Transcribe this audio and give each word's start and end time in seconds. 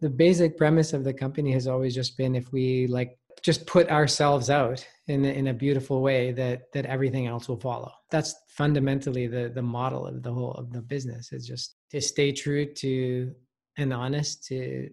the 0.00 0.10
basic 0.10 0.56
premise 0.56 0.92
of 0.92 1.04
the 1.04 1.12
company 1.12 1.52
has 1.52 1.66
always 1.66 1.94
just 1.94 2.16
been 2.16 2.34
if 2.34 2.52
we 2.52 2.86
like 2.86 3.18
just 3.42 3.66
put 3.66 3.88
ourselves 3.88 4.50
out 4.50 4.86
in 5.06 5.24
in 5.24 5.48
a 5.48 5.54
beautiful 5.54 6.02
way 6.02 6.32
that 6.32 6.72
that 6.72 6.86
everything 6.86 7.26
else 7.26 7.48
will 7.48 7.60
follow. 7.60 7.92
That's 8.10 8.34
fundamentally 8.48 9.26
the 9.26 9.50
the 9.54 9.62
model 9.62 10.06
of 10.06 10.22
the 10.22 10.32
whole 10.32 10.52
of 10.52 10.72
the 10.72 10.82
business. 10.82 11.32
Is 11.32 11.46
just 11.46 11.76
to 11.90 12.00
stay 12.00 12.32
true 12.32 12.66
to 12.74 13.34
and 13.76 13.92
honest 13.92 14.44
to 14.46 14.90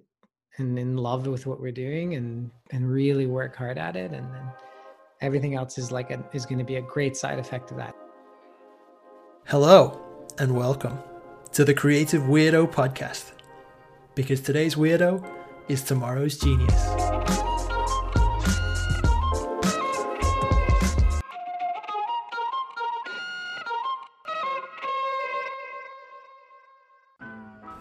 and 0.57 0.77
in 0.79 0.97
love 0.97 1.27
with 1.27 1.45
what 1.45 1.59
we're 1.59 1.71
doing 1.71 2.15
and 2.15 2.51
and 2.71 2.89
really 2.89 3.25
work 3.25 3.55
hard 3.55 3.77
at 3.77 3.95
it. 3.95 4.11
And 4.11 4.33
then 4.33 4.51
everything 5.21 5.55
else 5.55 5.77
is 5.77 5.91
like 5.91 6.11
a, 6.11 6.23
is 6.33 6.45
going 6.45 6.59
to 6.59 6.65
be 6.65 6.75
a 6.75 6.81
great 6.81 7.15
side 7.15 7.39
effect 7.39 7.71
of 7.71 7.77
that. 7.77 7.95
Hello 9.45 10.01
and 10.37 10.55
welcome 10.55 10.99
to 11.53 11.63
the 11.63 11.73
creative 11.73 12.23
weirdo 12.23 12.71
podcast 12.71 13.36
because 14.17 14.41
today's 14.41 14.73
weirdo 14.73 15.23
is 15.69 15.83
tomorrow's 15.83 16.39
genius 16.39 16.73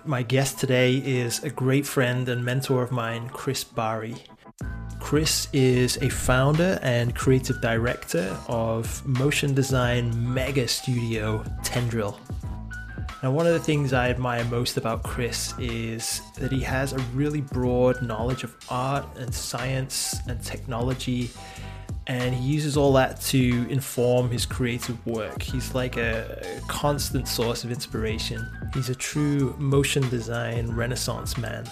My 0.05 0.23
guest 0.23 0.61
today 0.61 0.95
is 0.95 1.43
a 1.43 1.51
great 1.51 1.85
friend 1.85 2.29
and 2.29 2.45
mentor 2.45 2.83
of 2.85 2.93
mine, 2.93 3.29
Chris 3.31 3.65
Bahry. 3.65 4.15
Chris 5.01 5.49
is 5.53 5.97
a 5.97 6.09
founder 6.09 6.79
and 6.81 7.13
creative 7.13 7.61
director 7.61 8.39
of 8.47 9.05
motion 9.05 9.53
design 9.53 10.33
mega 10.33 10.69
studio 10.69 11.45
Tendril. 11.65 12.17
Now, 13.23 13.31
one 13.31 13.47
of 13.47 13.55
the 13.55 13.61
things 13.61 13.93
I 13.93 14.11
admire 14.11 14.45
most 14.45 14.77
about 14.77 15.03
Chris 15.03 15.55
is 15.59 16.21
that 16.35 16.53
he 16.53 16.61
has 16.61 16.93
a 16.93 16.99
really 17.15 17.41
broad 17.41 18.03
knowledge 18.03 18.45
of 18.45 18.55
art 18.69 19.07
and 19.17 19.35
science 19.35 20.17
and 20.29 20.43
technology 20.43 21.31
and 22.09 22.35
he 22.35 22.45
uses 22.45 22.77
all 22.77 22.93
that 22.93 23.21
to 23.21 23.67
inform 23.69 24.31
his 24.31 24.47
creative 24.47 25.05
work. 25.07 25.43
He's 25.43 25.75
like 25.75 25.97
a 25.97 26.61
constant 26.69 27.27
source 27.27 27.65
of 27.65 27.73
inspiration. 27.73 28.47
He's 28.75 28.91
a 28.91 28.95
true 28.95 29.57
motion 29.59 30.09
design 30.09 30.71
renaissance 30.71 31.37
man. 31.37 31.69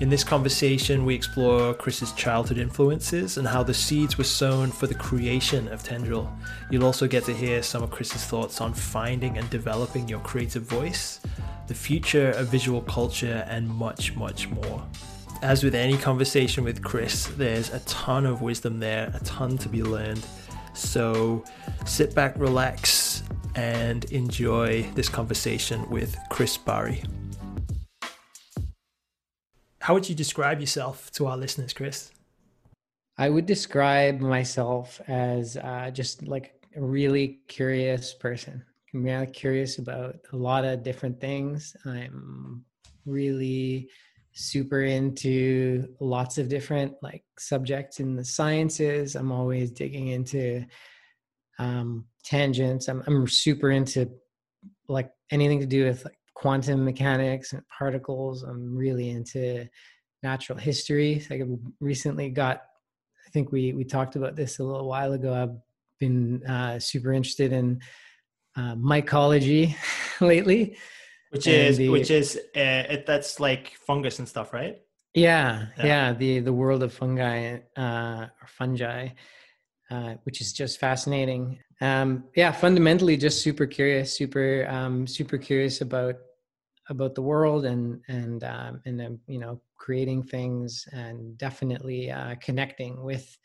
In 0.00 0.08
this 0.08 0.24
conversation, 0.24 1.04
we 1.04 1.14
explore 1.14 1.74
Chris's 1.74 2.12
childhood 2.12 2.58
influences 2.58 3.36
and 3.36 3.46
how 3.46 3.62
the 3.62 3.74
seeds 3.74 4.16
were 4.16 4.24
sown 4.24 4.70
for 4.70 4.86
the 4.86 4.94
creation 4.94 5.68
of 5.68 5.82
Tendril. 5.82 6.30
You'll 6.70 6.86
also 6.86 7.06
get 7.06 7.24
to 7.24 7.34
hear 7.34 7.62
some 7.62 7.82
of 7.82 7.90
Chris's 7.90 8.24
thoughts 8.24 8.60
on 8.60 8.72
finding 8.72 9.36
and 9.36 9.48
developing 9.50 10.08
your 10.08 10.20
creative 10.20 10.62
voice, 10.62 11.20
the 11.66 11.74
future 11.74 12.30
of 12.30 12.48
visual 12.48 12.80
culture, 12.80 13.44
and 13.48 13.68
much, 13.68 14.16
much 14.16 14.48
more 14.48 14.86
as 15.42 15.64
with 15.64 15.74
any 15.74 15.96
conversation 15.96 16.64
with 16.64 16.82
Chris, 16.82 17.26
there's 17.36 17.72
a 17.72 17.80
ton 17.80 18.26
of 18.26 18.42
wisdom 18.42 18.78
there, 18.78 19.10
a 19.14 19.20
ton 19.20 19.56
to 19.58 19.68
be 19.68 19.82
learned. 19.82 20.24
So 20.74 21.44
sit 21.86 22.14
back, 22.14 22.34
relax, 22.36 23.22
and 23.54 24.04
enjoy 24.06 24.82
this 24.94 25.08
conversation 25.08 25.88
with 25.88 26.16
Chris 26.28 26.56
Bahry. 26.56 27.02
How 29.80 29.94
would 29.94 30.08
you 30.08 30.14
describe 30.14 30.60
yourself 30.60 31.10
to 31.12 31.26
our 31.26 31.38
listeners, 31.38 31.72
Chris? 31.72 32.10
I 33.16 33.30
would 33.30 33.46
describe 33.46 34.20
myself 34.20 35.00
as 35.08 35.56
uh, 35.56 35.90
just 35.90 36.26
like 36.26 36.54
a 36.76 36.82
really 36.82 37.40
curious 37.48 38.12
person. 38.12 38.62
I'm 38.92 39.04
really 39.04 39.26
curious 39.26 39.78
about 39.78 40.16
a 40.32 40.36
lot 40.36 40.66
of 40.66 40.82
different 40.82 41.18
things. 41.18 41.74
I'm 41.86 42.64
really 43.06 43.88
super 44.32 44.82
into 44.82 45.94
lots 45.98 46.36
of 46.36 46.48
different 46.48 46.94
like 47.02 47.24
subjects 47.38 48.00
in 48.00 48.16
the 48.16 48.24
sciences. 48.24 49.16
I'm 49.16 49.32
always 49.32 49.70
digging 49.70 50.08
into 50.08 50.64
um, 51.58 52.04
tangents. 52.22 52.88
I'm, 52.88 53.02
I'm 53.06 53.26
super 53.26 53.70
into 53.70 54.10
like 54.88 55.10
anything 55.30 55.60
to 55.60 55.66
do 55.66 55.84
with 55.84 56.04
like 56.04 56.18
quantum 56.40 56.84
mechanics 56.84 57.52
and 57.52 57.62
particles. 57.68 58.42
I'm 58.42 58.74
really 58.76 59.10
into 59.10 59.68
natural 60.22 60.58
history. 60.58 61.24
Like 61.30 61.42
I 61.42 61.44
recently 61.80 62.30
got, 62.30 62.62
I 63.26 63.30
think 63.30 63.52
we 63.52 63.72
we 63.72 63.84
talked 63.84 64.16
about 64.16 64.36
this 64.36 64.58
a 64.58 64.64
little 64.64 64.88
while 64.88 65.12
ago. 65.12 65.34
I've 65.34 65.56
been 65.98 66.44
uh, 66.46 66.78
super 66.78 67.12
interested 67.12 67.52
in 67.52 67.80
uh, 68.56 68.74
mycology 68.74 69.76
lately 70.20 70.76
which 71.30 71.46
is 71.46 71.78
the, 71.78 71.88
which 71.88 72.10
is 72.10 72.36
uh, 72.56 72.84
it, 72.90 73.06
that's 73.06 73.40
like 73.40 73.72
fungus 73.86 74.18
and 74.18 74.28
stuff, 74.28 74.52
right? 74.52 74.78
Yeah, 75.14 75.66
yeah, 75.78 75.86
yeah, 75.86 76.12
the 76.12 76.40
the 76.40 76.52
world 76.52 76.82
of 76.82 76.92
fungi 76.92 77.58
uh, 77.76 78.26
or 78.40 78.46
fungi, 78.46 79.08
uh, 79.90 80.14
which 80.24 80.40
is 80.40 80.52
just 80.52 80.78
fascinating. 80.78 81.58
Um, 81.80 82.24
yeah, 82.36 82.52
fundamentally, 82.52 83.16
just 83.16 83.42
super 83.42 83.66
curious, 83.66 84.16
super 84.16 84.66
um, 84.68 85.06
super 85.06 85.38
curious 85.38 85.80
about 85.80 86.16
about 86.90 87.14
the 87.14 87.22
world 87.22 87.64
and 87.64 88.00
and 88.08 88.44
um, 88.44 88.80
and 88.84 89.18
you 89.26 89.38
know 89.38 89.60
creating 89.78 90.22
things 90.22 90.86
and 90.92 91.38
definitely 91.38 92.10
uh, 92.10 92.34
connecting 92.42 93.02
with 93.02 93.38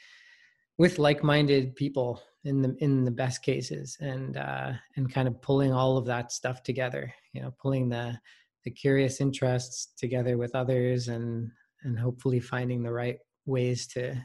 with 0.77 0.99
like-minded 0.99 1.75
people 1.75 2.21
in 2.43 2.61
the 2.61 2.75
in 2.79 3.05
the 3.05 3.11
best 3.11 3.41
cases 3.41 3.97
and 4.01 4.35
uh 4.37 4.71
and 4.97 5.13
kind 5.13 5.27
of 5.27 5.41
pulling 5.41 5.71
all 5.71 5.97
of 5.97 6.05
that 6.05 6.31
stuff 6.31 6.61
together 6.63 7.13
you 7.33 7.41
know 7.41 7.53
pulling 7.61 7.87
the 7.87 8.17
the 8.65 8.71
curious 8.71 9.21
interests 9.21 9.93
together 9.97 10.37
with 10.37 10.53
others 10.53 11.07
and 11.07 11.49
and 11.83 11.97
hopefully 11.97 12.39
finding 12.39 12.83
the 12.83 12.91
right 12.91 13.19
ways 13.45 13.87
to 13.87 14.15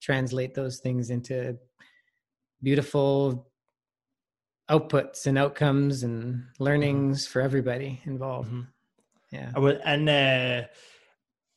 translate 0.00 0.54
those 0.54 0.78
things 0.78 1.10
into 1.10 1.56
beautiful 2.62 3.51
outputs 4.70 5.26
and 5.26 5.38
outcomes 5.38 6.02
and 6.02 6.34
mm-hmm. 6.34 6.62
learnings 6.62 7.26
for 7.26 7.40
everybody 7.40 8.00
involved. 8.04 8.48
Mm-hmm. 8.48 8.62
yeah. 9.30 9.50
I 9.54 9.58
would, 9.58 9.80
and 9.84 10.08
uh 10.08 10.62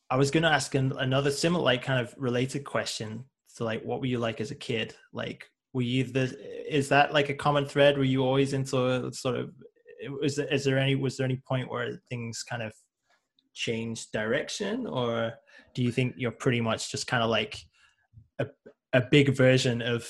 i 0.08 0.16
was 0.16 0.30
going 0.30 0.44
to 0.44 0.48
ask 0.48 0.76
another 0.76 1.32
similar 1.32 1.64
like 1.64 1.82
kind 1.82 2.00
of 2.00 2.14
related 2.16 2.62
question 2.62 3.24
so 3.56 3.64
like 3.64 3.82
what 3.84 4.00
were 4.00 4.06
you 4.06 4.18
like 4.18 4.42
as 4.42 4.50
a 4.50 4.54
kid? 4.54 4.94
Like 5.14 5.50
were 5.72 5.80
you 5.80 6.04
the 6.04 6.36
is 6.68 6.90
that 6.90 7.14
like 7.14 7.30
a 7.30 7.34
common 7.34 7.64
thread? 7.64 7.96
Were 7.96 8.04
you 8.04 8.22
always 8.22 8.52
into 8.52 9.10
sort 9.14 9.36
of 9.36 9.50
is 10.22 10.36
there, 10.36 10.46
is 10.52 10.62
there 10.62 10.78
any 10.78 10.94
was 10.94 11.16
there 11.16 11.24
any 11.24 11.40
point 11.48 11.70
where 11.70 11.98
things 12.10 12.42
kind 12.42 12.62
of 12.62 12.74
changed 13.54 14.12
direction? 14.12 14.86
Or 14.86 15.32
do 15.74 15.82
you 15.82 15.90
think 15.90 16.16
you're 16.18 16.32
pretty 16.32 16.60
much 16.60 16.90
just 16.90 17.06
kind 17.06 17.22
of 17.22 17.30
like 17.30 17.56
a, 18.38 18.46
a 18.92 19.00
big 19.00 19.34
version 19.34 19.80
of 19.80 20.06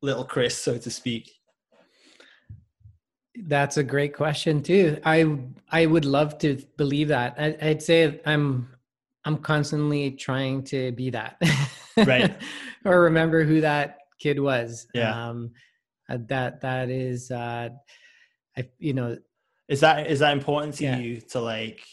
little 0.00 0.24
chris 0.24 0.56
so 0.56 0.78
to 0.78 0.90
speak 0.90 1.30
that's 3.46 3.76
a 3.76 3.84
great 3.84 4.14
question 4.14 4.62
too 4.62 4.98
i 5.04 5.38
i 5.70 5.86
would 5.86 6.04
love 6.04 6.38
to 6.38 6.62
believe 6.76 7.08
that 7.08 7.34
I, 7.38 7.56
i'd 7.62 7.82
say 7.82 8.20
i'm 8.26 8.68
i'm 9.24 9.38
constantly 9.38 10.12
trying 10.12 10.64
to 10.64 10.92
be 10.92 11.10
that 11.10 11.40
right 11.96 12.36
or 12.84 13.02
remember 13.02 13.44
who 13.44 13.60
that 13.60 13.98
kid 14.18 14.38
was. 14.38 14.86
Yeah. 14.94 15.28
Um, 15.28 15.52
uh, 16.08 16.18
that 16.26 16.60
that 16.62 16.90
is, 16.90 17.30
uh, 17.30 17.68
I 18.56 18.68
you 18.78 18.94
know, 18.94 19.18
is 19.68 19.80
that 19.80 20.06
is 20.06 20.20
that 20.20 20.32
important 20.32 20.74
to 20.76 20.84
yeah. 20.84 20.98
you 20.98 21.20
to 21.20 21.40
like 21.40 21.84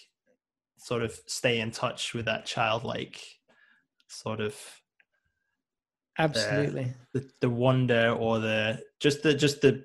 sort 0.77 1.03
of 1.03 1.17
stay 1.27 1.59
in 1.59 1.71
touch 1.71 2.13
with 2.13 2.25
that 2.25 2.45
childlike 2.45 3.21
sort 4.07 4.39
of 4.39 4.55
absolutely 6.17 6.93
the, 7.11 7.19
the, 7.19 7.29
the 7.41 7.49
wonder 7.49 8.11
or 8.11 8.39
the 8.39 8.81
just 8.99 9.23
the 9.23 9.33
just 9.33 9.61
the 9.61 9.83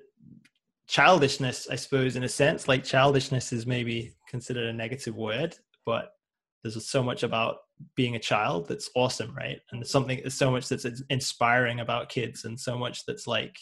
childishness 0.91 1.69
i 1.71 1.75
suppose 1.75 2.17
in 2.17 2.25
a 2.25 2.29
sense. 2.29 2.67
Like 2.67 2.83
childishness 2.83 3.53
is 3.53 3.65
maybe 3.65 4.13
considered 4.27 4.67
a 4.67 4.73
negative 4.73 5.15
word 5.15 5.55
but 5.85 6.15
there's 6.61 6.85
so 6.85 7.01
much 7.01 7.23
about 7.23 7.59
being 7.95 8.15
a 8.15 8.19
child 8.19 8.67
that's 8.67 8.89
awesome 8.93 9.33
right? 9.35 9.59
And 9.71 9.79
there's 9.79 9.89
something 9.89 10.19
there's 10.19 10.33
so 10.33 10.51
much 10.51 10.67
that's 10.67 10.85
inspiring 11.09 11.79
about 11.79 12.09
kids 12.09 12.43
and 12.43 12.59
so 12.59 12.77
much 12.77 13.05
that's 13.05 13.25
like 13.25 13.57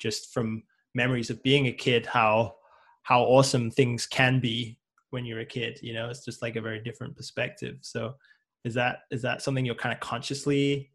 just 0.00 0.34
from 0.34 0.64
memories 0.96 1.30
of 1.30 1.42
being 1.44 1.68
a 1.68 1.72
kid 1.72 2.06
how 2.06 2.56
how 3.04 3.22
awesome 3.22 3.70
things 3.70 4.04
can 4.04 4.40
be 4.40 4.76
when 5.10 5.24
you're 5.24 5.46
a 5.46 5.46
kid 5.46 5.78
you 5.80 5.94
know? 5.94 6.10
It's 6.10 6.24
just 6.24 6.42
like 6.42 6.56
a 6.56 6.60
very 6.60 6.80
different 6.80 7.16
perspective. 7.16 7.76
So 7.82 8.16
is 8.64 8.74
that 8.74 9.02
is 9.12 9.22
that 9.22 9.42
something 9.42 9.64
you're 9.64 9.76
kind 9.76 9.94
of 9.94 10.00
consciously 10.00 10.90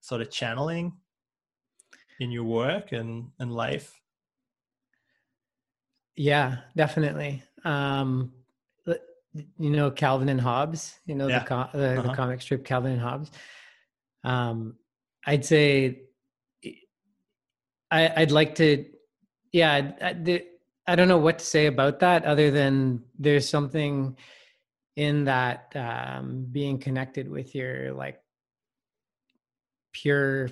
sort 0.00 0.22
of 0.22 0.30
channeling 0.30 0.94
in 2.20 2.30
your 2.30 2.44
work 2.44 2.92
and 2.92 3.28
and 3.40 3.52
life 3.52 3.92
yeah 6.16 6.58
definitely 6.74 7.42
um 7.64 8.32
you 9.58 9.70
know 9.70 9.90
Calvin 9.90 10.28
and 10.28 10.40
Hobbes, 10.40 10.98
you 11.04 11.14
know 11.14 11.28
yeah. 11.28 11.40
the, 11.40 11.44
com- 11.44 11.68
the, 11.72 11.98
uh-huh. 11.98 12.02
the, 12.08 12.14
comic 12.14 12.40
strip 12.40 12.64
Calvin 12.64 12.92
and 12.92 13.00
Hobbes. 13.00 13.30
Um, 14.24 14.76
I'd 15.26 15.44
say 15.44 16.02
I, 17.90 18.14
would 18.18 18.32
like 18.32 18.56
to, 18.56 18.84
yeah. 19.52 19.92
I, 20.00 20.06
I, 20.08 20.42
I 20.88 20.96
don't 20.96 21.08
know 21.08 21.18
what 21.18 21.38
to 21.38 21.44
say 21.44 21.66
about 21.66 22.00
that 22.00 22.24
other 22.24 22.50
than 22.50 23.02
there's 23.18 23.48
something 23.48 24.16
in 24.96 25.24
that 25.24 25.72
um, 25.74 26.46
being 26.50 26.78
connected 26.78 27.28
with 27.28 27.54
your 27.54 27.92
like 27.92 28.20
pure 29.92 30.50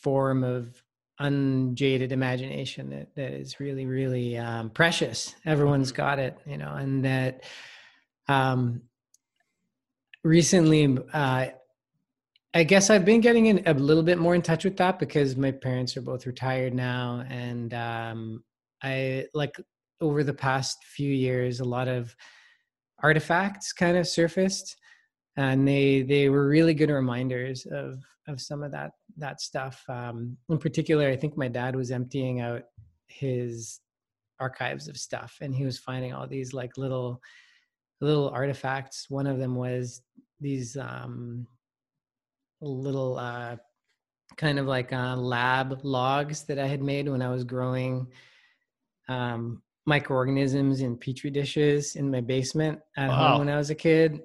form 0.00 0.44
of 0.44 0.81
unjaded 1.18 2.12
imagination 2.12 2.90
that, 2.90 3.14
that 3.14 3.32
is 3.32 3.60
really 3.60 3.86
really 3.86 4.36
um, 4.38 4.70
precious. 4.70 5.34
Everyone's 5.44 5.92
got 5.92 6.18
it 6.18 6.38
you 6.46 6.58
know 6.58 6.74
and 6.74 7.04
that 7.04 7.44
um, 8.28 8.82
recently 10.24 10.98
uh, 11.12 11.46
i 12.54 12.62
guess 12.62 12.90
i've 12.90 13.04
been 13.04 13.20
getting 13.20 13.46
in 13.46 13.62
a 13.66 13.74
little 13.74 14.02
bit 14.02 14.18
more 14.18 14.34
in 14.34 14.42
touch 14.42 14.64
with 14.64 14.76
that 14.76 14.98
because 14.98 15.36
my 15.36 15.50
parents 15.50 15.96
are 15.96 16.02
both 16.02 16.26
retired 16.26 16.74
now 16.74 17.24
and 17.28 17.74
um, 17.74 18.42
i 18.82 19.24
like 19.34 19.56
over 20.00 20.22
the 20.22 20.34
past 20.34 20.84
few 20.84 21.10
years 21.10 21.60
a 21.60 21.64
lot 21.64 21.88
of 21.88 22.14
artifacts 23.02 23.72
kind 23.72 23.96
of 23.96 24.06
surfaced 24.06 24.76
and 25.36 25.66
they 25.66 26.02
they 26.02 26.28
were 26.28 26.46
really 26.46 26.74
good 26.74 26.90
reminders 26.90 27.66
of 27.66 27.98
of 28.28 28.40
some 28.40 28.62
of 28.62 28.70
that 28.70 28.92
that 29.16 29.40
stuff 29.40 29.82
um 29.88 30.36
in 30.48 30.58
particular 30.58 31.08
i 31.08 31.16
think 31.16 31.36
my 31.36 31.48
dad 31.48 31.76
was 31.76 31.90
emptying 31.90 32.40
out 32.40 32.62
his 33.06 33.80
archives 34.40 34.88
of 34.88 34.96
stuff 34.96 35.36
and 35.40 35.54
he 35.54 35.64
was 35.64 35.78
finding 35.78 36.12
all 36.12 36.26
these 36.26 36.52
like 36.52 36.76
little 36.76 37.20
little 38.00 38.28
artifacts 38.30 39.06
one 39.08 39.26
of 39.26 39.38
them 39.38 39.54
was 39.54 40.02
these 40.40 40.76
um 40.76 41.46
little 42.60 43.18
uh 43.18 43.56
kind 44.36 44.58
of 44.58 44.66
like 44.66 44.92
uh 44.92 45.16
lab 45.16 45.78
logs 45.82 46.44
that 46.44 46.58
i 46.58 46.66
had 46.66 46.82
made 46.82 47.08
when 47.08 47.22
i 47.22 47.28
was 47.28 47.44
growing 47.44 48.06
um 49.08 49.62
microorganisms 49.86 50.80
in 50.80 50.96
petri 50.96 51.30
dishes 51.30 51.96
in 51.96 52.10
my 52.10 52.20
basement 52.20 52.78
at 52.96 53.08
wow. 53.08 53.28
home 53.28 53.38
when 53.40 53.48
I 53.48 53.56
was 53.56 53.70
a 53.70 53.74
kid. 53.74 54.20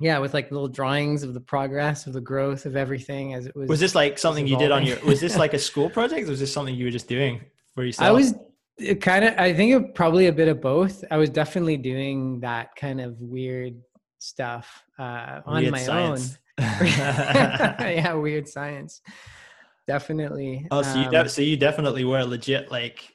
Yeah, 0.00 0.18
with 0.18 0.34
like 0.34 0.50
little 0.50 0.68
drawings 0.68 1.22
of 1.22 1.34
the 1.34 1.40
progress 1.40 2.06
of 2.06 2.12
the 2.12 2.20
growth 2.20 2.66
of 2.66 2.76
everything 2.76 3.34
as 3.34 3.46
it 3.46 3.54
was. 3.54 3.68
Was 3.68 3.80
this 3.80 3.94
like 3.94 4.18
something 4.18 4.46
you 4.46 4.58
did 4.58 4.72
on 4.72 4.84
your? 4.84 4.98
Was 5.04 5.20
this 5.20 5.36
like 5.44 5.54
a 5.54 5.58
school 5.58 5.88
project? 5.88 6.26
or 6.26 6.30
Was 6.30 6.40
this 6.40 6.52
something 6.52 6.74
you 6.74 6.86
were 6.86 6.90
just 6.90 7.08
doing 7.08 7.40
for 7.74 7.84
yourself? 7.84 8.08
I 8.08 8.10
was 8.10 8.34
kind 9.00 9.24
of. 9.24 9.34
I 9.38 9.54
think 9.54 9.72
it, 9.72 9.94
probably 9.94 10.26
a 10.26 10.32
bit 10.32 10.48
of 10.48 10.60
both. 10.60 11.04
I 11.10 11.16
was 11.16 11.30
definitely 11.30 11.76
doing 11.76 12.40
that 12.40 12.74
kind 12.74 13.00
of 13.00 13.20
weird 13.20 13.80
stuff 14.18 14.82
uh, 14.98 15.40
on 15.46 15.62
weird 15.62 15.72
my 15.72 15.82
science. 15.82 16.38
own. 16.58 16.66
yeah, 16.86 18.14
weird 18.14 18.48
science. 18.48 19.00
Definitely. 19.86 20.66
Oh, 20.70 20.82
so 20.82 21.00
you 21.00 21.10
de- 21.10 21.20
um, 21.20 21.28
so 21.28 21.42
you 21.42 21.56
definitely 21.56 22.04
were 22.04 22.24
legit 22.24 22.70
like 22.70 23.14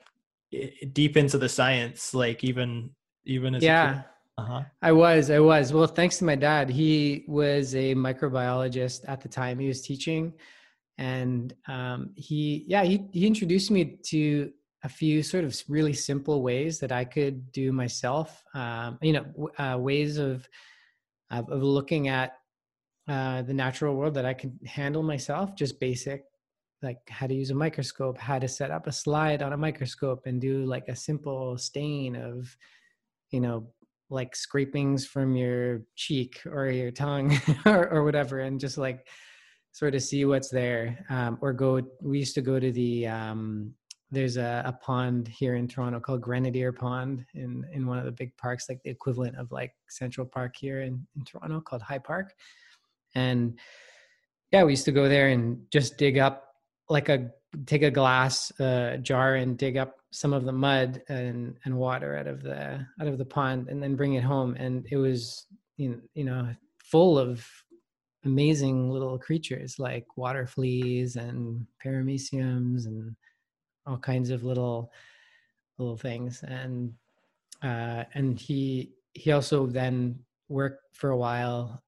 deep 0.93 1.17
into 1.17 1.37
the 1.37 1.49
science 1.49 2.13
like 2.13 2.43
even 2.43 2.91
even 3.25 3.53
as 3.53 3.61
a 3.61 3.65
kid. 3.65 3.67
yeah 3.67 4.01
uh-huh. 4.39 4.63
I 4.81 4.91
was, 4.91 5.29
I 5.29 5.39
was. 5.39 5.73
Well, 5.73 5.87
thanks 5.87 6.17
to 6.19 6.25
my 6.25 6.35
dad. 6.35 6.69
He 6.69 7.25
was 7.27 7.75
a 7.75 7.95
microbiologist 7.95 9.01
at 9.07 9.21
the 9.21 9.29
time. 9.29 9.59
He 9.59 9.67
was 9.67 9.81
teaching, 9.81 10.33
and 10.97 11.53
um, 11.67 12.11
he, 12.15 12.65
yeah, 12.67 12.83
he 12.83 13.07
he 13.11 13.27
introduced 13.27 13.71
me 13.71 13.99
to 14.05 14.51
a 14.83 14.89
few 14.89 15.21
sort 15.23 15.43
of 15.43 15.61
really 15.67 15.93
simple 15.93 16.41
ways 16.41 16.79
that 16.79 16.91
I 16.91 17.03
could 17.03 17.51
do 17.51 17.71
myself. 17.71 18.43
Um, 18.53 18.97
you 19.01 19.13
know, 19.13 19.49
uh, 19.57 19.77
ways 19.77 20.17
of 20.17 20.47
of 21.31 21.61
looking 21.61 22.07
at 22.07 22.33
uh, 23.07 23.43
the 23.43 23.53
natural 23.53 23.95
world 23.95 24.15
that 24.15 24.25
I 24.25 24.33
could 24.33 24.57
handle 24.65 25.03
myself, 25.03 25.55
just 25.55 25.79
basic 25.79 26.23
like 26.81 26.99
how 27.09 27.27
to 27.27 27.33
use 27.33 27.51
a 27.51 27.55
microscope, 27.55 28.17
how 28.17 28.39
to 28.39 28.47
set 28.47 28.71
up 28.71 28.87
a 28.87 28.91
slide 28.91 29.41
on 29.41 29.53
a 29.53 29.57
microscope 29.57 30.25
and 30.25 30.39
do 30.39 30.65
like 30.65 30.87
a 30.87 30.95
simple 30.95 31.57
stain 31.57 32.15
of, 32.15 32.55
you 33.31 33.41
know, 33.41 33.67
like 34.09 34.35
scrapings 34.35 35.05
from 35.05 35.35
your 35.35 35.81
cheek 35.95 36.41
or 36.45 36.67
your 36.67 36.91
tongue 36.91 37.39
or, 37.65 37.89
or 37.89 38.03
whatever, 38.03 38.41
and 38.41 38.59
just 38.59 38.77
like 38.77 39.05
sort 39.71 39.95
of 39.95 40.01
see 40.01 40.25
what's 40.25 40.49
there. 40.49 41.05
Um, 41.09 41.37
or 41.41 41.53
go, 41.53 41.81
we 42.01 42.19
used 42.19 42.35
to 42.35 42.41
go 42.41 42.59
to 42.59 42.71
the, 42.71 43.07
um, 43.07 43.73
there's 44.11 44.37
a, 44.37 44.63
a 44.65 44.73
pond 44.73 45.27
here 45.27 45.55
in 45.55 45.67
Toronto 45.67 45.99
called 45.99 46.21
Grenadier 46.21 46.71
Pond 46.71 47.25
in, 47.35 47.63
in 47.71 47.85
one 47.85 47.99
of 47.99 48.05
the 48.05 48.11
big 48.11 48.35
parks, 48.37 48.67
like 48.67 48.81
the 48.83 48.89
equivalent 48.89 49.37
of 49.37 49.51
like 49.51 49.73
Central 49.89 50.25
Park 50.25 50.55
here 50.57 50.81
in, 50.81 51.05
in 51.15 51.23
Toronto 51.25 51.61
called 51.61 51.83
High 51.83 51.99
Park. 51.99 52.33
And 53.15 53.59
yeah, 54.51 54.63
we 54.63 54.71
used 54.71 54.85
to 54.85 54.91
go 54.91 55.07
there 55.07 55.29
and 55.29 55.61
just 55.71 55.97
dig 55.97 56.17
up 56.17 56.45
like 56.89 57.09
a 57.09 57.29
take 57.65 57.81
a 57.81 57.91
glass 57.91 58.51
uh, 58.59 58.97
jar 58.97 59.35
and 59.35 59.57
dig 59.57 59.77
up 59.77 59.97
some 60.11 60.33
of 60.33 60.45
the 60.45 60.51
mud 60.51 61.01
and 61.09 61.55
and 61.65 61.77
water 61.77 62.17
out 62.17 62.27
of 62.27 62.41
the 62.41 62.85
out 62.99 63.07
of 63.07 63.17
the 63.17 63.25
pond 63.25 63.69
and 63.69 63.81
then 63.81 63.95
bring 63.95 64.13
it 64.13 64.23
home. 64.23 64.55
And 64.55 64.85
it 64.91 64.97
was 64.97 65.45
you 65.77 66.01
know, 66.17 66.49
full 66.83 67.17
of 67.17 67.45
amazing 68.25 68.89
little 68.89 69.17
creatures 69.17 69.79
like 69.79 70.05
water 70.17 70.45
fleas 70.45 71.15
and 71.15 71.65
parameciums 71.83 72.85
and 72.85 73.15
all 73.85 73.97
kinds 73.97 74.29
of 74.29 74.43
little 74.43 74.91
little 75.77 75.97
things. 75.97 76.43
And 76.43 76.93
uh 77.63 78.03
and 78.13 78.39
he 78.39 78.91
he 79.13 79.31
also 79.31 79.65
then 79.65 80.19
worked 80.49 80.95
for 80.95 81.11
a 81.11 81.17
while 81.17 81.83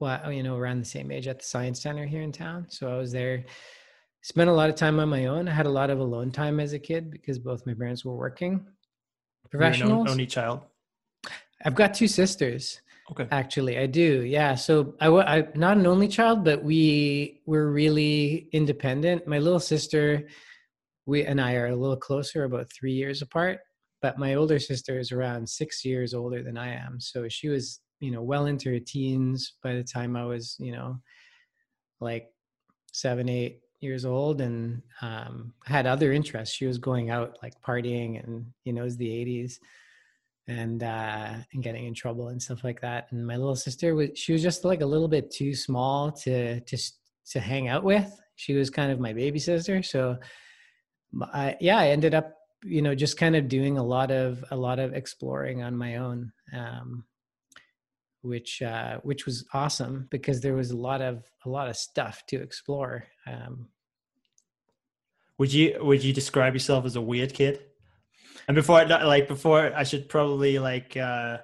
well 0.00 0.32
you 0.32 0.42
know 0.42 0.56
around 0.56 0.78
the 0.78 0.84
same 0.84 1.10
age 1.10 1.26
at 1.28 1.38
the 1.38 1.44
science 1.44 1.82
center 1.82 2.06
here 2.06 2.22
in 2.22 2.32
town. 2.32 2.66
So 2.68 2.92
i 2.92 2.96
was 2.96 3.12
there 3.12 3.44
spent 4.22 4.48
a 4.48 4.52
lot 4.52 4.70
of 4.70 4.76
time 4.76 4.98
on 4.98 5.08
my 5.08 5.26
own. 5.26 5.48
I 5.48 5.52
had 5.52 5.66
a 5.66 5.70
lot 5.70 5.90
of 5.90 5.98
alone 5.98 6.30
time 6.30 6.60
as 6.60 6.72
a 6.72 6.78
kid 6.78 7.10
because 7.10 7.38
both 7.38 7.66
my 7.66 7.74
parents 7.74 8.04
were 8.04 8.16
working 8.16 8.66
professionals. 9.50 10.10
only 10.10 10.26
child. 10.26 10.60
I've 11.64 11.74
got 11.74 11.94
two 11.94 12.08
sisters. 12.08 12.80
Okay. 13.10 13.28
Actually, 13.30 13.78
I 13.78 13.86
do. 13.86 14.22
Yeah. 14.22 14.54
So 14.54 14.94
I, 15.00 15.08
I 15.08 15.48
not 15.54 15.76
an 15.76 15.86
only 15.86 16.08
child, 16.08 16.44
but 16.44 16.64
we 16.64 17.42
were 17.46 17.70
really 17.70 18.48
independent. 18.52 19.26
My 19.26 19.38
little 19.38 19.60
sister, 19.60 20.28
we 21.04 21.24
and 21.24 21.40
I 21.40 21.54
are 21.54 21.66
a 21.66 21.76
little 21.76 21.96
closer, 21.96 22.44
about 22.44 22.72
three 22.72 22.92
years 22.92 23.20
apart. 23.22 23.60
But 24.00 24.18
my 24.18 24.34
older 24.34 24.58
sister 24.58 24.98
is 24.98 25.12
around 25.12 25.48
six 25.48 25.84
years 25.84 26.14
older 26.14 26.42
than 26.42 26.56
I 26.56 26.74
am. 26.74 26.98
So 26.98 27.28
she 27.28 27.48
was, 27.48 27.80
you 28.00 28.10
know, 28.10 28.22
well 28.22 28.46
into 28.46 28.72
her 28.72 28.80
teens 28.80 29.54
by 29.62 29.74
the 29.74 29.84
time 29.84 30.16
I 30.16 30.24
was, 30.24 30.56
you 30.58 30.72
know, 30.72 30.98
like 32.00 32.28
seven, 32.92 33.28
eight, 33.28 33.60
years 33.82 34.04
old 34.04 34.40
and 34.40 34.82
um, 35.00 35.52
had 35.64 35.86
other 35.86 36.12
interests. 36.12 36.54
She 36.54 36.66
was 36.66 36.78
going 36.78 37.10
out 37.10 37.38
like 37.42 37.60
partying 37.62 38.22
and 38.22 38.46
you 38.64 38.72
know 38.72 38.82
it 38.82 38.84
was 38.84 38.96
the 38.96 39.08
80s 39.08 39.58
and 40.48 40.82
uh, 40.82 41.34
and 41.52 41.62
getting 41.62 41.86
in 41.86 41.94
trouble 41.94 42.28
and 42.28 42.42
stuff 42.42 42.64
like 42.64 42.80
that. 42.80 43.08
And 43.10 43.26
my 43.26 43.36
little 43.36 43.56
sister 43.56 43.94
was 43.94 44.10
she 44.14 44.32
was 44.32 44.42
just 44.42 44.64
like 44.64 44.80
a 44.80 44.86
little 44.86 45.08
bit 45.08 45.30
too 45.30 45.54
small 45.54 46.10
to 46.12 46.60
to 46.60 46.78
to 47.30 47.40
hang 47.40 47.68
out 47.68 47.84
with. 47.84 48.10
She 48.36 48.54
was 48.54 48.70
kind 48.70 48.90
of 48.90 49.00
my 49.00 49.12
baby 49.12 49.38
sister, 49.38 49.82
so 49.82 50.16
I, 51.32 51.56
yeah, 51.60 51.78
I 51.78 51.88
ended 51.88 52.14
up 52.14 52.34
you 52.64 52.82
know 52.82 52.94
just 52.94 53.16
kind 53.16 53.36
of 53.36 53.48
doing 53.48 53.78
a 53.78 53.82
lot 53.82 54.10
of 54.10 54.44
a 54.50 54.56
lot 54.56 54.78
of 54.78 54.94
exploring 54.94 55.62
on 55.62 55.76
my 55.76 55.96
own. 55.96 56.32
Um, 56.52 57.04
which 58.22 58.62
uh, 58.62 58.98
which 59.02 59.26
was 59.26 59.44
awesome 59.52 60.06
because 60.10 60.40
there 60.40 60.54
was 60.54 60.70
a 60.70 60.76
lot 60.76 61.02
of 61.02 61.24
a 61.44 61.48
lot 61.48 61.68
of 61.68 61.76
stuff 61.76 62.24
to 62.28 62.40
explore. 62.40 63.04
Um, 63.26 63.68
would 65.38 65.52
you 65.52 65.76
would 65.80 66.02
you 66.02 66.12
describe 66.12 66.54
yourself 66.54 66.84
as 66.84 66.96
a 66.96 67.00
weird 67.00 67.34
kid? 67.34 67.60
And 68.48 68.54
before 68.54 68.84
like 68.86 69.28
before, 69.28 69.72
I 69.74 69.82
should 69.82 70.08
probably 70.08 70.58
like 70.58 70.96
uh, 70.96 71.38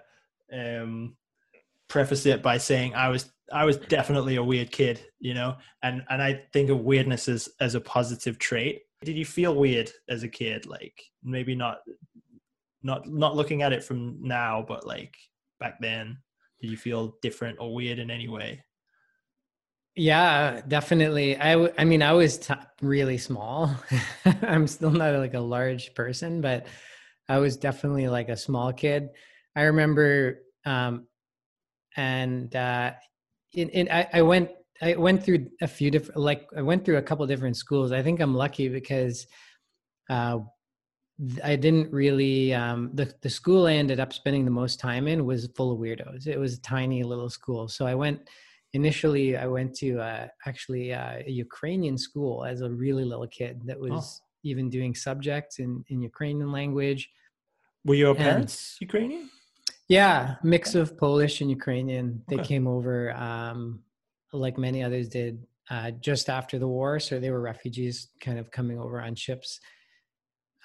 um, 0.52 1.16
preface 1.88 2.26
it 2.26 2.42
by 2.42 2.58
saying 2.58 2.94
I 2.94 3.08
was 3.08 3.30
I 3.52 3.64
was 3.64 3.76
definitely 3.76 4.36
a 4.36 4.44
weird 4.44 4.70
kid, 4.70 5.00
you 5.18 5.34
know, 5.34 5.56
and 5.82 6.04
and 6.08 6.22
I 6.22 6.44
think 6.52 6.70
of 6.70 6.80
weirdness 6.80 7.28
as 7.28 7.48
as 7.60 7.74
a 7.74 7.80
positive 7.80 8.38
trait. 8.38 8.82
Did 9.04 9.16
you 9.16 9.24
feel 9.24 9.54
weird 9.54 9.90
as 10.08 10.22
a 10.22 10.28
kid? 10.28 10.66
Like 10.66 11.02
maybe 11.24 11.54
not 11.54 11.78
not 12.82 13.08
not 13.08 13.36
looking 13.36 13.62
at 13.62 13.72
it 13.72 13.82
from 13.82 14.18
now, 14.20 14.64
but 14.66 14.86
like 14.86 15.16
back 15.58 15.78
then 15.80 16.18
did 16.60 16.70
you 16.70 16.76
feel 16.76 17.16
different 17.22 17.58
or 17.60 17.74
weird 17.74 17.98
in 17.98 18.10
any 18.10 18.28
way? 18.28 18.62
Yeah 19.96 20.60
definitely. 20.66 21.36
I 21.36 21.52
w- 21.52 21.72
i 21.76 21.84
mean 21.84 22.02
i 22.02 22.12
was 22.12 22.38
t- 22.38 22.54
really 22.82 23.18
small. 23.18 23.74
I'm 24.42 24.66
still 24.66 24.90
not 24.90 25.14
like 25.16 25.34
a 25.34 25.40
large 25.40 25.94
person 25.94 26.40
but 26.40 26.66
i 27.28 27.38
was 27.38 27.56
definitely 27.56 28.08
like 28.08 28.28
a 28.28 28.36
small 28.36 28.72
kid. 28.72 29.08
I 29.56 29.62
remember 29.62 30.42
um 30.64 31.06
and 31.96 32.54
uh 32.54 32.92
in, 33.52 33.68
in 33.70 33.88
I, 33.90 34.08
I 34.12 34.22
went 34.22 34.50
i 34.80 34.94
went 34.94 35.24
through 35.24 35.48
a 35.60 35.66
few 35.68 35.90
different 35.90 36.20
like 36.20 36.48
i 36.56 36.62
went 36.62 36.84
through 36.84 36.98
a 36.98 37.02
couple 37.02 37.26
different 37.26 37.56
schools. 37.56 37.90
I 37.92 38.02
think 38.02 38.20
i'm 38.20 38.34
lucky 38.34 38.68
because 38.68 39.26
uh 40.10 40.38
I 41.42 41.56
didn't 41.56 41.92
really 41.92 42.54
um, 42.54 42.90
the 42.94 43.12
the 43.22 43.30
school 43.30 43.66
I 43.66 43.72
ended 43.72 43.98
up 43.98 44.12
spending 44.12 44.44
the 44.44 44.50
most 44.50 44.78
time 44.78 45.08
in 45.08 45.24
was 45.24 45.48
full 45.56 45.72
of 45.72 45.78
weirdos. 45.78 46.26
It 46.26 46.38
was 46.38 46.54
a 46.54 46.60
tiny 46.60 47.02
little 47.02 47.28
school, 47.28 47.68
so 47.68 47.86
I 47.86 47.94
went 47.94 48.20
initially. 48.72 49.36
I 49.36 49.46
went 49.46 49.74
to 49.76 49.98
uh, 49.98 50.28
actually 50.46 50.92
uh, 50.92 51.18
a 51.26 51.30
Ukrainian 51.30 51.98
school 51.98 52.44
as 52.44 52.60
a 52.60 52.70
really 52.70 53.04
little 53.04 53.26
kid 53.26 53.62
that 53.66 53.80
was 53.80 54.20
oh. 54.22 54.26
even 54.44 54.70
doing 54.70 54.94
subjects 54.94 55.58
in 55.58 55.84
in 55.88 56.00
Ukrainian 56.02 56.52
language. 56.52 57.10
Were 57.84 57.94
your 57.94 58.14
parents 58.14 58.76
and, 58.80 58.86
Ukrainian? 58.88 59.30
Yeah, 59.88 60.36
mix 60.42 60.74
of 60.74 60.96
Polish 60.98 61.40
and 61.40 61.50
Ukrainian. 61.50 62.22
They 62.28 62.36
okay. 62.36 62.44
came 62.44 62.66
over, 62.66 63.12
um, 63.16 63.80
like 64.32 64.58
many 64.58 64.84
others 64.84 65.08
did, 65.08 65.42
uh, 65.70 65.92
just 65.92 66.28
after 66.28 66.58
the 66.58 66.68
war. 66.68 67.00
So 67.00 67.18
they 67.18 67.30
were 67.30 67.40
refugees, 67.40 68.08
kind 68.20 68.38
of 68.38 68.50
coming 68.50 68.78
over 68.78 69.00
on 69.00 69.14
ships, 69.14 69.60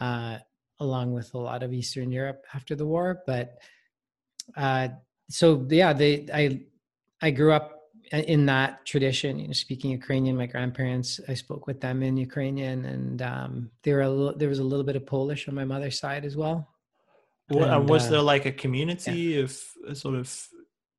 uh, 0.04 0.38
along 0.80 1.08
with 1.18 1.34
a 1.34 1.38
lot 1.50 1.64
of 1.64 1.74
Eastern 1.80 2.12
Europe 2.12 2.42
after 2.54 2.74
the 2.76 2.86
war. 2.94 3.08
But 3.26 3.58
uh, 4.58 4.88
so 5.30 5.66
yeah, 5.70 5.94
they 5.94 6.28
I 6.42 6.44
I 7.22 7.32
grew 7.32 7.54
up 7.60 7.68
in 8.12 8.46
that 8.48 8.86
tradition. 8.86 9.40
You 9.40 9.48
know, 9.48 9.54
speaking 9.54 9.92
Ukrainian. 9.92 10.36
My 10.44 10.50
grandparents, 10.56 11.10
I 11.28 11.36
spoke 11.44 11.68
with 11.68 11.80
them 11.86 12.04
in 12.04 12.18
Ukrainian, 12.18 12.80
and 12.94 13.22
um, 13.22 13.52
there 13.84 13.96
were 13.98 14.08
a 14.10 14.10
little, 14.10 14.38
there 14.38 14.50
was 14.50 14.60
a 14.60 14.70
little 14.72 14.88
bit 14.90 14.98
of 15.00 15.06
Polish 15.06 15.48
on 15.48 15.56
my 15.56 15.68
mother's 15.74 16.00
side 16.06 16.26
as 16.26 16.36
well. 16.36 16.58
Well, 17.50 17.82
and, 17.82 17.90
was 17.90 18.08
uh, 18.08 18.12
there 18.12 18.22
like 18.34 18.46
a 18.46 18.52
community 18.52 19.22
yeah. 19.22 19.44
of 19.44 19.52
a 19.88 19.96
sort 19.96 20.16
of 20.16 20.28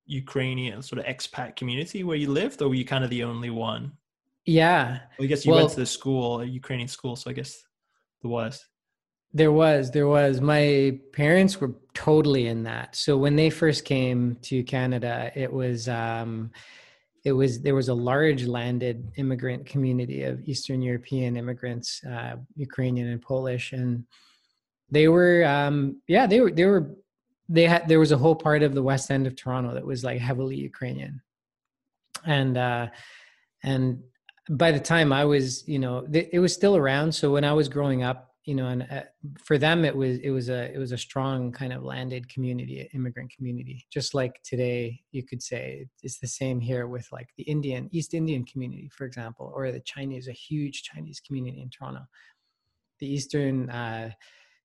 Ukrainian 0.07 0.83
sort 0.83 0.99
of 1.01 1.07
expat 1.15 1.57
community 1.57 2.01
where 2.05 2.17
you 2.23 2.31
lived, 2.31 2.59
or 2.63 2.69
were 2.69 2.81
you 2.83 2.89
kind 2.95 3.05
of 3.05 3.11
the 3.11 3.25
only 3.25 3.51
one? 3.51 3.85
Yeah. 4.47 4.85
Well, 5.19 5.25
I 5.25 5.29
guess 5.31 5.45
you 5.45 5.53
well, 5.53 5.61
went 5.61 5.73
to 5.73 5.81
the 5.81 5.93
school, 5.99 6.41
a 6.41 6.45
Ukrainian 6.63 6.89
school, 6.97 7.17
so 7.17 7.31
I 7.31 7.35
guess 7.39 7.53
there 8.21 8.31
was. 8.31 8.55
There 9.35 9.53
was, 9.53 9.91
there 9.91 10.07
was. 10.07 10.41
My 10.41 10.99
parents 11.13 11.61
were 11.61 11.73
totally 11.93 12.47
in 12.47 12.63
that. 12.65 12.95
So 12.95 13.17
when 13.17 13.35
they 13.35 13.51
first 13.51 13.85
came 13.85 14.37
to 14.43 14.63
Canada, 14.63 15.33
it 15.35 15.53
was 15.53 15.89
um, 15.89 16.53
it 17.25 17.33
was 17.33 17.61
there 17.61 17.75
was 17.75 17.89
a 17.89 17.95
large 17.95 18.45
landed 18.45 19.11
immigrant 19.17 19.65
community 19.65 20.23
of 20.25 20.47
Eastern 20.47 20.83
European 20.83 21.37
immigrants, 21.37 22.05
uh, 22.05 22.37
Ukrainian 22.55 23.09
and 23.09 23.23
Polish, 23.23 23.73
and 23.73 24.05
they 24.91 25.09
were 25.09 25.45
um, 25.45 26.03
yeah 26.07 26.27
they 26.27 26.41
were 26.41 26.51
they 26.51 26.67
were 26.67 26.95
they 27.49 27.65
had 27.65 27.89
there 27.89 28.01
was 28.01 28.13
a 28.13 28.19
whole 28.19 28.37
part 28.37 28.63
of 28.63 28.75
the 28.75 28.83
west 28.83 29.11
end 29.11 29.27
of 29.27 29.37
Toronto 29.37 29.73
that 29.73 29.87
was 29.87 30.05
like 30.05 30.21
heavily 30.21 30.57
Ukrainian, 30.57 31.23
and 32.27 32.59
uh, 32.59 32.89
and 33.63 34.03
by 34.51 34.71
the 34.71 34.81
time 34.81 35.11
I 35.11 35.25
was 35.25 35.67
you 35.67 35.79
know 35.79 36.07
it 36.13 36.41
was 36.41 36.53
still 36.53 36.77
around. 36.77 37.13
So 37.13 37.33
when 37.33 37.45
I 37.45 37.55
was 37.55 37.71
growing 37.71 38.03
up, 38.03 38.34
you 38.45 38.55
know, 38.55 38.69
and 38.69 38.87
uh, 38.91 39.03
for 39.43 39.57
them 39.57 39.85
it 39.85 39.97
was 39.97 40.19
it 40.19 40.31
was 40.31 40.51
a 40.51 40.73
it 40.73 40.79
was 40.79 40.93
a 40.93 40.99
strong 40.99 41.51
kind 41.51 41.73
of 41.73 41.83
landed 41.83 42.29
community, 42.29 42.89
immigrant 42.93 43.33
community. 43.35 43.87
Just 43.91 44.13
like 44.15 44.41
today, 44.45 45.01
you 45.13 45.23
could 45.23 45.43
say 45.43 45.87
it's 46.03 46.19
the 46.19 46.27
same 46.27 46.61
here 46.61 46.87
with 46.87 47.09
like 47.11 47.29
the 47.39 47.45
Indian 47.45 47.89
East 47.91 48.13
Indian 48.13 48.45
community, 48.45 48.91
for 48.95 49.07
example, 49.07 49.51
or 49.55 49.73
the 49.73 49.81
Chinese, 49.81 50.29
a 50.29 50.33
huge 50.33 50.83
Chinese 50.83 51.21
community 51.21 51.63
in 51.63 51.71
Toronto. 51.71 52.03
The 53.01 53.13
Eastern 53.13 53.71
uh, 53.71 54.11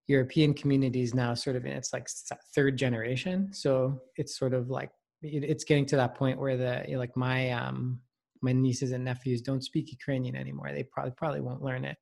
European 0.08 0.54
community 0.54 1.02
is 1.02 1.14
now 1.14 1.34
sort 1.34 1.56
of 1.56 1.66
in 1.66 1.72
its 1.72 1.94
like 1.94 2.08
third 2.54 2.78
generation. 2.78 3.54
So 3.54 4.02
it's 4.18 4.38
sort 4.38 4.54
of 4.54 4.70
like 4.70 4.90
it's 5.22 5.64
getting 5.64 5.86
to 5.88 5.96
that 5.98 6.16
point 6.16 6.40
where 6.40 6.58
the 6.58 6.84
you 6.86 6.94
know, 6.94 7.00
like 7.00 7.16
my 7.16 7.52
um 7.52 8.02
my 8.42 8.52
nieces 8.52 8.92
and 8.92 9.06
nephews 9.06 9.42
don't 9.42 9.64
speak 9.64 9.92
Ukrainian 9.92 10.36
anymore. 10.36 10.72
They 10.74 10.84
probably 10.84 11.12
probably 11.16 11.42
won't 11.42 11.62
learn 11.62 11.86
it. 11.86 11.98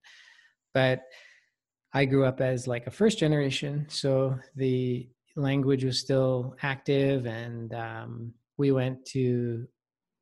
But 0.73 1.01
I 1.97 2.05
grew 2.05 2.25
up 2.25 2.41
as 2.41 2.67
like 2.67 2.85
a 2.85 2.91
first 2.91 3.17
generation, 3.17 3.87
so 3.89 4.37
the 4.55 5.09
language 5.35 5.83
was 5.83 5.97
still 5.97 6.55
active, 6.61 7.25
and 7.25 7.73
um, 7.73 8.33
we 8.57 8.71
went 8.71 9.03
to 9.07 9.67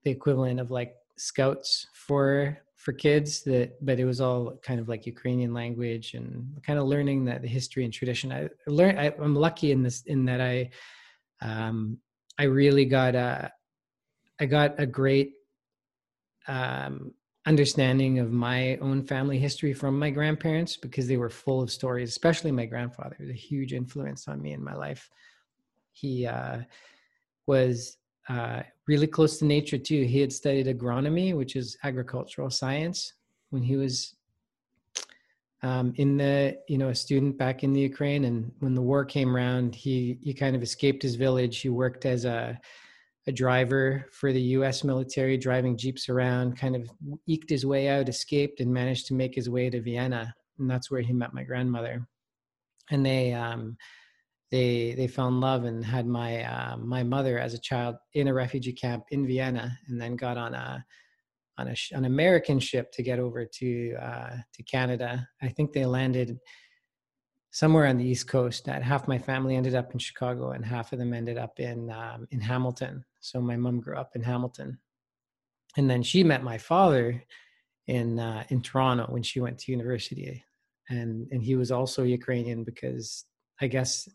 the 0.05 0.11
equivalent 0.11 0.61
of 0.61 0.71
like 0.71 0.93
scouts 1.17 1.87
for 1.93 2.57
for 2.77 2.93
kids 2.93 3.43
that 3.43 3.73
but 3.85 3.99
it 3.99 4.05
was 4.05 4.21
all 4.21 4.57
kind 4.61 4.79
of 4.79 4.87
like 4.87 5.05
ukrainian 5.05 5.53
language 5.53 6.13
and 6.13 6.45
kind 6.65 6.77
of 6.79 6.85
learning 6.85 7.25
that 7.25 7.41
the 7.41 7.47
history 7.47 7.83
and 7.83 7.91
tradition. 7.91 8.31
I 8.31 8.47
learned 8.67 8.99
I, 8.99 9.07
am 9.19 9.35
lucky 9.35 9.71
in 9.71 9.81
this 9.81 10.03
in 10.03 10.23
that 10.25 10.39
i 10.39 10.69
um 11.41 11.97
i 12.37 12.43
really 12.43 12.85
got 12.85 13.15
a 13.15 13.51
i 14.39 14.45
got 14.45 14.79
a 14.79 14.85
great 14.85 15.31
um 16.47 17.13
understanding 17.45 18.19
of 18.19 18.31
my 18.31 18.75
own 18.77 19.03
family 19.03 19.37
history 19.37 19.73
from 19.73 19.97
my 19.97 20.09
grandparents 20.09 20.77
because 20.77 21.07
they 21.07 21.17
were 21.17 21.29
full 21.29 21.61
of 21.61 21.69
stories 21.71 22.09
especially 22.09 22.51
my 22.51 22.65
grandfather 22.65 23.15
was 23.19 23.29
a 23.29 23.33
huge 23.33 23.73
influence 23.73 24.27
on 24.27 24.41
me 24.41 24.53
in 24.53 24.63
my 24.63 24.73
life 24.73 25.09
he 25.93 26.25
uh 26.25 26.57
was 27.47 27.97
uh, 28.29 28.63
really 28.87 29.07
close 29.07 29.37
to 29.39 29.45
nature 29.45 29.77
too. 29.77 30.03
He 30.03 30.19
had 30.19 30.33
studied 30.33 30.67
agronomy, 30.67 31.35
which 31.35 31.55
is 31.55 31.77
agricultural 31.83 32.49
science, 32.49 33.13
when 33.49 33.61
he 33.63 33.75
was 33.75 34.15
um, 35.61 35.93
in 35.97 36.17
the 36.17 36.57
you 36.67 36.77
know 36.77 36.89
a 36.89 36.95
student 36.95 37.37
back 37.37 37.63
in 37.63 37.73
the 37.73 37.81
Ukraine. 37.81 38.25
And 38.25 38.51
when 38.59 38.75
the 38.75 38.81
war 38.81 39.05
came 39.05 39.35
around, 39.35 39.75
he 39.75 40.17
he 40.21 40.33
kind 40.33 40.55
of 40.55 40.63
escaped 40.63 41.03
his 41.03 41.15
village. 41.15 41.59
He 41.59 41.69
worked 41.69 42.05
as 42.05 42.25
a 42.25 42.59
a 43.27 43.31
driver 43.31 44.05
for 44.11 44.31
the 44.31 44.41
U.S. 44.41 44.83
military, 44.83 45.37
driving 45.37 45.77
jeeps 45.77 46.09
around. 46.09 46.57
Kind 46.57 46.75
of 46.75 46.89
eked 47.27 47.49
his 47.49 47.65
way 47.65 47.89
out, 47.89 48.09
escaped, 48.09 48.59
and 48.59 48.71
managed 48.71 49.07
to 49.07 49.13
make 49.13 49.33
his 49.33 49.49
way 49.49 49.69
to 49.69 49.81
Vienna. 49.81 50.33
And 50.59 50.69
that's 50.69 50.91
where 50.91 51.01
he 51.01 51.13
met 51.13 51.33
my 51.33 51.43
grandmother. 51.43 52.07
And 52.91 53.05
they 53.05 53.33
um, 53.33 53.77
they 54.51 54.93
they 54.95 55.07
fell 55.07 55.27
in 55.27 55.39
love 55.39 55.65
and 55.65 55.83
had 55.83 56.05
my 56.05 56.43
uh, 56.43 56.77
my 56.77 57.03
mother 57.03 57.39
as 57.39 57.53
a 57.53 57.59
child 57.59 57.95
in 58.13 58.27
a 58.27 58.33
refugee 58.33 58.73
camp 58.73 59.05
in 59.09 59.25
Vienna, 59.25 59.77
and 59.87 59.99
then 59.99 60.15
got 60.15 60.37
on 60.37 60.53
a 60.53 60.85
on 61.57 61.67
a 61.67 61.75
an 61.93 62.05
American 62.05 62.59
ship 62.59 62.91
to 62.93 63.03
get 63.03 63.19
over 63.19 63.45
to 63.45 63.95
uh, 63.99 64.37
to 64.53 64.63
Canada. 64.63 65.27
I 65.41 65.49
think 65.49 65.73
they 65.73 65.85
landed 65.85 66.37
somewhere 67.51 67.87
on 67.87 67.97
the 67.97 68.05
East 68.05 68.27
Coast. 68.27 68.65
That 68.65 68.83
half 68.83 69.07
my 69.07 69.17
family 69.17 69.55
ended 69.55 69.75
up 69.75 69.93
in 69.93 69.99
Chicago, 69.99 70.51
and 70.51 70.63
half 70.63 70.93
of 70.93 70.99
them 70.99 71.13
ended 71.13 71.37
up 71.37 71.59
in 71.59 71.89
um, 71.89 72.27
in 72.31 72.39
Hamilton. 72.39 73.03
So 73.25 73.41
my 73.41 73.57
mom 73.57 73.79
grew 73.79 73.97
up 73.97 74.11
in 74.15 74.21
Hamilton, 74.21 74.77
and 75.77 75.89
then 75.89 76.03
she 76.03 76.23
met 76.23 76.43
my 76.43 76.59
father 76.59 77.23
in 77.87 78.19
uh, 78.19 78.43
in 78.49 78.61
Toronto 78.61 79.07
when 79.09 79.23
she 79.23 79.39
went 79.39 79.57
to 79.59 79.71
university, 79.71 80.43
and 80.89 81.27
and 81.31 81.41
he 81.41 81.55
was 81.55 81.71
also 81.71 82.03
Ukrainian 82.03 82.63
because 82.63 83.25
I 83.59 83.65
guess 83.67 84.07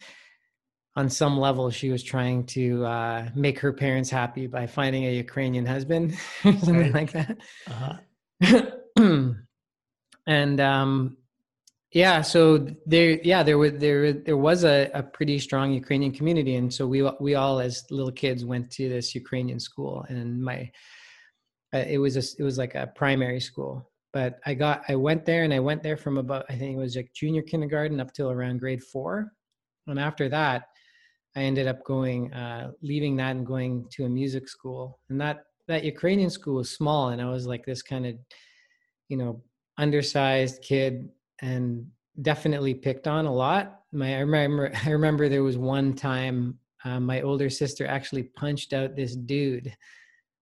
on 0.95 1.11
some 1.11 1.39
level 1.39 1.71
she 1.71 1.91
was 1.91 2.05
trying 2.05 2.45
to 2.45 2.85
uh, 2.85 3.29
make 3.35 3.59
her 3.59 3.73
parents 3.73 4.11
happy 4.11 4.47
by 4.47 4.69
finding 4.69 5.05
a 5.05 5.13
Ukrainian 5.13 5.67
husband, 5.67 6.15
something 6.43 6.93
like 6.93 7.13
that. 7.13 7.37
Uh-huh. 7.69 8.71
and 10.27 10.61
um, 10.61 11.17
yeah, 11.93 12.23
so 12.23 12.67
there, 12.87 13.21
yeah, 13.23 13.43
there 13.43 13.59
was 13.59 13.73
there 13.75 14.13
there 14.13 14.37
was 14.37 14.65
a, 14.65 14.91
a 14.95 15.03
pretty 15.03 15.39
strong 15.39 15.73
Ukrainian 15.73 16.13
community, 16.13 16.57
and 16.57 16.73
so 16.73 16.87
we 16.87 17.09
we 17.21 17.35
all 17.35 17.61
as 17.61 17.85
little 17.91 18.13
kids 18.13 18.45
went 18.45 18.71
to 18.73 18.89
this 18.89 19.15
Ukrainian 19.15 19.61
school, 19.61 20.05
and 20.09 20.43
my 20.43 20.71
uh, 21.75 21.85
it 21.89 21.99
was 21.99 22.17
a, 22.17 22.23
it 22.41 22.45
was 22.45 22.59
like 22.59 22.75
a 22.75 22.93
primary 22.95 23.41
school. 23.41 23.91
But 24.13 24.41
I 24.45 24.55
got 24.55 24.83
I 24.89 24.97
went 24.97 25.25
there, 25.25 25.45
and 25.45 25.55
I 25.55 25.61
went 25.61 25.83
there 25.83 25.97
from 25.97 26.19
about 26.19 26.47
I 26.49 26.55
think 26.57 26.77
it 26.77 26.81
was 26.81 26.97
like 26.97 27.13
junior 27.13 27.43
kindergarten 27.43 28.01
up 28.01 28.13
till 28.13 28.31
around 28.31 28.59
grade 28.59 28.83
four, 28.83 29.33
and 29.87 29.99
after 29.99 30.29
that 30.29 30.65
I 31.37 31.43
ended 31.43 31.69
up 31.69 31.85
going, 31.85 32.33
uh, 32.33 32.73
leaving 32.83 33.17
that 33.17 33.37
and 33.37 33.47
going 33.47 33.87
to 33.91 34.05
a 34.05 34.09
music 34.09 34.49
school. 34.49 34.99
And 35.09 35.21
that 35.21 35.45
that 35.69 35.85
Ukrainian 35.85 36.31
school 36.31 36.57
was 36.57 36.71
small, 36.71 37.11
and 37.11 37.23
I 37.23 37.31
was 37.31 37.47
like 37.47 37.65
this 37.65 37.83
kind 37.83 38.07
of, 38.07 38.17
you 39.09 39.17
know, 39.17 39.43
undersized 39.79 40.63
kid, 40.63 41.09
and 41.41 41.87
definitely 42.23 42.75
picked 42.75 43.07
on 43.07 43.27
a 43.27 43.33
lot. 43.33 43.81
My 43.93 44.17
I 44.17 44.21
remember 44.21 44.73
I 44.85 44.91
remember 44.91 45.29
there 45.29 45.43
was 45.43 45.57
one 45.57 45.95
time 45.95 46.59
uh, 46.85 47.01
my 47.01 47.23
older 47.23 47.51
sister 47.51 47.87
actually 47.87 48.25
punched 48.25 48.73
out 48.73 48.97
this 48.97 49.15
dude 49.15 49.75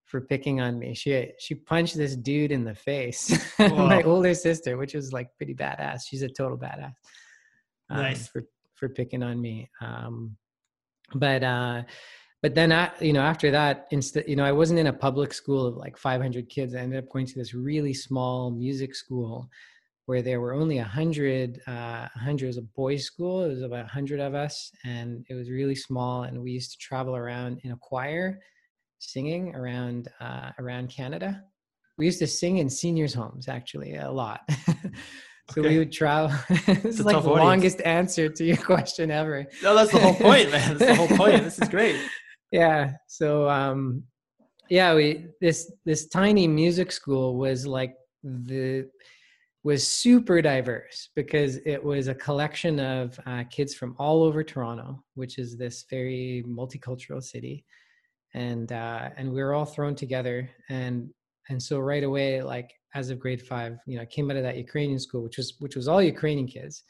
for 0.05 0.21
picking 0.21 0.61
on 0.61 0.79
me. 0.79 0.95
She 0.95 1.31
she 1.39 1.55
punched 1.55 1.95
this 1.95 2.15
dude 2.15 2.51
in 2.51 2.63
the 2.63 2.75
face. 2.75 3.31
my 3.59 4.03
older 4.03 4.33
sister, 4.33 4.77
which 4.77 4.93
was 4.93 5.13
like 5.13 5.29
pretty 5.37 5.53
badass. 5.53 6.01
She's 6.07 6.23
a 6.23 6.29
total 6.29 6.57
badass. 6.57 6.93
Um, 7.89 7.97
nice 7.97 8.27
for 8.27 8.43
for 8.75 8.89
picking 8.89 9.23
on 9.23 9.41
me. 9.41 9.69
Um, 9.81 10.37
but 11.15 11.43
uh 11.43 11.83
but 12.41 12.55
then 12.55 12.71
I, 12.71 12.91
you 13.01 13.13
know 13.13 13.21
after 13.21 13.51
that 13.51 13.87
instead 13.91 14.25
you 14.27 14.35
know 14.35 14.45
i 14.45 14.51
wasn't 14.51 14.79
in 14.79 14.87
a 14.87 14.93
public 14.93 15.33
school 15.33 15.65
of 15.65 15.75
like 15.75 15.97
500 15.97 16.49
kids 16.49 16.75
i 16.75 16.79
ended 16.79 17.03
up 17.03 17.09
going 17.09 17.25
to 17.25 17.35
this 17.35 17.53
really 17.53 17.93
small 17.93 18.51
music 18.51 18.95
school 18.95 19.49
where 20.09 20.23
there 20.23 20.41
were 20.41 20.55
only 20.55 20.77
100 20.77 21.61
uh 21.67 22.07
100 22.15 22.47
was 22.47 22.57
a 22.57 22.63
boys 22.63 23.05
school 23.05 23.43
it 23.43 23.49
was 23.49 23.61
about 23.61 23.85
100 23.85 24.19
of 24.19 24.33
us 24.33 24.71
and 24.83 25.23
it 25.29 25.35
was 25.35 25.51
really 25.51 25.75
small 25.75 26.23
and 26.23 26.41
we 26.41 26.49
used 26.49 26.71
to 26.71 26.77
travel 26.79 27.15
around 27.15 27.59
in 27.63 27.73
a 27.73 27.77
choir 27.77 28.39
singing 28.97 29.53
around 29.53 30.07
uh 30.19 30.49
around 30.57 30.89
canada 30.89 31.43
we 31.99 32.05
used 32.05 32.17
to 32.17 32.25
sing 32.25 32.57
in 32.57 32.67
seniors 32.67 33.13
homes 33.13 33.47
actually 33.47 33.97
a 33.97 34.11
lot 34.11 34.41
So 35.51 35.61
okay. 35.61 35.69
we 35.69 35.77
would 35.79 35.91
travel. 35.91 36.29
this 36.67 36.99
is 36.99 37.05
like 37.05 37.15
the 37.15 37.21
audience. 37.21 37.47
longest 37.47 37.81
answer 37.81 38.29
to 38.29 38.45
your 38.45 38.57
question 38.71 39.09
ever. 39.09 39.47
No, 39.63 39.73
that's 39.73 39.91
the 39.91 39.97
whole 39.97 40.13
point, 40.13 40.51
man. 40.51 40.77
That's 40.77 40.91
the 40.91 40.95
whole 40.95 41.17
point. 41.17 41.43
This 41.43 41.57
is 41.57 41.67
great. 41.69 41.95
Yeah. 42.51 42.91
So 43.07 43.49
um 43.49 44.03
yeah, 44.69 44.93
we 44.93 45.25
this 45.41 45.71
this 45.85 46.07
tiny 46.07 46.47
music 46.47 46.91
school 46.91 47.35
was 47.35 47.65
like 47.65 47.95
the 48.23 48.87
was 49.63 49.85
super 49.85 50.41
diverse 50.41 51.09
because 51.15 51.57
it 51.65 51.83
was 51.83 52.07
a 52.07 52.15
collection 52.15 52.79
of 52.79 53.19
uh, 53.25 53.43
kids 53.49 53.73
from 53.73 53.95
all 53.99 54.23
over 54.23 54.43
Toronto, 54.43 55.03
which 55.15 55.37
is 55.37 55.57
this 55.57 55.85
very 55.89 56.43
multicultural 56.47 57.21
city, 57.21 57.65
and 58.33 58.71
uh, 58.71 59.09
and 59.17 59.31
we 59.31 59.41
were 59.41 59.53
all 59.53 59.65
thrown 59.65 59.95
together, 59.95 60.49
and 60.69 61.09
and 61.49 61.61
so 61.61 61.79
right 61.79 62.03
away, 62.03 62.41
like 62.41 62.71
as 62.95 63.09
of 63.09 63.19
grade 63.19 63.41
five, 63.41 63.77
you 63.85 63.97
know, 63.97 64.03
I 64.03 64.05
came 64.05 64.31
out 64.31 64.37
of 64.37 64.43
that 64.43 64.57
Ukrainian 64.57 64.99
school, 64.99 65.23
which 65.23 65.37
was 65.37 65.55
which 65.59 65.75
was 65.75 65.87
all 65.87 66.01
Ukrainian 66.01 66.47
kids, 66.47 66.83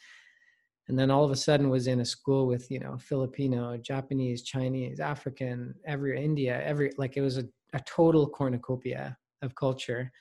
and 0.87 0.97
then 0.97 1.09
all 1.09 1.23
of 1.23 1.31
a 1.31 1.35
sudden 1.35 1.69
was 1.69 1.87
in 1.87 2.01
a 2.01 2.05
school 2.05 2.45
with 2.45 2.69
you 2.69 2.79
know 2.79 2.97
Filipino, 2.99 3.77
Japanese, 3.77 4.43
Chinese, 4.43 4.99
African, 4.99 5.73
every 5.87 6.23
India, 6.23 6.61
every 6.63 6.91
like 6.99 7.17
it 7.17 7.21
was 7.21 7.39
a, 7.39 7.45
a 7.73 7.79
total 7.87 8.29
cornucopia 8.29 9.17
of 9.41 9.55
culture 9.55 10.11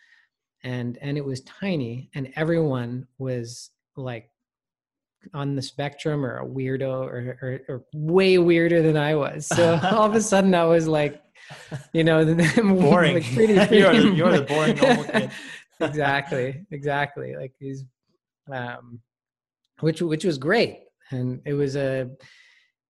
and 0.64 0.98
and 1.00 1.16
it 1.16 1.24
was 1.24 1.40
tiny 1.42 2.10
and 2.14 2.32
everyone 2.36 3.06
was 3.18 3.70
like 3.96 4.30
on 5.34 5.54
the 5.54 5.62
spectrum 5.62 6.24
or 6.24 6.38
a 6.38 6.46
weirdo 6.46 6.88
or, 6.88 7.38
or, 7.42 7.60
or 7.68 7.84
way 7.92 8.38
weirder 8.38 8.82
than 8.82 8.96
I 8.96 9.14
was. 9.14 9.46
So 9.46 9.78
all 9.90 10.04
of 10.04 10.14
a 10.14 10.20
sudden 10.20 10.54
I 10.54 10.64
was 10.64 10.86
like, 10.88 11.22
you 11.92 12.04
know, 12.04 12.24
boring. 12.56 13.14
Like 13.14 13.34
pretty, 13.34 13.54
pretty 13.66 13.78
you're, 13.78 13.92
the, 13.92 14.08
you're 14.10 14.32
the 14.32 14.42
boring 14.42 14.76
normal 14.76 15.04
kid. 15.04 15.30
exactly, 15.80 16.66
exactly. 16.70 17.36
Like 17.36 17.52
these, 17.60 17.84
um, 18.52 19.00
which 19.80 20.02
which 20.02 20.24
was 20.24 20.38
great, 20.38 20.80
and 21.10 21.40
it 21.44 21.54
was 21.54 21.76
a, 21.76 22.10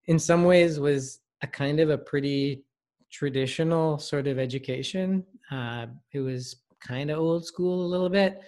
in 0.06 0.18
some 0.18 0.44
ways, 0.44 0.80
was 0.80 1.20
a 1.42 1.46
kind 1.46 1.80
of 1.80 1.90
a 1.90 1.98
pretty 1.98 2.64
traditional 3.10 3.98
sort 3.98 4.26
of 4.26 4.38
education. 4.38 5.24
Uh, 5.50 5.86
it 6.12 6.20
was 6.20 6.56
kind 6.80 7.10
of 7.10 7.18
old 7.18 7.44
school 7.44 7.84
a 7.84 7.88
little 7.88 8.08
bit. 8.08 8.40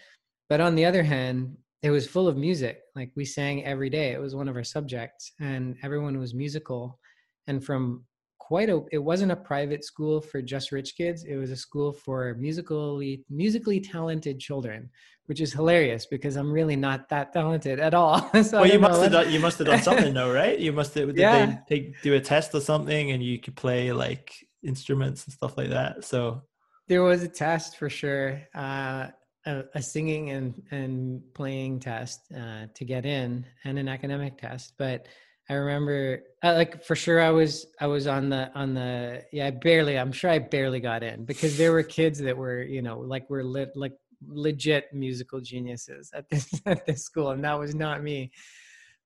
But 0.49 0.61
on 0.61 0.75
the 0.75 0.85
other 0.85 1.03
hand, 1.03 1.57
it 1.83 1.91
was 1.91 2.07
full 2.07 2.29
of 2.29 2.37
music. 2.37 2.81
Like 2.95 3.11
we 3.17 3.25
sang 3.25 3.65
every 3.65 3.91
day. 3.91 4.13
It 4.13 4.21
was 4.21 4.35
one 4.35 4.49
of 4.49 4.57
our 4.57 4.65
subjects, 4.65 5.33
and 5.41 5.77
everyone 5.83 6.19
was 6.19 6.35
musical. 6.35 6.99
And 7.47 7.65
from 7.65 8.05
quite 8.39 8.69
a, 8.69 8.83
it 8.91 8.99
wasn't 8.99 9.31
a 9.31 9.37
private 9.37 9.85
school 9.85 10.21
for 10.21 10.43
just 10.43 10.73
rich 10.73 10.97
kids. 10.97 11.25
It 11.25 11.37
was 11.37 11.51
a 11.51 11.57
school 11.57 11.93
for 11.93 12.35
musically 12.35 13.25
musically 13.31 13.81
talented 13.81 14.41
children, 14.41 14.91
which 15.27 15.41
is 15.41 15.53
hilarious 15.53 16.07
because 16.07 16.35
I'm 16.35 16.53
really 16.53 16.77
not 16.77 17.09
that 17.11 17.33
talented 17.33 17.79
at 17.79 17.95
all. 17.95 18.29
so 18.43 18.61
well, 18.61 18.67
you 18.67 18.81
must 18.81 19.01
have 19.01 19.13
done, 19.13 19.31
you 19.31 19.39
must 19.39 19.59
have 19.59 19.69
done 19.69 19.83
something 19.83 20.13
though, 20.13 20.33
right? 20.33 20.59
You 20.59 20.73
must 20.73 20.95
have 20.95 21.09
did 21.09 21.19
yeah. 21.19 21.47
they 21.47 21.77
take, 21.77 22.03
do 22.03 22.15
a 22.15 22.21
test 22.21 22.53
or 22.53 22.61
something, 22.61 23.13
and 23.13 23.23
you 23.23 23.39
could 23.39 23.55
play 23.55 23.93
like 23.93 24.35
instruments 24.65 25.25
and 25.25 25.33
stuff 25.33 25.57
like 25.57 25.71
that. 25.71 26.05
So 26.05 26.43
there 26.91 27.05
was 27.05 27.23
a 27.23 27.29
test 27.29 27.77
for 27.77 27.89
sure, 27.89 28.43
uh, 28.53 29.07
a, 29.47 29.63
a, 29.77 29.81
singing 29.81 30.31
and 30.31 30.61
and 30.73 31.23
playing 31.35 31.79
test 31.79 32.21
uh, 32.37 32.67
to 32.75 32.85
get 32.85 33.07
in, 33.07 33.47
and 33.65 33.79
an 33.79 33.89
academic 33.89 34.37
test. 34.39 34.75
But 34.77 35.07
I 35.49 35.55
remember, 35.55 36.25
uh, 36.43 36.55
like 36.55 36.85
for 36.85 36.97
sure, 36.97 37.21
I 37.21 37.31
was 37.31 37.67
I 37.81 37.87
was 37.87 38.09
on 38.09 38.29
the 38.29 38.51
on 38.57 38.75
the 38.75 39.23
yeah, 39.33 39.47
I 39.47 39.51
barely. 39.53 39.97
I'm 40.01 40.11
sure 40.11 40.31
I 40.31 40.41
barely 40.41 40.81
got 40.81 41.05
in 41.05 41.25
because 41.25 41.57
there 41.57 41.71
were 41.71 41.85
kids 41.85 42.19
that 42.19 42.37
were 42.37 42.61
you 42.61 42.83
know 42.83 42.99
like 42.99 43.31
were 43.31 43.45
lit 43.45 43.71
like 43.77 43.95
legit 44.27 44.93
musical 44.93 45.41
geniuses 45.41 46.11
at 46.13 46.29
this 46.29 46.61
at 46.67 46.87
this 46.87 47.05
school, 47.05 47.31
and 47.31 47.45
that 47.45 47.57
was 47.57 47.73
not 47.73 48.03
me. 48.03 48.33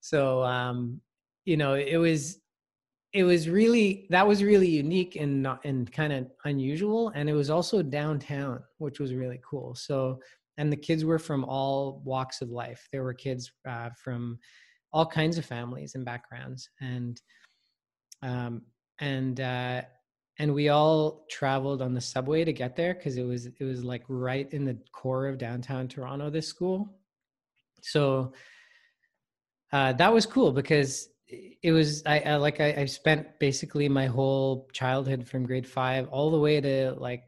So 0.01 0.43
um, 0.43 1.03
you 1.45 1.59
know, 1.59 1.75
it 1.75 1.99
was 1.99 2.39
it 3.15 3.23
was 3.23 3.49
really 3.49 4.07
that 4.11 4.27
was 4.27 4.43
really 4.43 4.69
unique 4.69 5.15
and 5.15 5.41
not 5.41 5.65
and 5.65 5.91
kind 5.93 6.13
of 6.13 6.27
unusual 6.45 7.13
and 7.15 7.31
it 7.31 7.33
was 7.33 7.49
also 7.49 7.81
downtown 7.81 8.61
which 8.79 8.99
was 8.99 9.15
really 9.15 9.41
cool. 9.49 9.75
So 9.75 10.19
and 10.59 10.71
the 10.71 10.77
kids 10.77 11.05
were 11.05 11.19
from 11.19 11.45
all 11.45 12.03
walks 12.05 12.43
of 12.43 12.51
life. 12.51 12.89
There 12.93 13.03
were 13.03 13.15
kids 13.15 13.51
uh, 13.69 13.91
from 14.03 14.39
all 14.93 15.07
kinds 15.07 15.39
of 15.39 15.45
families 15.45 15.95
and 15.95 16.05
backgrounds 16.05 16.69
and 16.81 17.21
um 18.23 18.63
and 19.01 19.41
uh 19.41 19.83
and 20.39 20.53
we 20.53 20.69
all 20.69 21.25
traveled 21.31 21.83
on 21.83 21.95
the 21.95 22.01
subway 22.01 22.45
to 22.45 22.53
get 22.53 22.75
there 22.75 22.95
because 22.95 23.17
it 23.17 23.23
was 23.23 23.47
it 23.47 23.63
was 23.63 23.85
like 23.85 24.03
right 24.09 24.53
in 24.53 24.65
the 24.65 24.77
core 24.93 25.29
of 25.29 25.39
downtown 25.39 25.87
toronto 25.87 26.31
this 26.31 26.49
school. 26.49 26.97
So 27.83 28.33
uh, 29.73 29.93
that 29.93 30.13
was 30.13 30.27
cool 30.27 30.53
because 30.53 31.09
it 31.29 31.73
was 31.73 32.03
I, 32.05 32.21
I 32.21 32.37
like 32.37 32.61
I, 32.61 32.75
I, 32.79 32.85
spent 32.85 33.39
basically 33.39 33.89
my 33.89 34.07
whole 34.07 34.69
childhood 34.73 35.27
from 35.27 35.45
grade 35.47 35.67
five 35.67 36.07
all 36.09 36.31
the 36.31 36.39
way 36.39 36.61
to 36.61 36.95
like 36.99 37.23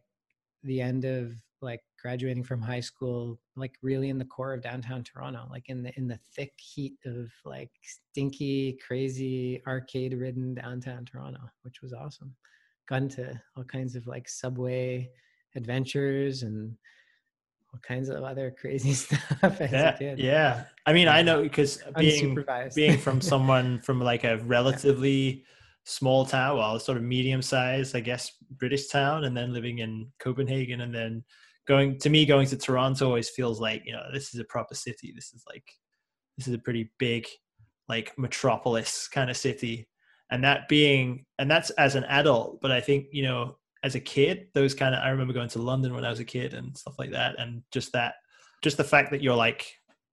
the 0.63 0.83
end 0.83 1.05
of 1.05 1.33
like 1.63 1.81
graduating 2.01 2.45
from 2.45 2.61
high 2.61 2.81
school 2.81 3.39
like 3.57 3.73
really 3.83 4.11
in 4.11 4.19
the 4.19 4.25
core 4.25 4.53
of 4.53 4.61
downtown 4.61 5.03
toronto 5.03 5.47
like 5.51 5.69
in 5.69 5.83
the 5.83 5.97
in 5.97 6.07
the 6.07 6.19
thick 6.35 6.53
heat 6.59 6.95
of 7.07 7.31
like 7.45 7.71
stinky 7.83 8.79
crazy 8.87 9.63
arcade 9.67 10.13
ridden 10.13 10.55
downtown 10.55 11.05
toronto 11.05 11.41
which 11.63 11.81
was 11.83 11.93
awesome. 11.93 12.35
Got 12.89 13.03
into 13.03 13.41
all 13.57 13.65
kinds 13.65 13.97
of 13.97 14.07
like 14.07 14.29
subway 14.29 15.11
adventures 15.57 16.43
and 16.43 16.77
all 17.77 17.81
kinds 17.83 18.09
of 18.09 18.23
other 18.23 18.55
crazy 18.59 18.93
stuff 18.95 19.59
yeah, 19.61 20.15
Yeah. 20.17 20.65
I 20.87 20.93
mean, 20.93 21.09
I 21.09 21.23
know 21.23 21.43
because 21.43 21.83
being 21.99 22.45
being 22.75 22.99
from 22.99 23.21
someone 23.33 23.81
from 23.81 24.01
like 24.01 24.25
a 24.25 24.39
relatively 24.39 25.19
yeah. 25.19 25.43
small 25.85 26.25
town, 26.25 26.59
well, 26.59 26.79
sort 26.79 26.99
of 26.99 27.05
medium 27.05 27.43
size, 27.43 27.95
I 27.95 28.01
guess, 28.01 28.33
British 28.53 28.89
town, 28.89 29.25
and 29.25 29.37
then 29.37 29.53
living 29.53 29.79
in 29.79 30.11
Copenhagen, 30.19 30.81
and 30.81 30.95
then 30.95 31.25
going 31.67 31.99
to 31.99 32.11
me 32.11 32.25
going 32.25 32.47
to 32.49 32.57
Toronto 32.57 33.07
always 33.07 33.31
feels 33.31 33.61
like 33.61 33.83
you 33.85 33.93
know 33.93 34.05
this 34.12 34.35
is 34.35 34.41
a 34.41 34.45
proper 34.45 34.75
city. 34.75 35.12
This 35.15 35.33
is 35.33 35.45
like 35.49 35.65
this 36.37 36.49
is 36.49 36.55
a 36.55 36.59
pretty 36.59 36.91
big 36.99 37.27
like 37.89 38.12
metropolis 38.19 39.09
kind 39.09 39.31
of 39.31 39.37
city 39.37 39.89
and 40.31 40.43
that 40.43 40.69
being 40.69 41.25
and 41.39 41.49
that's 41.49 41.71
as 41.71 41.95
an 41.95 42.03
adult 42.05 42.61
but 42.61 42.73
i 42.73 42.81
think 42.81 43.07
you 43.12 43.23
know 43.23 43.57
as 43.87 43.94
a 43.94 44.01
kid 44.01 44.49
those 44.53 44.75
kind 44.75 44.96
of 44.96 45.01
i 45.01 45.09
remember 45.09 45.33
going 45.33 45.49
to 45.49 45.62
london 45.62 45.94
when 45.94 46.05
i 46.05 46.11
was 46.11 46.18
a 46.18 46.25
kid 46.25 46.55
and 46.55 46.77
stuff 46.77 46.99
like 46.99 47.12
that. 47.12 47.38
And 47.38 47.62
just 47.70 47.92
that 47.92 48.14
just 48.62 48.77
the 48.77 48.85
fact 48.85 49.12
that 49.12 49.22
you're 49.22 49.37
like 49.37 49.64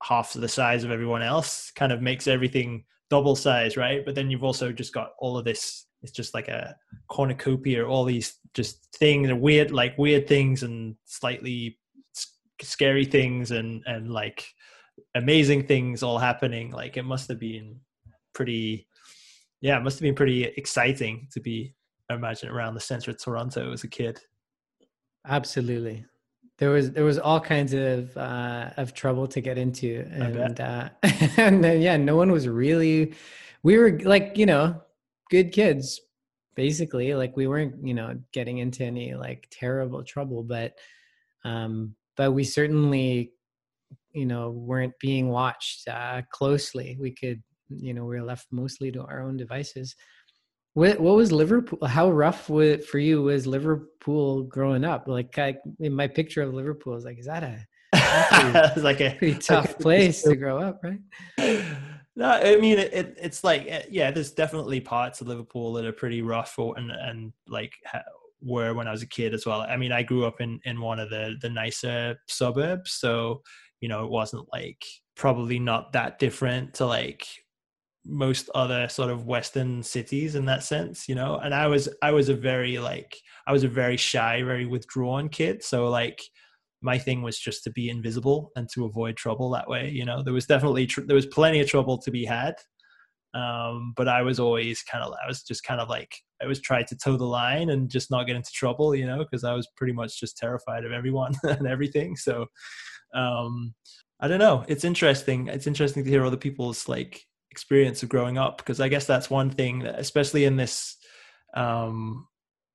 half 0.03 0.33
the 0.33 0.47
size 0.47 0.83
of 0.83 0.91
everyone 0.91 1.23
else 1.23 1.71
kind 1.71 1.91
of 1.91 2.01
makes 2.01 2.27
everything 2.27 2.85
double 3.09 3.35
size 3.35 3.75
right? 3.75 4.05
But 4.05 4.15
then 4.15 4.29
you've 4.29 4.43
also 4.43 4.71
just 4.71 4.93
got 4.93 5.13
all 5.17 5.37
of 5.37 5.45
this 5.45 5.87
it's 6.03 6.11
just 6.11 6.33
like 6.33 6.49
a 6.49 6.75
cornucopia 7.09 7.85
all 7.85 8.05
these 8.05 8.39
just 8.53 8.93
things 8.95 9.29
and 9.29 9.41
weird 9.41 9.71
like 9.71 9.97
weird 9.97 10.27
things 10.27 10.61
and 10.61 10.95
slightly 11.05 11.79
scary 12.61 13.05
things 13.05 13.51
and 13.51 13.81
and 13.87 14.11
like 14.11 14.45
amazing 15.15 15.65
things 15.65 16.03
all 16.03 16.19
happening. 16.19 16.69
Like 16.69 16.97
it 16.97 17.03
must 17.03 17.27
have 17.29 17.39
been 17.39 17.79
pretty 18.33 18.87
yeah 19.61 19.77
it 19.77 19.83
must 19.83 19.97
have 19.97 20.03
been 20.03 20.15
pretty 20.15 20.43
exciting 20.43 21.27
to 21.31 21.39
be 21.39 21.73
I 22.13 22.15
imagine 22.15 22.49
around 22.49 22.75
the 22.75 22.79
center 22.79 23.11
of 23.11 23.21
Toronto 23.21 23.73
as 23.73 23.83
a 23.83 23.87
kid. 23.87 24.19
Absolutely. 25.25 26.05
There 26.59 26.69
was 26.69 26.91
there 26.91 27.03
was 27.03 27.17
all 27.17 27.39
kinds 27.39 27.73
of 27.73 28.15
uh, 28.15 28.69
of 28.77 28.93
trouble 28.93 29.25
to 29.27 29.41
get 29.41 29.57
into, 29.57 30.07
and 30.11 30.61
uh, 30.61 30.89
and 31.37 31.63
then, 31.63 31.81
yeah, 31.81 31.97
no 31.97 32.15
one 32.15 32.31
was 32.31 32.47
really. 32.47 33.15
We 33.63 33.77
were 33.77 33.99
like 34.03 34.37
you 34.37 34.45
know, 34.45 34.81
good 35.31 35.51
kids, 35.51 35.99
basically. 36.55 37.15
Like 37.15 37.35
we 37.35 37.47
weren't 37.47 37.85
you 37.85 37.95
know 37.95 38.19
getting 38.31 38.59
into 38.59 38.83
any 38.83 39.15
like 39.15 39.47
terrible 39.51 40.03
trouble, 40.03 40.43
but 40.43 40.73
um, 41.43 41.95
but 42.15 42.33
we 42.33 42.43
certainly 42.43 43.33
you 44.13 44.27
know 44.27 44.51
weren't 44.51 44.93
being 44.99 45.29
watched 45.29 45.87
uh, 45.87 46.21
closely. 46.31 46.97
We 46.99 47.11
could 47.11 47.41
you 47.69 47.95
know 47.95 48.05
we 48.05 48.15
were 48.15 48.23
left 48.23 48.47
mostly 48.51 48.91
to 48.91 49.01
our 49.01 49.21
own 49.21 49.37
devices. 49.37 49.95
What 50.73 50.99
what 50.99 51.15
was 51.15 51.31
Liverpool? 51.31 51.87
How 51.87 52.09
rough 52.09 52.49
was 52.49 52.85
for 52.85 52.97
you 52.97 53.21
was 53.21 53.45
Liverpool 53.45 54.43
growing 54.43 54.83
up? 54.83 55.07
Like 55.07 55.37
I, 55.37 55.55
in 55.79 55.93
my 55.93 56.07
picture 56.07 56.41
of 56.41 56.53
Liverpool, 56.53 56.95
is 56.95 57.05
like, 57.05 57.19
is 57.19 57.27
that 57.27 57.43
a 57.43 57.65
pretty, 57.93 58.81
like 58.81 59.01
a 59.01 59.15
pretty 59.17 59.39
tough 59.39 59.67
like 59.67 59.79
place 59.79 60.23
to 60.23 60.35
grow 60.35 60.59
up, 60.59 60.81
right? 60.83 60.99
No, 62.15 62.29
I 62.29 62.57
mean 62.57 62.79
it, 62.79 62.93
it, 62.93 63.17
It's 63.21 63.43
like 63.43 63.65
eh, 63.67 63.83
yeah, 63.89 64.11
there's 64.11 64.31
definitely 64.31 64.79
parts 64.79 65.21
of 65.21 65.27
Liverpool 65.27 65.73
that 65.73 65.85
are 65.85 65.91
pretty 65.91 66.21
rough, 66.21 66.57
or, 66.57 66.77
and 66.77 66.91
and 66.91 67.33
like 67.47 67.73
were 68.41 68.73
when 68.73 68.87
I 68.87 68.91
was 68.91 69.03
a 69.03 69.07
kid 69.07 69.33
as 69.33 69.45
well. 69.45 69.61
I 69.61 69.77
mean, 69.77 69.91
I 69.91 70.03
grew 70.03 70.25
up 70.25 70.41
in 70.41 70.59
in 70.65 70.81
one 70.81 70.99
of 70.99 71.09
the 71.09 71.35
the 71.41 71.49
nicer 71.49 72.17
suburbs, 72.27 72.93
so 72.93 73.41
you 73.79 73.89
know 73.89 74.05
it 74.05 74.11
wasn't 74.11 74.47
like 74.51 74.83
probably 75.15 75.59
not 75.59 75.93
that 75.93 76.19
different 76.19 76.73
to 76.75 76.85
like 76.85 77.27
most 78.05 78.49
other 78.53 78.87
sort 78.89 79.09
of 79.09 79.25
western 79.25 79.81
cities 79.81 80.35
in 80.35 80.45
that 80.45 80.63
sense 80.63 81.07
you 81.07 81.15
know? 81.15 81.37
And 81.37 81.53
i 81.53 81.67
was 81.67 81.89
i 82.01 82.11
was 82.11 82.29
a 82.29 82.35
very 82.35 82.77
like 82.77 83.15
i 83.47 83.51
was 83.51 83.63
a 83.63 83.67
very 83.67 83.97
shy 83.97 84.43
very 84.43 84.65
withdrawn 84.65 85.29
kid. 85.29 85.63
So 85.63 85.89
like 85.89 86.21
my 86.81 86.97
thing 86.97 87.21
was 87.21 87.39
just 87.39 87.63
to 87.63 87.71
be 87.71 87.89
invisible 87.89 88.51
and 88.57 88.67
to 88.73 88.85
avoid 88.85 89.15
trouble 89.15 89.49
that 89.51 89.69
way 89.69 89.89
you 89.89 90.05
know? 90.05 90.21
There 90.21 90.33
was 90.33 90.45
definitely 90.45 90.87
tr- 90.87 91.01
there 91.01 91.15
was 91.15 91.27
plenty 91.27 91.59
of 91.61 91.67
trouble 91.67 91.97
to 91.99 92.11
be 92.11 92.25
had. 92.25 92.55
Um, 93.35 93.93
but 93.95 94.07
i 94.07 94.21
was 94.21 94.39
always 94.39 94.83
kind 94.83 95.03
of 95.03 95.11
i 95.13 95.27
was 95.27 95.41
just 95.41 95.63
kind 95.63 95.81
of 95.81 95.89
like 95.89 96.15
i 96.39 96.45
was 96.45 96.61
trying 96.61 96.85
to 96.85 96.95
toe 96.95 97.17
the 97.17 97.25
line 97.25 97.71
and 97.71 97.89
just 97.89 98.11
not 98.11 98.27
get 98.27 98.35
into 98.35 98.51
trouble 98.51 98.93
you 98.93 99.07
know? 99.07 99.19
Because 99.19 99.43
i 99.43 99.53
was 99.53 99.67
pretty 99.75 99.93
much 99.93 100.19
just 100.19 100.37
terrified 100.37 100.85
of 100.85 100.91
everyone 100.91 101.33
and 101.43 101.67
everything. 101.67 102.15
So 102.15 102.45
um, 103.13 103.73
I 104.19 104.27
don't 104.27 104.39
know. 104.39 104.63
It's 104.67 104.83
interesting. 104.83 105.47
It's 105.47 105.67
interesting 105.67 106.03
to 106.03 106.09
hear 106.09 106.25
other 106.25 106.37
people's 106.37 106.87
like 106.87 107.25
experience 107.53 108.01
of 108.01 108.09
growing 108.09 108.39
up 108.39 108.57
because 108.57 108.79
I 108.81 108.89
guess 108.89 109.05
that's 109.05 109.29
one 109.29 109.51
thing 109.51 109.79
that, 109.79 109.99
especially 109.99 110.45
in 110.45 110.57
this, 110.57 110.97
um, 111.53 112.27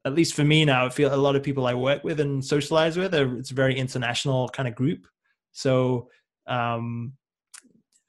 at 0.05 0.15
least 0.15 0.35
for 0.35 0.45
me 0.45 0.65
now, 0.65 0.87
I 0.87 0.91
feel 0.91 1.13
a 1.13 1.17
lot 1.17 1.35
of 1.35 1.43
people 1.43 1.67
I 1.67 1.75
work 1.75 2.05
with 2.05 2.21
and 2.21 2.45
socialize 2.45 2.97
with 2.97 3.13
are 3.13 3.37
it's 3.37 3.51
a 3.51 3.55
very 3.63 3.77
international 3.77 4.49
kind 4.51 4.69
of 4.69 4.77
group. 4.77 5.07
So 5.51 6.11
um, 6.47 7.15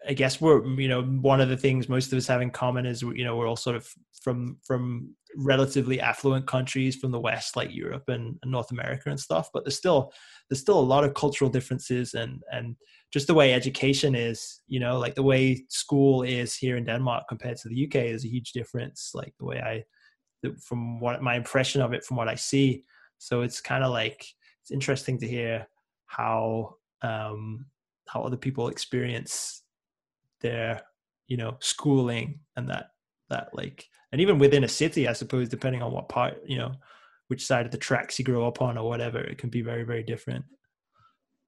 I 0.08 0.13
guess 0.13 0.39
we're 0.39 0.63
you 0.79 0.88
know 0.88 1.01
one 1.03 1.41
of 1.41 1.49
the 1.49 1.58
things 1.58 1.89
most 1.89 2.12
of 2.12 2.17
us 2.19 2.27
have 2.27 2.41
in 2.41 2.51
common 2.51 2.86
is 2.86 3.01
you 3.01 3.23
know 3.25 3.36
we're 3.36 3.47
all 3.47 3.55
sort 3.55 3.75
of 3.75 3.89
from 4.21 4.58
from 4.63 5.15
relatively 5.36 5.99
affluent 5.99 6.45
countries 6.45 6.95
from 6.95 7.12
the 7.12 7.19
West 7.19 7.55
like 7.55 7.73
Europe 7.73 8.10
and, 8.10 8.38
and 8.41 8.51
North 8.51 8.71
America 8.71 9.10
and 9.10 9.19
stuff, 9.19 9.49
but 9.53 9.63
there's 9.63 9.77
still 9.77 10.12
there's 10.49 10.62
still 10.62 10.79
a 10.79 10.91
lot 10.93 11.03
of 11.03 11.15
cultural 11.15 11.49
differences 11.49 12.13
and 12.13 12.41
and 12.51 12.75
just 13.12 13.28
the 13.28 13.34
way 13.34 13.54
education 13.54 14.13
is 14.15 14.62
you 14.67 14.80
know 14.80 15.00
like 15.00 15.15
the 15.15 15.24
way 15.24 15.65
school 15.69 16.24
is 16.24 16.56
here 16.56 16.78
in 16.78 16.86
Denmark 16.86 17.24
compared 17.28 17.58
to 17.58 17.69
the 17.69 17.86
UK 17.86 17.95
is 17.95 18.26
a 18.26 18.30
huge 18.30 18.52
difference 18.52 19.12
like 19.13 19.34
the 19.39 19.45
way 19.45 19.60
I 19.60 19.84
from 20.62 21.00
what 21.00 21.22
my 21.22 21.36
impression 21.36 21.82
of 21.82 21.93
it 21.93 22.04
from 22.06 22.15
what 22.15 22.30
I 22.30 22.36
see. 22.36 22.84
So 23.17 23.41
it's 23.41 23.60
kind 23.60 23.84
of 23.84 23.91
like 23.91 24.26
it's 24.62 24.72
interesting 24.72 25.17
to 25.19 25.28
hear 25.28 25.67
how 26.06 26.76
um 27.02 27.65
how 28.08 28.22
other 28.22 28.38
people 28.38 28.69
experience 28.69 29.63
their 30.41 30.82
you 31.28 31.38
know 31.38 31.56
schooling 31.60 32.39
and 32.56 32.69
that 32.69 32.91
that 33.30 33.50
like 33.54 33.86
and 34.12 34.19
even 34.19 34.39
within 34.39 34.63
a 34.63 34.67
city 34.67 35.08
i 35.08 35.13
suppose 35.13 35.48
depending 35.48 35.82
on 35.82 35.91
what 35.91 36.10
part 36.10 36.38
you 36.45 36.58
know 36.58 36.72
which 37.28 37.45
side 37.45 37.65
of 37.65 37.72
the 37.72 37.78
tracks 37.78 38.17
you 38.17 38.26
grow 38.26 38.48
up 38.48 38.62
on 38.62 38.78
or 38.78 38.88
whatever 38.88 39.19
it 39.19 39.38
can 39.38 39.50
be 39.50 39.62
very 39.62 39.84
very 39.84 40.04
different 40.04 40.43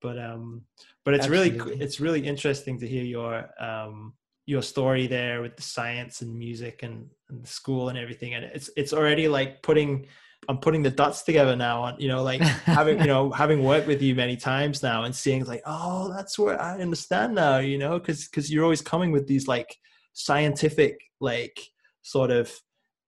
but 0.02 0.20
um 0.20 0.64
but 1.06 1.14
it's 1.14 1.26
Absolutely. 1.26 1.60
really 1.60 1.82
it's 1.82 2.00
really 2.00 2.26
interesting 2.26 2.80
to 2.80 2.88
hear 2.88 3.04
your 3.04 3.50
um 3.60 4.14
your 4.46 4.62
story 4.62 5.08
there 5.08 5.42
with 5.42 5.56
the 5.56 5.62
science 5.62 6.22
and 6.22 6.38
music 6.38 6.84
and, 6.84 7.08
and 7.30 7.44
the 7.44 7.48
school 7.48 7.90
and 7.90 7.98
everything 7.98 8.34
and 8.34 8.44
it's 8.44 8.70
it's 8.76 8.94
already 8.94 9.28
like 9.28 9.62
putting 9.62 10.08
I'm 10.50 10.58
putting 10.58 10.82
the 10.82 10.90
dots 10.90 11.22
together 11.22 11.56
now 11.56 11.84
on 11.84 12.00
you 12.00 12.08
know 12.08 12.24
like 12.24 12.42
having 12.66 13.00
you 13.00 13.08
know 13.08 13.32
having 13.32 13.64
worked 13.64 13.88
with 13.88 14.02
you 14.02 14.16
many 14.16 14.36
times 14.36 14.82
now 14.82 15.04
and 15.04 15.16
seeing 15.16 15.46
like 15.46 15.62
oh 15.66 16.12
that's 16.14 16.38
where 16.40 16.60
I 16.60 16.80
understand 16.80 17.36
now 17.36 17.60
you 17.60 17.78
know 17.78 18.00
because 18.00 18.28
because 18.28 18.52
you're 18.52 18.64
always 18.64 18.82
coming 18.82 19.12
with 19.12 19.28
these 19.28 19.48
like 19.48 19.78
scientific 20.14 21.00
like 21.20 21.62
sort 22.02 22.32
of 22.32 22.52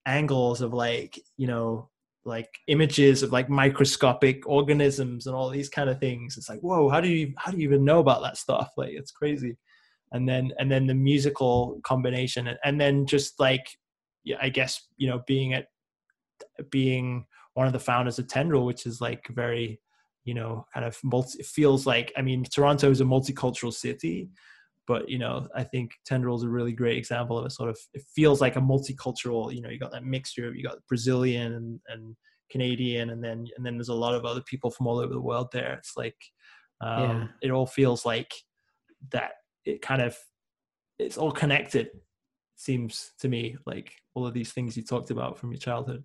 angles 0.05 0.61
of 0.61 0.73
like 0.73 1.19
you 1.37 1.47
know 1.47 1.89
like 2.25 2.49
images 2.67 3.21
of 3.21 3.31
like 3.31 3.49
microscopic 3.49 4.47
organisms 4.47 5.27
and 5.27 5.35
all 5.35 5.49
these 5.49 5.69
kind 5.69 5.89
of 5.89 5.99
things. 5.99 6.37
It's 6.37 6.49
like 6.49 6.61
whoa 6.61 6.89
how 6.89 7.01
do 7.01 7.09
you 7.09 7.33
how 7.37 7.51
do 7.51 7.57
you 7.57 7.63
even 7.63 7.85
know 7.85 7.99
about 7.99 8.21
that 8.23 8.37
stuff? 8.37 8.71
Like 8.77 8.91
it's 8.91 9.11
crazy. 9.11 9.57
And 10.11 10.27
then 10.27 10.51
and 10.59 10.71
then 10.71 10.87
the 10.87 10.93
musical 10.93 11.79
combination 11.83 12.47
and, 12.63 12.79
then 12.79 13.05
just 13.05 13.39
like 13.39 13.67
I 14.39 14.49
guess 14.49 14.87
you 14.97 15.09
know 15.09 15.21
being 15.27 15.53
at 15.53 15.67
being 16.69 17.25
one 17.53 17.67
of 17.67 17.73
the 17.73 17.79
founders 17.79 18.19
of 18.19 18.27
Tendril, 18.27 18.65
which 18.65 18.85
is 18.85 19.01
like 19.01 19.27
very, 19.29 19.79
you 20.23 20.33
know, 20.33 20.65
kind 20.73 20.85
of 20.85 20.97
multi. 21.03 21.39
It 21.39 21.45
feels 21.45 21.85
like 21.85 22.11
I 22.17 22.21
mean, 22.21 22.43
Toronto 22.43 22.89
is 22.89 23.01
a 23.01 23.05
multicultural 23.05 23.73
city, 23.73 24.29
but 24.87 25.09
you 25.09 25.17
know, 25.17 25.47
I 25.55 25.63
think 25.63 25.91
Tendril 26.05 26.35
is 26.35 26.43
a 26.43 26.49
really 26.49 26.73
great 26.73 26.97
example 26.97 27.37
of 27.37 27.45
a 27.45 27.49
sort 27.49 27.69
of. 27.69 27.77
It 27.93 28.03
feels 28.15 28.41
like 28.41 28.55
a 28.55 28.61
multicultural. 28.61 29.53
You 29.53 29.61
know, 29.61 29.69
you 29.69 29.79
got 29.79 29.91
that 29.91 30.03
mixture 30.03 30.47
of 30.47 30.55
you 30.55 30.63
got 30.63 30.85
Brazilian 30.87 31.53
and 31.53 31.79
and 31.87 32.15
Canadian, 32.51 33.11
and 33.11 33.23
then 33.23 33.47
and 33.55 33.65
then 33.65 33.77
there's 33.77 33.89
a 33.89 33.93
lot 33.93 34.15
of 34.15 34.25
other 34.25 34.41
people 34.41 34.71
from 34.71 34.87
all 34.87 34.99
over 34.99 35.13
the 35.13 35.21
world 35.21 35.47
there. 35.53 35.73
It's 35.73 35.95
like 35.95 36.17
um, 36.81 37.01
yeah. 37.01 37.27
it 37.41 37.51
all 37.51 37.65
feels 37.65 38.05
like 38.05 38.33
that. 39.11 39.33
It 39.65 39.81
kind 39.81 40.01
of 40.01 40.17
it's 40.99 41.17
all 41.17 41.31
connected. 41.31 41.89
Seems 42.55 43.13
to 43.19 43.29
me 43.29 43.57
like 43.65 43.93
all 44.15 44.27
of 44.27 44.33
these 44.33 44.51
things 44.51 44.75
you 44.75 44.83
talked 44.83 45.11
about 45.11 45.37
from 45.37 45.51
your 45.51 45.59
childhood. 45.59 46.03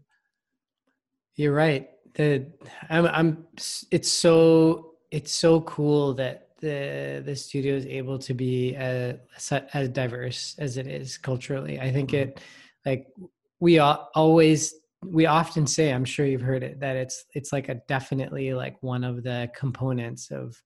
You're 1.34 1.54
right. 1.54 1.90
The 2.14 2.46
I'm 2.88 3.06
I'm 3.06 3.46
it's 3.90 4.10
so 4.10 4.94
it's 5.10 5.32
so 5.32 5.62
cool 5.62 6.14
that 6.14 6.47
the 6.60 7.22
the 7.24 7.34
studio 7.36 7.74
is 7.74 7.86
able 7.86 8.18
to 8.18 8.34
be 8.34 8.74
as 8.74 9.16
as 9.72 9.88
diverse 9.88 10.54
as 10.58 10.76
it 10.76 10.86
is 10.86 11.18
culturally. 11.18 11.80
I 11.80 11.92
think 11.92 12.10
mm-hmm. 12.10 12.30
it 12.30 12.40
like 12.84 13.06
we 13.60 13.78
always 13.78 14.74
we 15.04 15.26
often 15.26 15.66
say 15.66 15.92
i'm 15.92 16.04
sure 16.04 16.26
you've 16.26 16.40
heard 16.40 16.62
it 16.64 16.80
that 16.80 16.96
it's 16.96 17.24
it's 17.34 17.52
like 17.52 17.68
a 17.68 17.76
definitely 17.86 18.52
like 18.52 18.76
one 18.82 19.04
of 19.04 19.22
the 19.22 19.48
components 19.54 20.30
of 20.30 20.60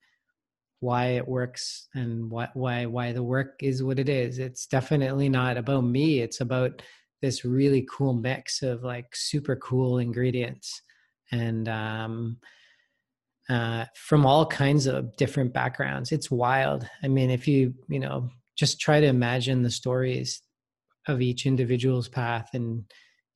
why 0.80 1.06
it 1.08 1.28
works 1.28 1.88
and 1.94 2.30
why 2.30 2.48
why 2.54 2.86
why 2.86 3.12
the 3.12 3.22
work 3.22 3.62
is 3.62 3.82
what 3.82 3.98
it 3.98 4.08
is 4.08 4.38
it's 4.38 4.66
definitely 4.66 5.28
not 5.28 5.56
about 5.56 5.84
me 5.84 6.20
it's 6.20 6.40
about 6.40 6.82
this 7.20 7.44
really 7.44 7.86
cool 7.90 8.14
mix 8.14 8.62
of 8.62 8.82
like 8.82 9.14
super 9.14 9.54
cool 9.56 9.98
ingredients 9.98 10.82
and 11.30 11.68
um, 11.68 12.36
uh, 13.48 13.86
from 13.94 14.24
all 14.24 14.46
kinds 14.46 14.86
of 14.86 15.16
different 15.16 15.52
backgrounds. 15.52 16.12
It's 16.12 16.30
wild. 16.30 16.88
I 17.02 17.08
mean, 17.08 17.30
if 17.30 17.48
you 17.48 17.74
you 17.88 17.98
know 17.98 18.28
just 18.56 18.80
try 18.80 19.00
to 19.00 19.06
imagine 19.06 19.62
the 19.62 19.70
stories 19.70 20.42
of 21.08 21.20
each 21.20 21.46
individual's 21.46 22.08
path, 22.08 22.50
and 22.54 22.84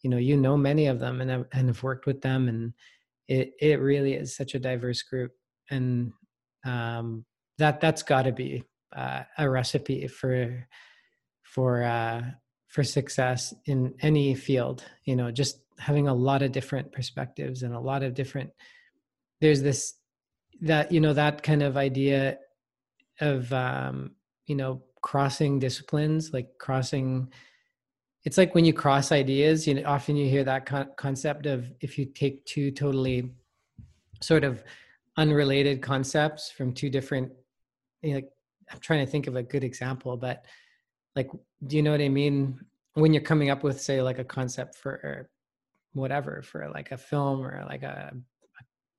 you 0.02 0.10
know 0.10 0.18
you 0.18 0.36
know 0.36 0.56
many 0.56 0.86
of 0.86 1.00
them 1.00 1.20
and 1.20 1.30
have, 1.30 1.44
and 1.52 1.68
have 1.68 1.82
worked 1.82 2.06
with 2.06 2.20
them, 2.20 2.48
and 2.48 2.72
it 3.28 3.52
it 3.60 3.80
really 3.80 4.14
is 4.14 4.36
such 4.36 4.54
a 4.54 4.60
diverse 4.60 5.02
group, 5.02 5.32
and 5.70 6.12
um, 6.64 7.24
that 7.58 7.80
that's 7.80 8.02
got 8.02 8.22
to 8.22 8.32
be 8.32 8.64
uh, 8.94 9.22
a 9.38 9.48
recipe 9.48 10.06
for 10.06 10.66
for 11.42 11.82
uh, 11.82 12.22
for 12.68 12.84
success 12.84 13.54
in 13.66 13.94
any 14.00 14.34
field 14.34 14.84
you 15.04 15.16
know 15.16 15.30
just 15.30 15.60
having 15.78 16.08
a 16.08 16.14
lot 16.14 16.42
of 16.42 16.52
different 16.52 16.90
perspectives 16.92 17.62
and 17.62 17.74
a 17.74 17.80
lot 17.80 18.02
of 18.02 18.14
different 18.14 18.50
there's 19.40 19.62
this 19.62 19.94
that 20.61 20.90
you 20.90 21.01
know 21.01 21.12
that 21.12 21.42
kind 21.42 21.62
of 21.62 21.77
idea 21.77 22.38
of 23.20 23.53
um 23.53 24.12
you 24.46 24.55
know 24.55 24.83
crossing 25.03 25.59
disciplines 25.59 26.33
like 26.33 26.49
crossing 26.59 27.31
it's 28.25 28.38
like 28.38 28.55
when 28.55 28.64
you 28.64 28.72
cross 28.72 29.12
ideas 29.12 29.66
you 29.66 29.75
know 29.75 29.83
often 29.87 30.16
you 30.16 30.29
hear 30.29 30.44
that 30.44 30.66
con- 30.66 30.90
concept 30.96 31.46
of 31.46 31.70
if 31.81 31.99
you 31.99 32.07
take 32.07 32.44
two 32.44 32.70
totally 32.70 33.31
sort 34.20 34.44
of 34.44 34.64
unrelated 35.16 35.81
concepts 35.83 36.51
from 36.51 36.72
two 36.72 36.90
different 36.90 37.31
you 38.03 38.11
know, 38.11 38.16
like 38.16 38.29
i'm 38.70 38.81
trying 38.81 39.05
to 39.05 39.11
think 39.11 39.27
of 39.27 39.37
a 39.37 39.42
good 39.42 39.64
example 39.64 40.16
but 40.16 40.44
like 41.14 41.31
do 41.66 41.77
you 41.77 41.83
know 41.83 41.90
what 41.90 42.01
i 42.01 42.09
mean? 42.09 42.61
When 42.94 43.12
you're 43.12 43.22
coming 43.22 43.51
up 43.51 43.62
with 43.62 43.81
say 43.81 44.01
like 44.01 44.18
a 44.18 44.25
concept 44.25 44.75
for 44.77 45.29
whatever 45.92 46.42
for 46.42 46.68
like 46.70 46.92
a 46.92 46.96
film 46.96 47.42
or 47.42 47.64
like 47.68 47.83
a 47.83 48.14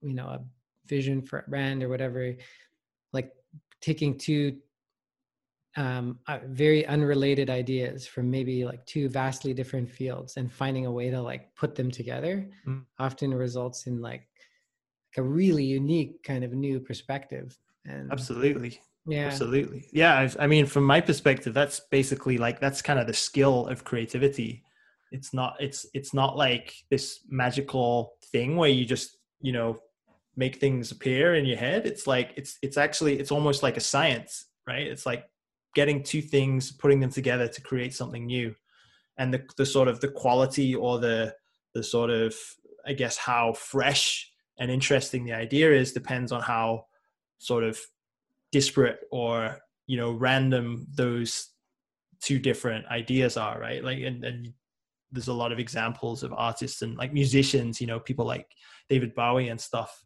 you 0.01 0.13
know 0.13 0.27
a 0.27 0.39
vision 0.85 1.21
for 1.21 1.39
a 1.39 1.49
brand 1.49 1.83
or 1.83 1.89
whatever 1.89 2.35
like 3.13 3.31
taking 3.81 4.17
two 4.17 4.57
um, 5.75 6.17
uh, 6.27 6.39
very 6.47 6.87
unrelated 6.87 7.51
ideas 7.51 8.07
from 8.07 8.31
maybe 8.31 8.65
like 8.65 8.83
two 8.87 9.09
vastly 9.09 9.53
different 9.53 9.87
fields 9.87 10.37
and 10.37 10.51
finding 10.51 10.87
a 10.87 10.91
way 10.91 11.11
to 11.11 11.21
like 11.21 11.53
put 11.55 11.75
them 11.75 11.91
together 11.91 12.49
mm. 12.65 12.83
often 12.97 13.31
results 13.31 13.85
in 13.85 14.01
like, 14.01 14.21
like 14.21 15.17
a 15.17 15.21
really 15.21 15.63
unique 15.63 16.23
kind 16.23 16.43
of 16.43 16.53
new 16.53 16.79
perspective 16.79 17.57
and 17.85 18.11
absolutely. 18.11 18.81
Yeah. 19.05 19.27
Absolutely. 19.27 19.87
Yeah 19.93 20.17
I've, 20.17 20.35
i 20.39 20.47
mean 20.47 20.65
from 20.65 20.83
my 20.83 20.99
perspective 20.99 21.53
that's 21.53 21.79
basically 21.91 22.37
like 22.37 22.59
that's 22.59 22.81
kind 22.81 22.99
of 22.99 23.07
the 23.07 23.13
skill 23.13 23.67
of 23.67 23.83
creativity. 23.83 24.63
It's 25.11 25.33
not 25.33 25.55
it's 25.59 25.85
it's 25.93 26.13
not 26.13 26.35
like 26.35 26.73
this 26.89 27.21
magical 27.29 28.15
thing 28.31 28.57
where 28.57 28.69
you 28.69 28.83
just 28.83 29.17
you 29.39 29.53
know 29.53 29.79
make 30.37 30.57
things 30.59 30.91
appear 30.91 31.35
in 31.35 31.45
your 31.45 31.57
head 31.57 31.85
it's 31.85 32.07
like 32.07 32.31
it's 32.37 32.57
it's 32.61 32.77
actually 32.77 33.19
it's 33.19 33.31
almost 33.31 33.63
like 33.63 33.75
a 33.75 33.81
science 33.81 34.47
right? 34.67 34.85
It's 34.85 35.05
like 35.05 35.25
getting 35.73 36.03
two 36.03 36.21
things 36.21 36.71
putting 36.71 36.99
them 36.99 37.09
together 37.09 37.47
to 37.47 37.61
create 37.61 37.95
something 37.95 38.25
new. 38.25 38.53
And 39.17 39.33
the 39.33 39.43
the 39.57 39.65
sort 39.65 39.87
of 39.87 39.99
the 39.99 40.09
quality 40.09 40.75
or 40.75 40.99
the 40.99 41.33
the 41.73 41.83
sort 41.83 42.09
of 42.09 42.35
i 42.85 42.93
guess 42.93 43.17
how 43.17 43.53
fresh 43.53 44.31
and 44.57 44.71
interesting 44.71 45.25
the 45.25 45.33
idea 45.33 45.71
is 45.71 45.91
depends 45.91 46.31
on 46.31 46.41
how 46.41 46.85
sort 47.39 47.63
of 47.63 47.77
disparate 48.51 48.99
or 49.11 49.57
you 49.85 49.97
know 49.97 50.13
random 50.13 50.87
those 50.95 51.49
two 52.21 52.39
different 52.39 52.85
ideas 52.87 53.37
are 53.37 53.59
right? 53.59 53.83
Like 53.83 53.99
and, 53.99 54.23
and 54.23 54.53
there's 55.11 55.27
a 55.27 55.33
lot 55.33 55.51
of 55.51 55.59
examples 55.59 56.21
of 56.23 56.33
artists 56.33 56.81
and 56.83 56.95
like 56.97 57.13
musicians 57.13 57.81
you 57.81 57.87
know 57.87 57.99
people 57.99 58.25
like 58.25 58.47
david 58.89 59.15
bowie 59.15 59.49
and 59.49 59.59
stuff 59.59 60.03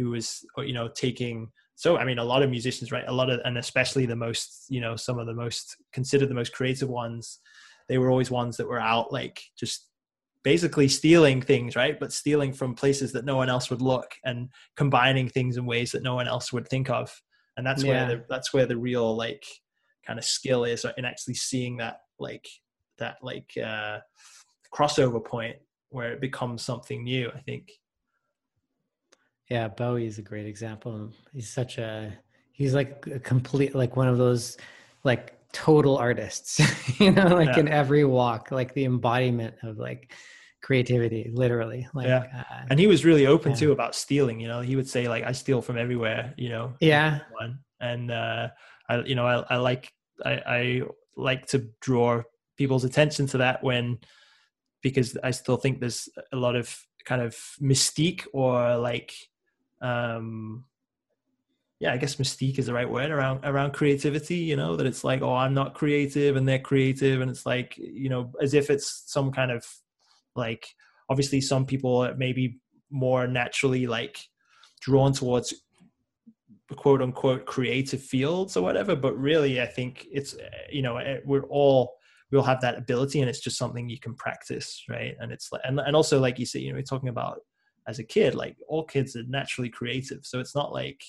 who 0.00 0.10
was 0.10 0.44
you 0.58 0.72
know 0.72 0.88
taking 0.88 1.48
so 1.74 1.96
i 1.96 2.04
mean 2.04 2.18
a 2.18 2.24
lot 2.24 2.42
of 2.42 2.50
musicians 2.50 2.92
right 2.92 3.04
a 3.06 3.12
lot 3.12 3.30
of 3.30 3.40
and 3.44 3.58
especially 3.58 4.06
the 4.06 4.16
most 4.16 4.66
you 4.68 4.80
know 4.80 4.96
some 4.96 5.18
of 5.18 5.26
the 5.26 5.34
most 5.34 5.76
considered 5.92 6.28
the 6.28 6.34
most 6.34 6.52
creative 6.52 6.88
ones 6.88 7.38
they 7.88 7.98
were 7.98 8.10
always 8.10 8.30
ones 8.30 8.56
that 8.56 8.68
were 8.68 8.80
out 8.80 9.12
like 9.12 9.42
just 9.58 9.88
basically 10.42 10.88
stealing 10.88 11.40
things 11.42 11.76
right 11.76 12.00
but 12.00 12.12
stealing 12.12 12.52
from 12.52 12.74
places 12.74 13.12
that 13.12 13.24
no 13.24 13.36
one 13.36 13.50
else 13.50 13.68
would 13.70 13.82
look 13.82 14.14
and 14.24 14.48
combining 14.76 15.28
things 15.28 15.56
in 15.56 15.66
ways 15.66 15.92
that 15.92 16.02
no 16.02 16.14
one 16.14 16.26
else 16.26 16.52
would 16.52 16.66
think 16.68 16.88
of 16.88 17.20
and 17.56 17.66
that's 17.66 17.82
yeah. 17.82 18.06
where 18.06 18.16
the, 18.16 18.24
that's 18.28 18.54
where 18.54 18.66
the 18.66 18.76
real 18.76 19.14
like 19.14 19.44
kind 20.06 20.18
of 20.18 20.24
skill 20.24 20.64
is 20.64 20.86
in 20.96 21.04
actually 21.04 21.34
seeing 21.34 21.76
that 21.76 22.00
like 22.18 22.48
that 22.98 23.16
like 23.22 23.50
uh 23.62 23.98
crossover 24.74 25.22
point 25.22 25.56
where 25.90 26.12
it 26.12 26.20
becomes 26.20 26.62
something 26.62 27.04
new 27.04 27.30
i 27.34 27.40
think 27.40 27.70
yeah 29.50 29.68
bowie 29.68 30.06
is 30.06 30.18
a 30.18 30.22
great 30.22 30.46
example. 30.46 31.10
He's 31.32 31.48
such 31.48 31.78
a 31.78 32.12
he's 32.52 32.74
like 32.74 33.06
a 33.06 33.18
complete 33.18 33.74
like 33.74 33.96
one 33.96 34.08
of 34.08 34.18
those 34.18 34.56
like 35.02 35.34
total 35.52 35.96
artists 35.96 36.60
you 37.00 37.10
know 37.10 37.26
like 37.28 37.48
yeah. 37.48 37.60
in 37.60 37.68
every 37.68 38.04
walk 38.04 38.50
like 38.50 38.74
the 38.74 38.84
embodiment 38.84 39.54
of 39.62 39.78
like 39.78 40.12
creativity 40.62 41.30
literally 41.32 41.88
like 41.94 42.06
yeah. 42.06 42.44
uh, 42.50 42.66
and 42.68 42.78
he 42.78 42.86
was 42.86 43.04
really 43.04 43.26
open 43.26 43.52
yeah. 43.52 43.56
too 43.56 43.72
about 43.72 43.94
stealing 43.94 44.38
you 44.38 44.46
know? 44.46 44.60
He 44.60 44.76
would 44.76 44.88
say 44.88 45.08
like 45.08 45.24
i 45.24 45.32
steal 45.32 45.62
from 45.62 45.78
everywhere 45.78 46.34
you 46.36 46.50
know? 46.50 46.74
Yeah. 46.80 47.20
And 47.80 48.10
uh 48.10 48.48
i 48.88 49.00
you 49.00 49.14
know 49.14 49.26
i, 49.26 49.54
I 49.54 49.56
like 49.56 49.92
I, 50.24 50.32
I 50.32 50.82
like 51.16 51.46
to 51.46 51.66
draw 51.80 52.22
people's 52.58 52.84
attention 52.84 53.26
to 53.28 53.38
that 53.38 53.64
when 53.64 53.98
because 54.82 55.16
i 55.24 55.30
still 55.30 55.56
think 55.56 55.80
there's 55.80 56.10
a 56.30 56.36
lot 56.36 56.56
of 56.56 56.78
kind 57.06 57.22
of 57.22 57.34
mystique 57.60 58.26
or 58.34 58.76
like 58.76 59.14
um 59.80 60.64
yeah, 61.80 61.94
I 61.94 61.96
guess 61.96 62.16
mystique 62.16 62.58
is 62.58 62.66
the 62.66 62.74
right 62.74 62.88
word 62.88 63.10
around 63.10 63.42
around 63.42 63.72
creativity. 63.72 64.36
You 64.36 64.56
know 64.56 64.76
that 64.76 64.86
it's 64.86 65.02
like, 65.02 65.22
oh, 65.22 65.34
I'm 65.34 65.54
not 65.54 65.74
creative 65.74 66.36
and 66.36 66.46
they're 66.46 66.58
creative, 66.58 67.22
and 67.22 67.30
it's 67.30 67.46
like, 67.46 67.76
you 67.78 68.10
know, 68.10 68.32
as 68.42 68.52
if 68.54 68.70
it's 68.70 69.04
some 69.06 69.32
kind 69.32 69.50
of 69.50 69.66
like. 70.36 70.66
Obviously, 71.08 71.40
some 71.40 71.66
people 71.66 72.14
may 72.16 72.32
be 72.32 72.60
more 72.88 73.26
naturally 73.26 73.88
like 73.88 74.28
drawn 74.80 75.12
towards 75.12 75.52
quote 76.76 77.02
unquote 77.02 77.46
creative 77.46 78.00
fields 78.00 78.56
or 78.56 78.62
whatever, 78.62 78.94
but 78.94 79.18
really, 79.18 79.60
I 79.60 79.66
think 79.66 80.06
it's 80.12 80.36
you 80.70 80.82
know 80.82 80.98
eh, 80.98 81.18
we're 81.24 81.46
all 81.46 81.94
we 82.30 82.38
all 82.38 82.44
have 82.44 82.60
that 82.60 82.78
ability, 82.78 83.20
and 83.20 83.28
it's 83.28 83.40
just 83.40 83.58
something 83.58 83.88
you 83.88 83.98
can 83.98 84.14
practice, 84.14 84.84
right? 84.88 85.16
And 85.18 85.32
it's 85.32 85.50
like, 85.50 85.62
and 85.64 85.80
and 85.80 85.96
also 85.96 86.20
like 86.20 86.38
you 86.38 86.46
said, 86.46 86.62
you 86.62 86.70
know, 86.70 86.76
we're 86.76 86.82
talking 86.82 87.08
about 87.08 87.40
as 87.86 87.98
a 87.98 88.04
kid, 88.04 88.34
like 88.34 88.56
all 88.68 88.84
kids 88.84 89.16
are 89.16 89.24
naturally 89.24 89.68
creative, 89.68 90.24
so 90.24 90.40
it's 90.40 90.54
not 90.54 90.72
like 90.72 91.02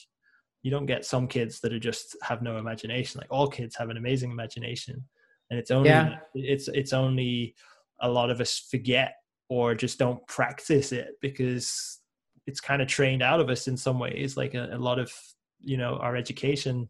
you 0.63 0.71
don't 0.71 0.85
get 0.85 1.05
some 1.05 1.27
kids 1.27 1.59
that 1.61 1.73
are 1.73 1.79
just 1.79 2.15
have 2.21 2.41
no 2.41 2.57
imagination. 2.57 3.19
Like 3.19 3.31
all 3.31 3.47
kids 3.47 3.75
have 3.77 3.89
an 3.89 3.97
amazing 3.97 4.31
imagination. 4.31 5.03
And 5.49 5.59
it's 5.59 5.71
only 5.71 5.89
yeah. 5.89 6.17
it's 6.33 6.67
it's 6.67 6.93
only 6.93 7.55
a 7.99 8.09
lot 8.09 8.29
of 8.29 8.39
us 8.39 8.67
forget 8.69 9.15
or 9.49 9.75
just 9.75 9.99
don't 9.99 10.25
practice 10.27 10.91
it 10.91 11.15
because 11.21 11.99
it's 12.47 12.61
kind 12.61 12.81
of 12.81 12.87
trained 12.87 13.21
out 13.21 13.39
of 13.39 13.49
us 13.49 13.67
in 13.67 13.75
some 13.75 13.99
ways. 13.99 14.37
Like 14.37 14.53
a, 14.53 14.69
a 14.71 14.77
lot 14.77 14.99
of 14.99 15.11
you 15.59 15.77
know 15.77 15.97
our 15.97 16.15
education 16.15 16.89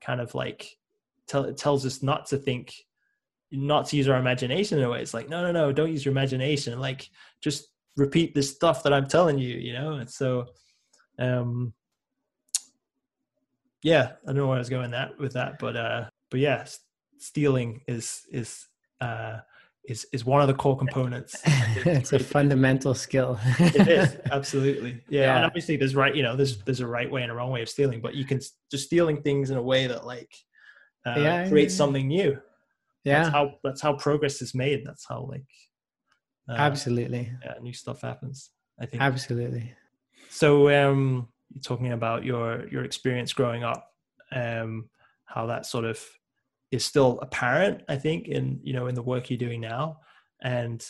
kind 0.00 0.20
of 0.20 0.34
like 0.34 0.68
tell, 1.26 1.52
tells 1.52 1.84
us 1.84 2.02
not 2.02 2.26
to 2.26 2.38
think 2.38 2.74
not 3.52 3.86
to 3.86 3.96
use 3.96 4.08
our 4.08 4.18
imagination 4.18 4.78
in 4.78 4.84
a 4.84 4.88
way. 4.88 5.02
It's 5.02 5.14
like 5.14 5.28
no 5.28 5.42
no 5.42 5.52
no 5.52 5.72
don't 5.72 5.90
use 5.90 6.04
your 6.04 6.12
imagination. 6.12 6.78
Like 6.78 7.10
just 7.40 7.69
repeat 7.96 8.34
this 8.34 8.50
stuff 8.50 8.82
that 8.82 8.92
i'm 8.92 9.06
telling 9.06 9.38
you 9.38 9.56
you 9.56 9.72
know 9.72 9.94
and 9.94 10.08
so 10.08 10.46
um 11.18 11.72
yeah, 13.82 14.12
I 14.24 14.26
don't 14.26 14.36
know 14.36 14.46
where 14.46 14.56
I 14.56 14.60
was 14.60 14.68
going 14.68 14.90
that 14.90 15.18
with 15.18 15.32
that, 15.34 15.58
but 15.58 15.76
uh, 15.76 16.04
but 16.30 16.40
yeah, 16.40 16.64
stealing 17.18 17.80
is 17.88 18.22
is 18.30 18.66
uh, 19.00 19.38
is 19.86 20.06
is 20.12 20.24
one 20.24 20.42
of 20.42 20.48
the 20.48 20.54
core 20.54 20.76
components. 20.76 21.40
it's 21.46 22.12
a 22.12 22.18
fundamental 22.18 22.94
skill. 22.94 23.38
it 23.58 23.88
is 23.88 24.16
absolutely 24.32 25.02
yeah. 25.08 25.22
yeah. 25.22 25.36
And 25.36 25.44
obviously, 25.46 25.76
there's 25.76 25.94
right, 25.94 26.14
you 26.14 26.22
know, 26.22 26.36
there's 26.36 26.58
there's 26.58 26.80
a 26.80 26.86
right 26.86 27.10
way 27.10 27.22
and 27.22 27.32
a 27.32 27.34
wrong 27.34 27.50
way 27.50 27.62
of 27.62 27.68
stealing, 27.68 28.00
but 28.00 28.14
you 28.14 28.24
can 28.24 28.40
just 28.70 28.86
stealing 28.86 29.22
things 29.22 29.50
in 29.50 29.56
a 29.56 29.62
way 29.62 29.86
that 29.86 30.04
like 30.04 30.34
uh, 31.06 31.14
yeah, 31.16 31.48
creates 31.48 31.74
yeah. 31.74 31.78
something 31.78 32.08
new. 32.08 32.38
Yeah, 33.04 33.22
that's 33.22 33.32
how 33.32 33.52
that's 33.64 33.80
how 33.80 33.94
progress 33.94 34.42
is 34.42 34.54
made. 34.54 34.82
That's 34.84 35.06
how 35.08 35.26
like 35.30 35.44
uh, 36.50 36.54
absolutely 36.54 37.32
yeah, 37.44 37.54
new 37.60 37.72
stuff 37.72 38.00
happens. 38.00 38.50
I 38.80 38.86
think 38.86 39.02
absolutely. 39.02 39.74
So 40.28 40.68
um 40.70 41.28
you're 41.54 41.62
talking 41.62 41.92
about 41.92 42.24
your 42.24 42.68
your 42.68 42.84
experience 42.84 43.32
growing 43.32 43.64
up, 43.64 43.92
um, 44.32 44.88
how 45.24 45.46
that 45.46 45.66
sort 45.66 45.84
of 45.84 46.00
is 46.70 46.84
still 46.84 47.18
apparent, 47.22 47.82
I 47.88 47.96
think, 47.96 48.28
in 48.28 48.60
you 48.62 48.72
know 48.72 48.86
in 48.86 48.94
the 48.94 49.02
work 49.02 49.30
you're 49.30 49.38
doing 49.38 49.60
now, 49.60 50.00
and 50.42 50.84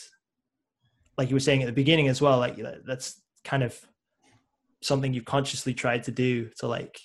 like 1.17 1.29
you 1.29 1.35
were 1.35 1.39
saying 1.41 1.63
at 1.63 1.65
the 1.65 1.71
beginning 1.71 2.07
as 2.07 2.21
well, 2.21 2.37
like 2.37 2.57
that's 2.85 3.21
kind 3.43 3.63
of 3.63 3.79
something 4.81 5.13
you've 5.13 5.25
consciously 5.25 5.73
tried 5.73 6.03
to 6.03 6.11
do 6.11 6.49
to 6.57 6.67
like 6.67 6.99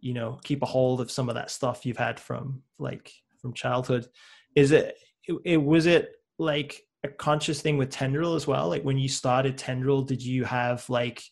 you 0.00 0.14
know 0.14 0.38
keep 0.44 0.62
a 0.62 0.66
hold 0.66 1.00
of 1.00 1.10
some 1.10 1.28
of 1.28 1.34
that 1.34 1.50
stuff 1.50 1.84
you've 1.84 1.96
had 1.96 2.20
from 2.20 2.62
like 2.78 3.12
from 3.40 3.52
childhood 3.52 4.06
is 4.54 4.72
it, 4.72 4.96
it, 5.26 5.36
it 5.44 5.56
was 5.56 5.86
it 5.86 6.12
like 6.38 6.82
a 7.04 7.08
conscious 7.08 7.60
thing 7.60 7.78
with 7.78 7.90
tendril 7.90 8.34
as 8.34 8.46
well? 8.46 8.68
Like 8.68 8.82
when 8.82 8.98
you 8.98 9.08
started 9.08 9.56
tendril 9.56 10.02
did 10.02 10.22
you 10.22 10.44
have 10.44 10.88
like 10.88 11.22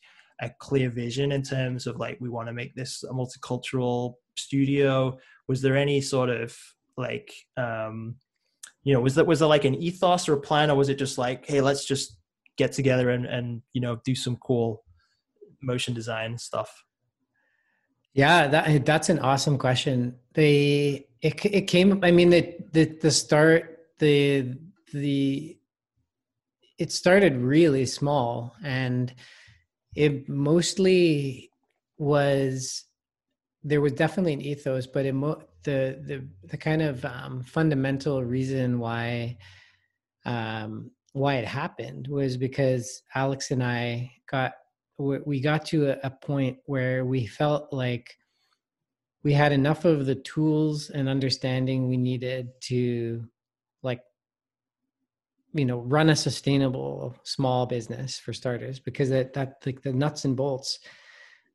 a 0.40 0.50
clear 0.58 0.90
vision 0.90 1.32
in 1.32 1.42
terms 1.42 1.86
of 1.86 1.96
like 1.96 2.18
we 2.20 2.28
want 2.28 2.48
to 2.48 2.52
make 2.52 2.74
this 2.74 3.02
a 3.04 3.12
multicultural 3.12 4.14
studio? 4.36 5.18
Was 5.48 5.62
there 5.62 5.76
any 5.76 6.00
sort 6.00 6.30
of 6.30 6.56
like 6.96 7.32
um 7.56 8.16
you 8.84 8.94
know 8.94 9.00
was 9.00 9.14
that 9.16 9.26
was 9.26 9.40
there 9.40 9.48
like 9.48 9.64
an 9.64 9.74
ethos 9.74 10.28
or 10.28 10.34
a 10.34 10.40
plan 10.40 10.70
or 10.70 10.76
was 10.76 10.88
it 10.88 10.98
just 10.98 11.18
like 11.18 11.44
hey 11.46 11.60
let's 11.60 11.84
just 11.84 12.16
get 12.56 12.72
together 12.72 13.10
and 13.10 13.26
and 13.26 13.60
you 13.74 13.80
know 13.80 14.00
do 14.04 14.14
some 14.14 14.36
cool 14.36 14.82
motion 15.60 15.92
design 15.92 16.38
stuff 16.38 16.84
yeah 18.14 18.46
that 18.46 18.86
that's 18.86 19.08
an 19.08 19.18
awesome 19.18 19.58
question. 19.58 20.14
They 20.32 21.06
it, 21.20 21.44
it 21.44 21.62
came 21.62 22.02
i 22.04 22.10
mean 22.10 22.30
the, 22.30 22.56
the 22.72 22.84
the 23.02 23.10
start 23.10 23.88
the 23.98 24.56
the 24.92 25.58
it 26.78 26.92
started 26.92 27.36
really 27.36 27.86
small 27.86 28.54
and 28.62 29.14
it 29.94 30.28
mostly 30.28 31.50
was 31.98 32.84
there 33.64 33.80
was 33.80 33.92
definitely 33.92 34.32
an 34.32 34.42
ethos, 34.42 34.86
but 34.86 35.06
it 35.06 35.12
mo- 35.12 35.42
the 35.64 36.00
the 36.06 36.28
the 36.48 36.56
kind 36.56 36.82
of 36.82 37.04
um, 37.04 37.42
fundamental 37.42 38.22
reason 38.22 38.78
why 38.78 39.38
um, 40.24 40.90
why 41.12 41.36
it 41.36 41.46
happened 41.46 42.06
was 42.08 42.36
because 42.36 43.02
Alex 43.14 43.50
and 43.50 43.64
I 43.64 44.12
got 44.30 44.52
we 44.98 45.40
got 45.40 45.66
to 45.66 45.90
a, 45.90 45.98
a 46.04 46.10
point 46.10 46.58
where 46.66 47.04
we 47.04 47.26
felt 47.26 47.72
like 47.72 48.16
we 49.24 49.32
had 49.32 49.52
enough 49.52 49.84
of 49.84 50.06
the 50.06 50.14
tools 50.14 50.90
and 50.90 51.08
understanding 51.08 51.88
we 51.88 51.96
needed 51.96 52.50
to 52.60 53.26
you 55.56 55.64
know 55.64 55.78
run 55.80 56.10
a 56.10 56.16
sustainable 56.16 57.16
small 57.24 57.66
business 57.66 58.18
for 58.18 58.32
starters 58.32 58.78
because 58.78 59.08
that 59.08 59.32
that 59.32 59.56
like 59.64 59.82
the 59.82 59.92
nuts 59.92 60.24
and 60.24 60.36
bolts 60.36 60.78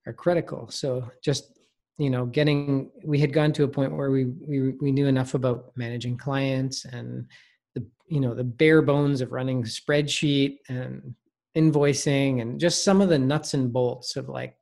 are 0.08 0.14
critical. 0.14 0.70
So 0.70 1.10
just 1.24 1.60
you 1.98 2.10
know 2.10 2.26
getting 2.26 2.90
we 3.06 3.20
had 3.20 3.34
gone 3.34 3.54
to 3.54 3.64
a 3.64 3.68
point 3.68 3.96
where 3.96 4.12
we 4.12 4.26
we 4.26 4.74
we 4.82 4.92
knew 4.92 5.08
enough 5.08 5.34
about 5.34 5.72
managing 5.76 6.18
clients 6.18 6.86
and 6.86 7.28
the 7.76 7.86
you 8.08 8.20
know 8.20 8.34
the 8.34 8.44
bare 8.44 8.82
bones 8.82 9.22
of 9.22 9.32
running 9.32 9.64
spreadsheet 9.64 10.58
and 10.68 11.16
invoicing 11.56 12.42
and 12.42 12.60
just 12.60 12.84
some 12.84 13.02
of 13.02 13.10
the 13.10 13.20
nuts 13.20 13.54
and 13.54 13.72
bolts 13.72 14.16
of 14.16 14.30
like 14.30 14.56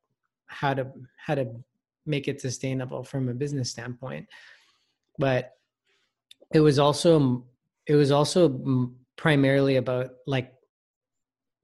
how 0.47 0.73
to 0.73 0.87
how 1.17 1.35
to 1.35 1.47
make 2.05 2.27
it 2.27 2.41
sustainable 2.41 3.03
from 3.03 3.29
a 3.29 3.33
business 3.33 3.69
standpoint. 3.69 4.27
But 5.17 5.53
it 6.53 6.59
was 6.59 6.79
also 6.79 7.45
it 7.85 7.95
was 7.95 8.11
also 8.11 8.49
primarily 9.19 9.75
about 9.75 10.11
like 10.25 10.53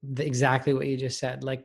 the, 0.02 0.24
exactly 0.26 0.74
what 0.74 0.86
you 0.86 0.94
just 0.94 1.18
said 1.18 1.42
like 1.42 1.64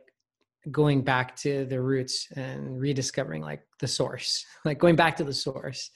going 0.70 1.02
back 1.02 1.36
to 1.36 1.66
the 1.66 1.78
roots 1.78 2.28
and 2.34 2.80
rediscovering 2.80 3.42
like 3.42 3.62
the 3.78 3.86
source 3.86 4.46
like 4.64 4.78
going 4.78 4.96
back 4.96 5.14
to 5.16 5.24
the 5.24 5.34
source 5.34 5.90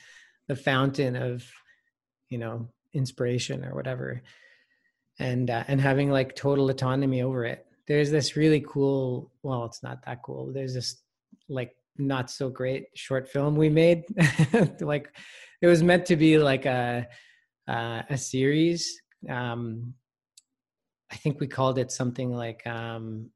the 0.49 0.55
fountain 0.55 1.17
of 1.17 1.43
you 2.29 2.37
know 2.37 2.69
inspiration 2.93 3.65
or 3.65 3.75
whatever 3.75 4.23
and 5.19 5.49
uh, 5.49 5.65
and 5.69 5.81
having 5.81 6.11
like 6.11 6.37
total 6.37 6.69
autonomy 6.69 7.23
over 7.23 7.45
it. 7.45 7.67
There's 7.89 8.11
this 8.11 8.37
really 8.37 8.65
cool 8.69 9.31
well 9.43 9.65
it's 9.65 9.83
not 9.83 10.05
that 10.05 10.23
cool 10.23 10.53
there's 10.53 10.75
this 10.75 11.03
like 11.49 11.75
not 11.99 12.31
so 12.31 12.51
great 12.51 12.87
short 12.95 13.29
film 13.29 13.57
we 13.57 13.71
made. 13.71 14.05
Like 14.81 15.09
it 15.63 15.67
was 15.67 15.83
meant 15.83 16.05
to 16.07 16.17
be 16.17 16.39
like 16.39 16.67
a 16.67 17.07
uh, 17.67 18.03
a 18.11 18.19
series 18.19 19.01
um, 19.29 19.95
I 21.11 21.17
think 21.17 21.41
we 21.41 21.47
called 21.47 21.79
it 21.79 21.93
something 21.93 22.33
like 22.33 22.67
um, 22.67 23.31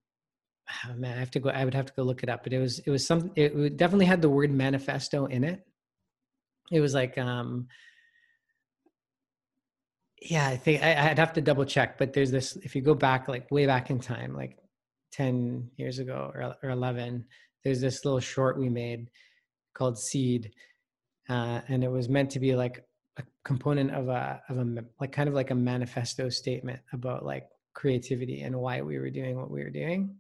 oh 0.89 0.95
man, 0.95 1.17
I 1.17 1.21
have 1.21 1.31
to 1.33 1.41
go. 1.41 1.51
I 1.51 1.65
would 1.65 1.75
have 1.75 1.87
to 1.87 1.93
go 1.97 2.03
look 2.03 2.23
it 2.23 2.29
up, 2.29 2.43
but 2.45 2.53
it 2.53 2.59
was 2.59 2.79
it 2.81 2.91
was 2.91 3.07
some. 3.07 3.33
It 3.37 3.77
definitely 3.77 4.07
had 4.07 4.23
the 4.23 4.31
word 4.31 4.51
manifesto 4.51 5.27
in 5.27 5.45
it. 5.45 5.65
It 6.71 6.81
was 6.81 6.95
like 6.95 7.19
um, 7.19 7.69
yeah, 10.23 10.47
I 10.47 10.57
think 10.57 10.83
I, 10.83 11.09
would 11.09 11.19
have 11.19 11.33
to 11.35 11.41
double 11.41 11.65
check, 11.65 11.97
but 11.99 12.13
there's 12.13 12.31
this. 12.31 12.57
If 12.57 12.75
you 12.75 12.83
go 12.83 12.95
back, 12.95 13.29
like 13.29 13.51
way 13.51 13.67
back 13.67 13.91
in 13.91 14.01
time, 14.01 14.35
like 14.35 14.59
ten 15.13 15.71
years 15.77 15.99
ago 15.99 16.31
or, 16.35 16.57
or 16.63 16.71
eleven, 16.71 17.25
there's 17.65 17.81
this 17.81 18.05
little 18.05 18.21
short 18.21 18.59
we 18.59 18.69
made 18.69 19.09
called 19.75 19.99
Seed, 19.99 20.53
uh, 21.29 21.61
and 21.69 21.83
it 21.83 21.91
was 21.91 22.09
meant 22.09 22.31
to 22.31 22.41
be 22.41 22.55
like 22.55 22.85
a 23.21 23.25
component 23.45 23.91
of 23.93 24.09
a 24.09 24.41
of 24.49 24.59
a 24.59 24.85
like 25.01 25.13
kind 25.13 25.29
of 25.29 25.35
like 25.35 25.51
a 25.51 25.55
manifesto 25.55 26.29
statement 26.29 26.81
about 26.93 27.25
like 27.25 27.47
creativity 27.75 28.43
and 28.43 28.57
why 28.57 28.81
we 28.83 28.99
were 28.99 29.11
doing 29.11 29.37
what 29.37 29.51
we 29.51 29.63
were 29.63 29.71
doing. 29.71 30.17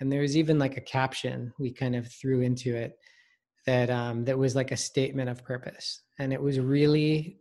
And 0.00 0.10
there 0.10 0.20
was 0.20 0.36
even 0.36 0.58
like 0.58 0.76
a 0.76 0.80
caption 0.80 1.52
we 1.58 1.72
kind 1.72 1.94
of 1.94 2.10
threw 2.10 2.40
into 2.40 2.74
it 2.74 2.98
that 3.66 3.90
um, 3.90 4.24
that 4.24 4.38
was 4.38 4.56
like 4.56 4.72
a 4.72 4.76
statement 4.76 5.28
of 5.30 5.44
purpose, 5.44 6.02
and 6.18 6.32
it 6.32 6.42
was 6.42 6.58
really 6.58 7.38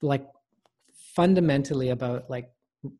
like 0.00 0.26
fundamentally 1.14 1.90
about 1.90 2.30
like 2.30 2.50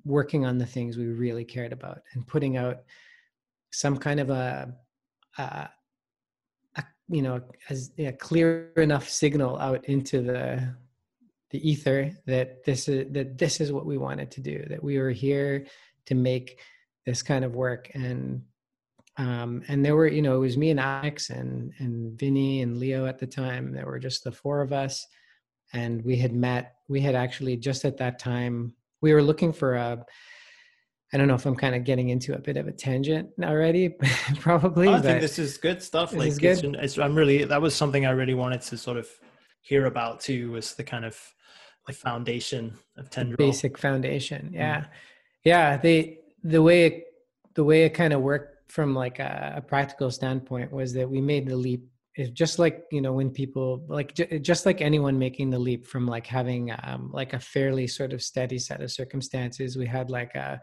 working 0.05 0.45
on 0.45 0.59
the 0.59 0.67
things 0.67 0.97
we 0.97 1.07
really 1.07 1.45
cared 1.45 1.73
about 1.73 2.01
and 2.13 2.27
putting 2.27 2.57
out 2.57 2.83
some 3.71 3.97
kind 3.97 4.19
of 4.19 4.31
a, 4.31 4.75
a, 5.39 5.69
a 6.77 6.85
you 7.09 7.23
know 7.23 7.41
as 7.71 7.93
a 7.99 8.13
clear 8.13 8.73
enough 8.77 9.09
signal 9.09 9.57
out 9.59 9.85
into 9.87 10.21
the 10.21 10.75
the 11.51 11.69
ether 11.69 12.13
that 12.27 12.65
this 12.65 12.89
is 12.89 13.13
that 13.13 13.39
this 13.39 13.61
is 13.61 13.73
what 13.73 13.87
we 13.87 13.99
wanted 13.99 14.31
to 14.31 14.41
do 14.41 14.65
that 14.69 14.83
we 14.83 14.99
were 14.99 15.11
here 15.11 15.67
to 16.07 16.15
make 16.15 16.61
this 17.07 17.23
kind 17.23 17.45
of 17.45 17.55
work 17.55 17.91
and 17.95 18.43
um, 19.17 19.63
and 19.69 19.85
there 19.85 19.97
were 19.97 20.07
you 20.07 20.23
know 20.23 20.37
it 20.37 20.41
was 20.41 20.57
me 20.57 20.71
and 20.71 20.81
alex 20.81 21.31
and 21.31 21.73
and 21.79 22.19
vinny 22.19 22.63
and 22.63 22.79
leo 22.79 23.07
at 23.07 23.19
the 23.19 23.27
time 23.27 23.73
there 23.73 23.87
were 23.87 23.99
just 23.99 24.25
the 24.25 24.33
four 24.33 24.61
of 24.61 24.73
us 24.73 25.07
and 25.73 26.05
we 26.05 26.17
had 26.17 26.33
met 26.33 26.77
we 26.89 27.01
had 27.01 27.15
actually 27.15 27.57
just 27.57 27.85
at 27.85 27.97
that 27.97 28.19
time 28.19 28.75
we 29.01 29.13
were 29.13 29.23
looking 29.23 29.53
for 29.53 29.75
a 29.75 30.05
I 31.13 31.17
don't 31.17 31.27
know 31.27 31.35
if 31.35 31.47
I'm 31.47 31.57
kind 31.57 31.75
of 31.75 31.85
getting 31.85 32.11
into 32.11 32.35
a 32.35 32.39
bit 32.39 32.59
of 32.59 32.69
a 32.69 32.73
tangent 32.73 33.31
already, 33.43 33.89
probably. 34.41 34.89
I 34.89 35.01
think 35.01 35.23
this 35.23 35.39
is 35.39 35.57
good 35.57 35.83
stuff. 35.83 36.13
Like, 36.13 36.29
it's, 36.29 36.39
good. 36.39 36.77
It's, 36.79 36.99
I'm 36.99 37.15
really 37.15 37.45
that 37.45 37.63
was 37.63 37.75
something 37.75 38.05
I 38.05 38.11
really 38.11 38.35
wanted 38.35 38.61
to 38.63 38.77
sort 38.77 38.99
of 38.99 39.09
hear 39.63 39.87
about 39.87 40.21
too. 40.21 40.51
Was 40.51 40.75
the 40.75 40.85
kind 40.85 41.07
of 41.07 41.19
like 41.89 41.97
foundation 41.97 42.75
of 42.97 43.11
Tendril. 43.11 43.37
Basic 43.37 43.79
foundation, 43.79 44.51
yeah, 44.53 44.81
mm. 44.81 44.87
yeah. 45.45 45.77
They 45.77 46.19
the 46.43 46.63
way 46.63 46.87
it, 46.87 47.05
the 47.55 47.65
way 47.65 47.85
it 47.85 47.91
kind 47.91 48.13
of 48.13 48.21
worked 48.21 48.71
from 48.71 48.95
like 48.95 49.19
a, 49.19 49.55
a 49.57 49.61
practical 49.61 50.11
standpoint 50.11 50.73
was 50.73 50.93
that 50.93 51.09
we 51.09 51.21
made 51.21 51.49
the 51.49 51.57
leap 51.57 51.89
it's 52.19 52.31
just 52.31 52.59
like 52.59 52.85
you 52.91 53.01
know 53.01 53.13
when 53.13 53.31
people 53.31 53.85
like 53.89 54.13
just 54.43 54.67
like 54.67 54.81
anyone 54.81 55.17
making 55.19 55.51
the 55.51 55.59
leap 55.59 55.87
from 55.87 56.07
like 56.07 56.27
having 56.27 56.73
um, 56.83 57.11
like 57.13 57.33
a 57.33 57.39
fairly 57.39 57.87
sort 57.87 58.13
of 58.13 58.21
steady 58.21 58.59
set 58.59 58.83
of 58.83 58.91
circumstances 58.91 59.77
we 59.77 59.87
had 59.87 60.11
like 60.11 60.35
a 60.35 60.61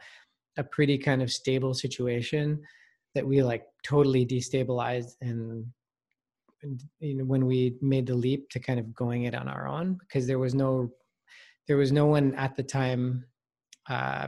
a 0.58 0.64
pretty 0.64 0.98
kind 0.98 1.22
of 1.22 1.32
stable 1.32 1.74
situation 1.74 2.62
that 3.14 3.26
we 3.26 3.42
like 3.42 3.64
totally 3.84 4.26
destabilized 4.26 5.14
and, 5.22 5.66
and 6.62 6.84
you 7.00 7.16
know 7.16 7.24
when 7.24 7.46
we 7.46 7.78
made 7.82 8.06
the 8.06 8.16
leap 8.16 8.50
to 8.50 8.60
kind 8.60 8.80
of 8.80 8.94
going 8.94 9.24
it 9.24 9.34
on 9.34 9.48
our 9.48 9.66
own 9.66 9.94
because 10.02 10.28
there 10.28 10.40
was 10.40 10.54
no 10.54 10.92
there 11.68 11.78
was 11.78 11.92
no 11.92 12.06
one 12.06 12.34
at 12.36 12.56
the 12.56 12.64
time 12.64 13.26
uh 13.90 14.28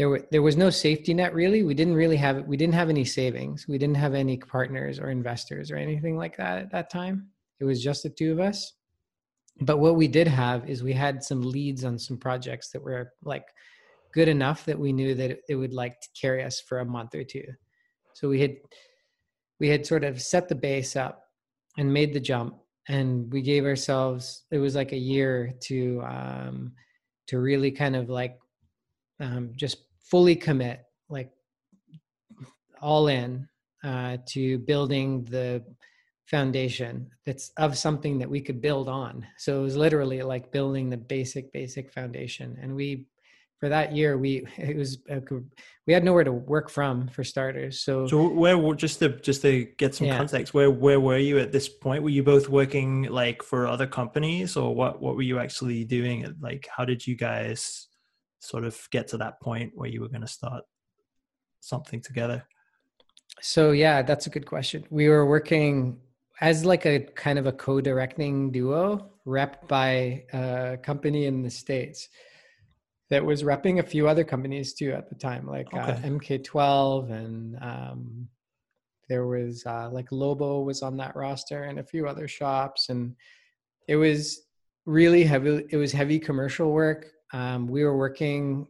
there 0.00 0.08
were 0.08 0.26
there 0.30 0.40
was 0.40 0.56
no 0.56 0.70
safety 0.70 1.12
net 1.12 1.34
really. 1.34 1.62
We 1.62 1.74
didn't 1.74 1.94
really 1.94 2.16
have 2.16 2.46
we 2.46 2.56
didn't 2.56 2.72
have 2.72 2.88
any 2.88 3.04
savings. 3.04 3.68
We 3.68 3.76
didn't 3.76 3.98
have 3.98 4.14
any 4.14 4.38
partners 4.38 4.98
or 4.98 5.10
investors 5.10 5.70
or 5.70 5.76
anything 5.76 6.16
like 6.16 6.38
that 6.38 6.56
at 6.56 6.72
that 6.72 6.88
time. 6.88 7.28
It 7.60 7.66
was 7.66 7.84
just 7.84 8.02
the 8.02 8.08
two 8.08 8.32
of 8.32 8.40
us. 8.40 8.72
But 9.60 9.78
what 9.78 9.96
we 9.96 10.08
did 10.08 10.26
have 10.26 10.66
is 10.70 10.82
we 10.82 10.94
had 10.94 11.22
some 11.22 11.42
leads 11.42 11.84
on 11.84 11.98
some 11.98 12.16
projects 12.16 12.70
that 12.70 12.82
were 12.82 13.12
like 13.24 13.44
good 14.14 14.28
enough 14.28 14.64
that 14.64 14.78
we 14.78 14.90
knew 14.90 15.14
that 15.16 15.40
it 15.50 15.54
would 15.54 15.74
like 15.74 15.96
carry 16.18 16.42
us 16.42 16.62
for 16.62 16.78
a 16.78 16.84
month 16.86 17.14
or 17.14 17.22
two. 17.22 17.44
So 18.14 18.26
we 18.30 18.40
had 18.40 18.56
we 19.58 19.68
had 19.68 19.84
sort 19.84 20.04
of 20.04 20.22
set 20.22 20.48
the 20.48 20.54
base 20.54 20.96
up 20.96 21.24
and 21.76 21.92
made 21.92 22.14
the 22.14 22.20
jump 22.20 22.54
and 22.88 23.32
we 23.32 23.42
gave 23.42 23.64
ourselves 23.64 24.44
it 24.50 24.58
was 24.58 24.74
like 24.74 24.92
a 24.92 24.96
year 24.98 25.52
to 25.60 26.02
um 26.02 26.72
to 27.30 27.38
really 27.38 27.70
kind 27.70 27.94
of 27.94 28.10
like 28.10 28.36
um, 29.20 29.52
just 29.54 29.84
fully 30.02 30.34
commit, 30.34 30.82
like 31.08 31.30
all 32.82 33.06
in 33.06 33.48
uh, 33.84 34.16
to 34.26 34.58
building 34.58 35.24
the 35.24 35.62
foundation 36.26 37.08
that's 37.24 37.52
of 37.56 37.78
something 37.78 38.18
that 38.18 38.30
we 38.30 38.40
could 38.40 38.60
build 38.60 38.88
on. 38.88 39.24
So 39.38 39.60
it 39.60 39.62
was 39.62 39.76
literally 39.76 40.22
like 40.22 40.50
building 40.50 40.90
the 40.90 40.96
basic, 40.96 41.52
basic 41.52 41.92
foundation. 41.92 42.58
And 42.60 42.74
we, 42.74 43.06
for 43.60 43.68
that 43.68 43.94
year, 43.94 44.16
we 44.16 44.46
it 44.56 44.76
was 44.76 44.98
we 45.86 45.92
had 45.92 46.02
nowhere 46.02 46.24
to 46.24 46.32
work 46.32 46.70
from 46.70 47.06
for 47.08 47.22
starters. 47.22 47.80
So 47.82 48.06
so 48.06 48.28
where 48.28 48.74
just 48.74 48.98
to 49.00 49.10
just 49.20 49.42
to 49.42 49.66
get 49.76 49.94
some 49.94 50.08
yeah. 50.08 50.16
context, 50.16 50.54
where 50.54 50.70
where 50.70 50.98
were 50.98 51.18
you 51.18 51.38
at 51.38 51.52
this 51.52 51.68
point? 51.68 52.02
Were 52.02 52.08
you 52.08 52.24
both 52.24 52.48
working 52.48 53.04
like 53.04 53.42
for 53.42 53.66
other 53.66 53.86
companies, 53.86 54.56
or 54.56 54.74
what 54.74 55.00
what 55.00 55.14
were 55.14 55.22
you 55.22 55.38
actually 55.38 55.84
doing? 55.84 56.34
Like, 56.40 56.66
how 56.74 56.84
did 56.84 57.06
you 57.06 57.14
guys 57.14 57.86
sort 58.40 58.64
of 58.64 58.80
get 58.90 59.06
to 59.08 59.18
that 59.18 59.38
point 59.40 59.72
where 59.74 59.88
you 59.88 60.00
were 60.00 60.08
going 60.08 60.22
to 60.22 60.26
start 60.26 60.64
something 61.60 62.00
together? 62.00 62.46
So 63.42 63.72
yeah, 63.72 64.02
that's 64.02 64.26
a 64.26 64.30
good 64.30 64.46
question. 64.46 64.84
We 64.90 65.08
were 65.08 65.26
working 65.26 65.98
as 66.40 66.64
like 66.64 66.86
a 66.86 67.00
kind 67.00 67.38
of 67.38 67.46
a 67.46 67.52
co-directing 67.52 68.50
duo, 68.50 69.10
rep 69.26 69.68
by 69.68 70.24
a 70.32 70.78
company 70.82 71.26
in 71.26 71.42
the 71.42 71.50
states 71.50 72.08
that 73.10 73.24
was 73.24 73.42
repping 73.42 73.80
a 73.80 73.82
few 73.82 74.08
other 74.08 74.24
companies 74.24 74.72
too 74.72 74.92
at 74.92 75.08
the 75.08 75.14
time, 75.14 75.46
like 75.46 75.66
uh, 75.74 75.78
okay. 75.78 75.92
uh, 75.92 75.96
MK12 76.00 77.10
and 77.10 77.58
um, 77.60 78.28
there 79.08 79.26
was 79.26 79.64
uh, 79.66 79.90
like 79.90 80.10
Lobo 80.12 80.60
was 80.62 80.82
on 80.82 80.96
that 80.98 81.16
roster 81.16 81.64
and 81.64 81.78
a 81.78 81.84
few 81.84 82.06
other 82.06 82.28
shops, 82.28 82.88
and 82.88 83.14
it 83.88 83.96
was 83.96 84.42
really 84.86 85.24
heavy. 85.24 85.64
It 85.70 85.76
was 85.76 85.92
heavy 85.92 86.18
commercial 86.18 86.72
work 86.72 87.06
um, 87.32 87.66
we 87.68 87.84
were 87.84 87.96
working 87.96 88.66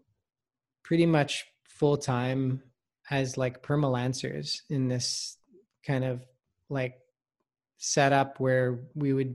pretty 0.83 1.07
much 1.07 1.47
full 1.65 1.97
time 1.97 2.63
as 3.11 3.37
like 3.37 3.63
permalancers 3.63 4.61
in 4.69 4.89
this 4.89 5.39
kind 5.87 6.05
of 6.05 6.25
like 6.69 6.95
setup 7.79 8.39
where 8.39 8.81
we 8.95 9.13
would 9.13 9.35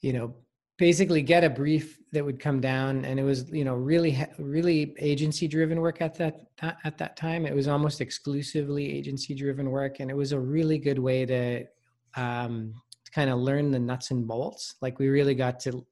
you 0.00 0.12
know 0.12 0.34
basically 0.82 1.22
get 1.22 1.44
a 1.44 1.48
brief 1.48 2.00
that 2.10 2.24
would 2.24 2.40
come 2.40 2.60
down 2.60 3.04
and 3.04 3.20
it 3.20 3.22
was 3.22 3.48
you 3.52 3.64
know 3.64 3.76
really 3.76 4.26
really 4.36 4.96
agency 4.98 5.46
driven 5.46 5.80
work 5.80 6.00
at 6.00 6.12
that 6.18 6.48
at 6.60 6.98
that 6.98 7.16
time. 7.16 7.46
It 7.46 7.54
was 7.54 7.68
almost 7.68 8.00
exclusively 8.00 8.92
agency 8.92 9.32
driven 9.32 9.70
work 9.70 10.00
and 10.00 10.10
it 10.10 10.16
was 10.16 10.32
a 10.32 10.40
really 10.40 10.78
good 10.78 10.98
way 10.98 11.24
to 11.24 11.64
um 12.16 12.74
to 13.04 13.12
kind 13.12 13.30
of 13.30 13.38
learn 13.38 13.70
the 13.70 13.78
nuts 13.78 14.10
and 14.10 14.26
bolts. 14.26 14.74
Like 14.82 14.98
we 14.98 15.06
really 15.06 15.36
got 15.36 15.60
to 15.60 15.86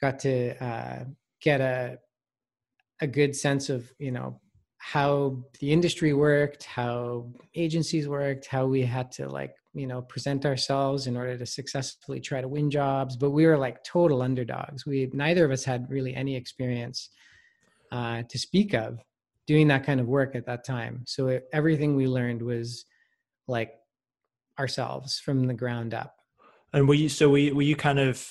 got 0.00 0.18
to 0.20 0.64
uh, 0.64 1.04
get 1.42 1.60
a 1.60 1.98
a 3.02 3.06
good 3.06 3.36
sense 3.36 3.68
of 3.68 3.92
you 3.98 4.12
know 4.12 4.40
how 4.92 5.36
the 5.58 5.72
industry 5.72 6.12
worked, 6.12 6.62
how 6.62 7.26
agencies 7.56 8.06
worked, 8.06 8.46
how 8.46 8.66
we 8.66 8.82
had 8.82 9.10
to 9.10 9.28
like 9.28 9.52
you 9.74 9.84
know 9.84 10.00
present 10.02 10.46
ourselves 10.46 11.08
in 11.08 11.16
order 11.16 11.36
to 11.36 11.44
successfully 11.44 12.20
try 12.20 12.40
to 12.40 12.46
win 12.46 12.70
jobs. 12.70 13.16
But 13.16 13.32
we 13.32 13.46
were 13.46 13.58
like 13.58 13.82
total 13.82 14.22
underdogs. 14.22 14.86
We 14.86 15.10
neither 15.12 15.44
of 15.44 15.50
us 15.50 15.64
had 15.64 15.90
really 15.90 16.14
any 16.14 16.36
experience 16.36 17.10
uh, 17.90 18.22
to 18.28 18.38
speak 18.38 18.74
of 18.74 19.00
doing 19.48 19.66
that 19.68 19.84
kind 19.84 19.98
of 19.98 20.06
work 20.06 20.36
at 20.36 20.46
that 20.46 20.64
time. 20.64 21.02
So 21.04 21.26
it, 21.28 21.48
everything 21.52 21.96
we 21.96 22.06
learned 22.06 22.42
was 22.42 22.84
like 23.48 23.72
ourselves 24.56 25.18
from 25.18 25.48
the 25.48 25.54
ground 25.54 25.94
up. 25.94 26.14
And 26.72 26.86
were 26.86 26.94
you 26.94 27.08
so 27.08 27.30
were 27.30 27.38
you, 27.38 27.56
were 27.56 27.62
you 27.62 27.74
kind 27.74 27.98
of 27.98 28.24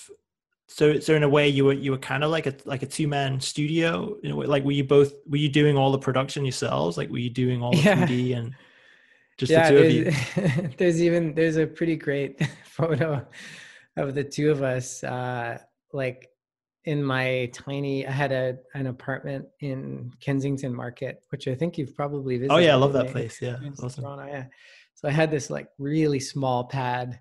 so 0.68 1.00
so 1.00 1.14
in 1.14 1.24
a 1.24 1.30
way 1.30 1.48
you 1.48 1.66
were 1.66 1.74
you 1.74 1.92
were 1.92 1.98
kind 1.98 2.24
of 2.24 2.32
like 2.32 2.48
a 2.48 2.56
like 2.66 2.82
a 2.82 2.88
two 2.88 3.08
man 3.08 3.40
studio 3.40 4.18
you 4.24 4.30
know 4.30 4.38
like 4.38 4.64
were 4.64 4.72
you 4.72 4.84
both 4.84 5.14
were 5.28 5.38
you 5.38 5.50
doing 5.50 5.78
all 5.78 5.92
the 5.92 6.00
production 6.00 6.44
yourselves? 6.44 6.98
Like 6.98 7.10
were 7.10 7.20
you 7.20 7.30
doing 7.30 7.62
all 7.62 7.72
the 7.72 7.78
yeah. 7.78 8.06
3d 8.06 8.38
and 8.38 8.56
just 9.38 9.52
yeah, 9.52 9.70
the 9.70 9.78
two 9.78 9.86
of 9.86 9.92
you? 9.92 10.70
there's 10.78 11.02
even 11.02 11.34
there's 11.36 11.58
a 11.58 11.68
pretty 11.68 11.96
great 11.96 12.42
photo 12.66 13.26
of 13.98 14.16
the 14.16 14.24
two 14.24 14.50
of 14.50 14.64
us 14.64 15.04
uh 15.04 15.58
like 15.94 16.30
in 16.86 17.04
my 17.04 17.50
tiny 17.54 18.06
i 18.06 18.12
had 18.12 18.32
a 18.32 18.58
an 18.74 18.88
apartment 18.88 19.46
in 19.62 20.12
kensington 20.20 20.74
market 20.74 21.24
which 21.30 21.48
i 21.48 21.56
think 21.56 21.78
you've 21.78 21.96
probably 21.96 22.38
visited 22.38 22.54
oh 22.54 22.58
yeah 22.58 22.74
i 22.74 22.76
love 22.76 22.94
that 22.94 23.12
place. 23.12 23.42
Yeah 23.42 23.58
awesome. 23.82 24.04
Toronto, 24.04 24.26
yeah. 24.26 24.46
So 24.96 25.08
i 25.08 25.12
had 25.12 25.30
this 25.30 25.50
like 25.50 25.68
really 25.78 26.20
small 26.20 26.64
pad 26.64 27.20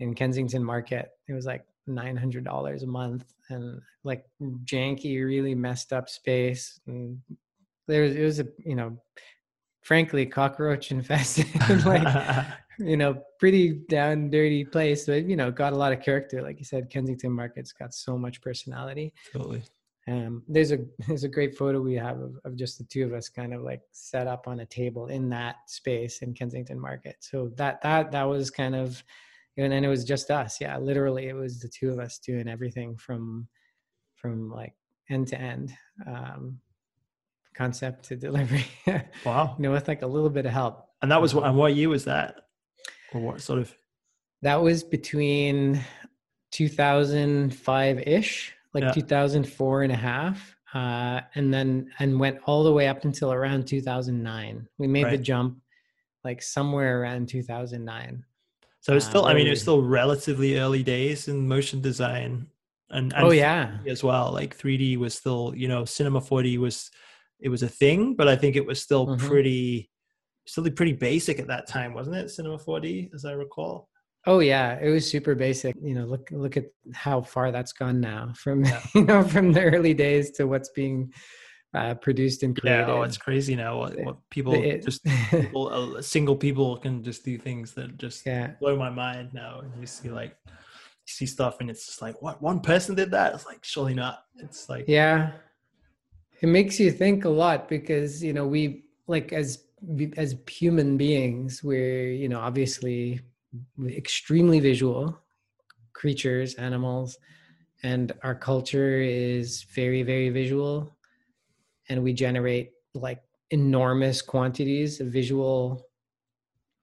in 0.00 0.14
kensington 0.14 0.64
market. 0.64 1.10
It 1.28 1.34
was 1.34 1.46
like 1.46 1.64
$900 1.88 2.82
a 2.82 2.86
month 2.86 3.32
and 3.48 3.80
like 4.04 4.24
janky, 4.64 5.24
really 5.24 5.54
messed 5.54 5.92
up 5.92 6.08
space. 6.08 6.80
And 6.86 7.20
there 7.86 8.02
was, 8.02 8.14
it 8.14 8.22
was 8.22 8.40
a, 8.40 8.46
you 8.64 8.74
know, 8.74 8.96
frankly, 9.82 10.26
cockroach 10.26 10.90
infested, 10.90 11.46
like, 11.84 12.46
you 12.78 12.96
know, 12.96 13.22
pretty 13.38 13.80
down, 13.88 14.30
dirty 14.30 14.64
place, 14.64 15.06
but, 15.06 15.24
you 15.24 15.36
know, 15.36 15.50
got 15.50 15.72
a 15.72 15.76
lot 15.76 15.92
of 15.92 16.00
character. 16.00 16.42
Like 16.42 16.58
you 16.58 16.64
said, 16.64 16.90
Kensington 16.90 17.32
Market's 17.32 17.72
got 17.72 17.94
so 17.94 18.16
much 18.16 18.40
personality. 18.40 19.12
Totally. 19.32 19.62
Um, 20.08 20.42
there's 20.48 20.72
a 20.72 20.78
there's 21.06 21.24
a 21.24 21.28
great 21.28 21.56
photo 21.56 21.80
we 21.80 21.94
have 21.94 22.18
of, 22.18 22.36
of 22.44 22.56
just 22.56 22.78
the 22.78 22.84
two 22.84 23.04
of 23.04 23.12
us 23.12 23.28
kind 23.28 23.52
of 23.54 23.62
like 23.62 23.82
set 23.92 24.26
up 24.26 24.48
on 24.48 24.60
a 24.60 24.66
table 24.66 25.06
in 25.06 25.28
that 25.28 25.56
space 25.66 26.22
in 26.22 26.34
Kensington 26.34 26.80
Market. 26.80 27.16
So 27.20 27.52
that 27.56 27.80
that 27.82 28.10
that 28.10 28.24
was 28.24 28.50
kind 28.50 28.74
of 28.74 29.04
and 29.62 29.72
then 29.72 29.84
it 29.84 29.88
was 29.88 30.04
just 30.04 30.30
us. 30.30 30.60
Yeah 30.60 30.76
literally 30.78 31.28
it 31.28 31.34
was 31.34 31.60
the 31.60 31.68
two 31.68 31.90
of 31.90 31.98
us 31.98 32.18
doing 32.18 32.48
everything 32.48 32.96
from 32.96 33.48
from 34.16 34.50
like 34.50 34.74
end 35.08 35.28
to 35.28 35.40
end 35.40 35.72
um 36.06 36.58
concept 37.54 38.04
to 38.04 38.16
delivery. 38.28 38.66
Wow. 39.24 39.54
You 39.58 39.62
know 39.64 39.72
with 39.72 39.88
like 39.88 40.02
a 40.02 40.06
little 40.06 40.30
bit 40.30 40.46
of 40.46 40.52
help. 40.52 40.86
And 41.02 41.10
that 41.10 41.20
was 41.20 41.34
what 41.34 41.44
and 41.44 41.56
what 41.56 41.74
year 41.74 41.88
was 41.88 42.04
that? 42.04 42.36
Or 43.12 43.20
what 43.20 43.40
sort 43.40 43.58
of 43.58 43.74
that 44.42 44.62
was 44.62 44.82
between 44.82 45.84
2005 46.52 47.98
ish 48.00 48.54
like 48.74 48.84
yeah. 48.84 48.92
2004 48.92 49.82
and 49.82 49.92
a 49.92 49.96
half 49.96 50.56
uh, 50.74 51.20
and 51.34 51.52
then 51.52 51.90
and 51.98 52.18
went 52.18 52.38
all 52.46 52.62
the 52.62 52.72
way 52.72 52.88
up 52.88 53.04
until 53.04 53.32
around 53.32 53.66
2009 53.66 54.68
we 54.78 54.86
made 54.86 55.04
right. 55.04 55.10
the 55.10 55.18
jump 55.18 55.58
like 56.24 56.42
somewhere 56.42 57.00
around 57.00 57.28
2009 57.28 58.24
so 58.80 58.96
it's 58.96 59.06
still, 59.06 59.26
uh, 59.26 59.28
I 59.28 59.34
mean, 59.34 59.46
it's 59.46 59.60
still 59.60 59.82
relatively 59.82 60.58
early 60.58 60.82
days 60.82 61.28
in 61.28 61.46
motion 61.46 61.80
design, 61.80 62.46
and, 62.90 63.12
and 63.12 63.24
oh 63.24 63.30
yeah, 63.30 63.76
as 63.86 64.02
well. 64.02 64.32
Like 64.32 64.56
3D 64.56 64.96
was 64.96 65.14
still, 65.14 65.52
you 65.54 65.68
know, 65.68 65.84
Cinema 65.84 66.20
4D 66.20 66.58
was, 66.58 66.90
it 67.40 67.48
was 67.50 67.62
a 67.62 67.68
thing, 67.68 68.14
but 68.14 68.26
I 68.26 68.36
think 68.36 68.56
it 68.56 68.66
was 68.66 68.80
still 68.80 69.06
mm-hmm. 69.06 69.26
pretty, 69.26 69.90
still 70.46 70.68
pretty 70.70 70.94
basic 70.94 71.38
at 71.38 71.46
that 71.48 71.68
time, 71.68 71.92
wasn't 71.92 72.16
it? 72.16 72.30
Cinema 72.30 72.58
4D, 72.58 73.14
as 73.14 73.24
I 73.24 73.32
recall. 73.32 73.88
Oh 74.26 74.40
yeah, 74.40 74.78
it 74.80 74.90
was 74.90 75.10
super 75.10 75.34
basic. 75.34 75.74
You 75.82 75.94
know, 75.94 76.04
look 76.04 76.28
look 76.30 76.58
at 76.58 76.66
how 76.92 77.22
far 77.22 77.50
that's 77.50 77.72
gone 77.72 78.00
now 78.00 78.32
from 78.36 78.64
yeah. 78.64 78.82
you 78.94 79.04
know 79.04 79.22
from 79.22 79.52
the 79.52 79.62
early 79.62 79.94
days 79.94 80.30
to 80.32 80.46
what's 80.46 80.68
being 80.70 81.10
uh, 81.74 81.94
produced 81.94 82.42
and 82.42 82.58
created. 82.58 82.88
Yeah, 82.88 82.92
oh, 82.92 83.02
it's 83.02 83.16
crazy 83.16 83.54
now. 83.54 83.78
What, 83.78 83.98
what 84.00 84.16
people 84.30 84.54
it, 84.54 84.84
just 84.84 85.04
people, 85.30 85.96
uh, 85.96 86.02
single 86.02 86.36
people 86.36 86.76
can 86.76 87.02
just 87.02 87.24
do 87.24 87.38
things 87.38 87.72
that 87.74 87.96
just 87.96 88.26
yeah. 88.26 88.52
blow 88.60 88.76
my 88.76 88.90
mind 88.90 89.32
now. 89.32 89.60
And 89.60 89.72
you 89.80 89.86
see 89.86 90.08
like 90.08 90.36
you 90.46 91.06
see 91.06 91.26
stuff, 91.26 91.60
and 91.60 91.70
it's 91.70 91.86
just 91.86 92.02
like, 92.02 92.20
what 92.22 92.42
one 92.42 92.60
person 92.60 92.94
did 92.94 93.10
that? 93.12 93.34
It's 93.34 93.46
like 93.46 93.64
surely 93.64 93.94
not. 93.94 94.24
It's 94.36 94.68
like 94.68 94.86
yeah, 94.88 95.32
it 96.40 96.48
makes 96.48 96.80
you 96.80 96.90
think 96.90 97.24
a 97.24 97.28
lot 97.28 97.68
because 97.68 98.22
you 98.22 98.32
know 98.32 98.46
we 98.46 98.84
like 99.06 99.32
as 99.32 99.64
as 100.16 100.36
human 100.48 100.96
beings, 100.96 101.62
we're 101.62 102.10
you 102.10 102.28
know 102.28 102.40
obviously 102.40 103.20
extremely 103.88 104.58
visual 104.58 105.18
creatures, 105.92 106.54
animals, 106.54 107.16
and 107.84 108.12
our 108.22 108.34
culture 108.34 109.00
is 109.00 109.62
very 109.62 110.02
very 110.02 110.30
visual 110.30 110.96
and 111.90 112.02
we 112.02 112.14
generate 112.14 112.70
like 112.94 113.20
enormous 113.50 114.22
quantities 114.22 115.00
of 115.00 115.08
visual 115.08 115.86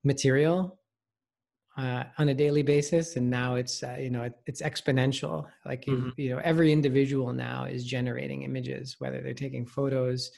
material 0.04 0.78
uh, 1.78 2.04
on 2.18 2.30
a 2.30 2.34
daily 2.34 2.62
basis. 2.62 3.16
And 3.16 3.30
now 3.30 3.56
it's 3.56 3.82
uh, 3.82 3.98
you 4.00 4.10
know 4.10 4.24
it, 4.24 4.34
it's 4.46 4.62
exponential. 4.62 5.48
Like 5.66 5.86
mm-hmm. 5.86 6.10
you, 6.18 6.26
you 6.26 6.36
know 6.36 6.42
every 6.44 6.72
individual 6.72 7.34
now 7.34 7.66
is 7.66 7.86
generating 7.86 8.44
images 8.44 8.98
whether 9.00 9.22
they're 9.22 9.34
taking 9.34 9.66
photos 9.66 10.30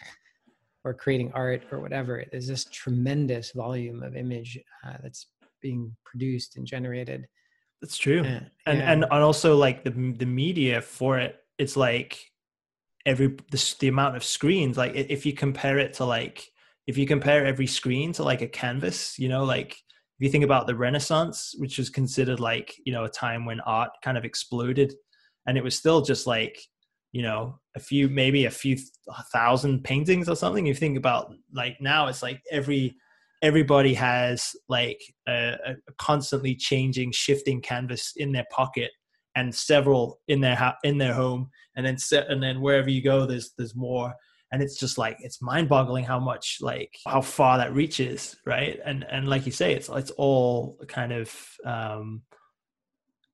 or 0.86 0.94
creating 0.94 1.32
art 1.34 1.64
or 1.72 1.82
whatever. 1.82 2.24
There's 2.32 2.48
this 2.48 2.66
tremendous 2.66 3.52
volume 3.52 4.04
of 4.04 4.16
image 4.16 4.58
uh, 4.88 4.94
that's 5.04 5.28
being 5.62 5.96
produced 6.06 6.56
and 6.56 6.66
generated. 6.66 7.28
That's 7.82 7.98
true. 7.98 8.22
Uh, 8.22 8.42
and 8.66 8.80
yeah. 8.80 8.92
and 8.92 9.06
also 9.06 9.58
like 9.58 9.84
the 9.84 9.92
the 9.92 10.26
media 10.26 10.82
for 10.82 11.18
it 11.18 11.38
it's 11.58 11.76
like 11.76 12.29
every 13.06 13.28
the, 13.52 13.76
the 13.80 13.88
amount 13.88 14.16
of 14.16 14.24
screens 14.24 14.78
like 14.78 14.94
if 14.96 15.26
you 15.26 15.34
compare 15.34 15.78
it 15.78 15.94
to 15.94 16.06
like 16.06 16.50
if 16.88 16.98
you 16.98 17.06
compare 17.06 17.46
every 17.46 17.68
screen 17.68 18.12
to 18.12 18.24
like 18.24 18.42
a 18.42 18.48
canvas 18.48 19.18
you 19.18 19.30
know 19.30 19.44
like 19.44 19.72
if 19.72 20.26
you 20.26 20.30
think 20.30 20.44
about 20.44 20.68
the 20.68 20.76
renaissance 20.76 21.56
which 21.58 21.78
was 21.78 21.90
considered 21.90 22.40
like 22.40 22.76
you 22.86 22.92
know 22.92 23.06
a 23.06 23.10
time 23.10 23.46
when 23.46 23.60
art 23.62 23.90
kind 24.04 24.18
of 24.18 24.26
exploded 24.26 24.94
and 25.48 25.58
it 25.58 25.64
was 25.64 25.76
still 25.76 26.02
just 26.02 26.28
like 26.28 26.60
you 27.12 27.22
know 27.22 27.60
a 27.76 27.80
few 27.80 28.10
maybe 28.10 28.46
a 28.46 28.52
few 28.52 28.78
thousand 29.32 29.84
paintings 29.84 30.28
or 30.30 30.36
something 30.36 30.66
you 30.66 30.74
think 30.74 30.98
about 30.98 31.34
like 31.54 31.78
now 31.80 32.08
it's 32.08 32.22
like 32.22 32.42
every 32.52 32.96
everybody 33.42 33.94
has 33.94 34.52
like 34.68 35.02
a, 35.28 35.56
a 35.66 35.76
constantly 35.98 36.56
changing 36.56 37.12
shifting 37.12 37.62
canvas 37.62 38.14
in 38.18 38.32
their 38.32 38.46
pocket 38.52 38.92
and 39.36 39.54
several 39.54 40.20
in 40.28 40.42
their 40.42 40.56
ha- 40.56 40.78
in 40.84 40.98
their 40.98 41.14
home 41.14 41.50
and 41.76 41.86
then 41.86 41.98
set 41.98 42.30
and 42.30 42.42
then 42.42 42.62
wherever 42.62 42.90
you 42.90 43.02
go 43.02 43.26
there's 43.26 43.52
there's 43.58 43.76
more. 43.76 44.14
And 44.52 44.64
it's 44.64 44.80
just 44.80 44.98
like 44.98 45.18
it's 45.20 45.44
mind-boggling 45.44 46.06
how 46.06 46.20
much 46.20 46.58
like 46.60 46.98
how 47.06 47.22
far 47.22 47.58
that 47.60 47.74
reaches 47.74 48.36
right? 48.46 48.80
And 48.86 49.06
and 49.10 49.28
like 49.28 49.46
you 49.46 49.52
say 49.52 49.74
it's 49.74 49.90
it's 49.90 50.12
all 50.12 50.78
kind 50.88 51.12
of 51.12 51.32
um 51.66 52.24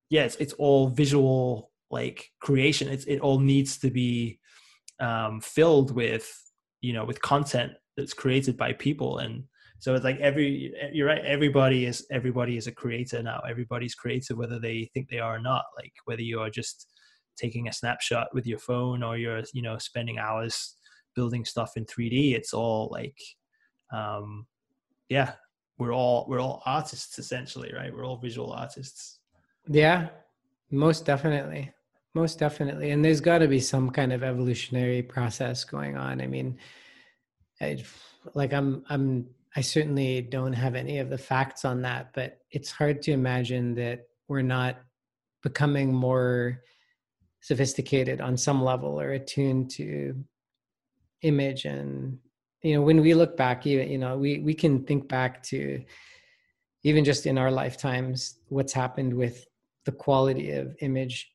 yeah 0.10 0.24
it's, 0.24 0.36
it's 0.36 0.54
all 0.54 0.90
visual 0.90 1.72
like 1.90 2.32
creation. 2.42 2.90
It's 2.90 3.06
it 3.06 3.20
all 3.20 3.40
needs 3.40 3.78
to 3.80 3.90
be 3.90 4.40
um 5.00 5.42
filled 5.42 5.92
with 5.96 6.30
you 6.82 6.94
know 6.94 7.06
with 7.06 7.22
content 7.22 7.74
that's 7.96 8.14
created 8.14 8.58
by 8.58 8.74
people. 8.74 9.20
And 9.20 9.46
so 9.86 9.94
it's 9.94 10.04
like 10.04 10.20
every 10.20 10.74
you're 10.94 11.06
right 11.06 11.24
everybody 11.24 11.86
is 11.86 12.08
everybody 12.10 12.58
is 12.58 12.66
a 12.66 12.72
creator 12.72 13.22
now. 13.22 13.40
Everybody's 13.48 13.94
creative, 13.94 14.36
whether 14.36 14.58
they 14.58 14.90
think 14.96 15.10
they 15.10 15.20
are 15.20 15.36
or 15.36 15.40
not. 15.40 15.64
Like 15.78 15.94
whether 16.06 16.24
you 16.24 16.40
are 16.40 16.50
just 16.50 16.92
taking 17.38 17.68
a 17.68 17.72
snapshot 17.72 18.30
with 18.34 18.48
your 18.48 18.58
phone 18.58 19.04
or 19.04 19.16
you're 19.16 19.44
you 19.54 19.62
know 19.62 19.78
spending 19.78 20.18
hours 20.18 20.78
building 21.14 21.46
stuff 21.46 21.74
in 21.76 21.86
3d 21.86 22.34
it's 22.34 22.52
all 22.52 22.90
like 22.92 23.16
um 23.94 24.48
yeah 25.08 25.34
we're 25.78 25.94
all 25.94 26.26
we're 26.28 26.42
all 26.42 26.64
artists 26.66 27.20
essentially 27.20 27.72
right? 27.72 27.94
We're 27.94 28.08
all 28.08 28.18
visual 28.18 28.54
artists. 28.54 29.20
Yeah 29.68 30.10
most 30.72 31.06
definitely. 31.06 31.72
Most 32.16 32.40
definitely. 32.40 32.90
And 32.90 33.06
there's 33.06 33.22
got 33.22 33.38
to 33.38 33.48
be 33.48 33.60
some 33.60 33.92
kind 33.92 34.12
of 34.14 34.24
evolutionary 34.24 35.04
process 35.04 35.64
going 35.64 35.96
on. 35.96 36.22
I 36.22 36.26
mean 36.26 36.58
I, 37.62 37.84
like 38.34 38.52
i'm 38.52 38.84
i'm 38.90 39.28
i 39.56 39.62
certainly 39.62 40.22
don't 40.22 40.54
have 40.54 40.76
any 40.76 41.00
of 41.00 41.10
the 41.10 41.18
facts 41.18 41.66
on 41.66 41.82
that 41.82 42.12
but 42.14 42.40
it's 42.52 42.72
hard 42.72 43.02
to 43.02 43.12
imagine 43.12 43.76
that 43.76 44.08
we're 44.28 44.42
not 44.42 44.78
becoming 45.44 45.94
more 45.94 46.62
sophisticated 47.42 48.22
on 48.22 48.36
some 48.36 48.64
level 48.64 49.00
or 49.00 49.12
attuned 49.12 49.70
to 49.70 50.16
image 51.22 51.66
and 51.66 52.18
you 52.64 52.74
know 52.74 52.82
when 52.82 53.02
we 53.02 53.14
look 53.14 53.38
back 53.38 53.68
even 53.68 53.90
you 53.90 53.98
know 53.98 54.18
we 54.18 54.40
we 54.40 54.54
can 54.54 54.84
think 54.84 55.08
back 55.08 55.44
to 55.44 55.84
even 56.84 57.04
just 57.04 57.26
in 57.26 57.38
our 57.38 57.52
lifetimes 57.52 58.40
what's 58.50 58.74
happened 58.74 59.14
with 59.14 59.48
the 59.86 59.92
quality 59.92 60.52
of 60.52 60.76
image. 60.82 61.32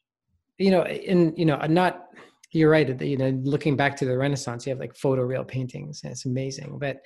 You 0.58 0.70
know 0.70 0.82
and 0.82 1.36
you 1.38 1.46
know 1.46 1.56
not 1.68 2.08
you're 2.52 2.70
right 2.70 3.00
you 3.00 3.16
know 3.16 3.30
looking 3.42 3.76
back 3.76 3.96
to 3.96 4.04
the 4.04 4.18
renaissance 4.18 4.66
you 4.66 4.70
have 4.70 4.78
like 4.78 4.94
photoreal 4.94 5.46
paintings 5.46 6.02
and 6.02 6.12
it's 6.12 6.26
amazing 6.26 6.78
but 6.78 7.00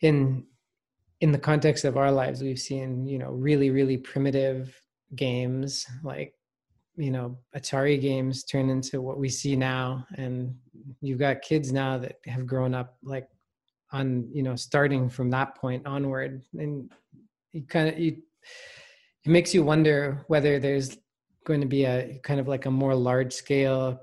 in 0.00 0.44
in 1.20 1.32
the 1.32 1.38
context 1.38 1.84
of 1.84 1.96
our 1.96 2.12
lives 2.12 2.42
we've 2.42 2.60
seen 2.60 3.06
you 3.06 3.18
know 3.18 3.30
really 3.30 3.70
really 3.70 3.96
primitive 3.96 4.80
games 5.16 5.86
like 6.04 6.34
you 6.98 7.12
know 7.12 7.38
atari 7.56 7.98
games 8.00 8.44
turn 8.44 8.68
into 8.68 9.00
what 9.00 9.18
we 9.18 9.28
see 9.28 9.56
now. 9.56 10.04
And 10.16 10.54
you've 11.00 11.20
got 11.20 11.42
kids 11.42 11.72
now 11.72 11.96
that 11.98 12.16
have 12.26 12.46
grown 12.46 12.74
up 12.74 12.98
like 13.02 13.28
on 13.92 14.28
you 14.32 14.42
know 14.42 14.56
starting 14.56 15.08
from 15.08 15.30
that 15.30 15.54
point 15.56 15.86
onward. 15.86 16.42
And 16.58 16.90
you 17.52 17.62
kind 17.62 17.88
of 17.88 17.98
you 17.98 18.18
it 19.24 19.30
makes 19.30 19.54
you 19.54 19.62
wonder 19.62 20.24
whether 20.26 20.58
there's 20.58 20.98
going 21.44 21.60
to 21.60 21.66
be 21.66 21.84
a 21.84 22.18
kind 22.24 22.40
of 22.40 22.48
like 22.48 22.66
a 22.66 22.70
more 22.70 22.94
large 22.94 23.32
scale 23.32 24.00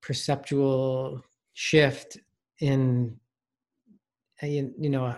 perceptual 0.00 1.22
shift 1.52 2.16
in 2.60 3.18
you 4.40 4.72
know 4.78 5.16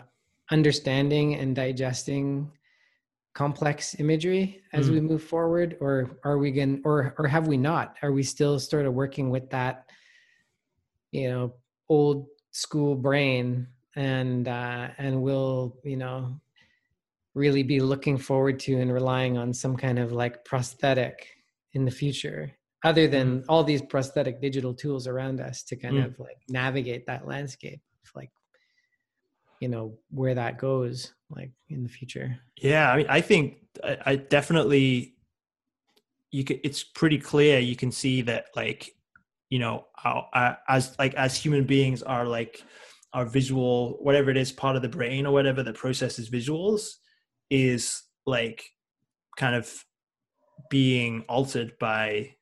understanding 0.50 1.34
and 1.34 1.54
digesting 1.54 2.50
complex 3.34 3.94
imagery 4.00 4.60
as 4.72 4.88
mm. 4.88 4.94
we 4.94 5.00
move 5.00 5.22
forward 5.22 5.76
or 5.80 6.18
are 6.24 6.38
we 6.38 6.50
going 6.50 6.80
or 6.84 7.14
or 7.18 7.28
have 7.28 7.46
we 7.46 7.56
not 7.56 7.94
are 8.02 8.10
we 8.10 8.22
still 8.22 8.58
sort 8.58 8.84
of 8.84 8.94
working 8.94 9.30
with 9.30 9.48
that 9.50 9.84
you 11.12 11.30
know 11.30 11.54
old 11.88 12.26
school 12.50 12.96
brain 12.96 13.66
and 13.94 14.48
uh 14.48 14.88
and 14.98 15.22
we'll 15.22 15.76
you 15.84 15.96
know 15.96 16.40
really 17.34 17.62
be 17.62 17.78
looking 17.78 18.18
forward 18.18 18.58
to 18.58 18.80
and 18.80 18.92
relying 18.92 19.38
on 19.38 19.52
some 19.52 19.76
kind 19.76 19.98
of 19.98 20.10
like 20.10 20.44
prosthetic 20.44 21.28
in 21.74 21.84
the 21.84 21.90
future 21.90 22.50
other 22.84 23.06
than 23.06 23.40
mm. 23.40 23.44
all 23.48 23.62
these 23.62 23.82
prosthetic 23.82 24.40
digital 24.40 24.74
tools 24.74 25.06
around 25.06 25.40
us 25.40 25.62
to 25.62 25.76
kind 25.76 25.94
mm. 25.96 26.06
of 26.06 26.18
like 26.18 26.38
navigate 26.48 27.06
that 27.06 27.26
landscape 27.26 27.80
you 29.60 29.68
know 29.68 29.94
where 30.10 30.34
that 30.34 30.58
goes 30.58 31.12
like 31.30 31.50
in 31.68 31.82
the 31.82 31.88
future. 31.88 32.38
Yeah 32.56 32.90
i 32.90 32.96
mean 32.96 33.06
i 33.08 33.20
think 33.20 33.58
i, 33.84 33.96
I 34.06 34.16
definitely 34.16 35.14
you 36.30 36.44
can 36.44 36.60
it's 36.64 36.82
pretty 36.82 37.18
clear 37.18 37.58
you 37.58 37.76
can 37.76 37.90
see 37.90 38.22
that 38.22 38.46
like 38.54 38.94
you 39.50 39.58
know 39.58 39.86
how, 39.96 40.26
as 40.68 40.94
like 40.98 41.14
as 41.14 41.36
human 41.36 41.64
beings 41.64 42.02
are 42.02 42.26
like 42.26 42.62
our 43.14 43.24
visual 43.24 43.98
whatever 44.02 44.30
it 44.30 44.36
is 44.36 44.52
part 44.52 44.76
of 44.76 44.82
the 44.82 44.88
brain 44.88 45.26
or 45.26 45.32
whatever 45.32 45.62
that 45.62 45.74
processes 45.74 46.28
visuals 46.28 46.96
is 47.50 48.02
like 48.26 48.62
kind 49.36 49.54
of 49.54 49.84
being 50.68 51.24
altered 51.28 51.72
by 51.78 52.34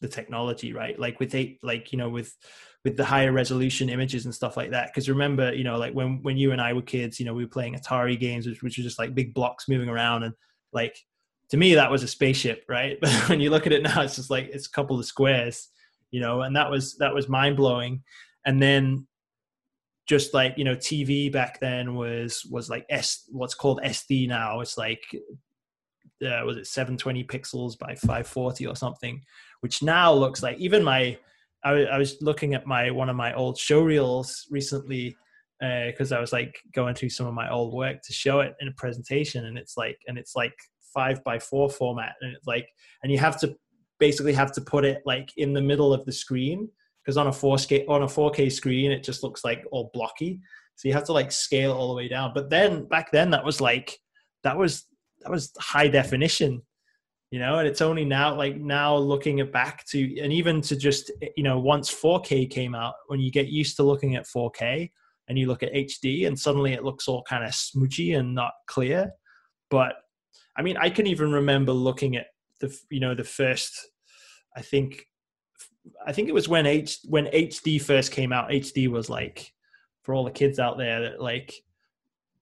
the 0.00 0.08
technology 0.08 0.72
right? 0.72 0.98
Like 0.98 1.20
with 1.20 1.34
eight 1.34 1.58
like 1.62 1.92
you 1.92 1.98
know 1.98 2.08
with 2.08 2.36
with 2.84 2.96
the 2.96 3.04
higher 3.04 3.32
resolution 3.32 3.88
images 3.88 4.26
and 4.26 4.34
stuff 4.34 4.56
like 4.56 4.70
that. 4.70 4.88
Because 4.88 5.08
remember 5.08 5.52
you 5.54 5.64
know 5.64 5.78
like 5.78 5.94
when 5.94 6.22
when 6.22 6.36
you 6.36 6.52
and 6.52 6.60
i 6.60 6.72
were 6.72 6.82
kids 6.82 7.18
you 7.18 7.26
know 7.26 7.34
we 7.34 7.44
were 7.44 7.50
playing 7.50 7.74
atari 7.74 8.18
games 8.18 8.46
which, 8.46 8.62
which 8.62 8.78
were 8.78 8.84
just 8.84 8.98
like 8.98 9.14
big 9.14 9.34
blocks 9.34 9.68
moving 9.68 9.88
around. 9.88 10.22
And 10.22 10.34
like 10.72 10.96
to 11.50 11.56
me 11.56 11.74
that 11.74 11.90
was 11.90 12.02
a 12.02 12.08
spaceship 12.08 12.64
right? 12.68 12.98
But 13.00 13.28
when 13.28 13.40
you 13.40 13.50
look 13.50 13.66
at 13.66 13.72
it 13.72 13.82
now 13.82 14.02
it's 14.02 14.16
just 14.16 14.30
like 14.30 14.50
it's 14.52 14.66
a 14.66 14.72
couple 14.72 14.98
of 14.98 15.06
squares 15.06 15.68
you 16.10 16.20
know 16.20 16.42
and 16.42 16.54
that 16.56 16.70
was 16.70 16.96
that 16.98 17.14
was 17.14 17.28
mind 17.28 17.56
blowing 17.56 18.02
and 18.46 18.62
then 18.62 19.06
just 20.06 20.34
like 20.34 20.58
you 20.58 20.64
know 20.64 20.76
tv 20.76 21.32
back 21.32 21.58
then 21.60 21.94
was 21.94 22.44
was 22.50 22.68
like 22.68 22.84
s 22.90 23.24
what's 23.32 23.54
called 23.54 23.80
sd 23.84 24.28
now. 24.28 24.60
It's 24.60 24.76
like 24.76 25.02
uh, 26.24 26.42
was 26.44 26.56
it 26.56 26.66
720 26.66 27.24
pixels 27.24 27.78
by 27.78 27.94
540 27.94 28.66
or 28.66 28.76
something 28.76 29.20
which 29.60 29.82
now 29.82 30.12
looks 30.12 30.42
like 30.42 30.56
even 30.58 30.84
my 30.84 31.18
I, 31.64 31.70
I 31.84 31.98
was 31.98 32.16
looking 32.20 32.54
at 32.54 32.66
my 32.66 32.90
one 32.90 33.08
of 33.08 33.16
my 33.16 33.34
old 33.34 33.58
show 33.58 33.80
reels 33.80 34.46
recently 34.50 35.16
because 35.60 36.12
uh, 36.12 36.16
I 36.16 36.20
was 36.20 36.32
like 36.32 36.54
going 36.74 36.94
through 36.94 37.10
some 37.10 37.26
of 37.26 37.34
my 37.34 37.50
old 37.50 37.72
work 37.72 38.02
to 38.02 38.12
show 38.12 38.40
it 38.40 38.54
in 38.60 38.68
a 38.68 38.72
presentation, 38.72 39.46
and 39.46 39.56
it's 39.56 39.76
like 39.76 39.98
and 40.06 40.18
it's 40.18 40.36
like 40.36 40.54
five 40.92 41.22
by 41.24 41.38
four 41.38 41.70
format, 41.70 42.14
and 42.20 42.34
it's 42.34 42.46
like 42.46 42.68
and 43.02 43.10
you 43.10 43.18
have 43.18 43.38
to 43.40 43.54
basically 43.98 44.32
have 44.32 44.52
to 44.52 44.60
put 44.60 44.84
it 44.84 45.02
like 45.06 45.30
in 45.36 45.52
the 45.52 45.62
middle 45.62 45.92
of 45.92 46.04
the 46.04 46.12
screen 46.12 46.68
because 47.02 47.16
on 47.16 47.28
a 47.28 47.30
4K 47.30 47.88
on 47.88 48.02
a 48.02 48.06
4K 48.06 48.50
screen 48.50 48.90
it 48.90 49.02
just 49.02 49.22
looks 49.22 49.44
like 49.44 49.64
all 49.70 49.90
blocky. 49.94 50.40
So 50.76 50.88
you 50.88 50.94
have 50.94 51.04
to 51.04 51.12
like 51.12 51.30
scale 51.30 51.72
all 51.72 51.88
the 51.88 51.94
way 51.94 52.08
down. 52.08 52.32
But 52.34 52.50
then 52.50 52.86
back 52.86 53.12
then 53.12 53.30
that 53.30 53.44
was 53.44 53.60
like 53.60 53.96
that 54.42 54.56
was 54.58 54.86
that 55.22 55.30
was 55.30 55.52
high 55.58 55.88
definition 55.88 56.60
you 57.30 57.38
know 57.38 57.58
and 57.58 57.66
it's 57.66 57.80
only 57.80 58.04
now 58.04 58.34
like 58.34 58.56
now 58.56 58.96
looking 58.96 59.38
it 59.38 59.52
back 59.52 59.84
to 59.86 60.20
and 60.20 60.32
even 60.32 60.60
to 60.60 60.76
just 60.76 61.10
you 61.36 61.42
know 61.42 61.58
once 61.58 61.92
4k 61.92 62.50
came 62.50 62.74
out 62.74 62.94
when 63.08 63.20
you 63.20 63.30
get 63.30 63.48
used 63.48 63.76
to 63.76 63.82
looking 63.82 64.14
at 64.16 64.26
4k 64.26 64.90
and 65.28 65.38
you 65.38 65.46
look 65.46 65.62
at 65.62 65.72
hd 65.72 66.26
and 66.26 66.38
suddenly 66.38 66.74
it 66.74 66.84
looks 66.84 67.08
all 67.08 67.22
kind 67.28 67.44
of 67.44 67.50
smoochy 67.50 68.18
and 68.18 68.34
not 68.34 68.52
clear. 68.66 69.12
But 69.70 69.96
i 70.56 70.62
mean 70.62 70.76
i 70.76 70.90
can 70.90 71.06
even 71.06 71.32
remember 71.32 71.72
looking 71.72 72.16
at 72.16 72.26
the 72.60 72.76
you 72.90 73.00
know 73.00 73.14
the 73.14 73.24
first 73.24 73.88
i 74.56 74.62
think 74.62 75.04
i 76.06 76.12
think 76.12 76.28
it 76.28 76.34
was 76.34 76.48
when 76.48 76.66
h 76.66 76.98
when 77.08 77.26
hd 77.26 77.82
first 77.82 78.12
came 78.12 78.32
out. 78.32 78.50
Hd 78.50 78.88
was 78.88 79.10
like 79.10 79.52
for 80.02 80.14
all 80.14 80.24
the 80.24 80.30
kids 80.30 80.58
out 80.58 80.78
there 80.78 81.00
that 81.00 81.20
like 81.20 81.54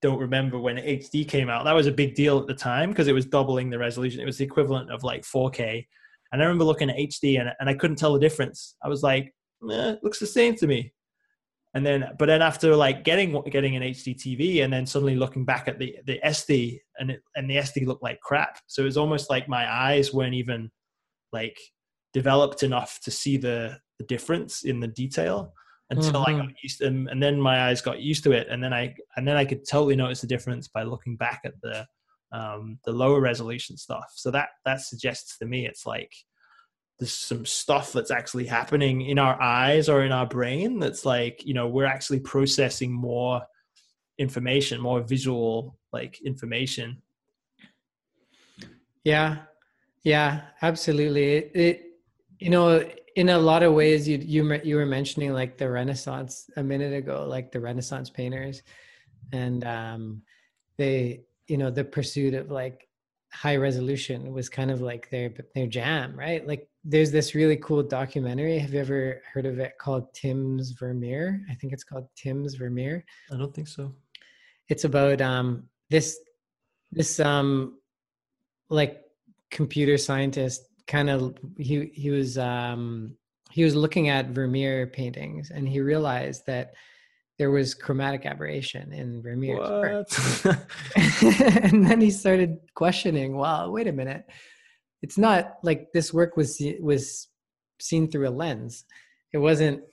don't 0.03 0.19
remember 0.19 0.59
when 0.59 0.75
HD 0.75 1.25
came 1.25 1.49
out. 1.49 1.63
That 1.63 1.73
was 1.73 1.87
a 1.87 1.91
big 1.91 2.13
deal 2.13 2.37
at 2.37 2.45
the 2.45 2.53
time 2.53 2.89
because 2.89 3.07
it 3.07 3.13
was 3.13 3.25
doubling 3.25 3.69
the 3.69 3.79
resolution. 3.79 4.19
It 4.19 4.25
was 4.25 4.37
the 4.37 4.43
equivalent 4.43 4.91
of 4.91 5.01
like 5.01 5.23
4K. 5.23 5.87
And 6.31 6.41
I 6.41 6.45
remember 6.45 6.65
looking 6.65 6.89
at 6.89 6.97
HD 6.97 7.39
and, 7.39 7.49
and 7.61 7.69
I 7.69 7.73
couldn't 7.73 7.95
tell 7.95 8.11
the 8.11 8.19
difference. 8.19 8.75
I 8.83 8.89
was 8.89 9.01
like, 9.01 9.33
eh, 9.71 9.95
looks 10.03 10.19
the 10.19 10.27
same 10.27 10.55
to 10.55 10.67
me. 10.67 10.93
And 11.73 11.85
then, 11.85 12.09
but 12.19 12.25
then 12.25 12.41
after 12.41 12.75
like 12.75 13.05
getting 13.05 13.41
getting 13.43 13.77
an 13.77 13.81
HD 13.81 14.13
TV 14.13 14.63
and 14.63 14.71
then 14.71 14.85
suddenly 14.85 15.15
looking 15.15 15.45
back 15.45 15.67
at 15.67 15.79
the 15.79 15.97
the 16.05 16.19
SD 16.23 16.79
and 16.99 17.09
it, 17.09 17.21
and 17.35 17.49
the 17.49 17.55
SD 17.55 17.87
looked 17.87 18.03
like 18.03 18.19
crap. 18.19 18.59
So 18.67 18.81
it 18.81 18.85
was 18.85 18.97
almost 18.97 19.29
like 19.29 19.47
my 19.47 19.71
eyes 19.71 20.13
weren't 20.13 20.35
even 20.35 20.69
like 21.31 21.57
developed 22.13 22.61
enough 22.61 22.99
to 23.05 23.09
see 23.09 23.37
the 23.37 23.79
the 23.99 24.05
difference 24.05 24.63
in 24.63 24.81
the 24.81 24.87
detail 24.87 25.53
until 25.97 26.23
mm-hmm. 26.23 26.41
I 26.41 26.45
got 26.45 26.53
used 26.61 26.77
to 26.79 26.85
them, 26.85 27.07
and 27.07 27.21
then 27.21 27.39
my 27.39 27.67
eyes 27.67 27.81
got 27.81 28.01
used 28.01 28.23
to 28.25 28.31
it, 28.31 28.47
and 28.49 28.63
then 28.63 28.73
I 28.73 28.95
and 29.15 29.27
then 29.27 29.37
I 29.37 29.45
could 29.45 29.67
totally 29.67 29.95
notice 29.95 30.21
the 30.21 30.27
difference 30.27 30.67
by 30.67 30.83
looking 30.83 31.15
back 31.15 31.41
at 31.45 31.53
the 31.61 31.85
um, 32.31 32.79
the 32.83 32.91
lower 32.91 33.21
resolution 33.21 33.77
stuff. 33.77 34.11
So 34.15 34.31
that 34.31 34.49
that 34.65 34.81
suggests 34.81 35.37
to 35.37 35.45
me 35.45 35.65
it's 35.65 35.85
like 35.85 36.11
there's 36.99 37.13
some 37.13 37.45
stuff 37.45 37.93
that's 37.93 38.11
actually 38.11 38.45
happening 38.45 39.01
in 39.01 39.19
our 39.19 39.41
eyes 39.41 39.89
or 39.89 40.03
in 40.03 40.11
our 40.11 40.25
brain 40.25 40.79
that's 40.79 41.05
like 41.05 41.45
you 41.45 41.53
know 41.53 41.67
we're 41.67 41.85
actually 41.85 42.19
processing 42.19 42.91
more 42.91 43.41
information, 44.17 44.81
more 44.81 45.01
visual 45.01 45.77
like 45.91 46.21
information. 46.21 47.01
Yeah, 49.03 49.39
yeah, 50.03 50.41
absolutely. 50.61 51.33
It, 51.33 51.51
it 51.53 51.83
you 52.39 52.49
know 52.49 52.83
in 53.15 53.29
a 53.29 53.37
lot 53.37 53.63
of 53.63 53.73
ways 53.73 54.07
you 54.07 54.17
you 54.17 54.59
you 54.63 54.75
were 54.75 54.85
mentioning 54.85 55.33
like 55.33 55.57
the 55.57 55.69
renaissance 55.69 56.49
a 56.57 56.63
minute 56.63 56.93
ago 56.93 57.25
like 57.27 57.51
the 57.51 57.59
renaissance 57.59 58.09
painters. 58.09 58.63
And 59.31 59.63
um 59.65 60.21
they 60.77 61.21
you 61.47 61.57
know 61.57 61.69
the 61.69 61.83
pursuit 61.83 62.33
of 62.33 62.51
like 62.51 62.87
high 63.31 63.55
resolution 63.55 64.31
was 64.31 64.47
kind 64.49 64.69
of 64.71 64.81
like 64.81 65.09
their 65.09 65.31
their 65.55 65.67
jam 65.67 66.15
right? 66.17 66.45
Like 66.47 66.67
there's 66.83 67.11
this 67.11 67.35
really 67.35 67.57
cool 67.57 67.83
documentary. 67.83 68.59
Have 68.59 68.73
you 68.73 68.79
ever 68.79 69.21
heard 69.31 69.45
of 69.45 69.59
it 69.59 69.77
called 69.79 70.13
tim's 70.13 70.71
vermeer? 70.71 71.41
I 71.49 71.55
think 71.55 71.73
it's 71.73 71.83
called 71.83 72.07
tim's 72.15 72.55
vermeer. 72.55 73.05
I 73.31 73.37
don't 73.37 73.53
think 73.53 73.67
so. 73.67 73.93
It's 74.69 74.85
about 74.85 75.21
um 75.21 75.69
this 75.89 76.17
this 76.91 77.19
um 77.19 77.79
like 78.69 79.01
computer 79.51 79.97
scientist 79.97 80.67
kind 80.87 81.09
of 81.09 81.35
he 81.57 81.91
he 81.93 82.09
was 82.09 82.37
um 82.37 83.15
he 83.51 83.63
was 83.63 83.75
looking 83.75 84.09
at 84.09 84.29
Vermeer 84.29 84.87
paintings 84.87 85.51
and 85.51 85.67
he 85.67 85.79
realized 85.79 86.45
that 86.47 86.73
there 87.39 87.51
was 87.51 87.73
chromatic 87.73 88.25
aberration 88.25 88.93
in 88.93 89.21
Vermeer's 89.21 89.59
work. 89.59 90.07
and 91.63 91.85
then 91.85 91.99
he 91.99 92.11
started 92.11 92.59
questioning, 92.75 93.35
well, 93.35 93.71
wait 93.71 93.87
a 93.87 93.91
minute. 93.91 94.25
It's 95.01 95.17
not 95.17 95.57
like 95.63 95.91
this 95.93 96.13
work 96.13 96.37
was 96.37 96.61
was 96.79 97.27
seen 97.79 98.09
through 98.09 98.27
a 98.27 98.31
lens. 98.31 98.85
It 99.33 99.39
wasn't 99.39 99.83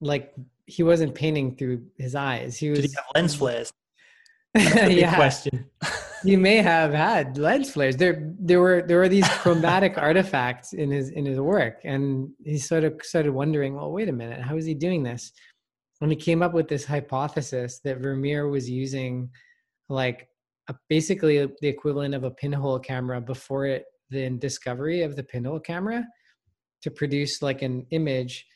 like 0.00 0.34
he 0.66 0.82
wasn't 0.82 1.14
painting 1.14 1.56
through 1.56 1.86
his 1.96 2.14
eyes. 2.14 2.56
He 2.56 2.70
was 2.70 2.80
Did 2.80 2.90
he 2.90 2.96
have 2.96 3.04
lens 3.14 3.34
flares? 3.34 3.72
yeah. 4.54 5.14
question. 5.14 5.66
you 6.24 6.38
may 6.38 6.56
have 6.56 6.92
had 6.92 7.38
lens 7.38 7.70
flares. 7.70 7.96
There, 7.96 8.32
there 8.38 8.60
were 8.60 8.82
there 8.82 8.98
were 8.98 9.08
these 9.08 9.28
chromatic 9.28 9.96
artifacts 10.08 10.72
in 10.72 10.90
his 10.90 11.10
in 11.10 11.24
his 11.24 11.38
work, 11.38 11.80
and 11.84 12.30
he 12.44 12.58
sort 12.58 12.84
of 12.84 13.00
started 13.02 13.32
wondering, 13.32 13.74
well, 13.74 13.92
wait 13.92 14.08
a 14.08 14.12
minute, 14.12 14.40
how 14.40 14.56
is 14.56 14.66
he 14.66 14.74
doing 14.74 15.02
this? 15.02 15.32
And 16.00 16.10
he 16.10 16.16
came 16.16 16.42
up 16.42 16.54
with 16.54 16.68
this 16.68 16.84
hypothesis 16.84 17.80
that 17.84 17.98
Vermeer 17.98 18.48
was 18.48 18.70
using, 18.70 19.30
like, 19.88 20.28
a, 20.68 20.74
basically 20.88 21.48
the 21.60 21.68
equivalent 21.68 22.14
of 22.14 22.24
a 22.24 22.30
pinhole 22.30 22.78
camera 22.78 23.20
before 23.20 23.66
it 23.66 23.84
the 24.10 24.30
discovery 24.30 25.02
of 25.02 25.16
the 25.16 25.22
pinhole 25.22 25.60
camera, 25.60 26.06
to 26.82 26.90
produce 26.90 27.42
like 27.42 27.62
an 27.62 27.86
image 27.90 28.46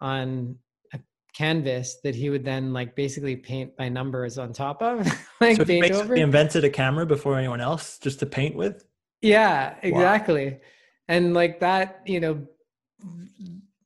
on 0.00 0.56
canvas 1.34 1.98
that 2.02 2.14
he 2.14 2.30
would 2.30 2.44
then 2.44 2.72
like 2.72 2.94
basically 2.94 3.36
paint 3.36 3.76
by 3.76 3.88
numbers 3.88 4.38
on 4.38 4.52
top 4.52 4.82
of 4.82 5.06
like 5.40 5.56
so 5.56 5.64
he 5.64 5.80
basically 5.80 6.00
over. 6.02 6.14
invented 6.16 6.64
a 6.64 6.70
camera 6.70 7.06
before 7.06 7.38
anyone 7.38 7.60
else 7.60 7.98
just 7.98 8.18
to 8.18 8.26
paint 8.26 8.56
with 8.56 8.84
yeah 9.22 9.74
exactly 9.82 10.50
wow. 10.50 10.58
and 11.08 11.34
like 11.34 11.60
that 11.60 12.02
you 12.06 12.20
know 12.20 12.46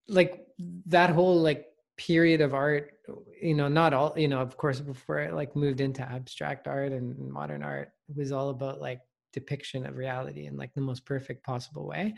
like 0.09 0.47
that 0.87 1.11
whole 1.11 1.41
like 1.41 1.67
period 1.97 2.41
of 2.41 2.55
art 2.55 2.93
you 3.41 3.55
know 3.55 3.69
not 3.69 3.93
all 3.93 4.15
you 4.17 4.29
know 4.29 4.41
of 4.41 4.57
course 4.57 4.81
before 4.81 5.19
it 5.19 5.35
like 5.35 5.55
moved 5.55 5.81
into 5.81 6.03
abstract 6.03 6.67
art 6.67 6.93
and 6.93 7.17
modern 7.31 7.63
art 7.63 7.91
it 8.09 8.17
was 8.17 8.33
all 8.33 8.51
about 8.51 8.81
like 8.81 9.01
depiction 9.33 9.85
of 9.85 9.97
reality 9.97 10.47
in 10.47 10.57
like 10.57 10.73
the 10.75 10.81
most 10.81 11.05
perfect 11.05 11.45
possible 11.45 11.87
way 11.87 12.15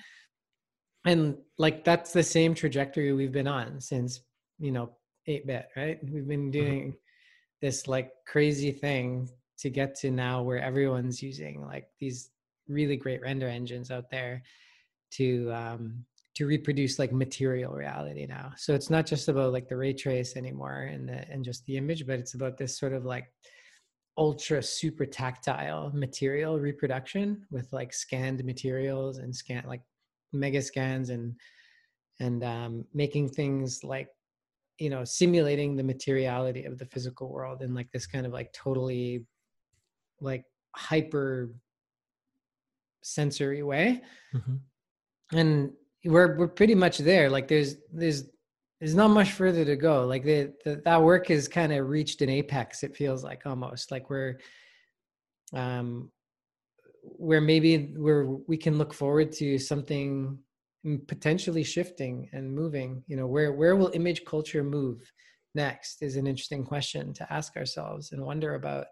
and 1.05 1.37
like 1.59 1.85
that's 1.85 2.13
the 2.13 2.23
same 2.23 2.55
trajectory 2.55 3.13
we've 3.13 3.33
been 3.33 3.49
on 3.49 3.81
since 3.81 4.21
you 4.59 4.71
know 4.71 4.91
8 5.27 5.47
bit, 5.47 5.69
right? 5.77 5.99
We've 6.03 6.27
been 6.27 6.51
mm-hmm. 6.51 6.51
doing 6.51 6.97
this 7.61 7.89
like 7.89 8.11
crazy 8.27 8.71
thing 8.71 9.29
to 9.59 9.71
get 9.71 9.95
to 9.97 10.11
now 10.11 10.43
where 10.43 10.61
everyone's 10.61 11.23
using 11.23 11.65
like 11.65 11.89
these 11.99 12.31
really 12.69 12.97
great 12.97 13.23
render 13.23 13.49
engines 13.49 13.91
out 13.91 14.11
there 14.11 14.43
to 15.13 15.51
um 15.53 16.05
to 16.35 16.45
reproduce 16.45 16.99
like 16.99 17.13
material 17.13 17.73
reality 17.73 18.27
now. 18.27 18.53
So 18.59 18.75
it's 18.75 18.91
not 18.91 19.07
just 19.07 19.29
about 19.29 19.55
like 19.55 19.69
the 19.69 19.77
ray 19.77 19.95
trace 19.95 20.37
anymore 20.37 20.91
and 20.93 21.09
the 21.09 21.27
and 21.31 21.43
just 21.43 21.65
the 21.65 21.79
image, 21.79 22.07
but 22.07 22.19
it's 22.19 22.35
about 22.35 22.59
this 22.59 22.79
sort 22.79 22.93
of 22.93 23.07
like 23.07 23.33
ultra 24.19 24.63
super 24.63 25.07
tactile 25.07 25.91
material 25.95 26.59
reproduction 26.59 27.47
with 27.51 27.73
like 27.73 27.93
scanned 27.93 28.43
materials 28.45 29.19
and 29.19 29.35
scan 29.35 29.65
like 29.67 29.83
mega 30.33 30.61
scans 30.61 31.11
and 31.11 31.35
and 32.21 32.45
um, 32.45 32.85
making 32.95 33.29
things 33.29 33.85
like 33.85 34.09
you 34.79 34.91
know 34.91 35.05
simulating 35.05 35.77
the 35.77 35.83
materiality 35.83 36.65
of 36.65 36.79
the 36.79 36.87
physical 36.87 37.29
world 37.29 37.63
in 37.63 37.75
like 37.75 37.91
this 37.93 38.07
kind 38.07 38.27
of 38.27 38.33
like 38.33 38.53
totally 38.53 39.25
like 40.21 40.45
hyper 40.75 41.51
sensory 43.03 43.63
way. 43.63 44.03
Mm-hmm. 44.35 45.37
and 45.39 45.71
we're 46.05 46.37
we're 46.37 46.49
pretty 46.49 46.75
much 46.75 46.99
there. 46.99 47.31
Like 47.31 47.49
there's 47.49 47.77
there's 47.93 48.25
there's 48.81 48.95
not 48.95 49.09
much 49.09 49.33
further 49.33 49.65
to 49.65 49.77
go. 49.77 50.05
Like 50.07 50.23
the, 50.25 50.53
the 50.65 50.83
that 50.85 51.03
work 51.03 51.29
has 51.29 51.49
kind 51.49 51.73
of 51.73 51.89
reached 51.89 52.21
an 52.23 52.29
apex 52.29 52.83
it 52.83 52.97
feels 52.97 53.25
like 53.25 53.43
almost. 53.47 53.91
Like 53.91 54.11
we're 54.11 54.39
um 55.53 56.11
where 57.03 57.41
maybe 57.41 57.95
where 57.97 58.27
we 58.27 58.57
can 58.57 58.79
look 58.79 58.93
forward 58.93 59.33
to 59.33 59.59
something 59.59 60.39
potentially 61.09 61.65
shifting 61.65 62.29
and 62.33 62.55
moving 62.55 63.03
you 63.07 63.17
know 63.17 63.27
where 63.27 63.53
where 63.53 63.77
will 63.77 63.91
image 63.95 64.25
culture 64.25 64.63
move 64.63 65.01
next 65.55 66.03
is 66.03 66.17
an 66.17 66.27
interesting 66.27 66.65
question 66.65 67.13
to 67.13 67.33
ask 67.33 67.57
ourselves 67.57 68.13
and 68.13 68.25
wonder 68.25 68.55
about 68.55 68.87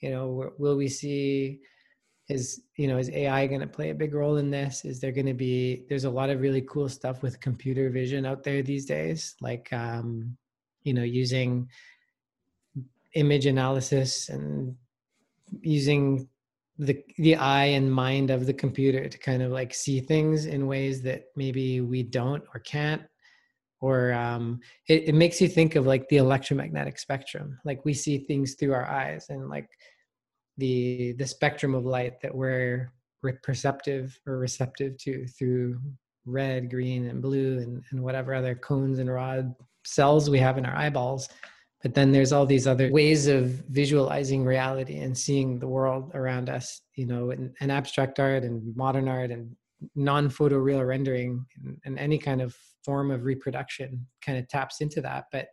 you 0.00 0.10
know 0.10 0.50
will 0.58 0.76
we 0.76 0.88
see 0.88 1.60
is 2.28 2.62
you 2.76 2.88
know 2.88 2.96
is 2.96 3.10
ai 3.10 3.46
going 3.46 3.60
to 3.60 3.66
play 3.66 3.90
a 3.90 3.94
big 3.94 4.14
role 4.14 4.36
in 4.36 4.50
this? 4.50 4.84
Is 4.84 5.00
there 5.00 5.12
going 5.12 5.26
to 5.26 5.34
be 5.34 5.84
there's 5.88 6.04
a 6.04 6.10
lot 6.10 6.30
of 6.30 6.40
really 6.40 6.62
cool 6.62 6.88
stuff 6.88 7.22
with 7.22 7.40
computer 7.40 7.90
vision 7.90 8.24
out 8.24 8.42
there 8.42 8.62
these 8.62 8.86
days 8.86 9.34
like 9.40 9.70
um 9.72 10.36
you 10.82 10.94
know 10.94 11.02
using 11.02 11.68
image 13.14 13.46
analysis 13.46 14.28
and 14.30 14.74
using 15.60 16.28
the 16.78 17.02
the 17.18 17.36
eye 17.36 17.66
and 17.66 17.92
mind 17.92 18.30
of 18.30 18.46
the 18.46 18.54
computer 18.54 19.08
to 19.08 19.18
kind 19.18 19.42
of 19.42 19.52
like 19.52 19.72
see 19.72 20.00
things 20.00 20.46
in 20.46 20.66
ways 20.66 21.02
that 21.02 21.24
maybe 21.36 21.80
we 21.80 22.02
don't 22.02 22.42
or 22.52 22.60
can't 22.60 23.02
or 23.84 24.14
um, 24.14 24.60
it, 24.88 25.08
it 25.08 25.14
makes 25.14 25.42
you 25.42 25.48
think 25.48 25.76
of 25.76 25.86
like 25.86 26.08
the 26.08 26.16
electromagnetic 26.16 26.98
spectrum. 26.98 27.58
Like 27.66 27.84
we 27.84 27.92
see 27.92 28.16
things 28.16 28.54
through 28.54 28.72
our 28.72 28.88
eyes 28.88 29.26
and 29.28 29.50
like 29.50 29.68
the 30.56 31.12
the 31.18 31.26
spectrum 31.26 31.74
of 31.74 31.84
light 31.84 32.20
that 32.22 32.34
we're 32.34 32.90
perceptive 33.42 34.18
or 34.26 34.38
receptive 34.38 34.96
to 34.98 35.26
through 35.26 35.78
red 36.24 36.70
green 36.70 37.08
and 37.08 37.20
blue 37.20 37.58
and, 37.58 37.82
and 37.90 38.02
whatever 38.02 38.34
other 38.34 38.54
cones 38.54 38.98
and 38.98 39.12
rod 39.12 39.54
cells 39.84 40.30
we 40.30 40.38
have 40.38 40.56
in 40.56 40.64
our 40.64 40.76
eyeballs 40.76 41.28
but 41.84 41.94
then 41.94 42.10
there's 42.10 42.32
all 42.32 42.46
these 42.46 42.66
other 42.66 42.90
ways 42.90 43.28
of 43.28 43.44
visualizing 43.68 44.44
reality 44.44 44.96
and 44.98 45.16
seeing 45.16 45.60
the 45.60 45.68
world 45.68 46.10
around 46.14 46.48
us 46.48 46.80
you 46.96 47.06
know 47.06 47.30
and, 47.30 47.54
and 47.60 47.70
abstract 47.70 48.18
art 48.18 48.42
and 48.42 48.74
modern 48.74 49.06
art 49.06 49.30
and 49.30 49.54
non-photoreal 49.94 50.86
rendering 50.86 51.44
and, 51.62 51.78
and 51.84 51.98
any 51.98 52.18
kind 52.18 52.40
of 52.40 52.56
form 52.84 53.10
of 53.10 53.24
reproduction 53.24 54.06
kind 54.24 54.38
of 54.38 54.48
taps 54.48 54.80
into 54.80 55.00
that. 55.00 55.24
But 55.32 55.48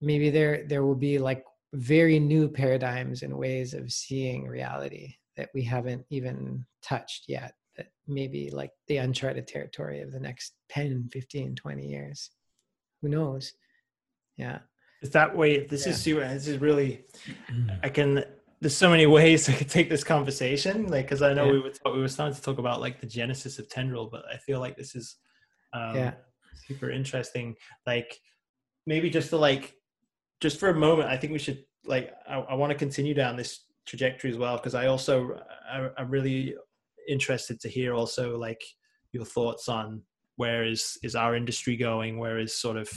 maybe 0.00 0.30
there 0.30 0.66
there 0.66 0.84
will 0.84 0.94
be 0.94 1.18
like 1.18 1.44
very 1.74 2.18
new 2.18 2.48
paradigms 2.48 3.22
and 3.22 3.36
ways 3.36 3.74
of 3.74 3.92
seeing 3.92 4.46
reality 4.46 5.14
that 5.36 5.50
we 5.54 5.62
haven't 5.62 6.04
even 6.10 6.64
touched 6.82 7.24
yet 7.28 7.54
that 7.76 7.88
maybe 8.08 8.50
like 8.50 8.72
the 8.88 8.96
uncharted 8.98 9.46
territory 9.46 10.00
of 10.00 10.10
the 10.12 10.20
next 10.20 10.54
10 10.70 11.10
15 11.12 11.54
20 11.54 11.86
years. 11.86 12.30
Who 13.02 13.08
knows? 13.08 13.52
Yeah 14.36 14.60
is 15.02 15.10
that 15.10 15.34
way 15.36 15.66
this 15.66 15.86
yeah. 15.86 15.92
is 15.92 16.00
super 16.00 16.20
this 16.20 16.46
is 16.46 16.58
really 16.58 17.04
i 17.82 17.88
can 17.88 18.24
there's 18.60 18.76
so 18.76 18.90
many 18.90 19.06
ways 19.06 19.48
i 19.48 19.52
could 19.52 19.68
take 19.68 19.88
this 19.88 20.04
conversation 20.04 20.86
like 20.88 21.06
because 21.06 21.22
i 21.22 21.32
know 21.32 21.46
yeah. 21.46 21.52
we 21.52 21.60
were 21.60 21.72
we 21.92 22.00
were 22.00 22.08
starting 22.08 22.34
to 22.34 22.42
talk 22.42 22.58
about 22.58 22.80
like 22.80 23.00
the 23.00 23.06
genesis 23.06 23.58
of 23.58 23.68
tendril 23.68 24.08
but 24.10 24.24
i 24.32 24.36
feel 24.36 24.60
like 24.60 24.76
this 24.76 24.94
is 24.94 25.16
um 25.72 25.94
yeah 25.96 26.12
super 26.66 26.90
interesting 26.90 27.54
like 27.86 28.18
maybe 28.86 29.10
just 29.10 29.30
to 29.30 29.36
like 29.36 29.74
just 30.40 30.60
for 30.60 30.68
a 30.68 30.74
moment 30.74 31.08
i 31.08 31.16
think 31.16 31.32
we 31.32 31.38
should 31.38 31.64
like 31.84 32.12
i, 32.28 32.34
I 32.34 32.54
want 32.54 32.70
to 32.70 32.78
continue 32.78 33.14
down 33.14 33.36
this 33.36 33.64
trajectory 33.86 34.30
as 34.30 34.36
well 34.36 34.56
because 34.56 34.74
i 34.74 34.86
also 34.86 35.40
I, 35.70 35.88
i'm 35.96 36.10
really 36.10 36.54
interested 37.08 37.60
to 37.60 37.68
hear 37.68 37.94
also 37.94 38.38
like 38.38 38.62
your 39.12 39.24
thoughts 39.24 39.68
on 39.68 40.02
where 40.36 40.64
is 40.64 40.96
is 41.02 41.14
our 41.14 41.34
industry 41.34 41.76
going 41.76 42.18
where 42.18 42.38
is 42.38 42.54
sort 42.54 42.76
of 42.76 42.88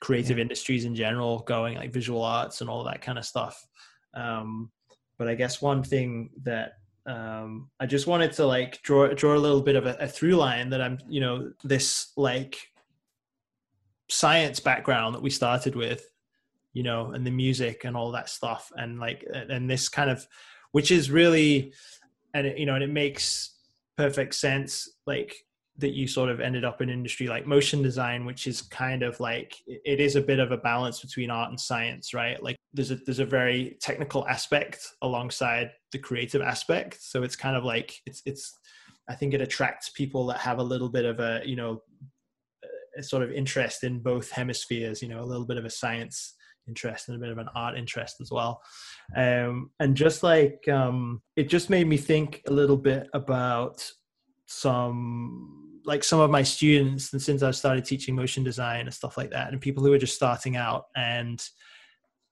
creative 0.00 0.38
yeah. 0.38 0.42
industries 0.42 0.84
in 0.84 0.94
general 0.94 1.40
going, 1.40 1.76
like 1.76 1.92
visual 1.92 2.22
arts 2.22 2.60
and 2.60 2.70
all 2.70 2.84
that 2.84 3.02
kind 3.02 3.18
of 3.18 3.24
stuff. 3.24 3.66
Um, 4.14 4.70
but 5.18 5.28
I 5.28 5.34
guess 5.34 5.62
one 5.62 5.82
thing 5.82 6.30
that 6.42 6.74
um, 7.06 7.70
I 7.80 7.86
just 7.86 8.06
wanted 8.06 8.32
to 8.32 8.46
like 8.46 8.82
draw 8.82 9.08
draw 9.08 9.34
a 9.34 9.38
little 9.38 9.62
bit 9.62 9.76
of 9.76 9.86
a, 9.86 9.96
a 10.00 10.08
through 10.08 10.36
line 10.36 10.70
that 10.70 10.80
I'm, 10.80 10.98
you 11.08 11.20
know, 11.20 11.52
this 11.62 12.12
like 12.16 12.58
science 14.08 14.60
background 14.60 15.14
that 15.14 15.22
we 15.22 15.30
started 15.30 15.76
with, 15.76 16.10
you 16.72 16.82
know, 16.82 17.12
and 17.12 17.26
the 17.26 17.30
music 17.30 17.84
and 17.84 17.96
all 17.96 18.10
that 18.12 18.28
stuff, 18.28 18.72
and 18.76 18.98
like 18.98 19.24
and 19.32 19.70
this 19.70 19.88
kind 19.88 20.10
of, 20.10 20.26
which 20.72 20.90
is 20.90 21.10
really, 21.10 21.72
and 22.32 22.46
it, 22.46 22.58
you 22.58 22.66
know, 22.66 22.74
and 22.74 22.84
it 22.84 22.90
makes 22.90 23.54
perfect 23.96 24.34
sense, 24.34 24.88
like 25.06 25.43
that 25.78 25.92
you 25.92 26.06
sort 26.06 26.30
of 26.30 26.40
ended 26.40 26.64
up 26.64 26.80
in 26.80 26.88
industry 26.88 27.26
like 27.26 27.46
motion 27.46 27.82
design 27.82 28.24
which 28.24 28.46
is 28.46 28.62
kind 28.62 29.02
of 29.02 29.18
like 29.18 29.56
it 29.66 29.98
is 29.98 30.14
a 30.14 30.20
bit 30.20 30.38
of 30.38 30.52
a 30.52 30.56
balance 30.56 31.00
between 31.00 31.30
art 31.30 31.50
and 31.50 31.60
science 31.60 32.14
right? 32.14 32.42
Like 32.42 32.56
there's 32.72 32.90
a 32.90 32.96
there's 32.96 33.18
a 33.18 33.24
very 33.24 33.76
technical 33.80 34.26
aspect 34.28 34.86
alongside 35.02 35.70
the 35.92 35.98
creative 35.98 36.42
aspect. 36.42 36.98
So 37.00 37.22
it's 37.22 37.36
kind 37.36 37.56
of 37.56 37.64
like 37.64 37.96
it's 38.06 38.22
it's 38.26 38.58
i 39.08 39.14
think 39.14 39.34
it 39.34 39.42
attracts 39.42 39.90
people 39.90 40.24
that 40.26 40.38
have 40.38 40.58
a 40.58 40.62
little 40.62 40.88
bit 40.88 41.04
of 41.04 41.20
a 41.20 41.42
you 41.44 41.56
know 41.56 41.82
a 42.96 43.02
sort 43.02 43.22
of 43.22 43.30
interest 43.30 43.84
in 43.84 43.98
both 43.98 44.30
hemispheres 44.30 45.02
you 45.02 45.08
know 45.08 45.20
a 45.20 45.26
little 45.30 45.44
bit 45.44 45.58
of 45.58 45.66
a 45.66 45.70
science 45.70 46.34
interest 46.68 47.08
and 47.08 47.16
a 47.16 47.20
bit 47.20 47.30
of 47.30 47.38
an 47.38 47.48
art 47.54 47.76
interest 47.76 48.16
as 48.20 48.30
well. 48.30 48.60
Um 49.16 49.70
and 49.80 49.96
just 49.96 50.22
like 50.22 50.66
um 50.68 51.22
it 51.36 51.48
just 51.48 51.70
made 51.70 51.86
me 51.86 51.96
think 51.96 52.42
a 52.46 52.52
little 52.52 52.76
bit 52.76 53.08
about 53.12 53.86
some 54.46 55.63
like 55.84 56.02
some 56.02 56.20
of 56.20 56.30
my 56.30 56.42
students 56.42 57.12
and 57.12 57.20
since 57.20 57.42
I've 57.42 57.56
started 57.56 57.84
teaching 57.84 58.14
motion 58.14 58.42
design 58.42 58.86
and 58.86 58.94
stuff 58.94 59.16
like 59.16 59.30
that 59.30 59.52
and 59.52 59.60
people 59.60 59.84
who 59.84 59.92
are 59.92 59.98
just 59.98 60.14
starting 60.14 60.56
out 60.56 60.86
and 60.96 61.42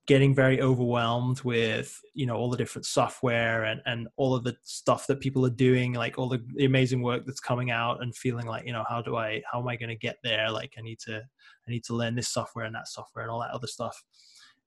getting 0.07 0.35
very 0.35 0.61
overwhelmed 0.61 1.41
with 1.43 2.01
you 2.15 2.27
know 2.27 2.35
all 2.35 2.51
the 2.51 2.57
different 2.57 2.85
software 2.87 3.65
and 3.65 3.81
and 3.87 4.09
all 4.17 4.35
of 4.35 4.43
the 4.43 4.57
stuff 4.65 5.07
that 5.07 5.21
people 5.21 5.47
are 5.47 5.51
doing 5.51 5.93
like 5.93 6.19
all 6.19 6.29
the, 6.29 6.45
the 6.57 6.65
amazing 6.65 7.03
work 7.03 7.25
that's 7.25 7.41
coming 7.41 7.71
out 7.71 8.03
and 8.03 8.17
feeling 8.17 8.47
like 8.47 8.67
you 8.67 8.73
know 8.73 8.85
how 8.89 9.01
do 9.01 9.17
i 9.17 9.41
how 9.51 9.61
am 9.61 9.69
i 9.69 9.77
going 9.77 9.89
to 9.89 9.97
get 9.97 10.17
there? 10.25 10.51
Like 10.51 10.75
i 10.77 10.81
need 10.81 10.99
to 11.01 11.19
i 11.19 11.71
need 11.71 11.85
to 11.85 11.95
learn 11.95 12.17
this 12.17 12.29
software 12.29 12.65
and 12.65 12.75
that 12.75 12.89
software 12.89 13.25
and 13.25 13.31
all 13.31 13.41
that 13.41 13.51
other 13.53 13.69
stuff. 13.69 14.03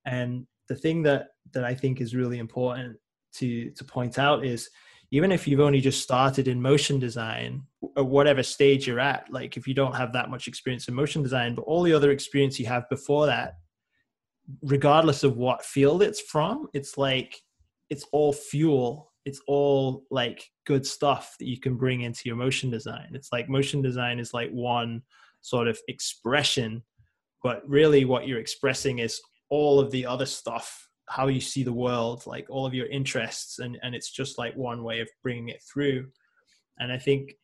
And 0.06 0.48
the 0.70 0.76
thing 0.76 1.04
that 1.04 1.28
that 1.54 1.64
i 1.66 1.74
think 1.74 2.00
is 2.00 2.16
really 2.16 2.40
important 2.40 2.98
to 3.34 3.72
to 3.72 3.84
point 3.84 4.18
out 4.18 4.46
is 4.46 4.70
even 5.16 5.32
if 5.32 5.48
you've 5.48 5.60
only 5.60 5.82
just 5.82 6.02
started 6.02 6.48
in 6.48 6.62
motion 6.62 7.00
design 7.00 7.64
or 7.96 8.04
whatever 8.04 8.44
stage 8.44 8.88
you're 8.88 9.00
at 9.00 9.26
like 9.32 9.58
if 9.58 9.68
you 9.68 9.74
don't 9.74 9.96
have 9.96 10.14
that 10.14 10.30
much 10.30 10.48
experience 10.48 10.88
in 10.88 10.94
motion 10.94 11.24
design 11.24 11.56
but 11.56 11.64
all 11.64 11.84
the 11.84 11.94
other 11.94 12.12
experience 12.12 12.60
you 12.60 12.66
have 12.66 12.88
before 12.90 13.26
that 13.26 13.56
regardless 14.62 15.24
of 15.24 15.38
what 15.38 15.64
field 15.64 16.04
it's 16.04 16.22
from 16.22 16.68
it's 16.74 16.98
like 16.98 17.42
it's 17.90 18.06
all 18.12 18.34
fuel. 18.34 19.12
It's 19.26 19.42
all 19.48 20.04
like 20.12 20.44
good 20.66 20.86
stuff 20.86 21.36
that 21.40 21.48
you 21.48 21.60
can 21.60 21.76
bring 21.78 22.02
into 22.02 22.22
your 22.26 22.36
motion 22.36 22.70
design. 22.70 23.10
It's 23.14 23.30
like 23.32 23.50
motion 23.50 23.82
design 23.82 24.20
is 24.20 24.34
like 24.34 24.52
one 24.52 25.02
sort 25.42 25.68
of 25.68 25.80
expression 25.88 26.84
but 27.44 27.62
really 27.70 28.06
what 28.06 28.28
you're 28.28 28.40
expressing 28.40 28.98
is 28.98 29.22
all 29.50 29.80
of 29.80 29.92
the 29.92 30.04
other 30.04 30.26
stuff 30.26 30.90
how 31.08 31.28
you 31.28 31.40
see 31.40 31.64
the 31.64 31.72
world 31.74 32.26
like 32.26 32.48
all 32.50 32.66
of 32.66 32.74
your 32.74 32.88
interests 32.88 33.60
and 33.60 33.78
and 33.84 33.94
it's 33.94 34.12
just 34.12 34.38
like 34.38 34.56
one 34.56 34.84
way 34.84 35.00
of 35.00 35.10
bringing 35.24 35.50
it 35.50 35.62
through. 35.64 36.08
And 36.80 36.92
i 36.92 36.98
think 36.98 37.36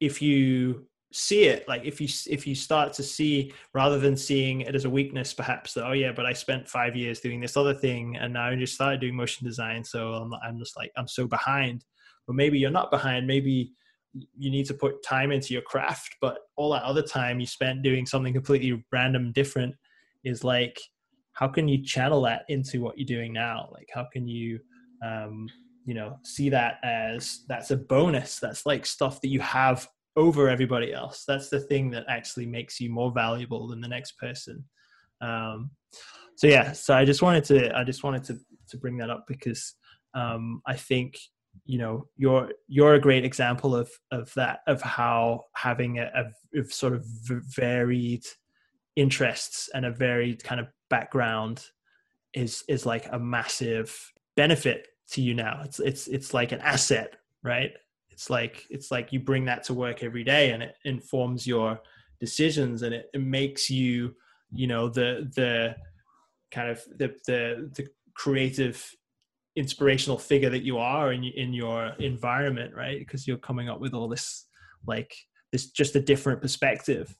if 0.00 0.20
you 0.20 0.86
see 1.12 1.44
it 1.44 1.68
like 1.68 1.84
if 1.84 2.00
you 2.00 2.08
if 2.28 2.46
you 2.46 2.54
start 2.54 2.92
to 2.94 3.02
see 3.02 3.52
rather 3.74 3.98
than 3.98 4.16
seeing 4.16 4.62
it 4.62 4.74
as 4.74 4.86
a 4.86 4.90
weakness 4.90 5.34
perhaps 5.34 5.74
that 5.74 5.86
oh 5.86 5.92
yeah 5.92 6.10
but 6.10 6.24
i 6.24 6.32
spent 6.32 6.66
five 6.66 6.96
years 6.96 7.20
doing 7.20 7.38
this 7.38 7.54
other 7.54 7.74
thing 7.74 8.16
and 8.16 8.32
now 8.32 8.46
i 8.46 8.56
just 8.56 8.74
started 8.74 8.98
doing 8.98 9.14
motion 9.14 9.46
design 9.46 9.84
so 9.84 10.14
i'm, 10.14 10.32
I'm 10.42 10.58
just 10.58 10.74
like 10.76 10.90
i'm 10.96 11.08
so 11.08 11.26
behind. 11.26 11.84
But 12.26 12.36
maybe 12.36 12.58
you're 12.58 12.70
not 12.70 12.90
behind. 12.90 13.26
Maybe 13.26 13.72
you 14.14 14.50
need 14.50 14.66
to 14.66 14.74
put 14.74 15.02
time 15.02 15.32
into 15.32 15.54
your 15.54 15.62
craft 15.62 16.16
but 16.20 16.40
all 16.56 16.70
that 16.70 16.82
other 16.82 17.02
time 17.02 17.40
you 17.40 17.46
spent 17.46 17.82
doing 17.82 18.04
something 18.04 18.34
completely 18.34 18.84
random 18.92 19.32
different 19.32 19.74
is 20.22 20.44
like 20.44 20.78
how 21.34 21.48
can 21.48 21.68
you 21.68 21.82
channel 21.82 22.22
that 22.22 22.44
into 22.48 22.80
what 22.80 22.98
you're 22.98 23.06
doing 23.06 23.32
now? 23.32 23.68
Like 23.72 23.88
how 23.92 24.06
can 24.12 24.28
you 24.28 24.60
um, 25.04 25.48
you 25.84 25.94
know 25.94 26.18
see 26.24 26.48
that 26.50 26.78
as 26.84 27.40
that's 27.48 27.70
a 27.70 27.76
bonus 27.76 28.38
that's 28.38 28.66
like 28.66 28.86
stuff 28.86 29.20
that 29.20 29.28
you 29.28 29.40
have 29.40 29.88
over 30.16 30.48
everybody 30.48 30.92
else. 30.92 31.24
That's 31.26 31.48
the 31.48 31.60
thing 31.60 31.90
that 31.90 32.04
actually 32.08 32.46
makes 32.46 32.80
you 32.80 32.90
more 32.90 33.10
valuable 33.12 33.66
than 33.68 33.80
the 33.80 33.88
next 33.88 34.18
person. 34.18 34.64
Um, 35.20 35.70
so 36.36 36.46
yeah 36.46 36.72
so 36.72 36.94
i 36.94 37.04
just 37.04 37.22
wanted 37.22 37.44
to 37.44 37.76
i 37.76 37.84
just 37.84 38.04
wanted 38.04 38.24
to 38.24 38.38
to 38.68 38.76
bring 38.76 38.96
that 38.96 39.10
up 39.10 39.24
because 39.28 39.74
um, 40.14 40.60
i 40.66 40.74
think 40.74 41.18
you 41.64 41.78
know 41.78 42.06
you're 42.16 42.50
you're 42.68 42.94
a 42.94 43.00
great 43.00 43.24
example 43.24 43.74
of 43.76 43.90
of 44.10 44.32
that 44.34 44.60
of 44.66 44.80
how 44.82 45.44
having 45.54 45.98
a, 45.98 46.10
a 46.56 46.64
sort 46.64 46.94
of 46.94 47.04
varied 47.54 48.24
interests 48.96 49.70
and 49.74 49.84
a 49.84 49.90
varied 49.90 50.42
kind 50.44 50.60
of 50.60 50.68
background 50.90 51.66
is 52.34 52.64
is 52.68 52.86
like 52.86 53.06
a 53.12 53.18
massive 53.18 54.12
benefit 54.36 54.88
to 55.10 55.20
you 55.20 55.34
now. 55.34 55.60
It's 55.64 55.80
it's 55.80 56.08
it's 56.08 56.34
like 56.34 56.52
an 56.52 56.60
asset 56.60 57.16
right? 57.42 57.72
It's 58.10 58.30
like 58.30 58.66
it's 58.70 58.90
like 58.90 59.12
you 59.12 59.20
bring 59.20 59.44
that 59.46 59.64
to 59.64 59.74
work 59.74 60.02
every 60.02 60.24
day 60.24 60.50
and 60.50 60.62
it 60.62 60.76
informs 60.84 61.46
your 61.46 61.80
decisions 62.20 62.82
and 62.82 62.94
it, 62.94 63.10
it 63.12 63.20
makes 63.20 63.68
you 63.68 64.14
you 64.52 64.66
know 64.66 64.88
the 64.88 65.30
the 65.34 65.74
kind 66.50 66.70
of 66.70 66.82
the 66.98 67.14
the, 67.26 67.70
the 67.74 67.88
creative 68.14 68.94
inspirational 69.56 70.18
figure 70.18 70.50
that 70.50 70.62
you 70.62 70.78
are 70.78 71.12
in 71.12 71.24
in 71.24 71.52
your 71.52 71.92
environment 71.98 72.74
right? 72.74 72.98
Because 72.98 73.26
you're 73.26 73.38
coming 73.38 73.68
up 73.68 73.80
with 73.80 73.94
all 73.94 74.08
this 74.08 74.46
like 74.86 75.14
this 75.50 75.70
just 75.70 75.96
a 75.96 76.00
different 76.00 76.40
perspective 76.40 77.14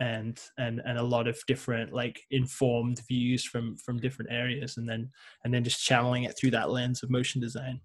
and 0.00 0.40
and 0.58 0.80
and 0.84 0.98
a 0.98 1.02
lot 1.02 1.28
of 1.28 1.38
different 1.46 1.92
like 1.92 2.20
informed 2.30 3.00
views 3.06 3.44
from 3.44 3.76
from 3.76 3.98
different 3.98 4.30
areas 4.32 4.76
and 4.76 4.88
then 4.88 5.10
and 5.44 5.54
then 5.54 5.64
just 5.64 5.84
channeling 5.84 6.24
it 6.24 6.36
through 6.38 6.50
that 6.50 6.70
lens 6.70 7.02
of 7.02 7.10
motion 7.10 7.40
design. 7.40 7.80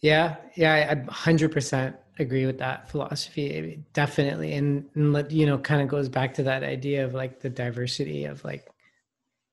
Yeah 0.00 0.36
yeah 0.56 0.88
i 0.90 0.94
100% 0.94 1.94
agree 2.18 2.44
with 2.44 2.58
that 2.58 2.90
philosophy. 2.90 3.82
Definitely 3.92 4.54
and, 4.54 4.84
and 4.94 5.32
you 5.32 5.46
know 5.46 5.58
kind 5.58 5.80
of 5.80 5.88
goes 5.88 6.08
back 6.08 6.34
to 6.34 6.42
that 6.42 6.62
idea 6.62 7.04
of 7.04 7.14
like 7.14 7.40
the 7.40 7.50
diversity 7.50 8.24
of 8.24 8.44
like 8.44 8.68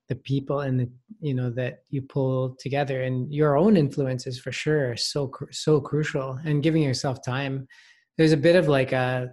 the 0.08 0.16
people 0.16 0.60
and 0.60 0.80
the 0.80 0.90
you 1.20 1.34
know 1.34 1.50
that 1.50 1.84
you 1.88 2.02
pull 2.02 2.56
together 2.58 3.02
and 3.02 3.32
your 3.32 3.56
own 3.56 3.76
influences 3.76 4.40
for 4.40 4.50
sure 4.50 4.96
so 4.96 5.30
so 5.52 5.80
crucial 5.80 6.38
and 6.44 6.64
giving 6.64 6.82
yourself 6.82 7.24
time. 7.24 7.66
There's 8.18 8.32
a 8.32 8.36
bit 8.36 8.56
of 8.56 8.66
like 8.66 8.90
a 8.92 9.30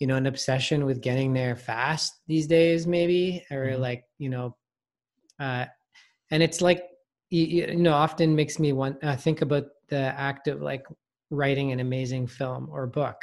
you 0.00 0.06
know 0.06 0.16
an 0.16 0.26
obsession 0.26 0.86
with 0.86 1.00
getting 1.00 1.32
there 1.32 1.54
fast 1.54 2.20
these 2.26 2.46
days 2.46 2.86
maybe 2.86 3.44
or 3.50 3.66
mm-hmm. 3.66 3.82
like 3.82 4.04
you 4.18 4.28
know 4.28 4.56
uh 5.38 5.66
and 6.30 6.42
it's 6.42 6.60
like 6.60 6.82
you, 7.28 7.44
you 7.44 7.76
know 7.76 7.92
often 7.92 8.34
makes 8.34 8.58
me 8.58 8.72
want 8.72 8.96
uh, 9.04 9.14
think 9.14 9.42
about 9.42 9.64
the 9.88 9.98
act 10.18 10.48
of 10.48 10.60
like 10.60 10.84
writing 11.30 11.70
an 11.70 11.80
amazing 11.80 12.26
film 12.26 12.68
or 12.72 12.86
book 12.86 13.16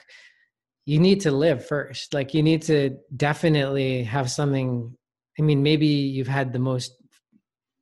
you 0.86 1.00
need 1.00 1.20
to 1.20 1.32
live 1.32 1.66
first 1.66 2.14
like 2.14 2.34
you 2.34 2.42
need 2.42 2.62
to 2.62 2.96
definitely 3.18 4.04
have 4.04 4.30
something 4.32 4.96
i 5.38 5.42
mean 5.42 5.62
maybe 5.62 5.88
you've 5.88 6.28
had 6.28 6.54
the 6.54 6.60
most 6.60 6.94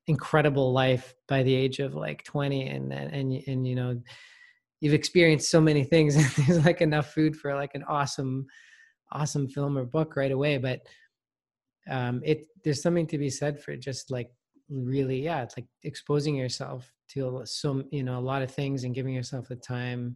incredible 0.08 0.72
life 0.72 1.16
by 1.28 1.44
the 1.44 1.54
age 1.54 1.80
of 1.80 1.96
like 1.96 2.24
20 2.24 2.68
and 2.68 2.94
and 2.94 3.14
and, 3.14 3.44
and 3.48 3.68
you 3.68 3.76
know 3.76 4.00
you've 4.80 4.94
experienced 4.94 5.50
so 5.50 5.60
many 5.60 5.84
things 5.84 6.16
and 6.38 6.48
there's 6.48 6.66
like 6.66 6.82
enough 6.82 7.14
food 7.14 7.36
for 7.36 7.56
like 7.56 7.76
an 7.76 7.84
awesome 7.84 8.46
awesome 9.12 9.48
film 9.48 9.78
or 9.78 9.86
book 9.86 10.16
right 10.16 10.32
away 10.32 10.58
but 10.58 10.82
um 11.90 12.22
it 12.24 12.48
there's 12.64 12.82
something 12.82 13.08
to 13.08 13.18
be 13.18 13.30
said 13.30 13.60
for 13.62 13.76
just 13.76 14.12
like 14.12 14.30
really 14.70 15.22
yeah 15.24 15.44
it's 15.44 15.58
like 15.58 15.68
exposing 15.84 16.36
yourself 16.36 16.92
to 17.08 17.42
some 17.46 17.86
you 17.92 18.04
know 18.04 18.18
a 18.18 18.22
lot 18.22 18.42
of 18.42 18.52
things 18.52 18.84
and 18.84 18.96
giving 18.96 19.14
yourself 19.14 19.48
the 19.48 19.56
time 19.56 20.16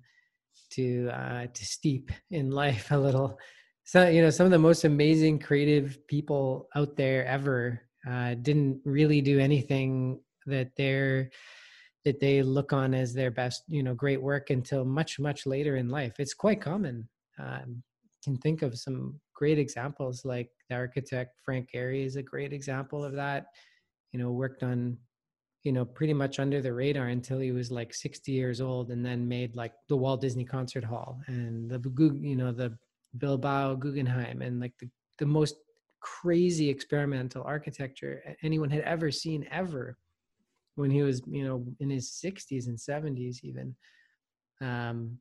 to 0.72 1.10
uh 1.10 1.48
to 1.54 1.66
steep 1.66 2.12
in 2.32 2.52
life 2.64 2.92
a 2.92 2.98
little. 2.98 3.38
So 3.84 4.08
you 4.08 4.22
know 4.22 4.30
some 4.30 4.46
of 4.46 4.52
the 4.52 4.60
most 4.60 4.84
amazing 4.84 5.40
creative 5.40 6.06
people 6.08 6.68
out 6.76 6.96
there 6.96 7.26
ever 7.26 7.82
uh 8.10 8.36
didn't 8.36 8.82
really 8.86 9.22
do 9.22 9.40
anything 9.40 10.20
that 10.46 10.72
they're 10.78 11.30
that 12.06 12.20
they 12.20 12.42
look 12.42 12.72
on 12.72 12.94
as 12.94 13.14
their 13.14 13.32
best 13.32 13.64
you 13.68 13.84
know 13.84 13.94
great 13.94 14.22
work 14.22 14.50
until 14.52 14.86
much 14.86 15.20
much 15.20 15.46
later 15.46 15.76
in 15.76 15.90
life. 15.90 16.20
It's 16.20 16.34
quite 16.34 16.62
common 16.62 17.10
um, 17.40 17.84
can 18.24 18.38
think 18.38 18.62
of 18.62 18.78
some 18.78 19.20
great 19.34 19.60
examples 19.60 20.26
like 20.26 20.50
the 20.70 20.76
architect 20.76 21.40
frank 21.44 21.70
gehry 21.74 22.06
is 22.06 22.16
a 22.16 22.24
great 22.24 22.54
example 22.54 23.04
of 23.04 23.14
that 23.14 23.48
you 24.12 24.20
know 24.20 24.32
worked 24.32 24.64
on 24.64 24.98
you 25.64 25.72
know 25.72 25.86
pretty 25.86 26.14
much 26.14 26.40
under 26.40 26.62
the 26.62 26.74
radar 26.74 27.08
until 27.08 27.40
he 27.40 27.52
was 27.52 27.72
like 27.72 27.94
60 27.94 28.32
years 28.32 28.62
old 28.62 28.92
and 28.92 29.06
then 29.06 29.28
made 29.28 29.56
like 29.56 29.74
the 29.88 29.96
walt 29.96 30.22
disney 30.22 30.46
concert 30.46 30.84
hall 30.84 31.20
and 31.28 31.70
the 31.70 31.80
you 32.22 32.36
know 32.36 32.52
the 32.52 32.78
bilbao 33.18 33.76
guggenheim 33.76 34.42
and 34.42 34.60
like 34.60 34.74
the, 34.80 34.90
the 35.18 35.26
most 35.26 35.56
crazy 36.02 36.70
experimental 36.70 37.44
architecture 37.44 38.22
anyone 38.42 38.70
had 38.70 38.84
ever 38.84 39.12
seen 39.12 39.46
ever 39.52 39.98
when 40.76 40.90
he 40.90 41.02
was 41.02 41.22
you 41.28 41.44
know 41.44 41.66
in 41.80 41.90
his 41.90 42.10
60s 42.24 42.68
and 42.68 42.78
70s 42.78 43.44
even. 43.44 43.76
Um 44.62 45.20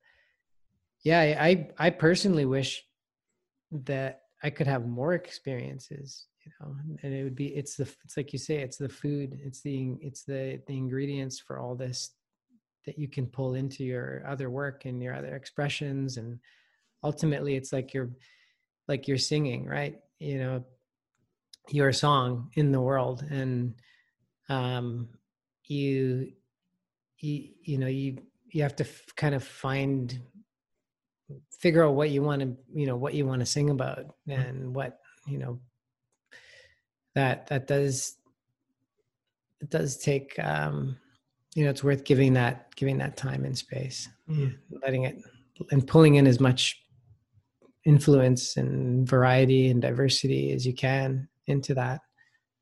yeah 1.05 1.21
i 1.41 1.69
i 1.79 1.91
personally 1.91 2.45
wish 2.45 2.85
that 3.71 4.23
i 4.43 4.51
could 4.51 4.67
have 4.67 4.87
more 4.87 5.15
experiences 5.15 6.27
you 6.45 6.53
know 6.61 6.75
and 7.03 7.15
it 7.15 7.25
would 7.25 7.37
be 7.37 7.49
it's 7.49 7.77
the 7.77 7.89
it's 8.05 8.17
like 8.17 8.33
you 8.33 8.39
say 8.39 8.57
it's 8.57 8.77
the 8.77 8.89
food 8.89 9.39
it's 9.45 9.61
the 9.61 9.95
it's 10.01 10.25
the 10.25 10.61
the 10.67 10.77
ingredients 10.77 11.39
for 11.39 11.59
all 11.59 11.75
this 11.75 12.13
that 12.89 12.99
you 12.99 13.07
can 13.07 13.27
pull 13.27 13.53
into 13.53 13.85
your 13.85 14.25
other 14.27 14.49
work 14.49 14.87
and 14.87 15.03
your 15.03 15.15
other 15.15 15.37
expressions. 15.37 16.17
And 16.17 16.39
ultimately 17.05 17.55
it's 17.55 17.71
like 17.71 17.93
you're 17.93 18.09
like 18.89 19.07
you're 19.07 19.19
singing 19.19 19.67
right? 19.67 20.01
You 20.19 20.39
know 20.39 20.65
your 21.69 21.93
song 21.93 22.51
in 22.55 22.73
the 22.73 22.81
world. 22.81 23.27
And 23.31 23.75
um 24.49 25.09
you 25.65 26.33
you 27.19 27.51
you 27.63 27.77
know 27.77 27.89
you 27.89 28.17
you 28.51 28.63
have 28.63 28.77
to 28.77 28.85
f- 28.85 29.15
kind 29.17 29.35
of 29.35 29.45
find 29.45 30.19
figure 31.59 31.85
out 31.85 31.95
what 31.95 32.11
you 32.11 32.23
want 32.23 32.41
to 32.41 32.57
you 32.73 32.87
know 32.87 32.97
what 32.97 33.15
you 33.15 33.27
want 33.27 33.41
to 33.41 33.47
sing 33.47 33.71
about 33.71 33.99
mm-hmm. 34.29 34.33
and 34.33 34.75
what 34.75 34.99
you 35.27 35.39
know 35.39 35.59
that 37.15 37.47
that 37.47 37.67
does 37.67 38.17
it 39.61 39.71
does 39.71 39.97
take 39.97 40.39
um 40.39 40.97
you 41.55 41.65
know 41.65 41.71
it's 41.71 41.85
worth 41.85 42.05
giving 42.05 42.33
that 42.33 42.75
giving 42.77 42.99
that 42.99 43.17
time 43.17 43.45
and 43.45 43.57
space 43.57 44.09
mm. 44.29 44.55
letting 44.83 45.05
it 45.05 45.17
and 45.71 45.87
pulling 45.87 46.15
in 46.15 46.27
as 46.27 46.39
much 46.39 46.81
influence 47.85 48.57
and 48.57 49.09
variety 49.09 49.71
and 49.71 49.83
diversity 49.83 50.53
as 50.53 50.67
you 50.67 50.75
can 50.75 51.29
into 51.47 51.75
that 51.75 52.01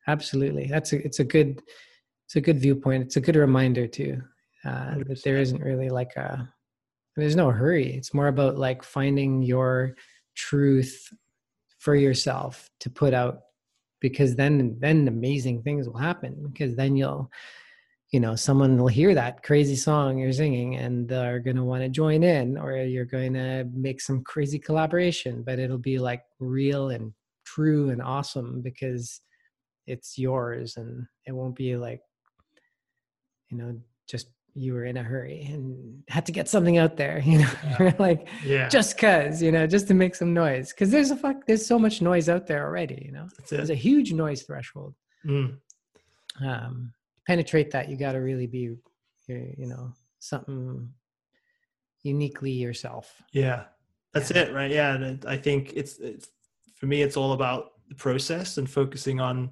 absolutely 0.07 0.67
that's 0.67 0.93
a 0.93 1.05
it's 1.05 1.19
a 1.19 1.25
good 1.25 1.61
it's 2.27 2.37
a 2.37 2.41
good 2.41 2.59
viewpoint. 2.59 3.05
It's 3.05 3.17
a 3.17 3.21
good 3.21 3.37
reminder 3.37 3.87
too 3.87 4.21
uh, 4.65 4.97
that 5.07 5.23
there 5.23 5.37
isn't 5.37 5.63
really 5.63 5.89
like 5.89 6.17
a 6.17 6.53
there's 7.17 7.37
no 7.37 7.51
hurry. 7.51 7.95
It's 7.95 8.13
more 8.13 8.29
about 8.29 8.59
like 8.59 8.83
finding 8.83 9.43
your 9.43 9.97
truth 10.35 11.13
for 11.79 11.95
yourself 11.95 12.71
to 12.81 12.91
put 12.91 13.15
out 13.15 13.41
because 14.01 14.37
then 14.37 14.77
then 14.81 15.09
amazing 15.09 15.63
things 15.63 15.89
will 15.89 15.97
happen 15.99 16.49
because 16.53 16.77
then 16.77 16.97
you'll 16.97 17.31
you 18.11 18.21
know 18.21 18.35
someone 18.35 18.77
will 18.77 18.89
hear 18.89 19.15
that 19.15 19.43
crazy 19.43 19.77
song 19.77 20.19
you're 20.19 20.33
singing 20.33 20.77
and 20.77 21.09
they're 21.09 21.41
going 21.41 21.57
to 21.57 21.65
want 21.65 21.83
to 21.83 21.89
join 21.89 22.23
in 22.23 22.59
or 22.59 22.77
you're 22.77 23.05
going 23.05 23.33
to 23.33 23.65
make 23.73 24.01
some 24.01 24.23
crazy 24.23 24.59
collaboration 24.59 25.43
but 25.43 25.59
it'll 25.59 25.79
be 25.79 25.99
like 25.99 26.23
real 26.39 26.91
and 26.91 27.13
true 27.45 27.91
and 27.91 28.03
awesome 28.03 28.61
because 28.61 29.21
it's 29.87 30.19
yours 30.19 30.77
and 30.77 31.07
it 31.27 31.33
won't 31.33 31.57
be 31.57 31.77
like 31.77 32.01
you 33.51 33.57
know 33.57 33.75
just 34.09 34.29
you 34.57 34.73
were 34.73 34.85
in 34.85 34.97
a 34.97 35.03
hurry 35.03 35.47
and 35.53 36.03
had 36.09 36.25
to 36.25 36.33
get 36.33 36.49
something 36.49 36.79
out 36.79 36.97
there 36.97 37.19
you 37.25 37.39
know 37.39 37.51
yeah. 37.79 37.93
like 37.99 38.29
yeah. 38.45 38.69
just 38.69 38.99
cuz 38.99 39.43
you 39.43 39.53
know 39.53 39.67
just 39.67 39.87
to 39.89 39.95
make 39.95 40.15
some 40.15 40.33
noise 40.33 40.73
cuz 40.73 40.91
there's 40.91 41.11
a 41.11 41.17
fuck 41.17 41.47
there's 41.47 41.67
so 41.67 41.79
much 41.79 42.01
noise 42.01 42.29
out 42.29 42.47
there 42.47 42.65
already 42.65 43.03
you 43.05 43.13
know? 43.13 43.29
There's 43.51 43.71
a 43.71 43.75
huge 43.75 44.13
noise 44.13 44.43
threshold. 44.43 44.95
Mm. 45.25 45.59
um 46.41 46.93
penetrate 47.27 47.73
that 47.73 47.89
you 47.89 47.97
got 47.97 48.13
to 48.13 48.19
really 48.19 48.47
be 48.47 48.77
you 49.29 49.67
know 49.67 49.93
something 50.21 50.93
uniquely 52.03 52.53
yourself. 52.53 53.21
Yeah. 53.33 53.65
That's 54.15 54.31
yeah. 54.31 54.43
it 54.43 54.55
right? 54.55 54.71
Yeah 54.71 55.15
i 55.27 55.37
think 55.37 55.73
it's, 55.75 55.99
it's 55.99 56.29
for 56.77 56.87
me 56.87 57.03
it's 57.03 57.17
all 57.17 57.33
about 57.33 57.73
the 57.89 57.95
process 57.95 58.59
and 58.59 58.71
focusing 58.71 59.21
on 59.21 59.51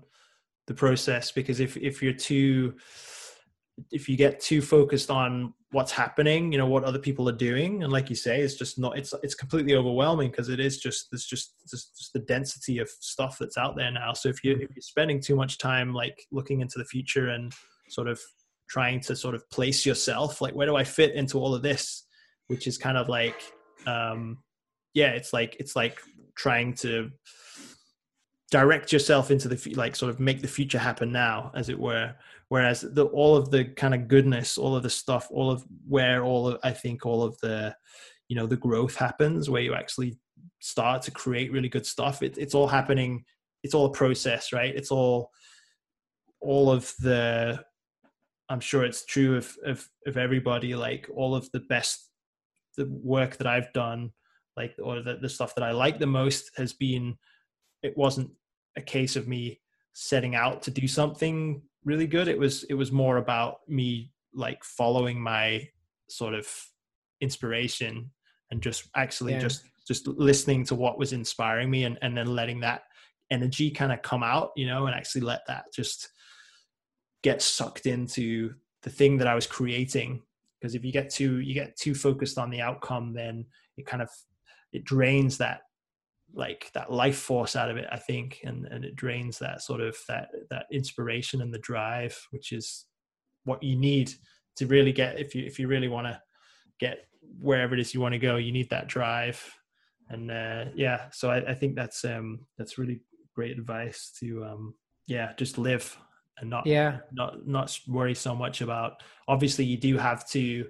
the 0.66 0.74
process 0.74 1.30
because 1.32 1.60
if 1.60 1.76
if 1.76 2.02
you're 2.02 2.12
too 2.12 2.74
if 3.90 4.08
you 4.08 4.16
get 4.16 4.40
too 4.40 4.62
focused 4.62 5.10
on 5.10 5.52
what's 5.72 5.90
happening 5.90 6.52
you 6.52 6.58
know 6.58 6.66
what 6.66 6.84
other 6.84 6.98
people 6.98 7.28
are 7.28 7.32
doing 7.32 7.82
and 7.82 7.92
like 7.92 8.08
you 8.08 8.14
say 8.14 8.40
it's 8.40 8.54
just 8.54 8.78
not 8.78 8.96
it's 8.96 9.12
it's 9.24 9.34
completely 9.34 9.74
overwhelming 9.74 10.30
because 10.30 10.48
it 10.48 10.60
is 10.60 10.78
just 10.78 11.10
there's 11.10 11.26
just, 11.26 11.54
just 11.68 11.96
just 11.98 12.12
the 12.12 12.20
density 12.20 12.78
of 12.78 12.88
stuff 13.00 13.36
that's 13.38 13.58
out 13.58 13.76
there 13.76 13.90
now. 13.90 14.12
So 14.12 14.28
if 14.28 14.44
you 14.44 14.52
if 14.52 14.70
you're 14.74 14.82
spending 14.82 15.20
too 15.20 15.34
much 15.34 15.58
time 15.58 15.92
like 15.92 16.24
looking 16.30 16.60
into 16.60 16.78
the 16.78 16.84
future 16.84 17.30
and 17.30 17.52
sort 17.88 18.08
of 18.08 18.20
trying 18.68 19.00
to 19.00 19.16
sort 19.16 19.34
of 19.34 19.48
place 19.50 19.84
yourself 19.84 20.40
like 20.40 20.54
where 20.54 20.66
do 20.66 20.74
i 20.76 20.84
fit 20.84 21.14
into 21.14 21.38
all 21.38 21.54
of 21.54 21.62
this? 21.62 22.04
Which 22.46 22.66
is 22.66 22.78
kind 22.78 22.96
of 22.96 23.08
like 23.08 23.42
um 23.86 24.38
yeah 24.94 25.10
it's 25.10 25.32
like 25.32 25.56
it's 25.58 25.74
like 25.74 26.00
trying 26.36 26.74
to 26.74 27.10
direct 28.50 28.92
yourself 28.92 29.32
into 29.32 29.48
the 29.48 29.74
like 29.74 29.96
sort 29.96 30.10
of 30.10 30.20
make 30.20 30.40
the 30.40 30.46
future 30.46 30.78
happen 30.78 31.10
now 31.10 31.50
as 31.54 31.68
it 31.68 31.78
were 31.78 32.14
whereas 32.54 32.82
the 32.82 33.06
all 33.06 33.34
of 33.36 33.50
the 33.50 33.64
kind 33.64 33.96
of 33.96 34.06
goodness 34.06 34.56
all 34.56 34.76
of 34.76 34.84
the 34.84 34.88
stuff 35.02 35.26
all 35.32 35.50
of 35.50 35.64
where 35.88 36.22
all 36.22 36.46
of 36.46 36.56
i 36.62 36.70
think 36.70 37.04
all 37.04 37.24
of 37.24 37.36
the 37.40 37.74
you 38.28 38.36
know 38.36 38.46
the 38.46 38.62
growth 38.68 38.94
happens 38.94 39.50
where 39.50 39.60
you 39.60 39.74
actually 39.74 40.16
start 40.60 41.02
to 41.02 41.10
create 41.10 41.50
really 41.50 41.68
good 41.68 41.84
stuff 41.84 42.22
it, 42.22 42.38
it's 42.38 42.54
all 42.54 42.68
happening 42.68 43.24
it's 43.64 43.74
all 43.74 43.86
a 43.86 43.92
process 43.92 44.52
right? 44.52 44.72
It's 44.76 44.92
all 44.92 45.30
all 46.40 46.70
of 46.70 46.92
the 47.00 47.60
i'm 48.48 48.60
sure 48.60 48.84
it's 48.84 49.04
true 49.04 49.36
of 49.36 49.56
of, 49.64 49.88
of 50.06 50.16
everybody 50.16 50.76
like 50.76 51.10
all 51.12 51.34
of 51.34 51.50
the 51.50 51.64
best 51.74 52.08
the 52.76 52.86
work 53.02 53.36
that 53.38 53.48
i've 53.48 53.72
done 53.72 54.12
like 54.56 54.76
or 54.80 55.02
the, 55.02 55.16
the 55.16 55.28
stuff 55.28 55.56
that 55.56 55.64
i 55.64 55.72
like 55.72 55.98
the 55.98 56.06
most 56.06 56.52
has 56.56 56.72
been 56.72 57.16
it 57.82 57.96
wasn't 57.96 58.30
a 58.76 58.82
case 58.82 59.16
of 59.16 59.26
me 59.26 59.60
setting 59.94 60.34
out 60.34 60.60
to 60.62 60.70
do 60.70 60.86
something 60.86 61.62
really 61.84 62.06
good. 62.06 62.28
It 62.28 62.38
was 62.38 62.64
it 62.64 62.74
was 62.74 62.92
more 62.92 63.16
about 63.16 63.60
me 63.68 64.10
like 64.34 64.62
following 64.62 65.20
my 65.20 65.68
sort 66.08 66.34
of 66.34 66.46
inspiration 67.20 68.10
and 68.50 68.60
just 68.60 68.88
actually 68.96 69.32
yeah. 69.32 69.38
just 69.38 69.64
just 69.86 70.06
listening 70.06 70.64
to 70.64 70.74
what 70.74 70.98
was 70.98 71.12
inspiring 71.12 71.70
me 71.70 71.84
and, 71.84 71.98
and 72.02 72.16
then 72.16 72.26
letting 72.26 72.60
that 72.60 72.82
energy 73.30 73.70
kind 73.70 73.92
of 73.92 74.00
come 74.02 74.22
out, 74.22 74.50
you 74.56 74.66
know, 74.66 74.86
and 74.86 74.94
actually 74.94 75.20
let 75.20 75.46
that 75.46 75.66
just 75.74 76.08
get 77.22 77.42
sucked 77.42 77.86
into 77.86 78.54
the 78.82 78.90
thing 78.90 79.18
that 79.18 79.26
I 79.26 79.34
was 79.34 79.46
creating. 79.46 80.22
Because 80.60 80.74
if 80.74 80.84
you 80.84 80.92
get 80.92 81.10
too 81.10 81.40
you 81.40 81.54
get 81.54 81.76
too 81.76 81.94
focused 81.94 82.38
on 82.38 82.50
the 82.50 82.60
outcome, 82.60 83.12
then 83.12 83.46
it 83.76 83.86
kind 83.86 84.02
of 84.02 84.10
it 84.72 84.84
drains 84.84 85.38
that 85.38 85.62
like 86.34 86.70
that 86.74 86.92
life 86.92 87.18
force 87.18 87.56
out 87.56 87.70
of 87.70 87.76
it, 87.76 87.86
I 87.90 87.98
think, 87.98 88.40
and 88.44 88.66
and 88.66 88.84
it 88.84 88.96
drains 88.96 89.38
that 89.38 89.62
sort 89.62 89.80
of 89.80 89.96
that 90.08 90.28
that 90.50 90.66
inspiration 90.72 91.40
and 91.40 91.52
the 91.52 91.58
drive, 91.58 92.18
which 92.30 92.52
is 92.52 92.86
what 93.44 93.62
you 93.62 93.76
need 93.76 94.12
to 94.56 94.66
really 94.66 94.92
get 94.92 95.18
if 95.18 95.34
you 95.34 95.44
if 95.44 95.58
you 95.58 95.68
really 95.68 95.88
want 95.88 96.06
to 96.06 96.20
get 96.80 97.06
wherever 97.40 97.74
it 97.74 97.80
is 97.80 97.94
you 97.94 98.00
want 98.00 98.12
to 98.12 98.18
go 98.18 98.36
you 98.36 98.52
need 98.52 98.70
that 98.70 98.88
drive. 98.88 99.42
And 100.10 100.30
uh, 100.30 100.66
yeah 100.74 101.06
so 101.12 101.30
I, 101.30 101.52
I, 101.52 101.54
think 101.54 101.76
that's 101.76 102.04
um 102.04 102.40
that's 102.58 102.76
really 102.76 103.00
great 103.34 103.58
advice 103.58 104.12
to 104.20 104.44
um 104.44 104.74
yeah 105.06 105.32
just 105.38 105.56
live 105.56 105.96
and 106.38 106.50
not 106.50 106.66
yeah. 106.66 106.98
not 107.12 107.46
not 107.46 107.78
worry 107.88 108.14
so 108.14 108.34
much 108.34 108.60
about. 108.60 109.02
Obviously 109.28 109.64
you 109.64 109.76
do 109.76 109.96
have 109.96 110.28
to 110.30 110.68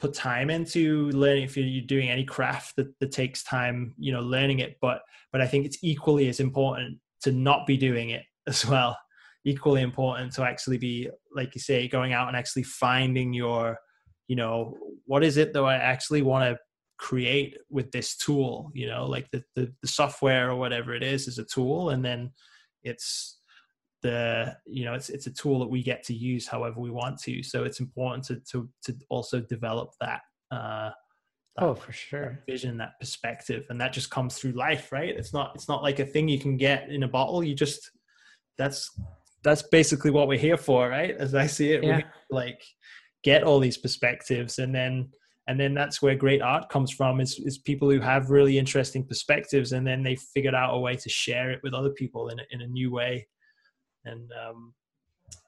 put 0.00 0.14
time 0.14 0.50
into 0.50 1.10
learning 1.10 1.44
if 1.44 1.56
you're 1.56 1.82
doing 1.82 2.08
any 2.08 2.24
craft 2.24 2.74
that, 2.76 2.98
that 3.00 3.12
takes 3.12 3.44
time 3.44 3.94
you 3.98 4.12
know 4.12 4.20
learning 4.20 4.60
it 4.60 4.76
but 4.80 5.02
but 5.30 5.40
i 5.40 5.46
think 5.46 5.66
it's 5.66 5.78
equally 5.82 6.28
as 6.28 6.40
important 6.40 6.98
to 7.22 7.32
not 7.32 7.66
be 7.66 7.76
doing 7.76 8.10
it 8.10 8.24
as 8.46 8.66
well. 8.66 8.96
Equally 9.44 9.80
important 9.80 10.32
to 10.34 10.42
actually 10.42 10.76
be 10.76 11.08
like 11.34 11.54
you 11.54 11.60
say 11.60 11.88
going 11.88 12.12
out 12.12 12.28
and 12.28 12.36
actually 12.36 12.62
finding 12.62 13.32
your 13.32 13.78
you 14.28 14.36
know 14.36 14.76
what 15.06 15.24
is 15.24 15.38
it 15.38 15.54
that 15.54 15.62
i 15.62 15.76
actually 15.76 16.20
want 16.20 16.44
to 16.44 16.58
create 16.98 17.56
with 17.70 17.90
this 17.90 18.16
tool 18.16 18.70
you 18.74 18.86
know 18.86 19.06
like 19.06 19.26
the, 19.30 19.42
the, 19.56 19.72
the 19.80 19.88
software 19.88 20.50
or 20.50 20.56
whatever 20.56 20.94
it 20.94 21.02
is 21.02 21.26
is 21.26 21.38
a 21.38 21.44
tool 21.44 21.88
and 21.88 22.04
then 22.04 22.30
it's 22.82 23.39
the 24.02 24.56
you 24.66 24.84
know 24.84 24.94
it's 24.94 25.10
it's 25.10 25.26
a 25.26 25.32
tool 25.32 25.58
that 25.60 25.68
we 25.68 25.82
get 25.82 26.02
to 26.04 26.14
use 26.14 26.46
however 26.46 26.80
we 26.80 26.90
want 26.90 27.18
to. 27.22 27.42
So 27.42 27.64
it's 27.64 27.80
important 27.80 28.24
to 28.26 28.40
to 28.52 28.68
to 28.84 28.96
also 29.08 29.40
develop 29.40 29.92
that 30.00 30.20
uh 30.50 30.90
that, 31.56 31.64
oh 31.64 31.74
for 31.74 31.92
sure. 31.92 32.20
that 32.20 32.46
vision 32.46 32.78
that 32.78 32.98
perspective. 32.98 33.64
And 33.68 33.80
that 33.80 33.92
just 33.92 34.10
comes 34.10 34.36
through 34.36 34.52
life 34.52 34.92
right? 34.92 35.14
It's 35.16 35.32
not 35.32 35.52
it's 35.54 35.68
not 35.68 35.82
like 35.82 35.98
a 35.98 36.06
thing 36.06 36.28
you 36.28 36.38
can 36.38 36.56
get 36.56 36.88
in 36.88 37.02
a 37.02 37.08
bottle. 37.08 37.42
You 37.42 37.54
just 37.54 37.90
that's 38.56 38.90
that's 39.42 39.62
basically 39.62 40.10
what 40.10 40.28
we're 40.28 40.38
here 40.38 40.58
for 40.58 40.88
right? 40.88 41.16
As 41.16 41.34
i 41.34 41.46
see 41.46 41.72
it 41.72 41.82
yeah. 41.82 42.02
like 42.30 42.62
get 43.22 43.42
all 43.42 43.58
these 43.58 43.78
perspectives. 43.78 44.58
And 44.58 44.74
then 44.74 45.10
and 45.46 45.58
then 45.58 45.74
that's 45.74 46.00
where 46.00 46.14
great 46.14 46.42
art 46.42 46.68
comes 46.68 46.92
from 46.92 47.20
is, 47.20 47.38
is 47.40 47.58
people 47.58 47.90
who 47.90 47.98
have 47.98 48.30
really 48.30 48.56
interesting 48.56 49.04
perspectives 49.04 49.72
and 49.72 49.84
then 49.84 50.02
they 50.02 50.14
figured 50.14 50.54
out 50.54 50.74
a 50.74 50.78
way 50.78 50.94
to 50.94 51.08
share 51.08 51.50
it 51.50 51.60
with 51.64 51.74
other 51.74 51.90
people 51.90 52.28
in 52.28 52.38
a, 52.38 52.42
in 52.50 52.60
a 52.60 52.66
new 52.66 52.92
way 52.92 53.26
and 54.04 54.30
um 54.32 54.74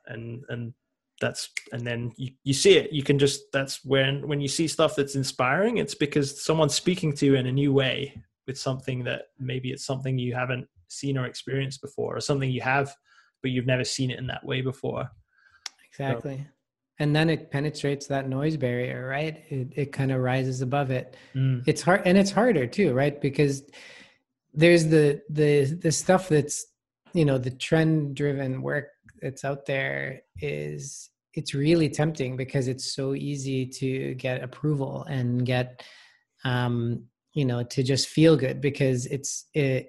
and 0.07 0.45
and 0.49 0.75
that's 1.21 1.51
and 1.73 1.87
then 1.87 2.13
you, 2.17 2.31
you 2.43 2.53
see 2.53 2.77
it. 2.77 2.93
You 2.93 3.03
can 3.03 3.19
just 3.19 3.51
that's 3.53 3.85
when 3.85 4.27
when 4.27 4.41
you 4.41 4.49
see 4.49 4.69
stuff 4.69 4.97
that's 4.97 5.15
inspiring 5.15 5.79
it's 5.79 5.95
because 5.95 6.45
someone's 6.45 6.75
speaking 6.75 7.15
to 7.15 7.27
you 7.27 7.35
in 7.37 7.47
a 7.47 7.53
new 7.53 7.73
way 7.73 8.21
with 8.47 8.59
something 8.59 9.05
that 9.05 9.29
maybe 9.39 9.71
it's 9.71 9.87
something 9.87 10.19
you 10.19 10.35
haven't 10.35 10.67
seen 10.89 11.17
or 11.17 11.27
experienced 11.27 11.81
before 11.81 12.17
or 12.17 12.21
something 12.21 12.51
you 12.51 12.61
have 12.61 12.95
but 13.41 13.51
you've 13.51 13.67
never 13.67 13.85
seen 13.85 14.11
it 14.11 14.19
in 14.19 14.27
that 14.27 14.45
way 14.45 14.61
before. 14.61 15.11
Exactly. 15.89 16.37
So, 16.37 16.45
and 16.99 17.17
then 17.17 17.31
it 17.31 17.51
penetrates 17.51 18.07
that 18.09 18.29
noise 18.29 18.57
barrier 18.57 19.07
right? 19.07 19.43
It, 19.49 19.73
it 19.77 19.93
kind 19.93 20.13
of 20.13 20.21
rises 20.21 20.61
above 20.61 20.91
it. 20.91 21.17
Mm. 21.35 21.63
it's 21.67 21.83
hard 21.83 22.03
and 22.05 22.19
it's 22.19 22.33
harder 22.33 22.67
too 22.67 22.93
right? 22.93 23.21
Because 23.21 23.63
there's 24.53 24.87
the 24.87 25.23
the 25.31 25.65
the 25.65 25.93
stuff 25.93 26.29
that's 26.29 26.67
you 27.15 27.25
know 27.25 27.39
the 27.39 27.51
trend 27.51 28.15
driven 28.15 28.63
work 28.63 28.89
that's 29.21 29.45
out 29.45 29.67
there 29.67 30.21
is 30.41 31.11
it's 31.35 31.55
really 31.55 31.89
tempting 31.89 32.37
because 32.37 32.69
it's 32.69 32.95
so 32.95 33.15
easy 33.15 33.67
to 33.67 34.15
get 34.15 34.43
approval 34.43 35.05
and 35.09 35.47
get 35.47 35.83
um 36.45 37.05
you 37.35 37.45
know 37.45 37.63
to 37.63 37.83
just 37.83 38.09
feel 38.09 38.37
good 38.37 38.61
because 38.61 39.07
it's 39.07 39.47
it 39.55 39.89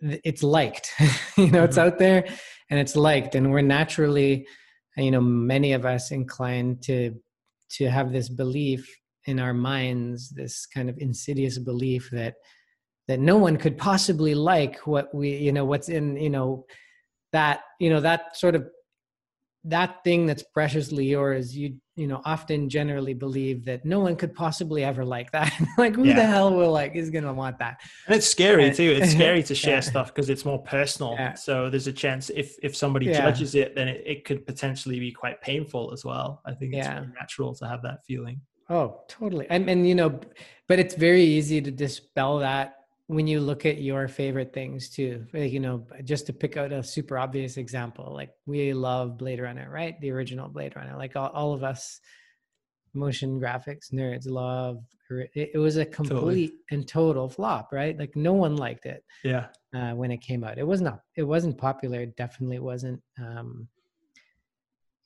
it's 0.00 0.42
liked 0.42 0.92
you 1.00 1.06
know 1.46 1.46
mm-hmm. 1.46 1.56
it's 1.56 1.78
out 1.78 1.98
there 1.98 2.24
and 2.70 2.80
it's 2.80 2.96
liked 2.96 3.34
and 3.34 3.50
we're 3.50 3.62
naturally 3.62 4.46
you 4.96 5.10
know 5.10 5.20
many 5.20 5.72
of 5.72 5.84
us 5.84 6.10
inclined 6.10 6.82
to 6.82 7.14
to 7.70 7.88
have 7.88 8.12
this 8.12 8.28
belief 8.28 8.88
in 9.26 9.38
our 9.38 9.54
minds 9.54 10.30
this 10.30 10.66
kind 10.66 10.90
of 10.90 10.98
insidious 10.98 11.58
belief 11.58 12.08
that 12.12 12.34
that 13.12 13.20
no 13.20 13.36
one 13.36 13.58
could 13.58 13.76
possibly 13.76 14.34
like 14.34 14.78
what 14.86 15.14
we 15.14 15.36
you 15.36 15.52
know 15.52 15.66
what's 15.66 15.90
in 15.90 16.16
you 16.16 16.30
know 16.30 16.64
that 17.32 17.60
you 17.78 17.90
know 17.90 18.00
that 18.00 18.34
sort 18.34 18.54
of 18.54 18.66
that 19.64 20.02
thing 20.02 20.24
that's 20.24 20.42
preciously 20.42 21.04
yours 21.04 21.54
you 21.54 21.76
you 21.94 22.06
know 22.06 22.22
often 22.24 22.70
generally 22.70 23.12
believe 23.12 23.66
that 23.66 23.84
no 23.84 24.00
one 24.00 24.16
could 24.16 24.34
possibly 24.34 24.82
ever 24.82 25.04
like 25.04 25.30
that. 25.32 25.52
Like 25.76 25.94
who 25.94 26.04
yeah. 26.04 26.14
the 26.14 26.26
hell 26.26 26.54
will 26.54 26.72
like 26.72 26.96
is 26.96 27.10
gonna 27.10 27.34
want 27.34 27.58
that? 27.58 27.82
And 28.06 28.16
it's 28.16 28.26
scary 28.26 28.72
too. 28.72 28.96
It's 28.98 29.12
scary 29.18 29.42
to 29.42 29.54
share 29.54 29.74
yeah. 29.74 29.80
stuff 29.80 30.06
because 30.06 30.30
it's 30.30 30.46
more 30.46 30.62
personal. 30.62 31.12
Yeah. 31.18 31.34
so 31.34 31.68
there's 31.68 31.86
a 31.86 31.92
chance 31.92 32.30
if 32.30 32.56
if 32.62 32.74
somebody 32.74 33.12
judges 33.12 33.54
it 33.54 33.74
then 33.74 33.88
it, 33.88 34.02
it 34.06 34.24
could 34.24 34.46
potentially 34.46 34.98
be 34.98 35.12
quite 35.12 35.42
painful 35.42 35.92
as 35.92 36.02
well. 36.02 36.40
I 36.46 36.54
think 36.54 36.72
it's 36.74 36.88
very 36.88 37.08
natural 37.20 37.54
to 37.56 37.68
have 37.68 37.82
that 37.82 38.06
feeling. 38.06 38.40
Oh 38.70 39.02
totally. 39.06 39.46
And 39.50 39.68
and 39.68 39.86
you 39.86 39.94
know 39.94 40.18
but 40.66 40.78
it's 40.78 40.94
very 40.94 41.24
easy 41.24 41.60
to 41.60 41.70
dispel 41.70 42.38
that 42.38 42.81
when 43.08 43.26
you 43.26 43.40
look 43.40 43.66
at 43.66 43.82
your 43.82 44.08
favorite 44.08 44.52
things 44.52 44.88
too 44.88 45.26
you 45.34 45.60
know 45.60 45.86
just 46.04 46.26
to 46.26 46.32
pick 46.32 46.56
out 46.56 46.72
a 46.72 46.82
super 46.82 47.18
obvious 47.18 47.56
example 47.56 48.12
like 48.14 48.30
we 48.46 48.72
love 48.72 49.18
blade 49.18 49.40
runner 49.40 49.68
right? 49.70 50.00
The 50.00 50.10
original 50.10 50.48
blade 50.48 50.76
runner 50.76 50.96
like 50.96 51.16
all, 51.16 51.28
all 51.28 51.52
of 51.52 51.64
us 51.64 52.00
motion 52.94 53.40
graphics 53.40 53.92
nerds 53.92 54.28
love 54.28 54.78
it, 55.10 55.50
it 55.54 55.58
was 55.58 55.76
a 55.76 55.84
complete 55.84 56.48
totally. 56.48 56.52
and 56.70 56.88
total 56.88 57.28
flop 57.28 57.70
right? 57.72 57.98
Like 57.98 58.14
no 58.16 58.32
one 58.32 58.56
liked 58.56 58.86
it 58.86 59.04
yeah. 59.24 59.48
uh, 59.74 59.92
when 59.92 60.10
it 60.10 60.22
came 60.22 60.44
out. 60.44 60.58
It 60.58 60.66
was 60.66 60.80
not 60.80 61.00
it 61.16 61.24
wasn't 61.24 61.58
popular 61.58 62.00
it 62.00 62.16
definitely 62.16 62.60
wasn't 62.60 63.00
um 63.18 63.68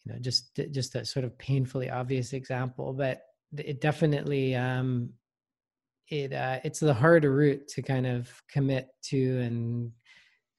you 0.04 0.12
know 0.12 0.18
just 0.20 0.54
just 0.70 0.94
a 0.94 1.04
sort 1.04 1.24
of 1.24 1.36
painfully 1.38 1.90
obvious 1.90 2.32
example 2.32 2.92
but 2.92 3.22
it 3.56 3.80
definitely 3.80 4.54
um 4.54 5.10
it 6.08 6.32
uh, 6.32 6.60
it's 6.64 6.80
the 6.80 6.94
harder 6.94 7.32
route 7.32 7.66
to 7.68 7.82
kind 7.82 8.06
of 8.06 8.30
commit 8.48 8.88
to 9.02 9.40
and 9.40 9.92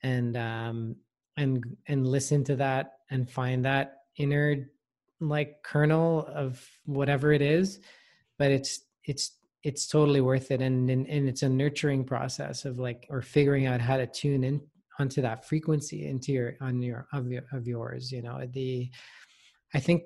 and 0.03 0.37
um 0.37 0.95
and 1.37 1.63
and 1.87 2.07
listen 2.07 2.43
to 2.43 2.55
that 2.55 2.93
and 3.09 3.29
find 3.29 3.65
that 3.65 3.97
inner 4.17 4.69
like 5.19 5.63
kernel 5.63 6.29
of 6.33 6.63
whatever 6.85 7.31
it 7.31 7.41
is 7.41 7.79
but 8.37 8.51
it's 8.51 8.81
it's 9.05 9.37
it's 9.63 9.87
totally 9.87 10.21
worth 10.21 10.51
it. 10.51 10.61
And, 10.61 10.89
and 10.89 11.07
and 11.07 11.27
it's 11.27 11.43
a 11.43 11.49
nurturing 11.49 12.05
process 12.05 12.65
of 12.65 12.79
like 12.79 13.05
or 13.09 13.21
figuring 13.21 13.65
out 13.65 13.81
how 13.81 13.97
to 13.97 14.07
tune 14.07 14.43
in 14.43 14.61
onto 14.99 15.21
that 15.21 15.45
frequency 15.45 16.07
into 16.07 16.31
your 16.31 16.55
on 16.61 16.81
your 16.81 17.07
of 17.13 17.29
your 17.29 17.43
of 17.51 17.67
yours 17.67 18.11
you 18.11 18.21
know 18.23 18.41
the 18.51 18.89
i 19.75 19.79
think 19.79 20.01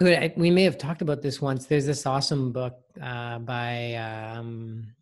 we 0.00 0.50
may 0.50 0.62
have 0.62 0.78
talked 0.78 1.02
about 1.02 1.22
this 1.22 1.40
once. 1.40 1.66
There's 1.66 1.86
this 1.86 2.06
awesome 2.06 2.52
book 2.52 2.78
uh, 3.02 3.38
by 3.40 3.94
um, 3.94 4.94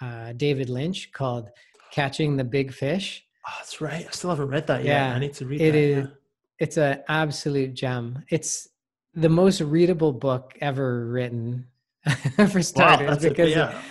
uh, 0.00 0.32
David 0.32 0.68
Lynch 0.68 1.12
called 1.12 1.50
"Catching 1.92 2.36
the 2.36 2.44
Big 2.44 2.72
Fish." 2.72 3.24
Oh, 3.46 3.52
that's 3.58 3.80
right. 3.80 4.06
I 4.06 4.10
still 4.10 4.30
haven't 4.30 4.48
read 4.48 4.66
that 4.66 4.84
yet. 4.84 4.92
Yeah, 4.92 5.14
I 5.14 5.18
need 5.18 5.34
to 5.34 5.46
read 5.46 5.60
it. 5.60 5.72
That, 5.72 5.78
is, 5.78 6.04
yeah. 6.04 6.10
It's 6.58 6.76
an 6.76 7.02
absolute 7.08 7.72
gem. 7.72 8.24
It's 8.28 8.68
the 9.14 9.28
most 9.28 9.60
readable 9.60 10.12
book 10.12 10.54
ever 10.60 11.06
written 11.06 11.66
for 12.52 12.62
starters 12.62 13.08
wow, 13.08 13.28
because. 13.28 13.48
A, 13.48 13.56
yeah. 13.56 13.82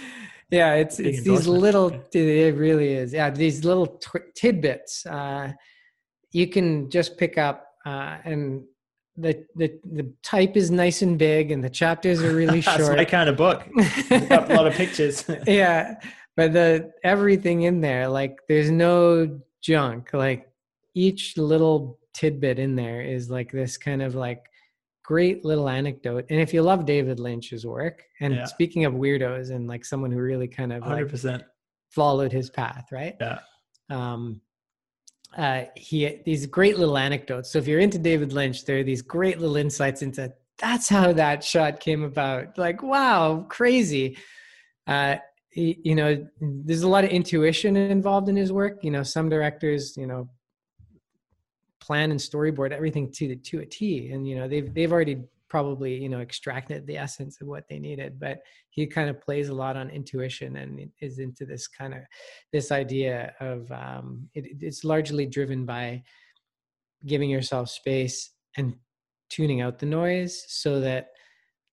yeah, 0.52 0.74
it's 0.74 1.00
it's 1.00 1.24
these 1.24 1.48
little. 1.48 1.92
It 2.14 2.56
really 2.56 2.94
is. 2.94 3.12
Yeah, 3.12 3.32
these 3.32 3.66
little 3.66 3.88
t- 3.88 4.20
tidbits. 4.36 5.06
Uh, 5.06 5.54
you 6.32 6.48
can 6.48 6.92
just 6.92 7.18
pick 7.18 7.40
up 7.40 7.66
uh, 7.86 8.18
and 8.24 8.66
the 9.18 9.46
the 9.56 9.80
the 9.84 10.14
type 10.24 10.56
is 10.56 10.70
nice 10.70 11.02
and 11.02 11.18
big 11.18 11.52
and 11.52 11.64
the 11.64 11.70
chapters 11.70 12.22
are 12.22 12.36
really 12.36 12.62
short. 12.62 12.78
That's 12.78 12.90
my 12.90 13.06
kind 13.06 13.30
of 13.30 13.38
book. 13.38 13.68
a 14.12 14.46
lot 14.50 14.68
of 14.68 14.74
pictures. 14.74 15.26
yeah, 15.48 15.96
but 16.36 16.54
the 16.54 16.92
everything 17.04 17.64
in 17.64 17.82
there, 17.82 18.08
like 18.08 18.38
there's 18.48 18.70
no 18.70 19.40
junk. 19.62 20.14
Like 20.14 20.50
each 20.94 21.38
little 21.38 22.00
tidbit 22.14 22.60
in 22.60 22.76
there 22.76 23.02
is 23.02 23.30
like 23.30 23.52
this 23.52 23.78
kind 23.78 24.02
of 24.02 24.16
like 24.16 24.46
great 25.04 25.44
little 25.44 25.70
anecdote. 25.70 26.26
And 26.30 26.40
if 26.40 26.54
you 26.54 26.62
love 26.62 26.86
David 26.86 27.20
Lynch's 27.20 27.66
work, 27.66 28.04
and 28.20 28.36
yeah. 28.36 28.46
speaking 28.46 28.86
of 28.86 28.94
weirdos 28.94 29.52
and 29.52 29.68
like 29.68 29.86
someone 29.86 30.12
who 30.12 30.20
really 30.20 30.48
kind 30.48 30.74
of 30.74 30.84
100% 30.84 31.24
like 31.24 31.46
followed 31.90 32.32
his 32.32 32.50
path, 32.50 32.88
right? 32.92 33.16
Yeah. 33.20 33.40
Um, 33.90 34.42
uh, 35.36 35.64
he 35.76 36.22
these 36.26 36.46
great 36.46 36.78
little 36.78 36.98
anecdotes. 36.98 37.52
So 37.52 37.60
if 37.60 37.68
you're 37.68 37.80
into 37.80 37.98
David 37.98 38.34
Lynch, 38.34 38.66
there 38.66 38.80
are 38.80 38.84
these 38.84 39.02
great 39.02 39.40
little 39.40 39.58
insights 39.58 40.02
into 40.02 40.34
that's 40.58 40.90
how 40.90 41.14
that 41.14 41.44
shot 41.44 41.80
came 41.80 42.04
about. 42.04 42.58
Like, 42.58 42.82
wow, 42.82 43.46
crazy. 43.48 44.18
Uh, 44.88 45.18
you 45.54 45.96
know, 45.96 46.28
there's 46.40 46.84
a 46.84 46.88
lot 46.88 47.04
of 47.04 47.10
intuition 47.10 47.76
involved 47.76 48.30
in 48.30 48.36
his 48.36 48.52
work. 48.52 48.84
You 48.84 48.92
know, 48.92 49.04
some 49.04 49.30
directors, 49.30 49.98
you 49.98 50.08
know, 50.08 50.30
plan 51.80 52.12
and 52.12 52.20
storyboard 52.20 52.72
everything 52.72 53.12
to 53.14 53.28
the 53.30 53.36
to 53.38 53.60
a 53.60 53.66
T, 53.66 54.10
and 54.12 54.28
you 54.28 54.36
know 54.36 54.48
they've 54.48 54.72
they've 54.74 54.92
already 54.92 55.24
probably 55.50 55.96
you 55.96 56.10
know 56.10 56.20
extracted 56.20 56.86
the 56.86 56.98
essence 56.98 57.40
of 57.42 57.48
what 57.48 57.64
they 57.70 57.80
needed 57.80 58.20
but 58.20 58.40
he 58.70 58.86
kind 58.86 59.10
of 59.10 59.22
plays 59.22 59.50
a 59.50 59.54
lot 59.54 59.78
on 59.78 59.90
intuition 59.90 60.58
and 60.58 60.90
is 61.02 61.20
into 61.20 61.46
this 61.46 61.68
kind 61.68 61.94
of 61.94 62.02
this 62.52 62.72
idea 62.72 63.34
of 63.40 63.72
um, 63.72 64.28
it, 64.34 64.46
it's 64.62 64.84
largely 64.84 65.26
driven 65.26 65.66
by 65.66 66.02
giving 67.06 67.30
yourself 67.30 67.70
space 67.70 68.32
and 68.58 68.76
tuning 69.30 69.62
out 69.62 69.80
the 69.80 69.86
noise 69.86 70.46
so 70.48 70.80
that 70.80 71.10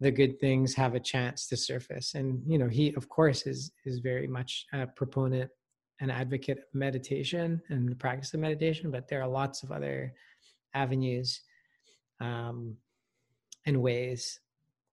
the 0.00 0.10
good 0.10 0.38
things 0.40 0.74
have 0.74 0.94
a 0.94 1.00
chance 1.00 1.46
to 1.48 1.56
surface. 1.56 2.14
And 2.14 2.42
you 2.46 2.58
know 2.58 2.68
he 2.68 2.94
of 2.94 3.08
course 3.08 3.46
is 3.46 3.72
is 3.84 3.98
very 3.98 4.26
much 4.26 4.66
a 4.72 4.86
proponent 4.86 5.50
and 6.00 6.10
advocate 6.10 6.58
of 6.58 6.64
meditation 6.74 7.62
and 7.68 7.88
the 7.88 7.94
practice 7.94 8.34
of 8.34 8.40
meditation 8.40 8.90
but 8.90 9.06
there 9.08 9.22
are 9.22 9.28
lots 9.28 9.62
of 9.62 9.70
other 9.70 10.12
avenues 10.74 11.40
um, 12.20 12.76
and 13.66 13.82
ways 13.82 14.40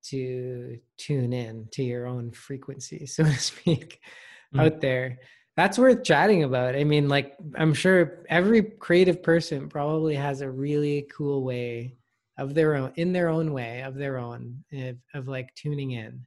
to 0.04 0.80
tune 0.98 1.34
in 1.34 1.68
to 1.72 1.84
your 1.84 2.08
own 2.08 2.32
frequency 2.32 3.06
so 3.06 3.24
to 3.24 3.34
speak 3.34 4.00
mm-hmm. 4.54 4.62
out 4.62 4.82
there. 4.82 5.20
That's 5.58 5.78
worth 5.78 6.04
chatting 6.04 6.44
about. 6.44 6.76
I 6.76 6.84
mean 6.84 7.10
like 7.10 7.36
i'm 7.56 7.74
sure 7.74 8.24
every 8.30 8.64
creative 8.64 9.22
person 9.22 9.70
probably 9.70 10.16
has 10.16 10.42
a 10.42 10.50
really 10.50 11.08
cool 11.16 11.44
way 11.44 11.98
of 12.38 12.56
their 12.56 12.76
own 12.76 12.92
in 12.96 13.12
their 13.12 13.30
own 13.30 13.54
way 13.54 13.82
of 13.82 13.96
their 13.96 14.18
own 14.18 14.64
of, 14.74 14.98
of 15.14 15.28
like 15.28 15.54
tuning 15.56 15.92
in 15.92 16.26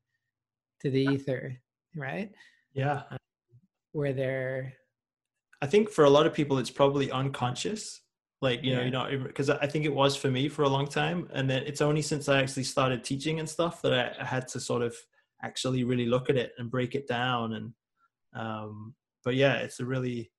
to 0.81 0.91
the 0.91 1.07
ether 1.07 1.57
right? 1.97 2.31
Yeah. 2.75 3.03
Um, 3.11 3.19
where 3.93 4.13
they're 4.13 4.75
i 5.63 5.67
think 5.67 5.89
for 5.89 6.05
a 6.05 6.11
lot 6.11 6.27
of 6.27 6.35
people 6.35 6.59
it's 6.59 6.71
probably 6.71 7.11
unconscious 7.11 8.01
like 8.41 8.63
you 8.63 8.73
yeah. 8.73 8.89
know 8.89 9.09
you 9.09 9.19
know 9.19 9.25
because 9.27 9.49
i 9.49 9.67
think 9.67 9.85
it 9.85 9.95
was 9.95 10.17
for 10.17 10.31
me 10.31 10.49
for 10.49 10.63
a 10.63 10.69
long 10.69 10.87
time 10.87 11.29
and 11.33 11.49
then 11.49 11.63
it's 11.65 11.81
only 11.81 12.03
since 12.03 12.29
i 12.29 12.41
actually 12.41 12.65
started 12.65 13.03
teaching 13.03 13.39
and 13.41 13.49
stuff 13.49 13.81
that 13.83 13.93
i, 13.93 14.23
I 14.23 14.25
had 14.25 14.49
to 14.49 14.61
sort 14.61 14.83
of 14.83 14.95
actually 15.43 15.85
really 15.85 16.07
look 16.07 16.31
at 16.31 16.37
it 16.37 16.53
and 16.59 16.71
break 16.71 16.95
it 16.95 17.07
down 17.07 17.55
and 17.55 17.73
um 18.35 18.95
but 19.25 19.35
yeah 19.35 19.55
it's 19.57 19.81
a 19.81 19.85
really 19.85 20.31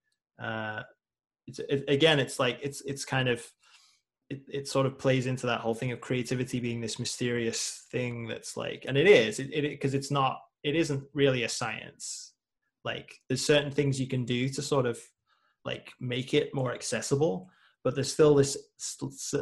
uh 0.41 0.81
it's 1.47 1.59
it, 1.59 1.83
again 1.87 2.19
it's 2.19 2.39
like 2.39 2.59
it's 2.61 2.81
it's 2.81 3.05
kind 3.05 3.29
of 3.29 3.45
it, 4.29 4.41
it 4.51 4.67
sort 4.67 4.87
of 4.87 4.97
plays 4.97 5.27
into 5.27 5.45
that 5.45 5.61
whole 5.61 5.75
thing 5.75 5.91
of 5.91 6.01
creativity 6.01 6.59
being 6.59 6.81
this 6.81 6.97
mysterious 6.99 7.85
thing 7.91 8.27
that's 8.27 8.57
like 8.57 8.85
and 8.87 8.97
it 8.97 9.07
is 9.07 9.39
it 9.39 9.51
because 9.51 9.93
it, 9.93 9.97
it's 9.97 10.11
not 10.11 10.39
it 10.63 10.75
isn't 10.75 11.03
really 11.13 11.43
a 11.43 11.49
science 11.49 12.33
like 12.83 13.19
there's 13.27 13.45
certain 13.45 13.71
things 13.71 13.99
you 13.99 14.07
can 14.07 14.25
do 14.25 14.49
to 14.49 14.61
sort 14.61 14.85
of 14.85 14.99
like 15.63 15.91
make 15.99 16.33
it 16.33 16.53
more 16.53 16.73
accessible 16.73 17.49
but 17.85 17.93
there's 17.93 18.11
still 18.11 18.33
this 18.33 18.57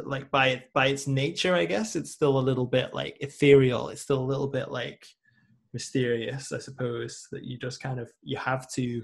like 0.04 0.30
by 0.30 0.62
by 0.74 0.88
its 0.88 1.06
nature 1.06 1.54
i 1.54 1.64
guess 1.64 1.96
it's 1.96 2.10
still 2.10 2.38
a 2.38 2.46
little 2.48 2.66
bit 2.66 2.92
like 2.92 3.16
ethereal. 3.20 3.88
It's 3.88 4.02
still 4.02 4.22
a 4.22 4.30
little 4.32 4.48
bit 4.48 4.70
like 4.70 5.04
mysterious 5.72 6.52
i 6.52 6.58
suppose 6.58 7.26
that 7.32 7.42
you 7.42 7.58
just 7.58 7.82
kind 7.82 7.98
of 7.98 8.08
you 8.22 8.36
have 8.36 8.70
to 8.72 9.02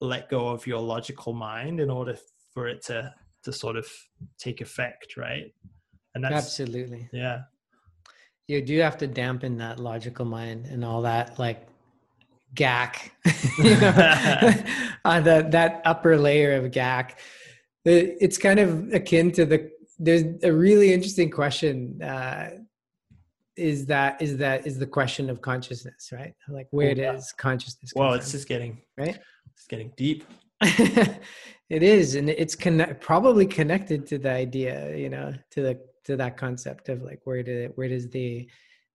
let 0.00 0.28
go 0.28 0.48
of 0.48 0.66
your 0.66 0.80
logical 0.80 1.32
mind 1.34 1.78
in 1.78 1.90
order 1.90 2.16
for 2.54 2.66
it 2.66 2.82
to 2.86 3.14
to 3.44 3.52
sort 3.52 3.76
of 3.76 3.86
take 4.38 4.60
effect 4.60 5.16
right? 5.16 5.54
And 6.14 6.24
that's 6.24 6.34
absolutely. 6.34 7.08
Yeah. 7.12 7.42
You 8.48 8.62
do 8.62 8.80
have 8.80 8.96
to 8.98 9.06
dampen 9.06 9.58
that 9.58 9.78
logical 9.78 10.24
mind 10.24 10.66
and 10.66 10.84
all 10.84 11.02
that 11.02 11.38
like 11.38 11.68
gack. 12.54 13.12
Uh, 15.04 15.20
that 15.20 15.52
that 15.52 15.80
upper 15.86 16.18
layer 16.18 16.56
of 16.56 16.70
gack 16.70 17.18
it's 17.84 18.38
kind 18.38 18.58
of 18.58 18.92
akin 18.92 19.32
to 19.32 19.46
the 19.46 19.70
there's 19.98 20.24
a 20.42 20.52
really 20.52 20.92
interesting 20.92 21.30
question 21.30 22.00
uh, 22.02 22.50
is 23.56 23.86
that 23.86 24.20
is 24.22 24.36
that 24.36 24.66
is 24.66 24.78
the 24.78 24.86
question 24.86 25.30
of 25.30 25.40
consciousness 25.40 26.10
right? 26.12 26.34
Like 26.48 26.68
where 26.70 26.90
oh, 26.90 26.94
does 26.94 27.32
consciousness 27.32 27.92
well 27.94 28.14
it's 28.14 28.32
just 28.32 28.48
getting 28.48 28.80
right? 28.96 29.18
it's 29.54 29.66
getting 29.66 29.92
deep. 29.96 30.24
It 31.70 31.82
is 31.82 32.14
and 32.14 32.30
it's 32.30 32.54
connect 32.54 33.00
probably 33.02 33.46
connected 33.46 34.06
to 34.06 34.18
the 34.18 34.30
idea 34.30 34.96
you 34.96 35.10
know 35.10 35.34
to 35.50 35.60
the 35.62 35.80
to 36.04 36.16
that 36.16 36.38
concept 36.38 36.88
of 36.88 37.02
like 37.02 37.20
where 37.24 37.42
did 37.42 37.72
where 37.74 37.88
does 37.88 38.08
the 38.08 38.48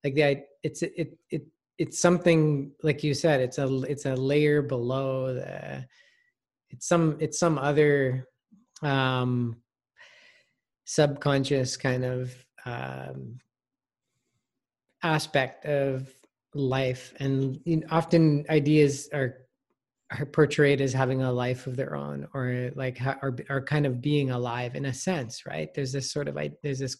like 0.03 0.15
the 0.15 0.43
it's 0.63 0.81
it 0.81 1.15
it 1.29 1.43
it's 1.77 1.99
something 1.99 2.71
like 2.81 3.03
you 3.03 3.13
said 3.13 3.41
it's 3.41 3.59
a 3.59 3.81
it's 3.83 4.05
a 4.07 4.15
layer 4.15 4.63
below 4.63 5.35
the 5.35 5.85
it's 6.71 6.87
some 6.87 7.15
it's 7.19 7.37
some 7.37 7.59
other 7.59 8.27
um, 8.83 9.57
subconscious 10.85 11.77
kind 11.77 12.03
of 12.03 12.33
um, 12.65 13.39
aspect 15.03 15.65
of 15.65 16.09
life. 16.53 17.13
And 17.19 17.59
you 17.65 17.77
know, 17.77 17.87
often 17.91 18.45
ideas 18.49 19.09
are, 19.13 19.37
are 20.17 20.25
portrayed 20.25 20.81
as 20.81 20.93
having 20.93 21.21
a 21.21 21.31
life 21.31 21.67
of 21.67 21.75
their 21.75 21.95
own 21.95 22.27
or 22.33 22.71
like 22.75 23.01
are, 23.01 23.35
are 23.49 23.61
kind 23.61 23.85
of 23.85 24.01
being 24.01 24.31
alive 24.31 24.75
in 24.75 24.85
a 24.85 24.93
sense 24.93 25.45
right? 25.45 25.73
There's 25.73 25.91
this 25.91 26.11
sort 26.11 26.27
of 26.27 26.37
there's 26.61 26.79
this 26.79 26.97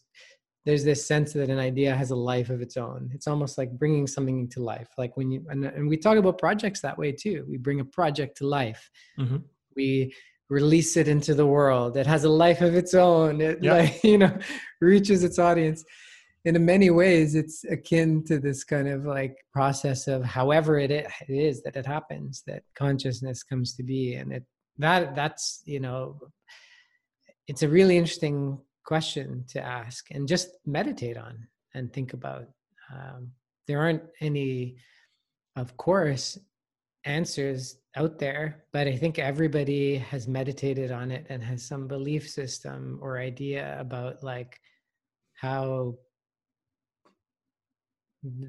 there's 0.65 0.83
this 0.85 1.05
sense 1.05 1.33
that 1.33 1.49
an 1.49 1.59
idea 1.59 1.93
has 1.93 2.11
a 2.11 2.15
life 2.15 2.49
of 2.49 2.61
its 2.61 2.77
own. 2.77 3.09
It's 3.13 3.27
almost 3.27 3.57
like 3.57 3.77
bringing 3.77 4.07
something 4.07 4.39
into 4.39 4.63
life. 4.63 4.87
Like 4.97 5.17
when 5.17 5.29
you 5.29 5.45
and, 5.49 5.65
and 5.65 5.89
we 5.89 5.97
talk 5.97 6.17
about 6.17 6.37
projects 6.37 6.81
that 6.81 6.97
way 6.97 7.11
too. 7.11 7.45
We 7.49 7.57
bring 7.57 7.81
a 7.81 7.85
project 7.85 8.37
to 8.37 8.47
life. 8.47 8.89
Mm-hmm. 9.19 9.37
we 9.75 10.13
release 10.49 10.97
it 10.97 11.07
into 11.07 11.33
the 11.33 11.45
world. 11.45 11.97
It 11.97 12.07
has 12.07 12.23
a 12.23 12.29
life 12.29 12.61
of 12.61 12.75
its 12.75 12.93
own. 12.93 13.41
It 13.41 13.63
like 13.63 14.03
you 14.03 14.17
know 14.17 14.37
reaches 14.81 15.23
its 15.23 15.39
audience. 15.39 15.83
In 16.45 16.65
many 16.65 16.89
ways 16.89 17.35
it's 17.35 17.63
akin 17.65 18.23
to 18.25 18.37
this 18.37 18.63
kind 18.65 18.89
of 18.89 19.05
like 19.05 19.35
process 19.53 20.07
of 20.07 20.23
however 20.23 20.77
it 20.77 21.07
is 21.29 21.63
that 21.63 21.77
it 21.77 21.85
happens 21.85 22.43
that 22.47 22.63
consciousness 22.75 23.43
comes 23.43 23.75
to 23.75 23.83
be. 23.83 24.15
And 24.15 24.33
it 24.33 24.43
that 24.77 25.15
that's 25.15 25.61
you 25.65 25.79
know 25.79 26.19
it's 27.47 27.63
a 27.63 27.67
really 27.67 27.97
interesting 27.97 28.59
question 28.85 29.45
to 29.49 29.61
ask 29.61 30.11
and 30.11 30.27
just 30.27 30.49
meditate 30.65 31.17
on 31.17 31.47
and 31.73 31.91
think 31.91 32.13
about. 32.13 32.47
Um, 32.93 33.31
there 33.67 33.79
aren't 33.79 34.03
any 34.19 34.75
of 35.55 35.77
course 35.77 36.37
answers 37.05 37.77
out 37.95 38.17
there, 38.17 38.63
but 38.71 38.87
I 38.87 38.95
think 38.95 39.19
everybody 39.19 39.97
has 39.97 40.27
meditated 40.27 40.91
on 40.91 41.11
it 41.11 41.25
and 41.29 41.43
has 41.43 41.63
some 41.63 41.87
belief 41.87 42.29
system 42.29 42.99
or 43.01 43.19
idea 43.19 43.77
about 43.79 44.23
like 44.23 44.59
how 45.35 45.95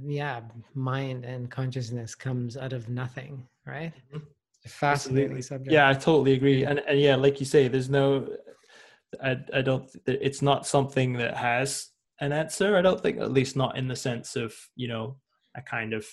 yeah, 0.07 0.41
mind 0.75 1.25
and 1.25 1.51
consciousness 1.51 2.15
comes 2.15 2.57
out 2.57 2.73
of 2.73 2.89
nothing, 2.89 3.47
right? 3.67 3.93
Mm-hmm. 4.15 4.25
fascinating 4.67 5.43
subject. 5.43 5.73
Yeah, 5.73 5.89
I 5.89 5.95
totally 5.95 6.35
agree. 6.35 6.65
And 6.65 6.79
and 6.81 7.01
yeah, 7.01 7.17
like 7.17 7.41
you 7.41 7.47
say, 7.47 7.69
there's 7.69 7.91
no 7.91 8.29
I 9.23 9.39
I 9.53 9.63
don't 9.63 9.91
it's 10.07 10.43
not 10.43 10.67
something 10.67 11.15
that 11.15 11.37
has 11.37 11.91
an 12.21 12.33
answer. 12.33 12.77
I 12.77 12.83
don't 12.83 13.01
think 13.01 13.19
at 13.19 13.33
least 13.33 13.57
not 13.57 13.77
in 13.77 13.89
the 13.89 13.97
sense 13.97 14.37
of, 14.37 14.55
you 14.77 14.89
know, 14.89 15.17
a 15.57 15.63
kind 15.63 15.93
of 15.93 16.07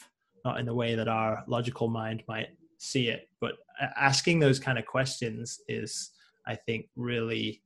not 0.43 0.59
in 0.59 0.65
the 0.65 0.73
way 0.73 0.95
that 0.95 1.07
our 1.07 1.43
logical 1.47 1.87
mind 1.87 2.23
might 2.27 2.49
see 2.77 3.09
it. 3.09 3.29
But 3.39 3.53
asking 3.97 4.39
those 4.39 4.59
kind 4.59 4.77
of 4.77 4.85
questions 4.85 5.59
is, 5.67 6.11
I 6.45 6.55
think, 6.55 6.87
really 6.95 7.61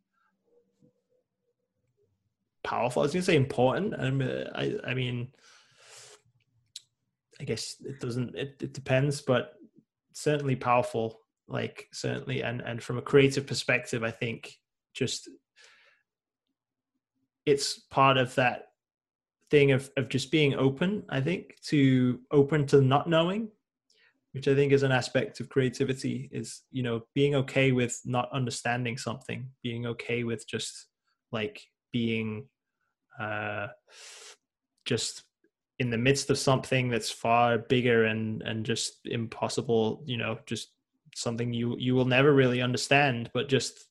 powerful. 2.63 3.01
I 3.01 3.05
was 3.05 3.13
going 3.13 3.21
to 3.21 3.25
say 3.25 3.35
important. 3.35 3.93
I, 4.55 4.75
I 4.85 4.93
mean, 4.93 5.29
I 7.39 7.43
guess 7.43 7.75
it 7.83 7.99
doesn't. 7.99 8.35
It, 8.35 8.55
it 8.61 8.73
depends, 8.73 9.21
but 9.21 9.53
certainly 10.13 10.55
powerful. 10.55 11.21
Like 11.47 11.87
certainly, 11.93 12.41
and 12.41 12.61
and 12.61 12.81
from 12.81 12.97
a 12.97 13.03
creative 13.03 13.45
perspective, 13.45 14.03
I 14.03 14.11
think 14.11 14.57
just 14.93 15.29
it's 17.45 17.79
part 17.79 18.17
of 18.17 18.33
that 18.35 18.69
thing 19.55 19.71
of, 19.71 19.89
of 19.95 20.09
just 20.09 20.31
being 20.31 20.53
open 20.55 21.01
i 21.07 21.21
think 21.21 21.55
to 21.61 22.19
open 22.31 22.65
to 22.65 22.81
not 22.81 23.07
knowing 23.07 23.47
which 24.33 24.49
i 24.49 24.53
think 24.53 24.73
is 24.73 24.83
an 24.83 24.91
aspect 24.91 25.39
of 25.39 25.47
creativity 25.47 26.29
is 26.33 26.63
you 26.71 26.83
know 26.83 27.01
being 27.13 27.35
okay 27.35 27.71
with 27.71 27.97
not 28.03 28.27
understanding 28.33 28.97
something 28.97 29.47
being 29.63 29.85
okay 29.85 30.25
with 30.25 30.45
just 30.45 30.87
like 31.31 31.61
being 31.93 32.45
uh 33.17 33.67
just 34.83 35.23
in 35.79 35.89
the 35.89 35.97
midst 35.97 36.29
of 36.29 36.37
something 36.37 36.89
that's 36.89 37.09
far 37.09 37.57
bigger 37.57 38.05
and 38.11 38.41
and 38.41 38.65
just 38.65 38.99
impossible 39.05 40.03
you 40.05 40.17
know 40.17 40.37
just 40.45 40.73
something 41.15 41.53
you 41.53 41.77
you 41.79 41.95
will 41.95 42.11
never 42.17 42.33
really 42.33 42.61
understand 42.61 43.29
but 43.33 43.47
just 43.47 43.85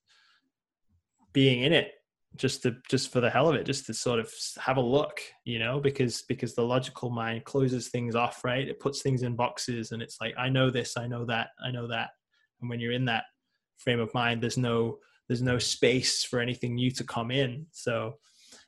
being 1.32 1.62
in 1.62 1.72
it 1.72 1.92
just 2.36 2.62
to 2.62 2.76
just 2.90 3.12
for 3.12 3.20
the 3.20 3.30
hell 3.30 3.48
of 3.48 3.54
it 3.54 3.64
just 3.64 3.86
to 3.86 3.94
sort 3.94 4.18
of 4.18 4.28
have 4.58 4.76
a 4.76 4.80
look 4.80 5.20
you 5.44 5.58
know 5.58 5.78
because 5.78 6.22
because 6.22 6.54
the 6.54 6.62
logical 6.62 7.08
mind 7.10 7.44
closes 7.44 7.88
things 7.88 8.14
off 8.14 8.42
right? 8.44 8.68
It 8.68 8.80
puts 8.80 9.02
things 9.02 9.22
in 9.22 9.36
boxes 9.36 9.92
and 9.92 10.02
it's 10.02 10.18
like 10.20 10.34
i 10.36 10.48
know 10.48 10.70
this 10.70 10.96
i 10.96 11.06
know 11.06 11.24
that 11.26 11.48
i 11.64 11.70
know 11.70 11.86
that. 11.88 12.10
And 12.60 12.68
when 12.70 12.80
you're 12.80 12.92
in 12.92 13.04
that 13.06 13.24
frame 13.78 14.00
of 14.00 14.12
mind 14.14 14.42
there's 14.42 14.58
no 14.58 14.98
there's 15.28 15.42
no 15.42 15.58
space 15.58 16.22
for 16.24 16.40
anything 16.40 16.74
new 16.74 16.90
to 16.92 17.04
come 17.04 17.30
in. 17.30 17.66
So 17.72 18.14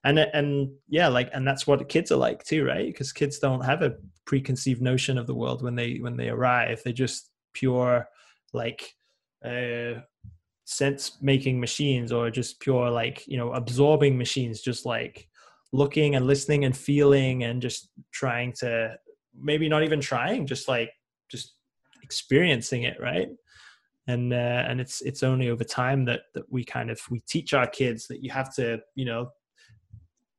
and 0.05 0.19
and 0.19 0.71
yeah 0.89 1.09
like 1.09 1.31
and 1.33 1.47
that's 1.47 1.67
what 1.67 1.89
kids 1.89 2.13
are 2.13 2.17
like 2.17 2.43
too 2.45 2.65
right? 2.65 2.87
Because 2.87 3.13
kids 3.13 3.39
don't 3.39 3.65
have 3.65 3.83
a 3.83 3.97
preconceived 4.27 4.83
notion 4.83 5.19
of 5.19 5.27
the 5.27 5.35
world 5.35 5.63
when 5.63 5.75
they 5.75 5.99
when 5.99 6.17
they 6.17 6.29
arrive. 6.29 6.81
They're 6.83 6.93
just 6.93 7.31
pure 7.53 8.09
like 8.53 8.95
uh 9.45 10.01
sense 10.67 11.17
making 11.23 11.61
machines 11.61 12.11
or 12.11 12.29
just 12.29 12.59
pure 12.59 12.91
like 12.91 13.27
you 13.29 13.39
know 13.39 13.53
absorbing 13.53 14.19
machines 14.19 14.61
just 14.61 14.85
like 14.85 15.29
looking 15.73 16.17
and 16.17 16.27
listening 16.27 16.65
and 16.65 16.77
feeling 16.77 17.45
and 17.45 17.63
just 17.63 17.91
trying 18.11 18.53
to 18.53 18.95
maybe 19.41 19.69
not 19.69 19.85
even 19.85 20.01
trying 20.01 20.45
just 20.47 20.69
like 20.69 20.91
just 21.31 21.55
experiencing 22.03 22.83
it 22.83 22.97
right? 23.01 23.29
And 24.09 24.33
uh, 24.33 24.65
and 24.69 24.81
it's 24.81 25.03
it's 25.03 25.23
only 25.23 25.51
over 25.51 25.65
time 25.65 26.05
that 26.05 26.23
that 26.35 26.45
we 26.51 26.65
kind 26.65 26.91
of 26.91 27.01
we 27.11 27.21
teach 27.21 27.55
our 27.55 27.67
kids 27.67 28.07
that 28.09 28.23
you 28.23 28.31
have 28.31 28.55
to 28.55 28.79
you 28.95 29.05
know 29.05 29.31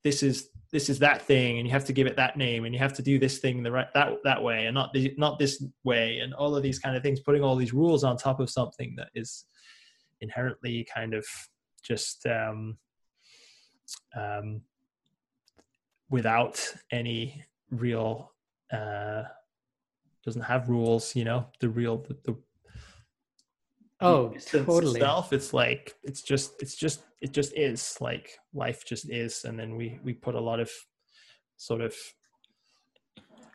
this 0.04 0.24
is 0.24 0.50
this 0.72 0.90
is 0.90 1.00
that 1.00 1.22
thing 1.22 1.58
and 1.58 1.68
you 1.68 1.72
have 1.72 1.86
to 1.86 1.94
give 1.94 2.08
it 2.08 2.16
that 2.16 2.38
name 2.38 2.64
and 2.64 2.74
you 2.74 2.80
have 2.80 2.94
to 2.94 3.02
do 3.02 3.20
this 3.20 3.40
thing 3.40 3.64
the 3.64 3.72
right 3.72 3.94
that 3.94 4.14
that 4.24 4.42
way 4.42 4.68
and 4.68 4.74
not 4.74 4.94
the, 4.94 5.14
not 5.18 5.38
this 5.38 5.64
way 5.84 6.20
and 6.20 6.34
all 6.34 6.56
of 6.56 6.64
these 6.64 6.80
kind 6.80 6.96
of 6.96 7.04
things 7.04 7.20
putting 7.20 7.44
all 7.44 7.58
these 7.58 7.74
rules 7.74 8.06
on 8.06 8.16
top 8.16 8.40
of 8.40 8.50
something 8.50 8.94
that 8.98 9.10
is 9.16 9.46
inherently 10.22 10.88
kind 10.94 11.14
of 11.14 11.26
just 11.84 12.26
um, 12.26 12.78
um, 14.16 14.62
without 16.10 16.66
any 16.92 17.44
real 17.72 18.32
uh, 18.72 19.24
doesn't 20.26 20.42
have 20.42 20.70
rules 20.70 21.16
you 21.16 21.24
know 21.24 21.48
the 21.62 21.70
real 21.70 21.98
the, 21.98 22.18
the 22.26 22.38
oh 24.02 24.34
totally. 24.52 25.00
itself 25.00 25.32
it's 25.32 25.54
like 25.54 25.96
it's 26.04 26.22
just 26.22 26.62
it's 26.62 26.76
just 26.76 27.02
it 27.22 27.32
just 27.32 27.54
is 27.56 27.98
like 28.00 28.38
life 28.54 28.86
just 28.86 29.10
is. 29.10 29.44
And 29.46 29.60
then 29.60 29.76
we 29.76 30.00
we 30.04 30.14
put 30.14 30.36
a 30.36 30.40
lot 30.40 30.60
of 30.60 30.70
sort 31.58 31.82
of 31.82 31.96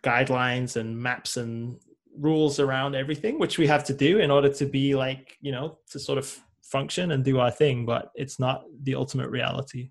guidelines 0.03 0.77
and 0.77 0.99
maps 0.99 1.37
and 1.37 1.79
rules 2.19 2.61
around 2.61 2.95
everything 2.95 3.39
which 3.39 3.57
we 3.57 3.67
have 3.67 3.85
to 3.85 3.95
do 3.95 4.19
in 4.19 4.31
order 4.31 4.49
to 4.53 4.67
be 4.67 4.95
like 4.95 5.39
you 5.41 5.51
know 5.51 5.79
to 5.91 5.99
sort 5.99 6.19
of 6.19 6.37
function 6.73 7.13
and 7.13 7.23
do 7.23 7.39
our 7.39 7.51
thing, 7.51 7.87
but 7.87 8.11
it's 8.15 8.41
not 8.41 8.65
the 8.83 8.95
ultimate 8.95 9.31
reality. 9.31 9.91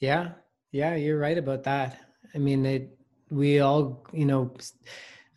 Yeah, 0.00 0.32
yeah, 0.72 0.96
you're 0.96 1.18
right 1.18 1.38
about 1.38 1.62
that. 1.64 2.00
I 2.34 2.38
mean, 2.38 2.66
it, 2.66 2.98
we 3.30 3.60
all, 3.60 4.04
you 4.12 4.26
know, 4.26 4.52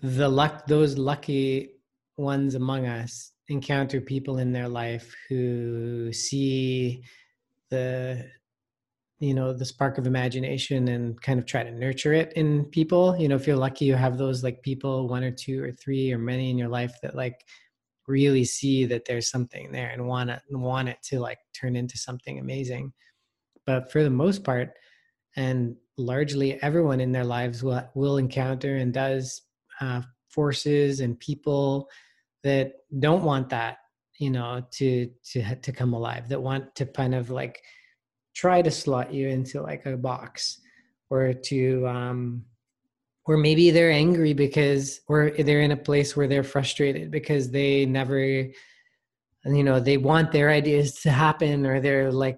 the 0.02 0.28
luck, 0.28 0.68
those 0.68 0.98
lucky 0.98 1.70
ones 2.18 2.56
among 2.56 2.88
us 2.88 3.32
encounter 3.50 4.02
people 4.02 4.40
in 4.40 4.52
their 4.52 4.68
life 4.68 5.16
who 5.30 6.12
see 6.12 7.04
the 7.70 8.26
you 9.20 9.34
know 9.34 9.52
the 9.54 9.66
spark 9.66 9.98
of 9.98 10.06
imagination 10.06 10.90
and 10.90 11.20
kind 11.22 11.40
of 11.40 11.46
try 11.46 11.64
to 11.64 11.72
nurture 11.72 12.14
it 12.14 12.34
in 12.34 12.66
people 12.66 13.18
you 13.18 13.28
know 13.28 13.36
if 13.36 13.48
you're 13.48 13.56
lucky 13.56 13.86
you 13.86 13.96
have 13.96 14.18
those 14.18 14.44
like 14.44 14.62
people 14.62 15.08
one 15.08 15.24
or 15.24 15.32
two 15.32 15.64
or 15.64 15.72
three 15.72 16.12
or 16.12 16.18
many 16.18 16.50
in 16.50 16.58
your 16.58 16.68
life 16.68 16.94
that 17.02 17.16
like 17.16 17.40
really 18.08 18.46
see 18.46 18.86
that 18.86 19.06
there's 19.06 19.30
something 19.30 19.72
there 19.72 19.90
and 19.90 20.08
want 20.08 20.30
it 20.30 20.42
want 20.50 20.90
it 20.90 20.98
to 21.04 21.20
like 21.20 21.40
turn 21.60 21.76
into 21.76 21.98
something 21.98 22.40
amazing. 22.40 22.94
But 23.66 23.92
for 23.92 24.04
the 24.04 24.10
most 24.10 24.44
part 24.44 24.72
and 25.36 25.76
largely 25.98 26.62
everyone 26.64 27.00
in 27.02 27.12
their 27.12 27.26
lives 27.26 27.64
will, 27.64 27.88
will 27.96 28.18
encounter 28.18 28.78
and 28.78 28.94
does 28.94 29.42
uh, 29.82 30.02
forces 30.30 31.00
and 31.00 31.20
people 31.20 31.90
that 32.44 32.74
don't 33.00 33.24
want 33.24 33.50
that 33.50 33.78
you 34.20 34.30
know 34.30 34.64
to 34.72 35.10
to 35.24 35.56
to 35.56 35.72
come 35.72 35.94
alive 35.94 36.28
that 36.30 36.42
want 36.42 36.74
to 36.76 36.86
kind 36.86 37.14
of 37.14 37.30
like 37.30 37.62
try 38.36 38.62
to 38.62 38.72
slot 38.72 39.14
you 39.14 39.28
into 39.28 39.62
like 39.62 39.86
a 39.86 39.98
box 39.98 40.60
or 41.10 41.34
to 41.34 41.88
um 41.88 42.44
or 43.28 43.36
maybe 43.36 43.70
they're 43.72 43.92
angry 43.92 44.34
because 44.34 45.02
or 45.08 45.32
they're 45.32 45.62
in 45.62 45.72
a 45.72 45.78
place 45.78 46.16
where 46.16 46.28
they're 46.28 46.44
frustrated 46.44 47.12
because 47.12 47.52
they 47.52 47.86
never 47.86 48.20
you 48.20 49.64
know 49.64 49.80
they 49.80 49.98
want 49.98 50.32
their 50.32 50.50
ideas 50.50 51.02
to 51.02 51.12
happen 51.12 51.66
or 51.66 51.80
their 51.80 52.12
like 52.12 52.38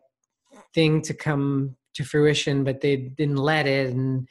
thing 0.74 1.02
to 1.02 1.14
come 1.14 1.76
to 1.94 2.04
fruition 2.04 2.64
but 2.64 2.82
they 2.82 2.96
didn't 2.96 3.38
let 3.38 3.68
it 3.68 3.94
and 3.94 4.28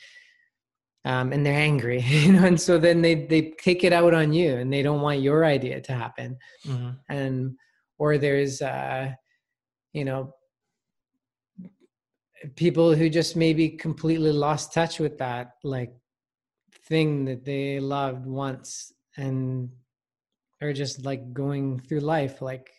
um, 1.05 1.33
and 1.33 1.47
they're 1.47 1.55
angry 1.55 2.01
you 2.07 2.33
know 2.33 2.45
and 2.45 2.61
so 2.61 2.77
then 2.77 3.01
they 3.03 3.27
they 3.27 3.53
take 3.59 3.85
it 3.85 3.93
out 3.93 4.13
on 4.13 4.33
you 4.33 4.57
and 4.57 4.73
they 4.73 4.83
don't 4.83 5.01
want 5.01 5.21
your 5.21 5.45
idea 5.45 5.81
to 5.81 5.93
happen 5.93 6.37
mm-hmm. 6.67 6.91
and 7.09 7.57
or 7.99 8.19
there's 8.19 8.61
uh 8.61 9.11
you 9.93 10.05
know 10.05 10.33
people 12.55 12.95
who 12.95 13.09
just 13.09 13.35
maybe 13.35 13.69
completely 13.69 14.31
lost 14.31 14.73
touch 14.73 15.01
with 15.01 15.19
that 15.19 15.53
like 15.65 15.93
thing 16.89 17.25
that 17.27 17.45
they 17.45 17.81
loved 17.81 18.27
once 18.27 18.93
and 19.17 19.71
are 20.61 20.73
just 20.73 21.05
like 21.05 21.33
going 21.33 21.79
through 21.79 22.01
life 22.01 22.41
like 22.43 22.71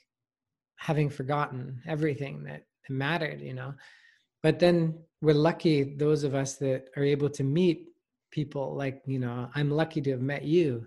having 0.75 1.09
forgotten 1.09 1.81
everything 1.87 2.43
that 2.43 2.63
mattered 2.89 3.41
you 3.41 3.53
know? 3.53 3.73
But 4.41 4.59
then 4.59 4.99
we're 5.21 5.33
lucky 5.33 5.95
those 5.95 6.23
of 6.23 6.33
us 6.33 6.55
that 6.57 6.89
are 6.95 7.03
able 7.03 7.29
to 7.31 7.43
meet 7.43 7.87
people 8.31 8.75
like 8.75 9.01
you 9.05 9.19
know 9.19 9.49
i'm 9.55 9.71
lucky 9.71 10.01
to 10.01 10.11
have 10.11 10.21
met 10.21 10.43
you. 10.43 10.85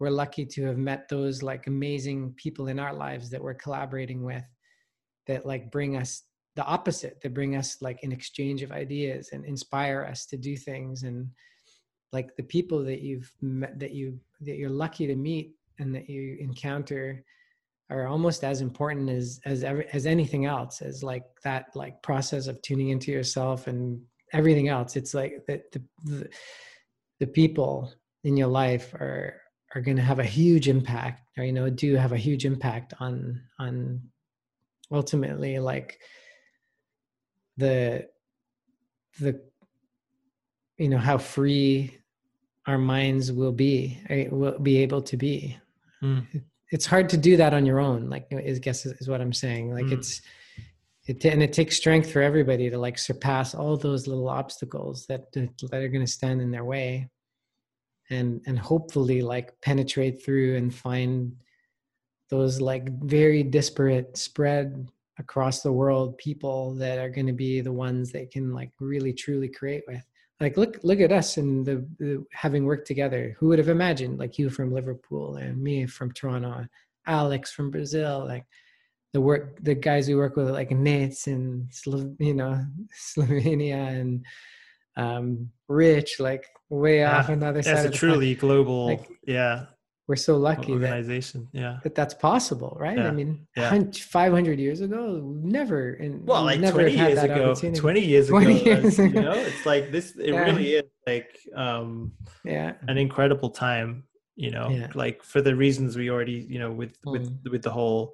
We're 0.00 0.10
lucky 0.10 0.44
to 0.44 0.66
have 0.66 0.76
met 0.76 1.08
those 1.08 1.42
like 1.42 1.66
amazing 1.66 2.34
people 2.36 2.66
in 2.66 2.78
our 2.78 2.92
lives 2.92 3.30
that 3.30 3.42
we're 3.42 3.54
collaborating 3.54 4.24
with 4.24 4.44
that 5.26 5.46
like 5.46 5.70
bring 5.70 5.96
us 5.96 6.24
the 6.56 6.64
opposite 6.64 7.20
that 7.22 7.34
bring 7.34 7.56
us 7.56 7.80
like 7.80 8.00
an 8.02 8.12
exchange 8.12 8.62
of 8.62 8.72
ideas 8.72 9.30
and 9.32 9.44
inspire 9.44 10.06
us 10.08 10.26
to 10.26 10.36
do 10.36 10.56
things 10.56 11.02
and 11.02 11.28
like 12.14 12.34
the 12.36 12.42
people 12.42 12.82
that 12.84 13.00
you've 13.00 13.30
met 13.42 13.78
that 13.78 13.92
you 13.92 14.18
that 14.40 14.56
you're 14.56 14.70
lucky 14.70 15.06
to 15.06 15.16
meet 15.16 15.54
and 15.78 15.94
that 15.94 16.08
you 16.08 16.36
encounter 16.40 17.24
are 17.90 18.06
almost 18.06 18.44
as 18.44 18.60
important 18.60 19.10
as 19.10 19.40
as 19.44 19.64
every, 19.64 19.86
as 19.92 20.06
anything 20.06 20.46
else 20.46 20.80
as 20.80 21.02
like 21.02 21.24
that 21.42 21.66
like 21.74 22.00
process 22.02 22.46
of 22.46 22.62
tuning 22.62 22.88
into 22.88 23.10
yourself 23.12 23.66
and 23.66 24.00
everything 24.32 24.68
else. 24.68 24.96
It's 24.96 25.12
like 25.12 25.44
the, 25.46 25.62
the 26.04 26.28
the 27.20 27.26
people 27.26 27.92
in 28.22 28.36
your 28.36 28.48
life 28.48 28.94
are 28.94 29.40
are 29.74 29.80
going 29.80 29.96
to 29.96 30.02
have 30.02 30.20
a 30.20 30.24
huge 30.24 30.68
impact 30.68 31.22
or 31.36 31.44
you 31.44 31.52
know 31.52 31.68
do 31.68 31.96
have 31.96 32.12
a 32.12 32.24
huge 32.28 32.44
impact 32.44 32.94
on 33.00 33.42
on 33.58 34.00
ultimately 34.92 35.58
like 35.58 35.98
the 37.56 38.06
the 39.20 39.40
you 40.78 40.88
know 40.88 40.98
how 40.98 41.18
free 41.18 41.96
our 42.66 42.78
minds 42.78 43.32
will 43.32 43.52
be 43.52 44.00
will 44.30 44.58
be 44.58 44.78
able 44.78 45.02
to 45.02 45.16
be 45.16 45.56
mm. 46.02 46.24
it's 46.70 46.86
hard 46.86 47.08
to 47.08 47.16
do 47.16 47.36
that 47.36 47.54
on 47.54 47.66
your 47.66 47.80
own 47.80 48.08
like 48.08 48.26
i 48.32 48.50
guess 48.52 48.86
is 48.86 49.08
what 49.08 49.20
i'm 49.20 49.32
saying 49.32 49.72
like 49.72 49.86
mm. 49.86 49.92
it's 49.92 50.22
it 51.06 51.24
and 51.26 51.42
it 51.42 51.52
takes 51.52 51.76
strength 51.76 52.10
for 52.10 52.22
everybody 52.22 52.70
to 52.70 52.78
like 52.78 52.98
surpass 52.98 53.54
all 53.54 53.76
those 53.76 54.06
little 54.06 54.28
obstacles 54.28 55.06
that 55.06 55.30
that 55.32 55.74
are 55.74 55.88
going 55.88 56.04
to 56.04 56.10
stand 56.10 56.40
in 56.40 56.50
their 56.50 56.64
way 56.64 57.08
and 58.10 58.40
and 58.46 58.58
hopefully 58.58 59.22
like 59.22 59.52
penetrate 59.60 60.24
through 60.24 60.56
and 60.56 60.74
find 60.74 61.34
those 62.30 62.60
like 62.60 62.88
very 63.02 63.42
disparate 63.42 64.16
spread 64.16 64.88
across 65.18 65.60
the 65.60 65.72
world 65.72 66.16
people 66.18 66.74
that 66.74 66.98
are 66.98 67.10
going 67.10 67.26
to 67.26 67.32
be 67.32 67.60
the 67.60 67.72
ones 67.72 68.10
that 68.10 68.30
can 68.30 68.52
like 68.52 68.70
really 68.80 69.12
truly 69.12 69.48
create 69.48 69.84
with 69.86 70.02
like 70.44 70.56
look 70.56 70.78
look 70.82 71.00
at 71.00 71.12
us 71.12 71.38
and 71.38 71.64
the, 71.64 71.86
the, 71.98 72.24
having 72.32 72.64
worked 72.64 72.86
together. 72.86 73.34
Who 73.38 73.48
would 73.48 73.58
have 73.58 73.68
imagined 73.68 74.18
like 74.18 74.38
you 74.38 74.50
from 74.50 74.72
liverpool 74.72 75.36
and 75.36 75.60
me 75.60 75.86
from 75.86 76.12
toronto 76.12 76.66
alex 77.06 77.52
from 77.52 77.70
brazil 77.70 78.24
like 78.26 78.46
the 79.12 79.20
work 79.20 79.58
the 79.62 79.74
guys 79.74 80.08
we 80.08 80.14
work 80.14 80.36
with 80.36 80.50
like 80.50 80.70
Nates 80.70 81.26
and 81.26 81.70
you 82.18 82.34
know 82.34 82.64
slovenia 83.16 84.00
and 84.00 84.24
um 84.96 85.50
rich 85.68 86.20
like 86.20 86.46
way 86.68 86.98
yeah. 86.98 87.18
off 87.18 87.28
another 87.28 87.62
side 87.62 87.86
it's 87.86 87.96
a 87.96 87.98
truly 87.98 88.34
global 88.34 88.86
like, 88.86 89.08
yeah 89.26 89.66
we're 90.06 90.16
so 90.16 90.36
lucky 90.36 90.72
organization 90.72 91.48
that, 91.52 91.60
yeah 91.60 91.78
that 91.82 91.94
that's 91.94 92.14
possible 92.14 92.76
right 92.78 92.98
yeah. 92.98 93.08
i 93.08 93.10
mean 93.10 93.46
yeah. 93.56 93.82
500 93.92 94.58
years 94.58 94.80
ago 94.80 95.20
never 95.42 95.94
and 95.94 96.26
well 96.26 96.44
like 96.44 96.60
never 96.60 96.82
20 96.82 96.96
years 96.96 97.22
ago 97.22 97.54
20 97.54 98.00
years 98.00 98.28
20 98.28 98.60
ago 98.60 98.70
years 98.70 98.98
you 98.98 99.08
know 99.08 99.32
it's 99.32 99.64
like 99.64 99.90
this 99.90 100.14
it 100.16 100.34
yeah. 100.34 100.40
really 100.40 100.74
is 100.74 100.84
like 101.06 101.38
um 101.56 102.12
yeah 102.44 102.72
an 102.88 102.98
incredible 102.98 103.50
time 103.50 104.04
you 104.36 104.50
know 104.50 104.88
like 104.94 105.22
for 105.22 105.40
the 105.40 105.54
reasons 105.54 105.96
we 105.96 106.10
already 106.10 106.46
you 106.48 106.58
know 106.58 106.70
with 106.70 106.96
with 107.04 107.28
mm. 107.28 107.50
with 107.50 107.62
the 107.62 107.70
whole 107.70 108.12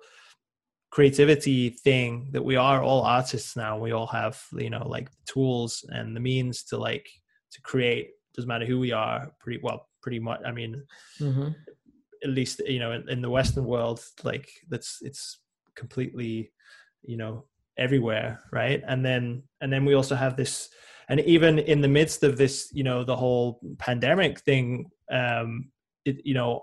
creativity 0.91 1.71
thing 1.71 2.29
that 2.33 2.45
we 2.45 2.57
are 2.57 2.83
all 2.83 3.03
artists 3.03 3.57
now 3.57 3.79
we 3.79 3.93
all 3.93 4.07
have 4.07 4.41
you 4.53 4.71
know 4.71 4.87
like 4.87 5.11
the 5.11 5.17
tools 5.25 5.85
and 5.91 6.15
the 6.15 6.21
means 6.21 6.65
to 6.65 6.77
like 6.77 7.09
to 7.51 7.61
create 7.63 8.11
doesn't 8.35 8.49
matter 8.49 8.67
who 8.67 8.79
we 8.79 8.93
are 8.93 9.31
pretty 9.41 9.61
well 9.63 9.87
pretty 10.03 10.19
much 10.19 10.41
i 10.45 10.51
mean 10.53 10.83
mm-hmm. 11.21 11.49
At 12.23 12.31
least 12.31 12.61
you 12.67 12.79
know 12.79 12.93
in, 12.93 13.09
in, 13.09 13.23
the 13.23 13.31
western 13.31 13.65
world 13.65 14.03
like 14.25 14.51
that's 14.69 14.99
it's 15.03 15.41
completely 15.75 16.53
you 17.03 17.17
know 17.17 17.45
everywhere 17.79 18.41
right? 18.53 18.83
And 18.87 19.05
then 19.05 19.43
and 19.61 19.73
then 19.73 19.85
we 19.85 19.95
also 19.95 20.15
have 20.15 20.37
this 20.37 20.69
and 21.09 21.21
even 21.21 21.59
in 21.59 21.81
the 21.81 21.89
midst 21.89 22.23
of 22.23 22.37
this 22.37 22.71
you 22.73 22.85
know 22.85 23.05
the 23.05 23.17
whole 23.17 23.61
pandemic 23.79 24.41
thing 24.41 24.91
um 25.11 25.71
it 26.05 26.25
you 26.25 26.35
know 26.35 26.61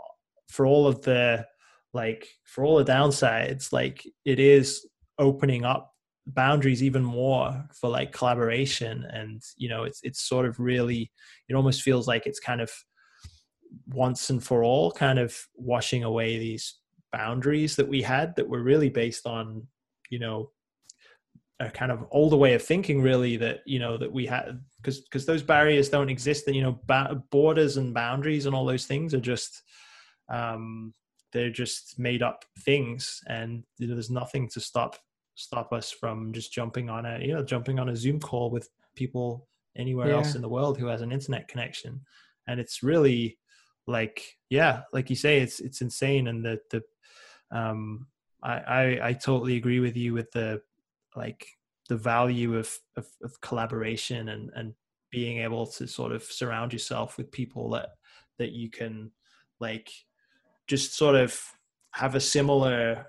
for 0.49 0.65
all 0.65 0.87
of 0.87 1.01
the 1.01 1.45
like 1.93 2.27
for 2.43 2.63
all 2.63 2.77
the 2.77 2.91
downsides 2.91 3.73
like 3.73 4.03
it 4.25 4.39
is 4.39 4.85
opening 5.19 5.65
up 5.65 5.93
boundaries 6.27 6.83
even 6.83 7.03
more 7.03 7.65
for 7.73 7.89
like 7.89 8.11
collaboration. 8.11 9.05
And 9.11 9.41
you 9.55 9.69
know 9.69 9.83
it's 9.83 10.01
it's 10.03 10.21
sort 10.21 10.45
of 10.45 10.59
really 10.59 11.11
it 11.47 11.55
almost 11.55 11.81
feels 11.81 12.07
like 12.07 12.25
it's 12.25 12.39
kind 12.39 12.61
of 12.61 12.69
once 13.89 14.29
and 14.29 14.43
for 14.43 14.63
all 14.63 14.91
kind 14.91 15.19
of 15.19 15.35
washing 15.55 16.03
away 16.03 16.37
these 16.37 16.75
boundaries 17.11 17.75
that 17.75 17.87
we 17.87 18.01
had 18.01 18.35
that 18.35 18.47
were 18.47 18.61
really 18.61 18.89
based 18.89 19.25
on 19.25 19.65
you 20.09 20.19
know 20.19 20.49
a 21.59 21.71
kind 21.71 21.91
of 21.91 22.05
older 22.11 22.35
way 22.35 22.53
of 22.53 22.61
thinking 22.61 23.01
really 23.01 23.35
that 23.37 23.61
you 23.65 23.79
know 23.79 23.97
that 23.97 24.11
we 24.11 24.25
had 24.25 24.59
because 24.77 25.01
because 25.01 25.25
those 25.25 25.41
barriers 25.41 25.89
don't 25.89 26.09
exist 26.09 26.47
and 26.47 26.55
you 26.55 26.61
know 26.61 26.79
ba- 26.85 27.21
borders 27.31 27.77
and 27.77 27.93
boundaries 27.93 28.45
and 28.45 28.53
all 28.53 28.65
those 28.65 28.85
things 28.85 29.13
are 29.13 29.19
just 29.19 29.63
um 30.29 30.93
they're 31.33 31.49
just 31.49 31.97
made 31.97 32.21
up 32.21 32.45
things 32.59 33.21
and 33.27 33.63
you 33.79 33.87
know, 33.87 33.95
there's 33.95 34.11
nothing 34.11 34.47
to 34.47 34.59
stop 34.59 34.97
stop 35.35 35.73
us 35.73 35.91
from 35.91 36.31
just 36.31 36.51
jumping 36.53 36.89
on 36.89 37.05
a 37.05 37.19
you 37.19 37.33
know 37.33 37.43
jumping 37.43 37.79
on 37.79 37.89
a 37.89 37.95
zoom 37.95 38.19
call 38.19 38.51
with 38.51 38.69
people 38.95 39.47
anywhere 39.75 40.09
yeah. 40.09 40.15
else 40.15 40.35
in 40.35 40.41
the 40.41 40.49
world 40.49 40.77
who 40.77 40.87
has 40.87 41.01
an 41.01 41.11
internet 41.11 41.47
connection 41.47 41.99
and 42.47 42.59
it's 42.59 42.83
really 42.83 43.37
like 43.87 44.37
yeah 44.49 44.81
like 44.93 45.09
you 45.09 45.15
say 45.15 45.39
it's 45.39 45.59
it's 45.59 45.81
insane. 45.81 46.27
And 46.27 46.43
the 46.45 46.59
the 46.71 46.83
um 47.51 48.07
I, 48.43 48.53
I 48.53 49.07
i 49.07 49.13
totally 49.13 49.55
agree 49.55 49.79
with 49.79 49.97
you 49.97 50.13
with 50.13 50.31
the 50.31 50.61
like 51.15 51.47
the 51.89 51.97
value 51.97 52.57
of, 52.57 52.77
of, 52.97 53.07
of 53.23 53.39
collaboration 53.41 54.29
and 54.29 54.51
and 54.55 54.73
being 55.09 55.39
able 55.39 55.65
to 55.65 55.87
sort 55.87 56.11
of 56.11 56.23
surround 56.23 56.73
yourself 56.73 57.17
with 57.17 57.31
people 57.31 57.69
that 57.71 57.89
that 58.37 58.51
you 58.51 58.69
can 58.69 59.11
like 59.59 59.89
just 60.67 60.95
sort 60.95 61.15
of 61.15 61.39
have 61.91 62.15
a 62.15 62.19
similar 62.19 63.07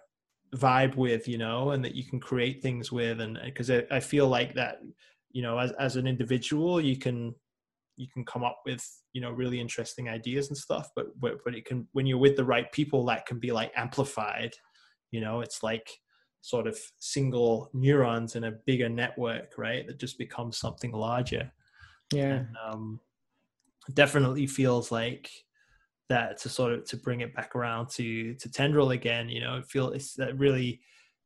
vibe 0.55 0.95
with 0.95 1.29
you 1.29 1.39
know 1.39 1.71
and 1.73 1.85
that 1.85 1.95
you 1.95 2.05
can 2.05 2.21
create 2.21 2.63
things 2.63 2.91
with. 2.91 3.21
And 3.21 3.39
because 3.45 3.71
I, 3.71 3.85
I 3.91 4.01
feel 4.01 4.29
like 4.29 4.55
that 4.55 4.81
you 5.33 5.43
know 5.43 5.59
as, 5.59 5.73
as 5.73 5.97
an 5.97 6.07
individual 6.07 6.81
you 6.81 6.97
can 6.97 7.35
you 7.99 8.07
can 8.15 8.25
come 8.25 8.45
up 8.45 8.61
with 8.65 8.83
you 9.13 9.21
know 9.21 9.31
really 9.31 9.61
interesting 9.61 10.09
ideas 10.09 10.49
and 10.49 10.57
stuff 10.57 10.89
but 10.95 11.07
but, 11.21 11.39
but 11.45 11.55
it 11.55 11.65
can 11.65 11.87
when 11.93 12.07
you're 12.07 12.17
with 12.17 12.37
the 12.37 12.45
right 12.45 12.71
people 12.73 13.05
that 13.05 13.27
can 13.27 13.39
be 13.39 13.53
like 13.53 13.73
amplified. 13.77 14.53
You 15.11 15.21
know 15.21 15.41
it's 15.41 15.63
like 15.63 15.89
sort 16.41 16.67
of 16.67 16.79
single 17.01 17.71
neurons 17.75 18.37
in 18.37 18.45
a 18.45 18.53
bigger 18.67 18.89
network 18.89 19.53
right 19.59 19.87
that 19.87 19.99
just 19.99 20.19
becomes 20.19 20.59
something 20.59 20.93
larger. 20.93 21.53
Yeah. 22.13 22.45
And, 22.45 22.57
um 22.67 23.01
definitely 23.95 24.47
feels 24.47 24.93
like 24.93 25.31
that 26.09 26.39
to 26.39 26.49
sort 26.49 26.73
of 26.73 26.85
to 26.85 26.97
bring 26.97 27.21
it 27.21 27.35
back 27.35 27.55
around 27.55 27.89
to 27.89 28.35
to 28.35 28.51
tendril 28.51 28.91
again 28.91 29.29
you 29.29 29.41
know 29.41 29.57
it 29.57 29.67
feel 29.67 29.91
it's 29.91 30.15
that 30.15 30.39
really 30.39 30.81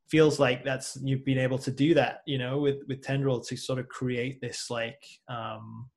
feels 0.09 0.39
like 0.39 0.65
that's 0.65 0.99
you've 1.03 1.25
been 1.25 1.39
able 1.39 1.59
to 1.59 1.71
do 1.71 1.95
that 1.95 2.21
you 2.27 2.39
know 2.39 2.59
with 2.59 2.77
with 2.89 3.03
tendril 3.03 3.41
to 3.41 3.57
sort 3.57 3.79
of 3.79 3.89
create 3.89 4.41
this 4.41 4.71
like 4.71 5.03
um 5.29 5.89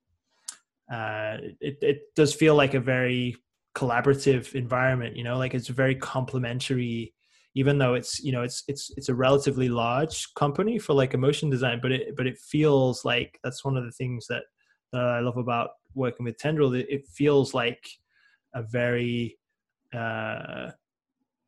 uh 0.92 1.36
it, 1.60 1.78
it 1.82 1.98
does 2.14 2.32
feel 2.32 2.54
like 2.54 2.74
a 2.74 2.80
very 2.80 3.36
collaborative 3.76 4.54
environment 4.54 5.16
you 5.16 5.24
know 5.24 5.36
like 5.36 5.54
it's 5.54 5.68
very 5.68 5.94
complementary 5.94 7.12
even 7.54 7.78
though 7.78 7.94
it's 7.94 8.22
you 8.22 8.32
know 8.32 8.42
it's 8.42 8.62
it's 8.68 8.90
it's 8.96 9.08
a 9.08 9.14
relatively 9.14 9.68
large 9.68 10.32
company 10.34 10.78
for 10.78 10.94
like 10.94 11.16
motion 11.18 11.50
design 11.50 11.78
but 11.82 11.90
it 11.90 12.16
but 12.16 12.26
it 12.26 12.38
feels 12.38 13.04
like 13.04 13.38
that's 13.42 13.64
one 13.64 13.76
of 13.76 13.84
the 13.84 13.90
things 13.92 14.26
that, 14.28 14.44
that 14.92 15.02
i 15.02 15.20
love 15.20 15.36
about 15.36 15.70
working 15.94 16.24
with 16.24 16.38
tendril 16.38 16.74
it 16.74 17.06
feels 17.08 17.54
like 17.54 17.84
a 18.54 18.62
very 18.62 19.38
uh, 19.94 20.70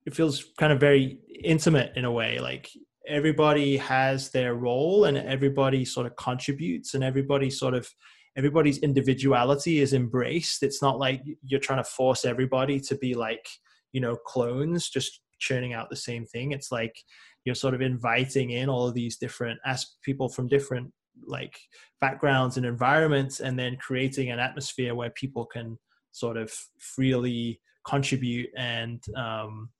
it 0.06 0.14
feels 0.14 0.46
kind 0.58 0.72
of 0.72 0.80
very 0.80 1.18
intimate 1.44 1.92
in 1.96 2.04
a 2.04 2.12
way 2.12 2.38
like 2.40 2.70
everybody 3.06 3.76
has 3.76 4.30
their 4.30 4.54
role 4.54 5.04
and 5.04 5.16
everybody 5.18 5.84
sort 5.84 6.06
of 6.06 6.14
contributes 6.16 6.94
and 6.94 7.02
everybody 7.02 7.50
sort 7.50 7.74
of 7.74 7.88
everybody's 8.36 8.78
individuality 8.78 9.80
is 9.80 9.92
embraced. 9.94 10.62
It's 10.62 10.82
not 10.82 10.98
like 10.98 11.22
you're 11.42 11.60
trying 11.60 11.82
to 11.82 11.90
force 11.90 12.24
everybody 12.24 12.80
to 12.80 12.96
be 12.96 13.14
like 13.14 13.46
you 13.92 14.00
know 14.00 14.16
clones 14.16 14.88
just 14.88 15.20
churning 15.38 15.72
out 15.72 15.90
the 15.90 15.96
same 15.96 16.26
thing. 16.26 16.52
It's 16.52 16.72
like 16.72 16.96
you're 17.44 17.54
sort 17.54 17.74
of 17.74 17.80
inviting 17.80 18.50
in 18.50 18.68
all 18.68 18.86
of 18.86 18.94
these 18.94 19.16
different 19.16 19.58
as 19.64 19.96
people 20.02 20.28
from 20.28 20.48
different 20.48 20.92
like 21.26 21.58
backgrounds 22.00 22.56
and 22.56 22.66
environments 22.66 23.40
and 23.40 23.58
then 23.58 23.76
creating 23.76 24.30
an 24.30 24.38
atmosphere 24.38 24.94
where 24.94 25.10
people 25.10 25.44
can 25.44 25.78
sort 26.12 26.36
of 26.36 26.52
freely 26.78 27.60
contribute 27.86 28.50
and 28.56 29.02
um, 29.16 29.70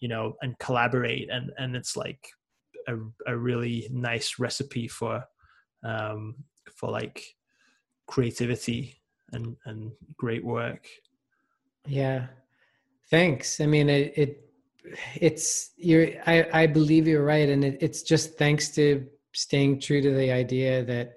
you 0.00 0.08
know 0.08 0.34
and 0.42 0.58
collaborate. 0.58 1.28
And 1.30 1.50
and 1.58 1.76
it's 1.76 1.96
like 1.96 2.20
a, 2.88 2.96
a 3.26 3.36
really 3.36 3.88
nice 3.92 4.38
recipe 4.38 4.88
for 4.88 5.24
um, 5.84 6.36
for 6.74 6.90
like 6.90 7.24
creativity 8.10 9.00
and 9.32 9.56
and 9.64 9.92
great 10.16 10.44
work. 10.44 10.84
Yeah. 11.86 12.26
Thanks. 13.08 13.60
I 13.60 13.66
mean 13.66 13.88
it, 13.88 14.12
it 14.16 14.30
it's 15.14 15.72
you're 15.76 16.08
i 16.26 16.36
i 16.62 16.66
believe 16.66 17.06
you're 17.06 17.24
right. 17.24 17.48
And 17.48 17.64
it, 17.64 17.78
it's 17.80 18.02
just 18.02 18.36
thanks 18.36 18.68
to 18.70 19.06
staying 19.32 19.80
true 19.80 20.02
to 20.02 20.12
the 20.12 20.30
idea 20.32 20.84
that 20.84 21.16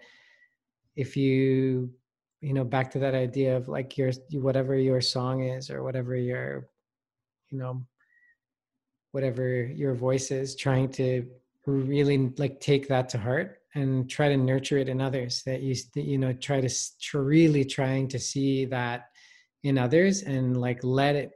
if 0.96 1.18
you 1.18 1.90
you 2.42 2.54
know 2.54 2.64
back 2.64 2.92
to 2.92 3.00
that 3.00 3.16
idea 3.16 3.58
of 3.58 3.68
like 3.68 3.98
your 3.98 4.12
whatever 4.34 4.78
your 4.78 5.02
song 5.02 5.44
is 5.44 5.72
or 5.72 5.82
whatever 5.82 6.16
your 6.16 6.70
you 7.50 7.58
know 7.58 7.82
whatever 9.14 9.66
your 9.66 9.96
voice 9.96 10.30
is 10.30 10.56
trying 10.56 10.90
to 10.90 11.26
really 11.66 12.18
like 12.38 12.60
take 12.60 12.88
that 12.88 13.10
to 13.10 13.18
heart 13.18 13.63
and 13.76 14.10
try 14.10 14.30
to 14.30 14.38
nurture 14.38 14.78
it 14.78 14.90
in 14.90 15.02
others 15.02 15.44
that 15.44 15.62
you 15.62 15.76
you 15.96 16.18
know 16.18 16.34
try 16.34 16.62
to 16.62 16.70
really 17.14 17.66
trying 17.66 18.08
to 18.08 18.20
see 18.20 18.66
that 18.66 19.10
in 19.64 19.78
others 19.78 20.24
and 20.24 20.60
like 20.60 20.80
let 20.84 21.16
it 21.16 21.32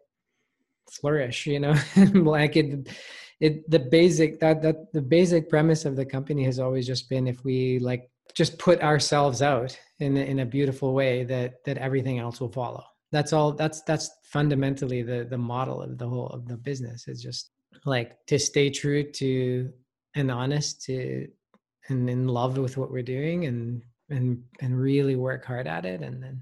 flourish 0.92 1.48
you 1.48 1.60
know? 1.60 1.76
Like 2.14 2.56
it 2.56 2.90
it 3.40 3.70
the 3.70 3.80
basic 3.80 4.40
that 4.40 4.62
that 4.62 4.92
the 4.94 5.02
basic 5.02 5.50
premise 5.50 5.86
of 5.86 5.96
the 5.96 6.06
company 6.06 6.44
has 6.46 6.60
always 6.60 6.88
just 6.88 7.10
been 7.10 7.28
if 7.28 7.44
we 7.44 7.80
like 7.80 8.10
just 8.34 8.58
put 8.58 8.82
ourselves 8.82 9.42
out 9.42 9.78
in 10.00 10.18
in 10.18 10.40
a 10.40 10.46
beautiful 10.46 10.94
way 10.94 11.24
that 11.24 11.64
that 11.66 11.78
everything 11.78 12.20
else 12.20 12.40
will 12.40 12.52
follow. 12.52 12.84
That's 13.12 13.34
all 13.34 13.52
that's 13.54 13.82
that's 13.84 14.10
fundamentally 14.24 15.02
the 15.02 15.26
the 15.30 15.38
model 15.38 15.82
of 15.82 15.98
the 15.98 16.08
whole 16.08 16.28
of 16.28 16.48
the 16.48 16.58
business. 16.58 17.08
Is 17.08 17.22
just 17.22 17.52
like 17.86 18.26
to 18.28 18.40
stay 18.40 18.70
true 18.70 19.04
to 19.12 19.72
and 20.16 20.32
honest 20.32 20.82
to 20.86 21.28
and 21.90 22.10
in 22.10 22.28
love 22.28 22.58
with 22.58 22.78
what 22.78 22.92
we're 22.92 23.02
doing 23.02 23.46
and 23.46 23.82
and 24.10 24.44
and 24.62 24.80
really 24.80 25.16
work 25.16 25.46
hard 25.46 25.68
at 25.68 25.86
it 25.86 26.02
and 26.02 26.22
then 26.22 26.42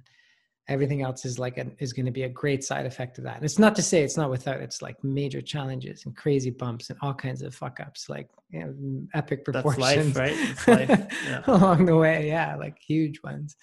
everything 0.67 1.03
else 1.03 1.25
is 1.25 1.37
like 1.37 1.57
a, 1.57 1.67
is 1.79 1.93
going 1.93 2.05
to 2.05 2.11
be 2.11 2.23
a 2.23 2.29
great 2.29 2.63
side 2.63 2.85
effect 2.85 3.17
of 3.17 3.23
that. 3.23 3.35
And 3.35 3.45
it's 3.45 3.59
not 3.59 3.75
to 3.75 3.81
say 3.81 4.03
it's 4.03 4.17
not 4.17 4.29
without 4.29 4.61
it's 4.61 4.81
like 4.81 4.95
major 5.03 5.41
challenges 5.41 6.05
and 6.05 6.15
crazy 6.15 6.49
bumps 6.49 6.89
and 6.89 6.97
all 7.01 7.13
kinds 7.13 7.41
of 7.41 7.53
fuck 7.53 7.79
ups, 7.79 8.09
like 8.09 8.29
you 8.49 8.59
know, 8.59 9.07
epic 9.13 9.45
proportions, 9.45 10.13
That's 10.13 10.17
life, 10.17 10.67
right? 10.67 10.89
Life. 10.89 11.07
Yeah. 11.27 11.41
along 11.47 11.85
the 11.85 11.95
way, 11.95 12.27
yeah, 12.27 12.55
like 12.55 12.77
huge 12.79 13.21
ones. 13.23 13.55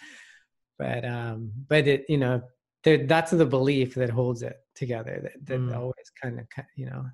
But 0.79 1.05
um, 1.05 1.53
but 1.69 1.87
it 1.87 2.05
you 2.09 2.19
know 2.19 2.43
that's 2.85 3.31
the 3.31 3.47
belief 3.47 3.95
that 3.95 4.11
holds 4.11 4.43
it 4.43 4.57
together. 4.75 5.21
That 5.23 5.47
that 5.47 5.61
mm. 5.61 5.77
always 5.77 6.13
kind 6.21 6.41
of 6.41 6.47
you 6.77 6.87
know 6.87 7.05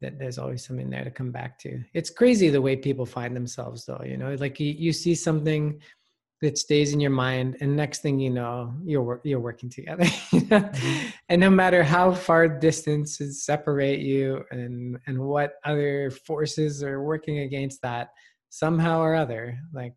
that 0.00 0.18
there's 0.18 0.38
always 0.38 0.64
something 0.64 0.88
there 0.88 1.04
to 1.04 1.10
come 1.10 1.30
back 1.30 1.58
to. 1.60 1.82
It's 1.94 2.10
crazy 2.10 2.48
the 2.48 2.62
way 2.62 2.76
people 2.76 3.06
find 3.06 3.36
themselves 3.36 3.84
though. 3.84 4.02
You 4.04 4.16
know, 4.16 4.34
like 4.34 4.58
you 4.60 4.72
you 4.72 4.92
see 4.92 5.14
something 5.14 5.80
that 6.40 6.56
stays 6.56 6.94
in 6.94 7.00
your 7.00 7.10
mind 7.10 7.56
and 7.60 7.76
next 7.76 8.00
thing 8.00 8.18
you 8.18 8.30
know 8.30 8.74
you're 8.82 9.20
you're 9.24 9.40
working 9.40 9.68
together 9.68 10.04
mm-hmm. 10.04 11.08
and 11.28 11.40
no 11.40 11.50
matter 11.50 11.82
how 11.82 12.12
far 12.12 12.48
distances 12.48 13.44
separate 13.44 14.00
you 14.00 14.42
and 14.50 14.98
and 15.06 15.18
what 15.18 15.54
other 15.64 16.10
forces 16.10 16.82
are 16.82 17.02
working 17.02 17.40
against 17.40 17.82
that 17.82 18.08
somehow 18.48 19.00
or 19.00 19.14
other 19.14 19.58
like 19.72 19.94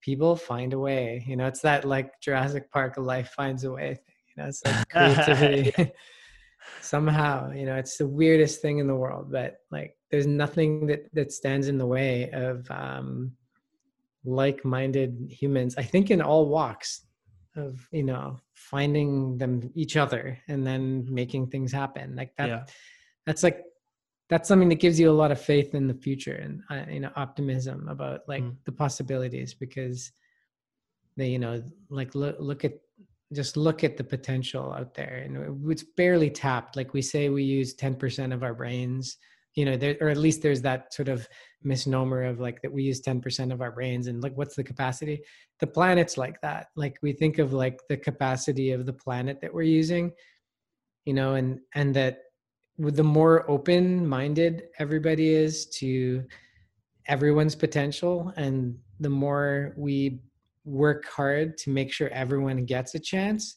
people 0.00 0.34
find 0.34 0.72
a 0.72 0.78
way 0.78 1.24
you 1.26 1.36
know 1.36 1.46
it's 1.46 1.60
that 1.60 1.84
like 1.84 2.20
jurassic 2.20 2.70
park 2.72 2.96
life 2.96 3.30
finds 3.30 3.64
a 3.64 3.70
way 3.70 3.94
thing 3.94 4.14
you 4.36 4.42
know 4.42 4.48
it's 4.48 4.62
like 4.64 4.88
creativity 4.90 5.92
somehow 6.80 7.50
you 7.52 7.66
know 7.66 7.76
it's 7.76 7.96
the 7.96 8.06
weirdest 8.06 8.60
thing 8.60 8.78
in 8.78 8.86
the 8.86 8.94
world 8.94 9.30
but 9.30 9.58
like 9.70 9.96
there's 10.10 10.26
nothing 10.26 10.86
that 10.86 11.12
that 11.12 11.32
stands 11.32 11.68
in 11.68 11.78
the 11.78 11.86
way 11.86 12.30
of 12.32 12.68
um 12.70 13.32
like-minded 14.24 15.26
humans 15.30 15.74
i 15.78 15.82
think 15.82 16.10
in 16.10 16.20
all 16.20 16.48
walks 16.48 17.06
of 17.56 17.88
you 17.90 18.02
know 18.02 18.38
finding 18.54 19.36
them 19.38 19.70
each 19.74 19.96
other 19.96 20.38
and 20.48 20.66
then 20.66 21.06
making 21.10 21.46
things 21.46 21.72
happen 21.72 22.14
like 22.16 22.34
that 22.36 22.48
yeah. 22.48 22.64
that's 23.26 23.42
like 23.42 23.64
that's 24.28 24.46
something 24.46 24.68
that 24.68 24.76
gives 24.76 24.98
you 24.98 25.10
a 25.10 25.12
lot 25.12 25.32
of 25.32 25.40
faith 25.40 25.74
in 25.74 25.88
the 25.88 25.94
future 25.94 26.36
and 26.36 26.62
uh, 26.70 26.88
you 26.90 27.00
know 27.00 27.10
optimism 27.16 27.88
about 27.88 28.20
like 28.28 28.44
mm. 28.44 28.54
the 28.64 28.72
possibilities 28.72 29.54
because 29.54 30.12
they 31.16 31.28
you 31.28 31.38
know 31.38 31.62
like 31.88 32.14
look 32.14 32.36
look 32.38 32.64
at 32.64 32.74
just 33.32 33.56
look 33.56 33.84
at 33.84 33.96
the 33.96 34.04
potential 34.04 34.72
out 34.72 34.94
there 34.94 35.22
and 35.24 35.70
it's 35.70 35.84
barely 35.96 36.30
tapped. 36.30 36.76
Like 36.76 36.92
we 36.92 37.02
say 37.02 37.28
we 37.28 37.44
use 37.44 37.74
10% 37.74 38.34
of 38.34 38.42
our 38.42 38.54
brains 38.54 39.16
you 39.56 39.64
know 39.64 39.76
there, 39.76 39.96
or 40.00 40.08
at 40.08 40.16
least 40.16 40.42
there's 40.42 40.62
that 40.62 40.94
sort 40.94 41.08
of 41.08 41.28
misnomer 41.64 42.22
of 42.22 42.38
like 42.38 42.62
that 42.62 42.72
we 42.72 42.84
use 42.84 43.02
10% 43.02 43.52
of 43.52 43.60
our 43.60 43.72
brains 43.72 44.06
and 44.06 44.22
like 44.22 44.36
what's 44.36 44.54
the 44.54 44.62
capacity? 44.62 45.20
The 45.58 45.66
planet's 45.66 46.16
like 46.16 46.40
that. 46.42 46.68
Like 46.76 46.98
we 47.02 47.12
think 47.12 47.38
of 47.38 47.52
like 47.52 47.80
the 47.88 47.96
capacity 47.96 48.70
of 48.70 48.86
the 48.86 48.92
planet 48.92 49.40
that 49.40 49.52
we're 49.52 49.62
using 49.62 50.12
you 51.04 51.14
know 51.14 51.34
and 51.34 51.60
and 51.74 51.94
that 51.94 52.18
with 52.78 52.96
the 52.96 53.04
more 53.04 53.50
open 53.50 54.06
minded 54.06 54.64
everybody 54.78 55.34
is 55.34 55.66
to 55.66 56.24
everyone's 57.06 57.54
potential 57.54 58.32
and 58.36 58.76
the 59.00 59.10
more 59.10 59.74
we 59.76 60.20
work 60.64 61.06
hard 61.06 61.56
to 61.58 61.70
make 61.70 61.92
sure 61.92 62.08
everyone 62.08 62.64
gets 62.64 62.94
a 62.94 62.98
chance 62.98 63.56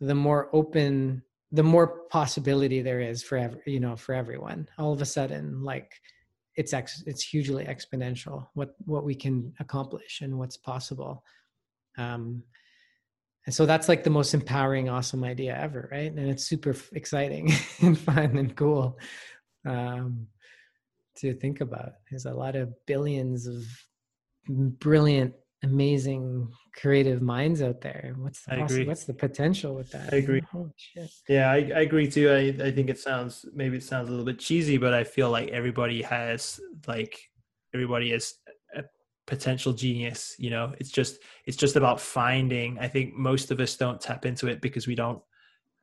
the 0.00 0.14
more 0.14 0.48
open 0.52 1.22
the 1.52 1.62
more 1.62 2.00
possibility 2.10 2.82
there 2.82 3.00
is 3.00 3.22
for 3.22 3.38
every, 3.38 3.60
you 3.66 3.78
know 3.78 3.94
for 3.94 4.12
everyone. 4.12 4.68
All 4.76 4.92
of 4.92 5.00
a 5.00 5.06
sudden 5.06 5.62
like 5.62 5.92
it's 6.56 6.72
ex, 6.72 7.02
it's 7.06 7.22
hugely 7.22 7.64
exponential 7.64 8.48
what 8.54 8.74
what 8.84 9.04
we 9.04 9.14
can 9.14 9.52
accomplish 9.60 10.20
and 10.20 10.38
what's 10.38 10.56
possible. 10.56 11.22
Um 11.96 12.42
and 13.46 13.54
so 13.54 13.66
that's 13.66 13.88
like 13.88 14.04
the 14.04 14.10
most 14.10 14.32
empowering 14.34 14.88
awesome 14.88 15.22
idea 15.22 15.56
ever 15.56 15.88
right? 15.92 16.10
And 16.10 16.28
it's 16.28 16.44
super 16.44 16.74
exciting 16.92 17.52
and 17.80 17.98
fun 17.98 18.36
and 18.36 18.54
cool 18.56 18.98
um 19.66 20.26
to 21.16 21.32
think 21.34 21.60
about. 21.60 21.92
There's 22.10 22.26
a 22.26 22.34
lot 22.34 22.56
of 22.56 22.74
billions 22.86 23.46
of 23.46 23.64
brilliant 24.48 25.34
amazing 25.64 26.48
creative 26.74 27.22
minds 27.22 27.62
out 27.62 27.80
there. 27.80 28.14
What's 28.18 28.42
the 28.44 28.84
what's 28.86 29.04
the 29.04 29.14
potential 29.14 29.74
with 29.74 29.90
that? 29.92 30.12
I 30.12 30.16
agree. 30.16 30.42
Yeah, 31.28 31.50
I, 31.50 31.56
I 31.56 31.80
agree 31.80 32.10
too. 32.10 32.30
I, 32.30 32.66
I 32.66 32.70
think 32.70 32.90
it 32.90 32.98
sounds 32.98 33.44
maybe 33.54 33.76
it 33.76 33.82
sounds 33.82 34.08
a 34.08 34.10
little 34.10 34.26
bit 34.26 34.38
cheesy, 34.38 34.76
but 34.76 34.94
I 34.94 35.04
feel 35.04 35.30
like 35.30 35.50
everybody 35.50 36.02
has 36.02 36.60
like 36.86 37.18
everybody 37.74 38.12
is 38.12 38.34
a 38.74 38.82
potential 39.26 39.72
genius. 39.72 40.34
You 40.38 40.50
know, 40.50 40.74
it's 40.78 40.90
just 40.90 41.18
it's 41.46 41.56
just 41.56 41.76
about 41.76 42.00
finding. 42.00 42.78
I 42.78 42.88
think 42.88 43.14
most 43.14 43.50
of 43.50 43.60
us 43.60 43.76
don't 43.76 44.00
tap 44.00 44.26
into 44.26 44.48
it 44.48 44.60
because 44.60 44.86
we 44.86 44.94
don't 44.94 45.22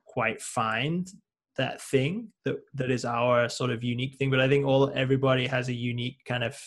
quite 0.06 0.42
find 0.42 1.10
that 1.56 1.80
thing 1.82 2.28
that 2.44 2.56
that 2.74 2.90
is 2.90 3.04
our 3.04 3.48
sort 3.48 3.70
of 3.70 3.82
unique 3.82 4.16
thing. 4.16 4.30
But 4.30 4.40
I 4.40 4.48
think 4.48 4.66
all 4.66 4.90
everybody 4.94 5.46
has 5.46 5.68
a 5.68 5.74
unique 5.74 6.24
kind 6.24 6.44
of 6.44 6.58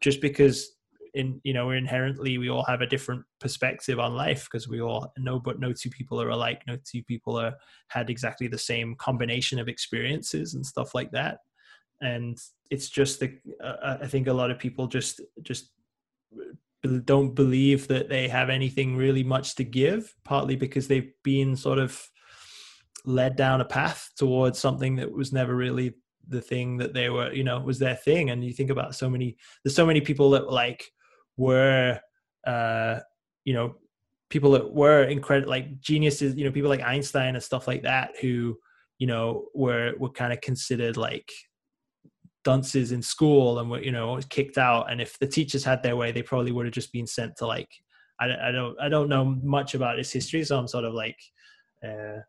just 0.00 0.20
because 0.20 0.76
in 1.14 1.40
you 1.44 1.52
know 1.52 1.70
inherently 1.70 2.38
we 2.38 2.50
all 2.50 2.64
have 2.64 2.80
a 2.80 2.86
different 2.86 3.22
perspective 3.40 3.98
on 3.98 4.14
life 4.14 4.44
because 4.44 4.68
we 4.68 4.80
all 4.80 5.12
know 5.18 5.38
but 5.38 5.60
no 5.60 5.72
two 5.72 5.90
people 5.90 6.20
are 6.20 6.30
alike. 6.30 6.62
No 6.66 6.76
two 6.84 7.02
people 7.02 7.38
are 7.38 7.54
had 7.88 8.10
exactly 8.10 8.48
the 8.48 8.58
same 8.58 8.94
combination 8.96 9.58
of 9.58 9.68
experiences 9.68 10.54
and 10.54 10.64
stuff 10.64 10.94
like 10.94 11.10
that. 11.12 11.38
And 12.00 12.38
it's 12.70 12.88
just 12.88 13.20
the 13.20 13.36
uh, 13.62 13.98
i 14.00 14.06
think 14.06 14.28
a 14.28 14.32
lot 14.32 14.50
of 14.50 14.58
people 14.58 14.86
just 14.86 15.20
just 15.42 15.70
don't 17.04 17.34
believe 17.34 17.88
that 17.88 18.08
they 18.08 18.26
have 18.28 18.48
anything 18.48 18.96
really 18.96 19.24
much 19.24 19.54
to 19.56 19.64
give 19.64 20.14
partly 20.24 20.56
because 20.56 20.88
they've 20.88 21.12
been 21.24 21.54
sort 21.54 21.78
of 21.78 22.08
led 23.04 23.36
down 23.36 23.60
a 23.60 23.64
path 23.64 24.10
towards 24.16 24.58
something 24.58 24.96
that 24.96 25.10
was 25.10 25.32
never 25.32 25.54
really 25.54 25.94
the 26.28 26.40
thing 26.40 26.76
that 26.78 26.94
they 26.94 27.10
were 27.10 27.32
you 27.32 27.44
know 27.44 27.60
was 27.60 27.78
their 27.78 27.96
thing. 27.96 28.30
And 28.30 28.44
you 28.44 28.52
think 28.52 28.70
about 28.70 28.94
so 28.94 29.10
many 29.10 29.36
there's 29.64 29.74
so 29.74 29.86
many 29.86 30.00
people 30.00 30.30
that 30.30 30.50
like 30.50 30.90
were 31.40 31.98
uh, 32.46 33.00
you 33.44 33.54
know 33.54 33.74
people 34.28 34.52
that 34.52 34.72
were 34.72 35.04
incredible 35.04 35.50
like 35.50 35.80
geniuses 35.80 36.36
you 36.36 36.44
know 36.44 36.52
people 36.52 36.68
like 36.68 36.82
einstein 36.82 37.34
and 37.34 37.42
stuff 37.42 37.66
like 37.66 37.82
that 37.82 38.10
who 38.20 38.56
you 38.98 39.06
know 39.06 39.46
were 39.54 39.94
were 39.98 40.10
kind 40.10 40.32
of 40.32 40.40
considered 40.42 40.96
like 40.96 41.30
dunces 42.44 42.92
in 42.92 43.02
school 43.02 43.58
and 43.58 43.70
were 43.70 43.82
you 43.82 43.92
know 43.92 44.18
kicked 44.28 44.58
out. 44.58 44.90
And 44.90 45.00
if 45.00 45.18
the 45.18 45.26
teachers 45.26 45.64
had 45.64 45.82
their 45.82 45.96
way 45.96 46.12
they 46.12 46.22
probably 46.22 46.52
would 46.52 46.66
have 46.66 46.74
just 46.74 46.92
been 46.92 47.06
sent 47.06 47.36
to 47.36 47.46
like 47.46 47.70
i, 48.20 48.48
I 48.48 48.52
don't 48.52 48.76
i 48.80 48.88
don't 48.88 49.08
know 49.08 49.24
much 49.42 49.74
about 49.74 49.98
his 49.98 50.12
history 50.12 50.44
so 50.44 50.58
i'm 50.58 50.68
sort 50.68 50.84
of 50.84 50.94
like 50.94 51.18
uh 51.84 52.20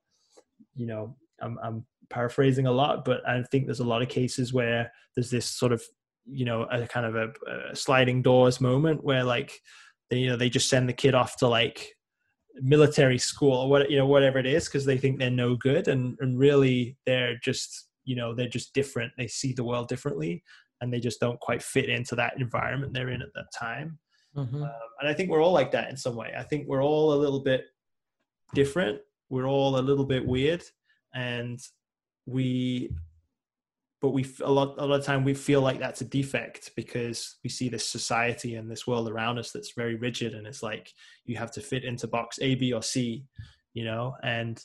you 0.74 0.88
know 0.88 1.16
i'm 1.42 1.60
i'm 1.62 1.86
paraphrasing 2.10 2.68
a 2.68 2.72
lot 2.72 3.06
but 3.06 3.28
i 3.28 3.42
think 3.52 3.66
there's 3.66 3.80
a 3.80 3.92
lot 3.94 4.02
of 4.02 4.10
cases 4.10 4.54
where 4.54 4.92
there's 5.16 5.30
this 5.30 5.46
sort 5.46 5.72
of 5.72 5.82
you 6.26 6.46
know 6.46 6.64
a 6.64 6.88
kind 6.88 7.06
of 7.06 7.16
a, 7.16 7.32
a 7.72 7.76
sliding 7.76 8.22
doors 8.22 8.62
moment 8.62 9.04
where 9.04 9.24
like 9.24 9.60
they 10.10 10.18
you 10.18 10.30
know 10.30 10.36
they 10.36 10.50
just 10.50 10.70
send 10.70 10.88
the 10.88 10.94
kid 10.94 11.14
off 11.16 11.38
to 11.38 11.48
like 11.48 11.96
military 12.56 13.18
school 13.18 13.54
or 13.54 13.70
what 13.70 13.90
you 13.90 13.98
know 13.98 14.06
whatever 14.06 14.38
it 14.38 14.46
is 14.46 14.66
because 14.66 14.86
they 14.86 14.98
think 14.98 15.18
they're 15.18 15.30
no 15.30 15.56
good 15.56 15.88
and 15.88 16.18
and 16.20 16.38
really 16.38 16.98
they're 17.06 17.38
just 17.38 17.88
you 18.04 18.16
know 18.16 18.34
they're 18.34 18.48
just 18.48 18.74
different. 18.74 19.12
They 19.18 19.28
see 19.28 19.54
the 19.54 19.64
world 19.64 19.88
differently 19.88 20.44
and 20.82 20.92
they 20.92 21.00
just 21.00 21.20
don't 21.20 21.40
quite 21.40 21.62
fit 21.62 21.90
into 21.90 22.16
that 22.16 22.34
environment 22.40 22.94
they're 22.94 23.10
in 23.10 23.22
at 23.22 23.34
that 23.36 23.52
time. 23.58 24.00
Mm-hmm. 24.36 24.64
um, 24.64 24.72
and 25.02 25.10
i 25.10 25.14
think 25.14 25.30
we're 25.30 25.44
all 25.44 25.52
like 25.52 25.72
that 25.72 25.90
in 25.90 25.98
some 25.98 26.16
way. 26.16 26.34
I 26.38 26.44
think 26.44 26.66
we're 26.66 26.84
all 26.84 27.14
a 27.14 27.20
little 27.20 27.42
bit 27.42 27.66
different. 28.54 29.00
We're 29.30 29.48
all 29.48 29.78
a 29.78 29.82
little 29.82 30.06
bit 30.06 30.26
weird 30.26 30.64
and 31.14 31.60
we 32.26 32.92
but 34.02 34.10
we 34.10 34.26
a 34.42 34.52
lot 34.52 34.76
a 34.80 34.86
lot 34.86 35.00
of 35.00 35.06
time 35.06 35.24
we 35.24 35.34
feel 35.34 35.62
like 35.62 35.80
that's 35.80 36.02
a 36.02 36.06
defect 36.06 36.72
because 36.76 37.38
we 37.44 37.50
see 37.50 37.70
this 37.70 37.88
society 37.88 38.56
and 38.56 38.70
this 38.70 38.88
world 38.88 39.08
around 39.08 39.38
us 39.38 39.52
that's 39.52 39.74
very 39.74 39.96
rigid 39.96 40.34
and 40.34 40.48
it's 40.48 40.64
like 40.64 40.92
you 41.26 41.38
have 41.38 41.52
to 41.52 41.62
fit 41.62 41.84
into 41.86 42.08
box 42.08 42.40
A, 42.42 42.56
B, 42.56 42.74
or 42.74 42.82
C, 42.82 43.24
you 43.74 43.86
know. 43.86 44.16
And 44.24 44.64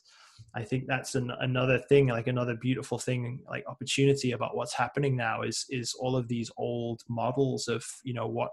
I 0.54 0.62
think 0.62 0.86
that's 0.86 1.14
an, 1.14 1.30
another 1.40 1.78
thing, 1.78 2.08
like 2.08 2.28
another 2.28 2.56
beautiful 2.56 2.98
thing, 2.98 3.40
like 3.48 3.64
opportunity 3.68 4.32
about 4.32 4.56
what's 4.56 4.74
happening 4.74 5.16
now 5.16 5.42
is 5.42 5.66
is 5.68 5.94
all 5.94 6.16
of 6.16 6.28
these 6.28 6.50
old 6.56 7.02
models 7.08 7.68
of 7.68 7.84
you 8.04 8.14
know 8.14 8.26
what 8.26 8.50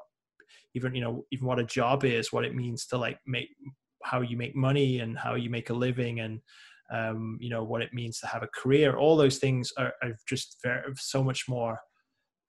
even 0.74 0.94
you 0.94 1.02
know 1.02 1.26
even 1.32 1.48
what 1.48 1.60
a 1.60 1.64
job 1.64 2.04
is, 2.04 2.34
what 2.34 2.44
it 2.46 2.56
means 2.56 2.86
to 2.88 2.98
like 2.98 3.20
make 3.26 3.50
how 4.04 4.20
you 4.20 4.36
make 4.36 4.54
money 4.54 5.00
and 5.00 5.18
how 5.18 5.36
you 5.36 5.50
make 5.50 5.70
a 5.70 5.74
living 5.74 6.20
and 6.20 6.42
um, 6.94 7.38
you 7.42 7.50
know 7.50 7.64
what 7.64 7.82
it 7.82 7.94
means 7.94 8.20
to 8.20 8.28
have 8.28 8.44
a 8.44 8.48
career. 8.48 8.96
All 8.96 9.18
those 9.18 9.40
things 9.40 9.74
are, 9.78 9.94
are 10.02 10.16
just 10.28 10.58
very 10.64 10.82
so 10.96 11.24
much 11.24 11.50
more 11.50 11.80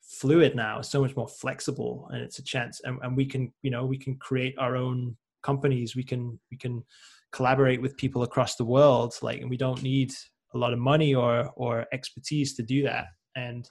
fluid 0.06 0.54
now 0.54 0.82
so 0.82 1.00
much 1.00 1.16
more 1.16 1.26
flexible 1.26 2.08
and 2.12 2.22
it's 2.22 2.38
a 2.38 2.44
chance. 2.44 2.80
And, 2.84 2.98
and 3.02 3.16
we 3.16 3.24
can 3.24 3.52
you 3.62 3.70
know 3.70 3.86
we 3.86 3.98
can 3.98 4.16
create 4.16 4.54
our 4.58 4.76
own 4.76 5.16
companies. 5.42 5.96
We 5.96 6.04
can 6.04 6.38
we 6.50 6.56
can 6.56 6.84
collaborate 7.32 7.82
with 7.82 7.96
people 7.96 8.22
across 8.22 8.54
the 8.56 8.64
world 8.64 9.14
like 9.22 9.40
and 9.40 9.50
we 9.50 9.56
don't 9.56 9.82
need 9.82 10.12
a 10.54 10.58
lot 10.58 10.72
of 10.72 10.78
money 10.78 11.14
or 11.14 11.50
or 11.56 11.86
expertise 11.92 12.54
to 12.54 12.62
do 12.62 12.82
that. 12.82 13.06
And 13.34 13.68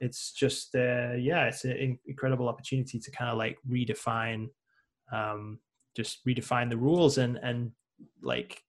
it's 0.00 0.32
just 0.32 0.74
uh, 0.74 1.14
yeah 1.14 1.46
it's 1.46 1.64
an 1.64 1.98
incredible 2.06 2.48
opportunity 2.48 2.98
to 2.98 3.10
kind 3.10 3.30
of 3.30 3.38
like 3.38 3.56
redefine 3.68 4.46
um 5.12 5.58
just 5.96 6.24
redefine 6.26 6.70
the 6.70 6.76
rules 6.76 7.18
and 7.18 7.38
and 7.42 7.72
like 8.22 8.62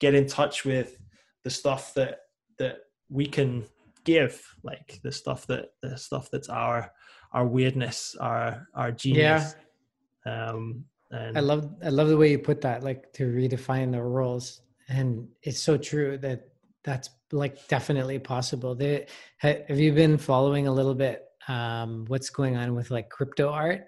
get 0.00 0.14
in 0.14 0.26
touch 0.26 0.64
with 0.64 0.98
the 1.44 1.50
stuff 1.50 1.94
that 1.94 2.20
that 2.58 2.78
we 3.08 3.26
can 3.26 3.64
give 4.04 4.42
like 4.62 5.00
the 5.02 5.12
stuff 5.12 5.46
that 5.46 5.66
the 5.82 5.96
stuff 5.96 6.30
that's 6.30 6.48
our 6.48 6.90
our 7.32 7.46
weirdness 7.46 8.16
our 8.20 8.66
our 8.74 8.92
genius. 8.92 9.54
Yeah. 10.26 10.50
um 10.50 10.84
and 11.10 11.38
i 11.38 11.40
love 11.40 11.70
i 11.84 11.88
love 11.88 12.08
the 12.08 12.16
way 12.16 12.30
you 12.30 12.38
put 12.38 12.60
that 12.60 12.82
like 12.82 13.12
to 13.12 13.24
redefine 13.24 13.92
the 13.92 14.02
roles. 14.02 14.62
And 14.90 15.28
it's 15.42 15.60
so 15.60 15.76
true 15.76 16.16
that 16.18 16.48
that's 16.82 17.10
like 17.32 17.68
definitely 17.68 18.18
possible. 18.18 18.74
They 18.74 19.06
have 19.38 19.78
you 19.78 19.92
been 19.92 20.16
following 20.16 20.66
a 20.66 20.72
little 20.72 20.94
bit 20.94 21.24
um 21.46 22.04
what's 22.08 22.30
going 22.30 22.56
on 22.56 22.74
with 22.74 22.90
like 22.90 23.08
crypto 23.10 23.50
art 23.50 23.82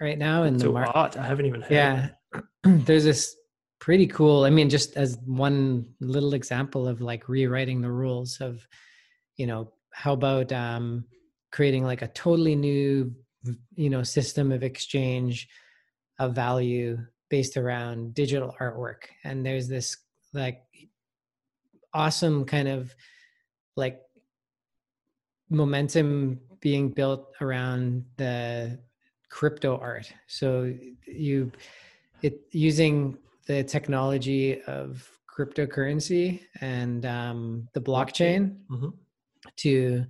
right 0.00 0.18
now 0.18 0.44
in 0.44 0.56
the 0.56 0.70
market 0.70 0.96
art? 0.96 1.16
I 1.18 1.26
haven't 1.26 1.46
even 1.46 1.60
heard 1.60 1.70
yeah. 1.70 2.08
there's 2.64 3.04
this 3.04 3.36
pretty 3.80 4.06
cool. 4.06 4.44
I 4.44 4.50
mean, 4.50 4.68
just 4.68 4.96
as 4.96 5.18
one 5.24 5.86
little 6.00 6.34
example 6.34 6.86
of 6.86 7.00
like 7.00 7.28
rewriting 7.28 7.80
the 7.80 7.90
rules 7.90 8.40
of, 8.40 8.66
you 9.36 9.46
know, 9.46 9.72
how 9.92 10.12
about 10.12 10.52
um, 10.52 11.06
creating 11.50 11.84
like 11.84 12.02
a 12.02 12.08
totally 12.08 12.54
new, 12.54 13.12
you 13.74 13.90
know, 13.90 14.02
system 14.02 14.52
of 14.52 14.62
exchange 14.62 15.48
of 16.18 16.34
value 16.34 16.98
based 17.30 17.56
around 17.56 18.14
digital 18.14 18.54
artwork. 18.60 19.04
And 19.24 19.44
there's 19.44 19.66
this 19.66 19.96
like 20.34 20.62
awesome 21.94 22.44
kind 22.44 22.68
of 22.68 22.94
like 23.76 24.00
momentum 25.48 26.40
being 26.60 26.90
built 26.90 27.32
around 27.40 28.04
the 28.18 28.78
crypto 29.30 29.78
art. 29.78 30.12
So 30.26 30.72
you 31.06 31.50
it 32.22 32.40
using 32.52 33.16
the 33.46 33.64
technology 33.64 34.62
of 34.62 35.08
cryptocurrency 35.28 36.40
and 36.60 37.06
um, 37.06 37.68
the 37.72 37.80
blockchain 37.80 38.56
mm-hmm. 38.70 38.88
to 39.56 40.04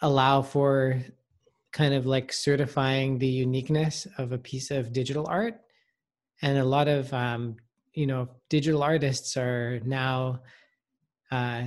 allow 0.00 0.42
for 0.42 1.00
kind 1.72 1.94
of 1.94 2.06
like 2.06 2.32
certifying 2.32 3.18
the 3.18 3.26
uniqueness 3.26 4.06
of 4.18 4.32
a 4.32 4.38
piece 4.38 4.70
of 4.70 4.92
digital 4.92 5.26
art 5.28 5.60
and 6.42 6.58
a 6.58 6.64
lot 6.64 6.88
of 6.88 7.12
um, 7.14 7.56
you 7.94 8.06
know 8.06 8.28
digital 8.50 8.82
artists 8.82 9.36
are 9.36 9.80
now 9.84 10.40
uh, 11.30 11.64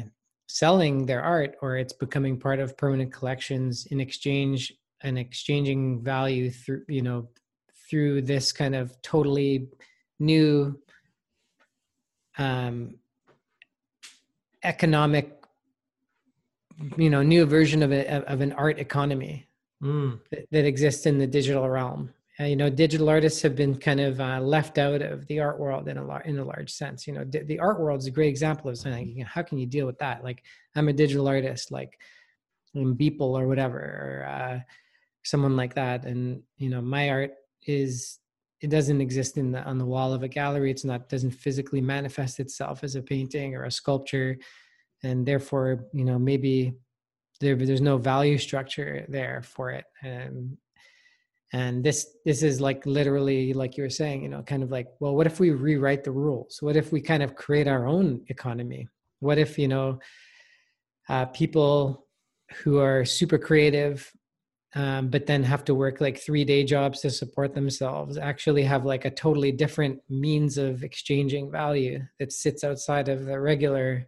selling 0.47 1.05
their 1.05 1.23
art 1.23 1.55
or 1.61 1.77
it's 1.77 1.93
becoming 1.93 2.39
part 2.39 2.59
of 2.59 2.77
permanent 2.77 3.11
collections 3.11 3.87
in 3.87 3.99
exchange 3.99 4.73
and 5.01 5.17
exchanging 5.17 6.03
value 6.03 6.49
through 6.51 6.83
you 6.87 7.01
know 7.01 7.27
through 7.89 8.21
this 8.21 8.51
kind 8.51 8.75
of 8.75 8.99
totally 9.01 9.67
new 10.19 10.79
um, 12.37 12.95
economic 14.63 15.31
you 16.97 17.09
know 17.09 17.21
new 17.21 17.45
version 17.45 17.83
of 17.83 17.91
a, 17.91 18.23
of 18.31 18.41
an 18.41 18.51
art 18.53 18.79
economy 18.79 19.47
mm. 19.81 20.19
that, 20.31 20.45
that, 20.51 20.65
exists 20.65 21.05
in 21.05 21.17
the 21.17 21.27
digital 21.27 21.67
realm. 21.69 22.13
Uh, 22.39 22.43
you 22.43 22.55
know 22.55 22.69
digital 22.69 23.07
artists 23.07 23.41
have 23.41 23.55
been 23.55 23.77
kind 23.77 24.01
of 24.01 24.19
uh, 24.19 24.39
left 24.41 24.77
out 24.77 25.01
of 25.01 25.25
the 25.27 25.39
art 25.39 25.57
world 25.57 25.87
in 25.87 25.97
a 25.97 26.03
lar- 26.03 26.23
in 26.23 26.37
a 26.39 26.43
large 26.43 26.71
sense. 26.71 27.07
You 27.07 27.13
know 27.13 27.23
d- 27.23 27.43
the 27.43 27.59
art 27.59 27.79
world 27.79 27.99
is 27.99 28.07
a 28.07 28.11
great 28.11 28.29
example 28.29 28.69
of 28.69 28.77
something 28.77 29.07
you 29.07 29.23
know, 29.23 29.29
how 29.31 29.41
can 29.41 29.57
you 29.57 29.65
deal 29.65 29.85
with 29.85 29.99
that? 29.99 30.23
Like 30.23 30.43
i'm 30.75 30.89
a 30.89 30.93
digital 30.93 31.27
artist 31.27 31.71
like 31.71 31.97
in 32.73 32.95
Beeple 32.95 33.39
or 33.39 33.47
whatever 33.47 33.77
or 33.79 34.27
uh, 34.27 34.59
someone 35.23 35.55
like 35.55 35.75
that. 35.75 36.05
And 36.05 36.41
you 36.57 36.69
know 36.69 36.81
my 36.81 37.09
art 37.09 37.31
is 37.65 38.19
it 38.61 38.69
doesn't 38.69 39.01
exist 39.01 39.37
in 39.37 39.51
the 39.51 39.63
on 39.63 39.77
the 39.77 39.85
wall 39.85 40.13
of 40.13 40.23
a 40.23 40.27
gallery. 40.27 40.71
It's 40.71 40.85
not 40.85 41.09
doesn't 41.09 41.31
physically 41.31 41.81
manifest 41.81 42.39
itself 42.39 42.83
as 42.83 42.95
a 42.95 43.01
painting 43.01 43.55
or 43.55 43.63
a 43.63 43.71
sculpture. 43.71 44.37
And 45.03 45.25
therefore 45.25 45.85
you 45.93 46.05
know 46.05 46.17
maybe 46.17 46.73
there 47.39 47.55
there's 47.55 47.81
no 47.81 47.97
value 47.97 48.37
structure 48.37 49.05
there 49.09 49.41
for 49.43 49.71
it. 49.71 49.85
And 50.01 50.57
and 51.53 51.83
this 51.83 52.17
this 52.25 52.43
is 52.43 52.59
like 52.59 52.85
literally 52.85 53.53
like 53.53 53.77
you 53.77 53.83
were 53.83 53.89
saying 53.89 54.23
you 54.23 54.29
know 54.29 54.41
kind 54.41 54.63
of 54.63 54.71
like 54.71 54.87
well 54.99 55.15
what 55.15 55.27
if 55.27 55.39
we 55.39 55.51
rewrite 55.51 56.03
the 56.03 56.11
rules? 56.11 56.57
What 56.61 56.75
if 56.75 56.91
we 56.91 57.01
kind 57.01 57.23
of 57.23 57.35
create 57.35 57.67
our 57.67 57.87
own 57.87 58.23
economy? 58.29 58.87
What 59.19 59.37
if 59.37 59.59
you 59.59 59.67
know 59.67 59.99
uh, 61.09 61.25
people 61.25 62.07
who 62.63 62.79
are 62.79 63.05
super 63.05 63.37
creative 63.37 64.11
um, 64.75 65.07
but 65.07 65.25
then 65.25 65.41
have 65.43 65.63
to 65.65 65.73
work 65.73 66.01
like 66.01 66.19
three 66.19 66.43
day 66.43 66.63
jobs 66.63 66.99
to 67.01 67.09
support 67.09 67.55
themselves 67.55 68.17
actually 68.17 68.63
have 68.63 68.85
like 68.85 69.05
a 69.05 69.09
totally 69.09 69.51
different 69.51 69.99
means 70.09 70.57
of 70.57 70.83
exchanging 70.83 71.49
value 71.49 72.01
that 72.19 72.33
sits 72.33 72.63
outside 72.63 73.07
of 73.07 73.25
the 73.25 73.39
regular 73.39 74.05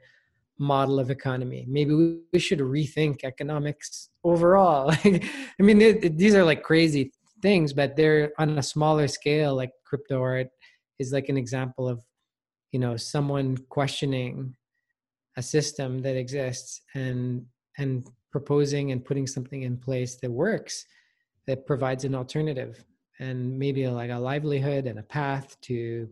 model 0.60 1.00
of 1.00 1.12
economy. 1.12 1.66
Maybe 1.70 1.94
we, 1.94 2.20
we 2.34 2.40
should 2.40 2.60
rethink 2.60 3.24
economics 3.24 4.10
overall. 4.24 4.92
I 5.04 5.22
mean 5.60 5.82
it, 5.82 6.04
it, 6.04 6.18
these 6.18 6.36
are 6.36 6.44
like 6.44 6.64
crazy 6.64 7.12
things 7.42 7.72
but 7.72 7.96
they're 7.96 8.32
on 8.38 8.58
a 8.58 8.64
smaller 8.64 9.08
scale 9.08 9.56
like 9.56 9.72
crypto 9.86 10.22
art 10.22 10.48
is 11.00 11.14
like 11.14 11.30
an 11.30 11.38
example 11.38 11.88
of 11.88 12.04
you 12.72 12.80
know 12.80 12.98
someone 12.98 13.58
questioning 13.70 14.56
a 15.38 15.42
system 15.42 16.00
that 16.00 16.18
exists 16.18 16.82
and 16.96 17.46
and 17.78 18.08
proposing 18.32 18.92
and 18.92 19.04
putting 19.04 19.28
something 19.28 19.64
in 19.64 19.78
place 19.78 20.16
that 20.16 20.32
works 20.32 20.86
that 21.46 21.66
provides 21.66 22.04
an 22.04 22.14
alternative 22.14 22.84
and 23.20 23.58
maybe 23.58 23.88
like 23.88 24.12
a 24.12 24.18
livelihood 24.18 24.86
and 24.86 25.00
a 25.00 25.04
path 25.04 25.60
to 25.62 26.10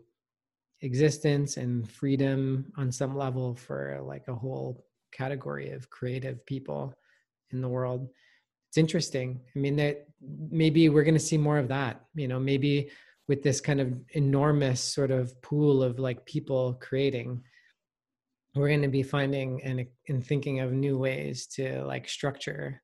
existence 0.82 1.58
and 1.58 1.90
freedom 1.90 2.72
on 2.78 2.92
some 2.92 3.16
level 3.16 3.56
for 3.56 4.00
like 4.04 4.28
a 4.28 4.36
whole 4.36 4.86
category 5.12 5.72
of 5.72 5.90
creative 5.90 6.46
people 6.46 6.94
in 7.52 7.62
the 7.62 7.68
world. 7.68 8.08
It's 8.70 8.78
interesting. 8.78 9.40
I 9.56 9.60
mean 9.60 9.76
that 9.78 10.08
maybe 10.50 10.90
we're 10.90 11.04
going 11.04 11.14
to 11.14 11.20
see 11.20 11.38
more 11.38 11.60
of 11.60 11.68
that 11.68 12.02
you 12.16 12.28
know 12.28 12.40
maybe 12.40 12.90
with 13.28 13.42
this 13.44 13.60
kind 13.60 13.82
of 13.82 13.94
enormous 14.12 14.82
sort 14.82 15.12
of 15.12 15.40
pool 15.42 15.82
of 15.82 16.00
like 16.00 16.26
people 16.26 16.78
creating 16.80 17.42
we're 18.56 18.69
going 18.69 18.82
to 18.82 18.88
be 18.88 19.03
finding 19.03 19.61
and 19.64 19.86
in 20.06 20.22
thinking 20.22 20.61
of 20.61 20.72
new 20.72 20.98
ways 20.98 21.45
to 21.45 21.84
like 21.86 22.07
structure 22.07 22.82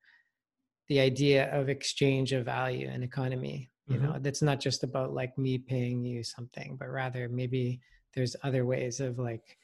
the 0.90 1.00
idea 1.00 1.50
of 1.52 1.70
exchange 1.70 2.34
of 2.34 2.46
value 2.46 2.90
and 2.90 3.04
economy 3.04 3.70
you 3.88 3.96
mm-hmm. 3.96 4.06
know 4.06 4.18
that's 4.20 4.42
not 4.42 4.60
just 4.60 4.84
about 4.84 5.14
like 5.14 5.38
me 5.38 5.58
paying 5.58 6.04
you 6.04 6.24
something 6.24 6.76
but 6.78 6.90
rather 6.90 7.30
maybe 7.30 7.80
there's 8.14 8.36
other 8.44 8.66
ways 8.66 9.00
of 9.00 9.18
like 9.18 9.58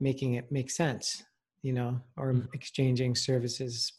making 0.00 0.34
it 0.34 0.52
make 0.52 0.70
sense 0.70 1.24
you 1.62 1.72
know 1.72 1.98
or 2.16 2.32
mm-hmm. 2.32 2.46
exchanging 2.52 3.14
services 3.14 3.92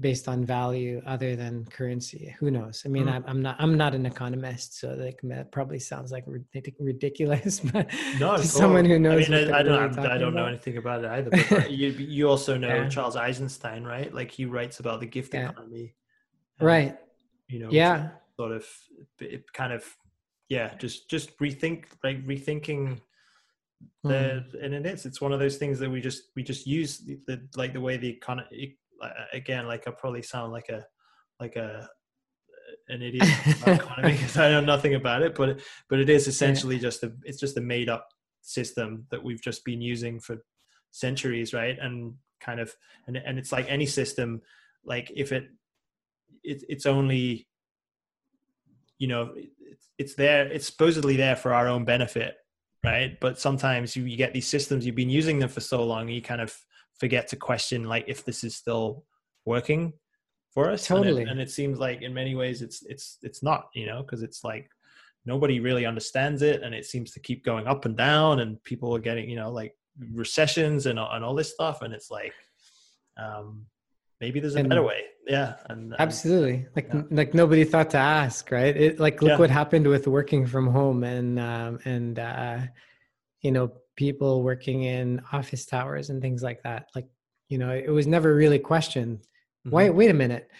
based 0.00 0.26
on 0.26 0.44
value 0.44 1.00
other 1.06 1.36
than 1.36 1.64
currency 1.66 2.34
who 2.40 2.50
knows 2.50 2.82
i 2.84 2.88
mean 2.88 3.06
mm. 3.06 3.12
I'm, 3.12 3.24
I'm, 3.28 3.42
not 3.42 3.56
i'm 3.60 3.76
not 3.76 3.94
an 3.94 4.06
economist 4.06 4.80
so 4.80 4.88
like 4.94 5.20
that 5.22 5.52
probably 5.52 5.78
sounds 5.78 6.10
like 6.10 6.24
ridiculous 6.26 7.60
but 7.72 7.88
no 8.18 8.36
someone 8.38 8.84
who 8.84 8.98
knows 8.98 9.30
i 9.30 9.32
mean 9.32 9.54
I, 9.54 9.60
I, 9.60 9.62
don't 9.62 9.98
i 10.00 10.18
don't 10.18 10.34
know 10.34 10.46
anything 10.46 10.78
about 10.78 11.04
it 11.04 11.10
either 11.10 11.30
but 11.30 11.70
you 11.70 11.88
you 11.90 12.28
also 12.28 12.56
know 12.56 12.74
yeah. 12.74 12.88
charles 12.88 13.14
eisenstein 13.14 13.84
right 13.84 14.12
like 14.12 14.32
he 14.32 14.46
writes 14.46 14.80
about 14.80 14.98
the 14.98 15.06
gift 15.06 15.32
yeah. 15.32 15.50
economy 15.50 15.94
right 16.60 16.98
you 17.48 17.60
know 17.60 17.68
yeah 17.70 18.08
sort 18.36 18.50
of 18.50 18.66
it 19.20 19.44
kind 19.52 19.72
of 19.72 19.84
yeah 20.48 20.74
just 20.76 21.08
just 21.08 21.38
rethink 21.38 21.84
like 22.02 22.24
rethinking 22.26 22.98
the 24.02 24.44
mm. 24.52 24.64
and 24.64 24.74
it 24.74 24.86
is 24.86 25.06
it's 25.06 25.20
one 25.20 25.32
of 25.32 25.38
those 25.38 25.56
things 25.56 25.78
that 25.78 25.90
we 25.90 26.00
just 26.00 26.24
we 26.34 26.42
just 26.42 26.66
use 26.66 26.98
the, 26.98 27.18
the 27.26 27.48
like 27.56 27.72
the 27.72 27.80
way 27.80 27.96
the 27.96 28.08
economy 28.08 28.76
again, 29.32 29.66
like 29.66 29.86
I 29.86 29.90
probably 29.90 30.22
sound 30.22 30.52
like 30.52 30.68
a 30.68 30.84
like 31.40 31.56
a 31.56 31.88
an 32.88 33.02
idiot 33.02 33.28
economy 33.66 34.12
because 34.12 34.36
I 34.36 34.50
know 34.50 34.60
nothing 34.60 34.94
about 34.94 35.22
it, 35.22 35.34
but 35.34 35.60
but 35.88 36.00
it 36.00 36.08
is 36.08 36.26
essentially 36.26 36.76
yeah. 36.76 36.82
just 36.82 37.02
a 37.02 37.12
it's 37.24 37.40
just 37.40 37.56
a 37.56 37.60
made 37.60 37.88
up 37.88 38.08
system 38.42 39.06
that 39.10 39.22
we've 39.22 39.42
just 39.42 39.64
been 39.64 39.80
using 39.80 40.20
for 40.20 40.38
centuries, 40.90 41.52
right? 41.52 41.78
And 41.80 42.14
kind 42.40 42.60
of 42.60 42.74
and 43.06 43.16
and 43.16 43.38
it's 43.38 43.52
like 43.52 43.66
any 43.68 43.86
system, 43.86 44.42
like 44.84 45.10
if 45.14 45.32
it, 45.32 45.44
it 46.42 46.64
it's 46.68 46.86
only 46.86 47.46
you 48.98 49.08
know 49.08 49.32
it's, 49.36 49.90
it's 49.98 50.14
there 50.14 50.46
it's 50.46 50.66
supposedly 50.66 51.16
there 51.16 51.36
for 51.36 51.52
our 51.52 51.68
own 51.68 51.84
benefit 51.84 52.36
right 52.84 53.18
but 53.20 53.38
sometimes 53.40 53.96
you, 53.96 54.04
you 54.04 54.16
get 54.16 54.32
these 54.32 54.46
systems 54.46 54.86
you've 54.86 54.94
been 54.94 55.10
using 55.10 55.38
them 55.38 55.48
for 55.48 55.60
so 55.60 55.82
long 55.82 56.08
you 56.08 56.22
kind 56.22 56.40
of 56.40 56.56
forget 56.98 57.28
to 57.28 57.36
question 57.36 57.84
like 57.84 58.04
if 58.06 58.24
this 58.24 58.44
is 58.44 58.54
still 58.54 59.04
working 59.44 59.92
for 60.52 60.70
us. 60.70 60.86
Totally 60.86 61.22
and 61.22 61.28
it, 61.28 61.32
and 61.32 61.40
it 61.40 61.50
seems 61.50 61.78
like 61.78 62.02
in 62.02 62.14
many 62.14 62.34
ways 62.34 62.62
it's 62.62 62.82
it's 62.86 63.18
it's 63.22 63.42
not 63.42 63.68
you 63.74 63.86
know 63.86 64.02
because 64.02 64.22
it's 64.22 64.44
like 64.44 64.70
nobody 65.26 65.60
really 65.60 65.86
understands 65.86 66.42
it 66.42 66.62
and 66.62 66.74
it 66.74 66.84
seems 66.84 67.10
to 67.12 67.20
keep 67.20 67.44
going 67.44 67.66
up 67.66 67.84
and 67.84 67.96
down 67.96 68.40
and 68.40 68.62
people 68.62 68.94
are 68.94 69.00
getting 69.00 69.28
you 69.28 69.36
know 69.36 69.50
like 69.50 69.74
recessions 70.12 70.86
and, 70.86 70.98
and 70.98 71.24
all 71.24 71.34
this 71.34 71.52
stuff. 71.52 71.82
And 71.82 71.92
it's 71.94 72.10
like 72.10 72.34
um 73.16 73.66
maybe 74.20 74.40
there's 74.40 74.56
a 74.56 74.60
and 74.60 74.68
better 74.68 74.82
way. 74.82 75.02
Yeah. 75.26 75.54
And, 75.68 75.92
and 75.92 76.00
absolutely. 76.00 76.66
Like 76.76 76.90
yeah. 76.92 77.02
like 77.10 77.34
nobody 77.34 77.64
thought 77.64 77.90
to 77.90 77.98
ask 77.98 78.50
right? 78.50 78.76
It 78.76 79.00
like 79.00 79.22
look 79.22 79.30
yeah. 79.32 79.38
what 79.38 79.50
happened 79.50 79.86
with 79.86 80.06
working 80.06 80.46
from 80.46 80.68
home 80.68 81.04
and 81.04 81.38
um 81.38 81.78
and 81.84 82.18
uh 82.18 82.58
you 83.40 83.52
know 83.52 83.72
people 83.96 84.42
working 84.42 84.82
in 84.82 85.20
office 85.32 85.66
towers 85.66 86.10
and 86.10 86.20
things 86.20 86.42
like 86.42 86.62
that 86.62 86.88
like 86.94 87.06
you 87.48 87.58
know 87.58 87.70
it 87.70 87.90
was 87.90 88.06
never 88.06 88.34
really 88.34 88.58
questioned. 88.58 89.18
Mm-hmm. 89.18 89.70
why 89.70 89.90
wait 89.90 90.10
a 90.10 90.14
minute. 90.14 90.50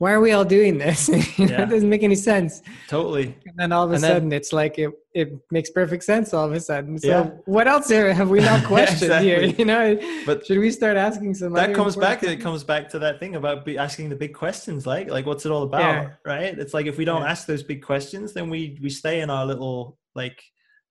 Why 0.00 0.12
are 0.12 0.20
we 0.20 0.30
all 0.30 0.44
doing 0.44 0.78
this? 0.78 1.08
You 1.38 1.46
know, 1.46 1.52
yeah. 1.52 1.62
it 1.62 1.70
doesn't 1.70 1.88
make 1.88 2.02
any 2.04 2.14
sense. 2.14 2.62
Totally. 2.88 3.36
And 3.46 3.56
then 3.56 3.72
all 3.72 3.84
of 3.84 3.90
a 3.90 3.94
and 3.94 4.00
sudden 4.00 4.28
then, 4.28 4.36
it's 4.36 4.52
like 4.52 4.78
it, 4.78 4.90
it 5.12 5.32
makes 5.50 5.70
perfect 5.70 6.04
sense 6.04 6.32
all 6.32 6.46
of 6.46 6.52
a 6.52 6.60
sudden. 6.60 6.98
So 6.98 7.08
yeah. 7.08 7.30
what 7.46 7.66
else 7.66 7.88
have 7.90 8.28
we 8.30 8.40
not 8.40 8.64
questioned 8.74 9.12
exactly. 9.12 9.28
here 9.28 9.42
you 9.58 9.64
know 9.64 9.98
but 10.26 10.46
should 10.46 10.58
we 10.58 10.70
start 10.70 10.96
asking 10.96 11.34
some 11.34 11.52
that 11.52 11.74
comes 11.74 11.96
back 11.96 12.22
it 12.22 12.40
comes 12.40 12.64
back 12.64 12.88
to 12.90 12.98
that 13.00 13.20
thing 13.20 13.36
about 13.36 13.68
asking 13.68 14.08
the 14.08 14.16
big 14.16 14.34
questions 14.34 14.86
like 14.86 15.10
like 15.10 15.26
what's 15.26 15.46
it 15.46 15.52
all 15.52 15.64
about 15.64 16.12
right? 16.24 16.58
It's 16.58 16.74
like 16.74 16.86
if 16.86 16.98
we 16.98 17.04
don't 17.04 17.24
ask 17.24 17.46
those 17.46 17.62
big 17.62 17.82
questions 17.82 18.32
then 18.32 18.50
we 18.50 18.78
we 18.82 18.90
stay 18.90 19.20
in 19.20 19.30
our 19.30 19.46
little 19.46 19.98
like 20.14 20.40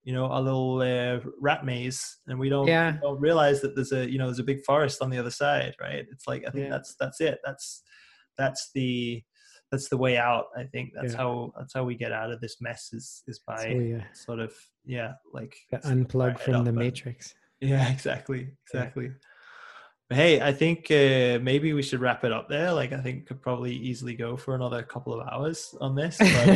you 0.07 0.13
know 0.13 0.25
a 0.31 0.41
little 0.41 0.81
uh, 0.81 1.19
rat 1.41 1.65
maze 1.65 2.19
and 2.27 2.39
we 2.39 2.49
don't, 2.49 2.67
yeah. 2.67 2.93
we 2.93 2.99
don't 2.99 3.19
realize 3.19 3.59
that 3.61 3.75
there's 3.75 3.91
a 3.91 4.09
you 4.09 4.17
know 4.17 4.25
there's 4.25 4.39
a 4.39 4.43
big 4.43 4.63
forest 4.63 5.01
on 5.01 5.09
the 5.09 5.17
other 5.17 5.31
side 5.31 5.75
right 5.81 6.05
it's 6.11 6.27
like 6.27 6.43
i 6.47 6.49
think 6.49 6.65
yeah. 6.65 6.69
that's 6.69 6.95
that's 6.99 7.19
it 7.19 7.39
that's 7.43 7.83
that's 8.37 8.69
the 8.73 9.21
that's 9.69 9.89
the 9.89 9.97
way 9.97 10.17
out 10.17 10.45
i 10.55 10.63
think 10.63 10.91
that's 10.95 11.11
yeah. 11.11 11.17
how 11.17 11.51
that's 11.57 11.73
how 11.73 11.83
we 11.83 11.93
get 11.93 12.13
out 12.13 12.31
of 12.31 12.39
this 12.39 12.55
mess 12.61 12.89
is 12.93 13.21
is 13.27 13.39
by 13.45 13.63
so, 13.63 13.67
yeah. 13.67 14.03
sort 14.13 14.39
of 14.39 14.53
yeah 14.85 15.11
like 15.33 15.57
unplug 15.83 16.39
from 16.39 16.63
the 16.63 16.71
matrix 16.71 17.35
Yeah, 17.59 17.89
exactly, 17.91 18.49
exactly. 18.67 19.05
Yeah. 19.05 20.15
Hey, 20.15 20.41
I 20.41 20.53
think 20.53 20.89
uh, 20.89 21.39
maybe 21.43 21.73
we 21.73 21.81
should 21.81 21.99
wrap 21.99 22.23
it 22.23 22.31
up 22.31 22.47
there. 22.47 22.71
Like, 22.71 22.93
I 22.93 23.01
think 23.01 23.27
could 23.27 23.41
probably 23.41 23.75
easily 23.75 24.13
go 24.13 24.37
for 24.37 24.55
another 24.55 24.81
couple 24.81 25.13
of 25.13 25.27
hours 25.27 25.75
on 25.81 25.95
this. 25.95 26.17
But, 26.17 26.49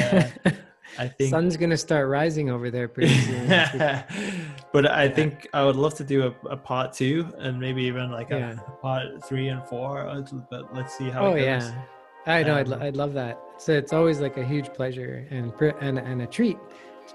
uh, 0.45 0.51
I 0.97 1.07
think 1.07 1.29
sun's 1.29 1.57
gonna 1.57 1.77
start 1.77 2.07
rising 2.09 2.49
over 2.49 2.69
there 2.69 2.87
pretty 2.87 3.13
soon. 3.13 3.47
but 4.73 4.89
I 4.89 5.05
yeah. 5.05 5.09
think 5.09 5.47
I 5.53 5.63
would 5.63 5.75
love 5.75 5.95
to 5.95 6.03
do 6.03 6.27
a, 6.27 6.47
a, 6.49 6.57
part 6.57 6.93
two 6.93 7.31
and 7.37 7.59
maybe 7.59 7.83
even 7.83 8.11
like 8.11 8.31
a, 8.31 8.39
yeah. 8.39 8.59
a 8.67 8.71
part 8.71 9.23
three 9.25 9.47
and 9.47 9.63
four. 9.67 10.05
But 10.49 10.73
let's 10.75 10.97
see 10.97 11.09
how. 11.09 11.27
Oh 11.27 11.35
yeah, 11.35 11.83
I 12.25 12.43
know. 12.43 12.53
Um, 12.53 12.57
I'd, 12.57 12.67
lo- 12.67 12.79
I'd 12.81 12.97
love 12.97 13.13
that. 13.13 13.39
So 13.57 13.73
it's 13.73 13.93
always 13.93 14.19
like 14.19 14.37
a 14.37 14.45
huge 14.45 14.73
pleasure 14.73 15.27
and 15.29 15.53
and 15.81 15.99
and 15.99 16.21
a 16.21 16.27
treat 16.27 16.57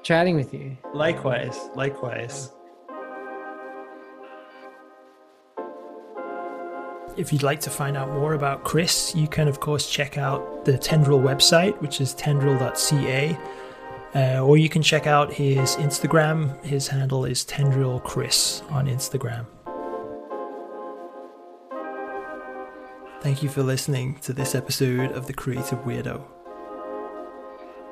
chatting 0.03 0.37
with 0.37 0.55
you. 0.55 0.77
Likewise, 0.95 1.71
likewise. 1.75 2.53
If 7.17 7.33
you'd 7.33 7.43
like 7.43 7.61
to 7.61 7.71
find 7.71 7.97
out 7.97 8.11
more 8.11 8.35
about 8.35 8.63
Chris, 8.63 9.15
you 9.15 9.27
can, 9.27 9.49
of 9.49 9.59
course, 9.59 9.91
check 9.91 10.19
out 10.19 10.67
the 10.67 10.77
Tendril 10.77 11.19
website, 11.19 11.81
which 11.81 12.01
is 12.01 12.13
tendril.ca. 12.15 13.39
Uh, 14.17 14.41
or 14.41 14.57
you 14.57 14.67
can 14.67 14.81
check 14.81 15.07
out 15.07 15.31
his 15.31 15.77
Instagram. 15.77 16.65
His 16.65 16.89
handle 16.89 17.27
is 17.27 17.45
Tendril 17.45 18.01
Chris 18.03 18.63
on 18.71 18.87
Instagram. 18.87 19.45
Thank 23.21 23.43
you 23.43 23.51
for 23.51 23.63
listening 23.63 24.15
to 24.23 24.33
this 24.33 24.55
episode 24.55 25.13
of 25.13 25.27
The 25.27 25.35
Creative 25.35 25.79
Weirdo. 25.81 26.25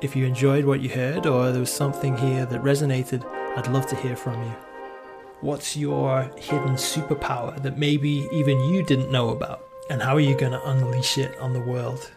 If 0.01 0.15
you 0.15 0.25
enjoyed 0.25 0.65
what 0.65 0.81
you 0.81 0.89
heard 0.89 1.27
or 1.27 1.51
there 1.51 1.59
was 1.59 1.71
something 1.71 2.17
here 2.17 2.47
that 2.47 2.63
resonated, 2.63 3.23
I'd 3.55 3.67
love 3.67 3.85
to 3.87 3.95
hear 3.95 4.15
from 4.15 4.41
you. 4.41 4.55
What's 5.41 5.77
your 5.77 6.23
hidden 6.37 6.73
superpower 6.73 7.61
that 7.61 7.77
maybe 7.77 8.27
even 8.31 8.59
you 8.61 8.81
didn't 8.81 9.11
know 9.11 9.29
about? 9.29 9.67
And 9.91 10.01
how 10.01 10.15
are 10.15 10.19
you 10.19 10.35
going 10.35 10.53
to 10.53 10.69
unleash 10.69 11.19
it 11.19 11.37
on 11.37 11.53
the 11.53 11.61
world? 11.61 12.09